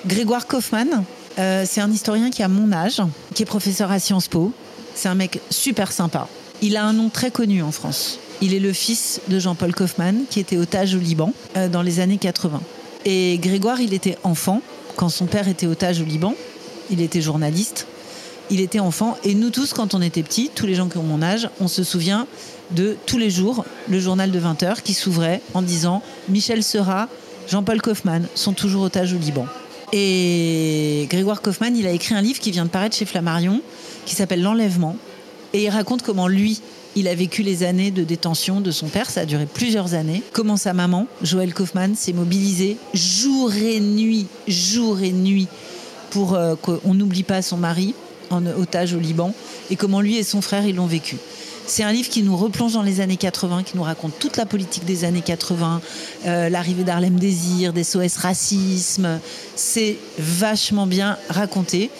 Grégoire 0.07 0.47
Kaufmann, 0.47 1.03
euh, 1.41 1.65
c'est 1.67 1.81
un 1.81 1.91
historien 1.91 2.31
qui 2.31 2.45
a 2.45 2.49
mon 2.49 2.71
âge, 2.71 3.03
qui 3.35 3.43
est 3.43 3.47
professeur 3.47 3.91
à 3.91 3.99
Sciences 3.99 4.29
Po. 4.29 4.53
C'est 4.95 5.09
un 5.09 5.17
mec 5.17 5.41
super 5.51 5.91
sympa. 5.91 6.29
Il 6.63 6.77
a 6.77 6.85
un 6.85 6.93
nom 6.93 7.09
très 7.09 7.33
connu 7.33 7.61
en 7.61 7.73
France. 7.73 8.21
Il 8.41 8.55
est 8.55 8.61
le 8.61 8.73
fils 8.73 9.21
de 9.27 9.41
Jean-Paul 9.41 9.75
Kaufmann, 9.75 10.23
qui 10.31 10.39
était 10.39 10.59
otage 10.59 10.95
au 10.95 10.99
Liban 10.99 11.33
euh, 11.57 11.69
dans 11.69 11.83
les 11.83 11.99
années 11.99 12.19
80. 12.19 12.61
Et 13.05 13.39
Grégoire, 13.43 13.81
il 13.81 13.95
était 13.95 14.17
enfant 14.23 14.63
quand 14.95 15.09
son 15.09 15.27
père 15.27 15.49
était 15.49 15.67
otage 15.67 16.01
au 16.01 16.05
Liban. 16.05 16.37
Il 16.89 17.01
était 17.01 17.21
journaliste. 17.21 17.89
Il 18.49 18.61
était 18.61 18.79
enfant. 18.79 19.17
Et 19.25 19.35
nous 19.35 19.51
tous, 19.51 19.73
quand 19.73 19.93
on 19.95 20.03
était 20.03 20.23
petits, 20.23 20.53
tous 20.55 20.67
les 20.67 20.77
gens 20.77 20.89
qui 20.89 20.99
ont 20.99 21.03
mon 21.03 21.21
âge, 21.21 21.51
on 21.59 21.67
se 21.67 21.83
souvient 21.83 22.29
de 22.71 22.97
tous 23.07 23.19
les 23.19 23.31
jours 23.31 23.65
le 23.89 23.99
journal 23.99 24.31
de 24.31 24.39
20 24.39 24.63
heures 24.63 24.83
qui 24.85 24.95
s'ouvrait 24.95 25.43
en 25.53 25.63
disant 25.63 26.01
Michel 26.29 26.63
Seurat, 26.63 27.09
Jean-Paul 27.49 27.83
Kaufmann 27.83 28.29
sont 28.37 28.53
toujours 28.53 28.83
otages 28.83 29.13
au 29.13 29.19
Liban. 29.19 29.47
Et 29.93 31.07
Grégoire 31.11 31.43
Kaufmann, 31.43 31.77
il 31.77 31.87
a 31.87 31.93
écrit 31.93 32.15
un 32.15 32.23
livre 32.23 32.41
qui 32.41 32.51
vient 32.51 32.65
de 32.65 32.71
paraître 32.71 32.97
chez 32.97 33.05
Flammarion, 33.05 33.61
qui 34.05 34.15
s'appelle 34.15 34.43
L'enlèvement. 34.43 34.97
Et 35.53 35.65
il 35.65 35.71
raconte 35.71 36.03
comment 36.03 36.29
lui, 36.29 36.61
il 36.97 37.09
a 37.09 37.15
vécu 37.15 37.43
les 37.43 37.63
années 37.63 37.91
de 37.91 38.03
détention 38.05 38.61
de 38.61 38.71
son 38.71 38.89
père, 38.89 39.11
ça 39.11 39.21
a 39.21 39.25
duré 39.27 39.47
plusieurs 39.47 39.95
années. 39.95 40.23
Comment 40.33 40.57
sa 40.57 40.73
maman, 40.73 41.07
Joël 41.23 41.55
Kaufmann, 41.55 41.95
s'est 41.95 42.13
mobilisée 42.13 42.77
jour 42.95 43.55
et 43.55 43.81
nuit, 43.81 44.27
jour 44.49 45.01
et 45.03 45.13
nuit, 45.13 45.47
pour 46.11 46.35
euh, 46.35 46.57
qu'on 46.57 46.95
n'oublie 46.95 47.23
pas 47.23 47.43
son 47.43 47.57
mari 47.57 47.95
en 48.31 48.45
otage 48.47 48.93
au 48.95 48.99
Liban, 48.99 49.33
et 49.71 49.77
comment 49.77 50.01
lui 50.01 50.17
et 50.17 50.25
son 50.25 50.41
frère, 50.41 50.67
ils 50.67 50.75
l'ont 50.75 50.87
vécu. 50.87 51.17
C'est 51.67 51.83
un 51.83 51.91
livre 51.91 52.09
qui 52.09 52.23
nous 52.23 52.37
replonge 52.37 52.75
dans 52.75 52.83
les 52.83 53.01
années 53.01 53.17
80, 53.17 53.65
qui 53.65 53.77
nous 53.77 53.83
raconte 53.83 54.17
toute 54.21 54.37
la 54.37 54.47
politique 54.47 54.85
des 54.85 55.05
années 55.05 55.21
80, 55.21 55.81
euh, 56.25 56.49
l'arrivée 56.49 56.85
d'Harlem 56.85 57.19
Désir, 57.19 57.73
des 57.73 57.83
SOS 57.83 58.19
Racisme. 58.19 59.19
C'est 59.57 59.97
vachement 60.17 60.87
bien 60.87 61.19
raconté. 61.29 61.91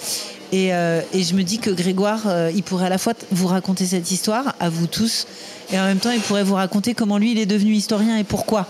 Et, 0.53 0.73
euh, 0.73 1.01
je 1.13 1.35
me 1.35 1.43
dis 1.43 1.59
que 1.59 1.71
Grégoire, 1.71 2.23
euh, 2.27 2.53
il 2.55 2.63
pourrait 2.63 2.87
à 2.87 2.89
la 2.89 2.99
fois 2.99 3.15
vous 3.33 3.49
raconter 3.49 3.87
cette 3.87 4.13
histoire, 4.13 4.55
à 4.61 4.69
vous 4.69 4.87
tous, 4.87 5.27
et 5.73 5.79
en 5.79 5.85
même 5.85 5.99
temps, 5.99 6.13
il 6.13 6.21
pourrait 6.21 6.45
vous 6.45 6.55
raconter 6.55 6.95
comment 6.95 7.19
lui, 7.19 7.33
il 7.33 7.39
est 7.39 7.47
devenu 7.47 7.73
historien 7.73 8.17
et 8.17 8.25
pourquoi 8.25 8.69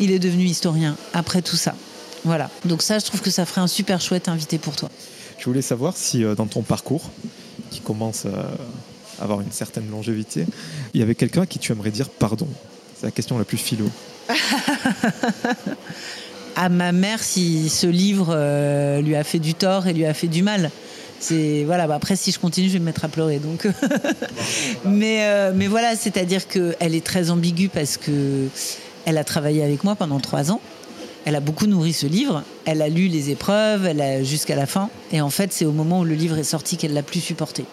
il 0.00 0.10
est 0.10 0.18
devenu 0.18 0.44
historien 0.44 0.96
après 1.12 1.42
tout 1.42 1.56
ça. 1.56 1.74
Voilà. 2.24 2.48
Donc 2.64 2.80
ça, 2.80 2.98
je 2.98 3.04
trouve 3.04 3.20
que 3.20 3.30
ça 3.30 3.44
ferait 3.44 3.60
un 3.60 3.66
super 3.66 4.00
chouette 4.00 4.28
invité 4.28 4.56
pour 4.56 4.76
toi. 4.76 4.88
Je 5.38 5.44
voulais 5.44 5.60
savoir 5.60 5.94
si 5.94 6.24
dans 6.36 6.46
ton 6.46 6.62
parcours, 6.62 7.10
qui 7.70 7.80
commence 7.80 8.26
avoir 9.22 9.40
une 9.40 9.52
certaine 9.52 9.88
longévité, 9.90 10.46
il 10.94 11.00
y 11.00 11.02
avait 11.02 11.14
quelqu'un 11.14 11.42
à 11.42 11.46
qui 11.46 11.58
tu 11.58 11.72
aimerais 11.72 11.90
dire 11.90 12.08
pardon 12.08 12.48
C'est 12.98 13.06
la 13.06 13.12
question 13.12 13.38
la 13.38 13.44
plus 13.44 13.58
philo. 13.58 13.86
à 16.56 16.68
ma 16.68 16.92
mère, 16.92 17.22
si 17.22 17.68
ce 17.68 17.86
livre 17.86 18.28
euh, 18.30 19.00
lui 19.00 19.16
a 19.16 19.24
fait 19.24 19.38
du 19.38 19.54
tort 19.54 19.86
et 19.86 19.92
lui 19.92 20.04
a 20.04 20.14
fait 20.14 20.28
du 20.28 20.42
mal. 20.42 20.70
C'est 21.20 21.62
voilà. 21.64 21.86
Bah 21.86 21.94
après, 21.94 22.16
si 22.16 22.32
je 22.32 22.38
continue, 22.40 22.66
je 22.68 22.74
vais 22.74 22.78
me 22.80 22.84
mettre 22.84 23.04
à 23.04 23.08
pleurer. 23.08 23.38
Donc, 23.38 23.68
mais 24.84 25.24
euh, 25.24 25.52
mais 25.54 25.68
voilà, 25.68 25.94
c'est-à-dire 25.94 26.48
qu'elle 26.48 26.94
est 26.94 27.04
très 27.04 27.30
ambiguë 27.30 27.68
parce 27.68 27.96
que 27.96 28.48
elle 29.06 29.18
a 29.18 29.24
travaillé 29.24 29.62
avec 29.62 29.84
moi 29.84 29.94
pendant 29.94 30.18
trois 30.18 30.50
ans. 30.50 30.60
Elle 31.24 31.36
a 31.36 31.40
beaucoup 31.40 31.66
nourri 31.66 31.92
ce 31.92 32.06
livre. 32.06 32.42
Elle 32.64 32.82
a 32.82 32.88
lu 32.88 33.06
les 33.06 33.30
épreuves, 33.30 33.86
elle 33.86 34.24
jusqu'à 34.24 34.56
la 34.56 34.66
fin. 34.66 34.90
Et 35.12 35.20
en 35.20 35.30
fait, 35.30 35.52
c'est 35.52 35.64
au 35.64 35.72
moment 35.72 36.00
où 36.00 36.04
le 36.04 36.14
livre 36.14 36.36
est 36.38 36.44
sorti 36.44 36.76
qu'elle 36.76 36.94
l'a 36.94 37.04
plus 37.04 37.20
supporté. 37.20 37.64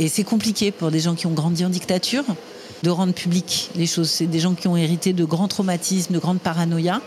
Et 0.00 0.08
c'est 0.08 0.24
compliqué 0.24 0.70
pour 0.70 0.90
des 0.90 1.00
gens 1.00 1.14
qui 1.14 1.26
ont 1.26 1.32
grandi 1.32 1.64
en 1.64 1.68
dictature 1.68 2.24
de 2.82 2.90
rendre 2.90 3.14
public 3.14 3.70
les 3.76 3.86
choses. 3.86 4.10
C'est 4.10 4.26
des 4.26 4.40
gens 4.40 4.54
qui 4.54 4.68
ont 4.68 4.76
hérité 4.76 5.12
de 5.12 5.24
grands 5.24 5.48
traumatismes, 5.48 6.14
de 6.14 6.18
grandes 6.18 6.40
paranoïas. 6.40 7.00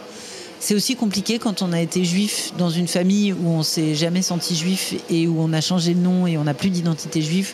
C'est 0.60 0.74
aussi 0.74 0.96
compliqué 0.96 1.38
quand 1.38 1.62
on 1.62 1.72
a 1.72 1.82
été 1.82 2.04
juif 2.04 2.54
dans 2.58 2.70
une 2.70 2.88
famille 2.88 3.32
où 3.32 3.50
on 3.50 3.62
s'est 3.62 3.94
jamais 3.94 4.24
senti 4.24 4.56
juif 4.56 4.96
et 5.10 5.28
où 5.28 5.40
on 5.40 5.54
a 5.54 5.62
changé 5.62 5.94
de 5.94 6.00
nom 6.00 6.26
et 6.26 6.38
on 6.38 6.46
n'a 6.46 6.56
plus 6.56 6.72
d'identité 6.72 7.22
juive, 7.22 7.54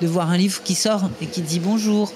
de 0.00 0.06
voir 0.06 0.30
un 0.30 0.36
livre 0.36 0.62
qui 0.62 0.76
sort 0.76 1.10
et 1.20 1.26
qui 1.26 1.40
dit 1.40 1.58
bonjour, 1.58 2.12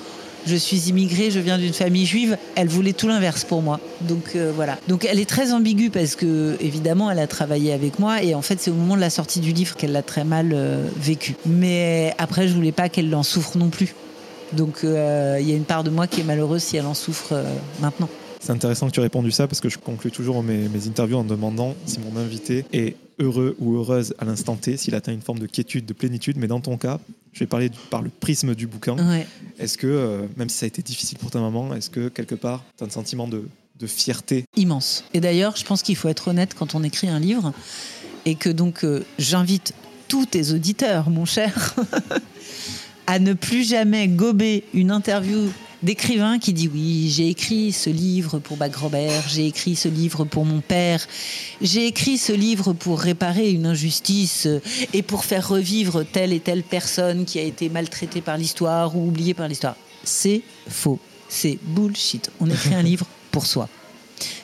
je 0.49 0.57
suis 0.57 0.89
immigrée, 0.89 1.31
je 1.31 1.39
viens 1.39 1.59
d'une 1.59 1.73
famille 1.73 2.07
juive. 2.07 2.37
Elle 2.57 2.69
voulait 2.69 2.93
tout 2.93 3.07
l'inverse 3.07 3.45
pour 3.45 3.63
moi. 3.63 3.79
Donc 4.01 4.33
euh, 4.35 4.51
voilà. 4.55 4.79
Donc 4.89 5.05
elle 5.05 5.21
est 5.21 5.29
très 5.29 5.53
ambiguë 5.53 5.91
parce 5.91 6.17
que 6.17 6.57
évidemment 6.61 7.11
elle 7.11 7.19
a 7.19 7.27
travaillé 7.27 7.73
avec 7.73 7.99
moi 7.99 8.23
et 8.23 8.35
en 8.35 8.43
fait 8.43 8.61
c'est 8.61 8.71
au 8.71 8.75
moment 8.75 8.97
de 8.97 9.01
la 9.01 9.11
sortie 9.11 9.41
du 9.41 9.53
livre 9.53 9.77
qu'elle 9.77 9.93
l'a 9.93 10.03
très 10.03 10.25
mal 10.25 10.53
euh, 10.55 10.89
vécu. 10.97 11.37
Mais 11.47 12.15
après 12.19 12.49
je 12.49 12.55
voulais 12.55 12.73
pas 12.73 12.89
qu'elle 12.89 13.15
en 13.15 13.23
souffre 13.23 13.59
non 13.59 13.69
plus. 13.69 13.95
Donc 14.53 14.83
euh, 14.83 15.37
il 15.41 15.49
y 15.49 15.53
a 15.53 15.57
une 15.57 15.65
part 15.65 15.85
de 15.85 15.91
moi 15.91 16.07
qui 16.07 16.23
est 16.23 16.25
malheureuse 16.25 16.63
si 16.63 16.77
elle 16.77 16.87
en 16.87 16.95
souffre 16.95 17.45
maintenant. 17.81 18.09
C'est 18.49 18.55
intéressant 18.55 18.87
que 18.87 18.93
tu 18.93 19.01
aies 19.01 19.03
répondu 19.03 19.31
ça 19.31 19.47
parce 19.47 19.61
que 19.61 19.69
je 19.69 19.77
conclue 19.77 20.11
toujours 20.11 20.43
mes, 20.43 20.71
mes 20.71 20.87
interviews 20.87 21.19
en 21.19 21.25
demandant 21.25 21.75
si 21.85 22.01
mon 22.01 22.19
invité 22.19 22.65
est 22.73 22.97
heureux 23.19 23.55
ou 23.59 23.77
heureuse 23.77 24.15
à 24.19 24.25
l'instant 24.25 24.57
T, 24.57 24.79
s'il 24.79 24.95
atteint 24.95 25.13
une 25.13 25.21
forme 25.21 25.39
de 25.39 25.47
quiétude, 25.47 25.85
de 25.85 25.93
plénitude. 25.93 26.39
Mais 26.39 26.47
dans 26.47 26.61
ton 26.61 26.79
cas, 26.79 26.99
je 27.35 27.41
vais 27.41 27.47
parler 27.47 27.71
par 27.91 28.01
le 28.01 28.09
prisme 28.09 28.55
du 28.55 28.67
bouquin. 28.67 28.97
Est-ce 29.59 29.77
que, 29.77 29.87
euh, 29.87 30.27
même 30.39 30.49
si 30.49 30.57
ça 30.57 30.65
a 30.65 30.67
été 30.67 30.81
difficile 30.81 31.19
pour 31.19 31.31
ta 31.31 31.41
maman, 31.41 31.75
est-ce 31.75 31.91
que 31.91 32.09
quelque 32.09 32.35
part, 32.35 32.65
tu 32.79 32.85
as 32.85 32.87
un 32.87 32.91
sentiment 32.91 33.29
de, 33.29 33.47
de 33.79 33.87
fierté? 33.87 34.47
Immense. 34.57 35.05
Et 35.13 35.21
d'ailleurs, 35.21 35.55
je 35.57 35.67
pense 35.67 35.83
qu'il 35.83 35.97
faut 35.97 36.09
être 36.09 36.29
honnête 36.29 36.55
quand 36.55 36.75
on 36.75 36.83
écrit 36.83 37.11
un 37.11 37.21
livre 37.21 37.53
et 38.25 38.35
que 38.35 38.49
donc 38.49 38.83
euh, 38.83 39.05
j'invite 39.19 39.75
tous 40.09 40.25
tes 40.25 40.53
auditeurs, 40.53 41.11
mon 41.11 41.27
cher, 41.27 41.75
à 43.07 43.19
ne 43.19 43.35
plus 43.35 43.69
jamais 43.69 44.09
gober 44.09 44.65
une 44.73 44.91
interview 44.91 45.51
d'écrivain 45.83 46.39
qui 46.39 46.53
dit 46.53 46.69
oui, 46.69 47.09
j'ai 47.11 47.29
écrit 47.29 47.73
ce 47.73 47.91
livre 47.91 48.39
pour 48.39 48.57
Bac 48.57 48.75
Robert, 48.77 49.29
j'ai 49.29 49.47
écrit 49.47 49.77
ce 49.77 49.89
livre 49.89 50.25
pour 50.25 50.45
mon 50.45 50.61
père, 50.61 51.07
j'ai 51.61 51.87
écrit 51.87 52.19
ce 52.19 52.33
livre 52.33 52.73
pour 52.73 53.01
réparer 53.01 53.51
une 53.51 53.67
injustice 53.67 54.49
et 54.93 55.03
pour 55.03 55.25
faire 55.25 55.49
revivre 55.49 56.05
telle 56.05 56.33
et 56.33 56.41
telle 56.41 56.63
personne 56.63 57.25
qui 57.25 57.39
a 57.39 57.43
été 57.43 57.69
maltraitée 57.69 58.21
par 58.21 58.37
l'histoire 58.37 58.97
ou 58.97 59.07
oubliée 59.07 59.35
par 59.35 59.49
l'histoire. 59.49 59.77
C'est 60.05 60.43
faux, 60.69 60.99
c'est 61.29 61.59
bullshit. 61.63 62.31
On 62.41 62.51
écrit 62.51 62.75
un 62.75 62.83
livre 62.83 63.07
pour 63.31 63.47
soi. 63.47 63.69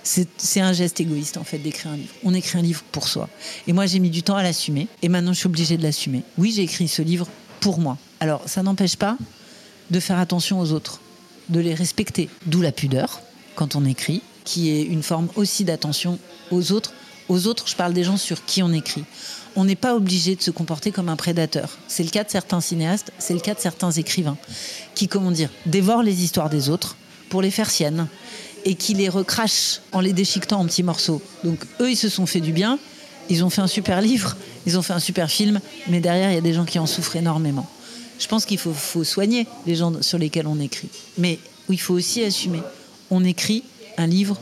C'est 0.05 0.61
un 0.61 0.72
geste 0.72 1.01
égoïste 1.01 1.37
en 1.37 1.43
fait 1.43 1.59
d'écrire 1.59 1.93
un 1.93 1.97
livre. 1.97 2.14
On 2.22 2.32
écrit 2.32 2.59
un 2.59 2.62
livre 2.62 2.82
pour 2.93 3.09
soi. 3.09 3.28
Et 3.66 3.72
moi 3.72 3.87
j'ai 3.87 3.99
mis 3.99 4.11
du 4.11 4.22
temps 4.22 4.37
à 4.37 4.43
l'assumer 4.43 4.87
et 5.03 5.09
maintenant 5.09 5.32
je 5.32 5.39
suis 5.39 5.47
obligée 5.47 5.76
de 5.76 5.82
l'assumer. 5.82 6.22
Oui, 6.39 6.53
j'ai 6.55 6.62
écrit 6.62 6.87
ce 6.87 7.03
livre 7.03 7.26
pour 7.59 7.80
moi. 7.80 7.99
Alors 8.20 8.43
ça 8.47 8.62
n'empêche 8.62 8.95
pas 8.95 9.16
de 9.91 9.99
faire 9.99 10.18
attention 10.18 10.61
aux 10.61 10.70
autres 10.70 11.01
de 11.49 11.61
les 11.61 11.75
respecter. 11.75 12.29
D'où 12.47 12.61
la 12.61 12.73
pudeur 12.73 13.21
quand 13.55 13.77
on 13.77 13.85
écrit, 13.85 14.23
qui 14.45 14.71
est 14.71 14.83
une 14.83 15.03
forme 15.03 15.29
aussi 15.37 15.65
d'attention 15.65 16.19
aux 16.51 16.73
autres 16.73 16.93
Aux 17.29 17.47
autres, 17.47 17.69
je 17.69 17.77
parle 17.77 17.93
des 17.93 18.05
gens 18.05 18.17
sur 18.17 18.45
qui 18.45 18.63
on 18.63 18.73
écrit. 18.73 19.05
On 19.57 19.65
n'est 19.65 19.77
pas 19.77 19.95
obligé 19.95 20.35
de 20.35 20.43
se 20.43 20.51
comporter 20.51 20.91
comme 20.91 21.09
un 21.09 21.17
prédateur. 21.17 21.79
C'est 21.89 22.03
le 22.03 22.11
cas 22.11 22.25
de 22.25 22.31
certains 22.31 22.61
cinéastes, 22.61 23.13
c'est 23.19 23.35
le 23.35 23.41
cas 23.41 23.55
de 23.55 23.61
certains 23.61 23.93
écrivains, 23.93 24.37
qui, 24.95 25.09
comment 25.09 25.31
dire, 25.31 25.51
dévorent 25.67 26.03
les 26.03 26.25
histoires 26.25 26.51
des 26.51 26.69
autres 26.69 26.97
pour 27.31 27.41
les 27.41 27.51
faire 27.51 27.71
siennes 27.71 28.09
et 28.65 28.75
qui 28.75 28.95
les 28.95 29.09
recrachent 29.09 29.81
en 29.93 30.01
les 30.01 30.13
déchiquetant 30.13 30.61
en 30.61 30.67
petits 30.67 30.83
morceaux. 30.83 31.23
Donc 31.45 31.61
eux, 31.81 31.91
ils 31.91 31.97
se 31.97 32.09
sont 32.09 32.27
fait 32.27 32.41
du 32.41 32.53
bien, 32.53 32.79
ils 33.29 33.45
ont 33.45 33.51
fait 33.51 33.63
un 33.63 33.67
super 33.67 34.01
livre, 34.01 34.37
ils 34.67 34.79
ont 34.79 34.83
fait 34.83 34.93
un 34.93 35.01
super 35.01 35.31
film, 35.31 35.61
mais 35.89 36.01
derrière, 36.01 36.31
il 36.31 36.35
y 36.35 36.39
a 36.39 36.43
des 36.43 36.53
gens 36.53 36.65
qui 36.65 36.79
en 36.79 36.87
souffrent 36.87 37.17
énormément. 37.17 37.69
Je 38.19 38.27
pense 38.29 38.45
qu'il 38.45 38.59
faut, 38.59 39.05
soigner 39.05 39.47
les 39.67 39.75
gens 39.75 40.03
sur 40.03 40.19
lesquels 40.19 40.47
on 40.47 40.61
écrit. 40.61 40.89
Mais 41.19 41.39
il 41.69 41.81
faut 41.81 41.95
aussi 41.95 42.23
assumer. 42.23 42.61
On 43.11 43.25
écrit 43.25 43.65
un 43.97 44.07
livre 44.07 44.39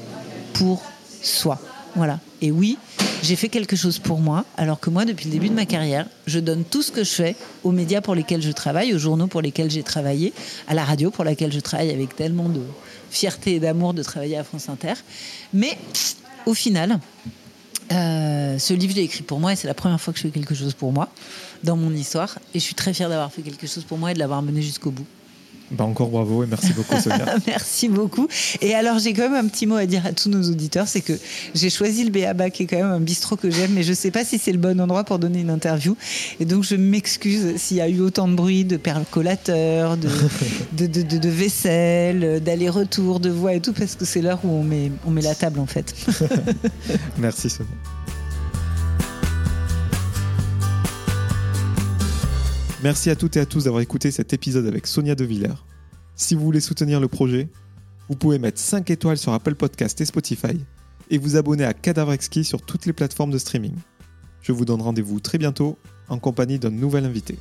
pour 0.53 0.83
soi. 1.23 1.59
Voilà. 1.95 2.20
Et 2.41 2.51
oui, 2.51 2.79
j'ai 3.23 3.37
fait 3.37 3.49
quelque 3.49 3.77
chose 3.77 3.99
pour 3.99 4.18
moi, 4.18 4.45
alors 4.57 4.81
que 4.81 4.91
moi, 4.91 5.05
depuis 5.05 5.27
le 5.27 5.33
début 5.33 5.49
de 5.49 5.55
ma 5.55 5.66
carrière, 5.66 6.07
je 6.27 6.41
donne 6.41 6.64
tout 6.64 6.83
ce 6.83 6.91
que 6.91 7.05
je 7.05 7.11
fais 7.11 7.37
aux 7.62 7.70
médias 7.70 8.01
pour 8.01 8.14
lesquels 8.14 8.43
je 8.43 8.51
travaille, 8.51 8.95
aux 8.95 8.99
journaux 8.99 9.27
pour 9.27 9.43
lesquels 9.43 9.70
j'ai 9.70 9.83
travaillé, 9.83 10.33
à 10.66 10.75
la 10.75 10.85
radio 10.85 11.11
pour 11.11 11.25
laquelle 11.25 11.53
je 11.53 11.61
travaille 11.61 11.91
avec 11.91 12.16
tellement 12.16 12.49
de 12.49 12.62
fierté 13.11 13.55
et 13.55 13.61
d'amour 13.61 13.95
de 13.95 14.03
travailler 14.03 14.37
à 14.37 14.45
France 14.45 14.68
Inter. 14.68 14.95
Mais 15.53 15.79
au 16.47 16.55
final, 16.55 16.99
euh, 17.93 18.59
ce 18.59 18.75
livre, 18.75 18.93
je 18.93 18.97
l'ai 18.99 19.05
écrit 19.05 19.23
pour 19.23 19.39
moi 19.39 19.53
et 19.53 19.57
c'est 19.57 19.68
la 19.68 19.75
première 19.75 20.01
fois 20.01 20.12
que 20.12 20.18
je 20.18 20.25
fais 20.25 20.31
quelque 20.31 20.55
chose 20.55 20.75
pour 20.75 20.93
moi 20.93 21.09
dans 21.65 21.77
mon 21.77 21.93
histoire. 21.93 22.39
Et 22.55 22.59
je 22.59 22.65
suis 22.65 22.75
très 22.75 22.93
fière 22.93 23.09
d'avoir 23.09 23.33
fait 23.33 23.43
quelque 23.43 23.67
chose 23.67 23.85
pour 23.85 23.99
moi 23.99 24.11
et 24.11 24.15
de 24.15 24.19
l'avoir 24.19 24.43
mené 24.43 24.63
jusqu'au 24.63 24.91
bout. 24.91 25.07
Bah 25.73 25.85
encore 25.85 26.09
bravo 26.09 26.45
et 26.45 26.47
merci 26.47 26.73
beaucoup 26.75 26.95
Sonia. 27.01 27.37
merci 27.47 27.89
beaucoup. 27.89 28.29
Et 28.61 28.75
alors 28.75 28.99
j'ai 28.99 29.15
quand 29.15 29.31
même 29.31 29.47
un 29.47 29.49
petit 29.49 29.67
mot 29.67 29.77
à 29.77 29.87
dire 29.87 30.05
à 30.05 30.13
tous 30.13 30.29
nos 30.29 30.43
auditeurs, 30.51 30.87
c'est 30.87 31.01
que 31.01 31.15
j'ai 31.55 31.71
choisi 31.71 32.05
le 32.05 32.11
Béaba 32.11 32.51
qui 32.51 32.65
est 32.65 32.67
quand 32.67 32.77
même 32.77 32.87
un 32.91 33.01
bistrot 33.01 33.37
que 33.37 33.51
j'aime, 33.51 33.73
mais 33.73 33.83
je 33.83 33.91
ne 33.91 33.95
sais 33.95 34.11
pas 34.11 34.23
si 34.23 34.39
c'est 34.39 34.53
le 34.53 34.59
bon 34.59 34.79
endroit 34.81 35.05
pour 35.05 35.19
donner 35.19 35.41
une 35.41 35.49
interview. 35.49 35.97
Et 36.41 36.45
donc 36.45 36.63
je 36.63 36.77
m'excuse 36.77 37.57
s'il 37.57 37.79
y 37.79 37.81
a 37.81 37.89
eu 37.89 38.01
autant 38.01 38.29
de 38.29 38.35
bruit, 38.35 38.67
de 38.67 38.77
percolateurs, 38.77 39.97
de, 39.97 40.09
de, 40.73 40.87
de, 40.87 41.19
de, 41.19 41.29
vaisselle, 41.29 42.43
d'aller-retour, 42.43 43.19
de 43.19 43.31
voix 43.31 43.55
et 43.55 43.61
tout, 43.61 43.73
parce 43.73 43.95
que 43.95 44.05
c'est 44.05 44.21
l'heure 44.21 44.41
où 44.45 44.51
on 44.51 44.65
met, 44.65 44.93
on 45.07 45.11
met 45.11 45.23
la 45.23 45.35
table 45.35 45.59
en 45.59 45.67
fait. 45.67 45.95
merci 47.19 47.49
Sonia. 47.49 47.71
Merci 52.83 53.11
à 53.11 53.16
toutes 53.16 53.37
et 53.37 53.41
à 53.41 53.47
tous 53.47 53.64
d'avoir 53.64 53.80
écouté 53.80 54.11
cet 54.11 54.33
épisode 54.33 54.66
avec 54.66 54.89
Sonia 54.89 55.14
De 55.14 55.24
Villers. 55.24 55.64
Si 56.16 56.35
vous 56.35 56.43
voulez 56.43 56.59
soutenir 56.59 56.99
le 56.99 57.07
projet, 57.07 57.49
vous 58.09 58.16
pouvez 58.16 58.41
mettre 58.41 58.59
5 58.59 58.91
étoiles 58.91 59.18
sur 59.18 59.33
Apple 59.33 59.55
Podcast 59.55 60.01
et 60.01 60.05
Spotify 60.05 60.59
et 61.09 61.18
vous 61.18 61.37
abonner 61.37 61.64
à 61.64 61.74
Cadavre 61.74 62.12
sur 62.20 62.61
toutes 62.61 62.87
les 62.87 62.93
plateformes 62.93 63.30
de 63.30 63.39
streaming. 63.39 63.76
Je 64.41 64.51
vous 64.51 64.64
donne 64.64 64.83
rendez-vous 64.83 65.20
très 65.20 65.39
bientôt 65.39 65.78
en 66.09 66.18
compagnie 66.18 66.59
d'un 66.59 66.70
nouvel 66.70 67.05
invité. 67.05 67.39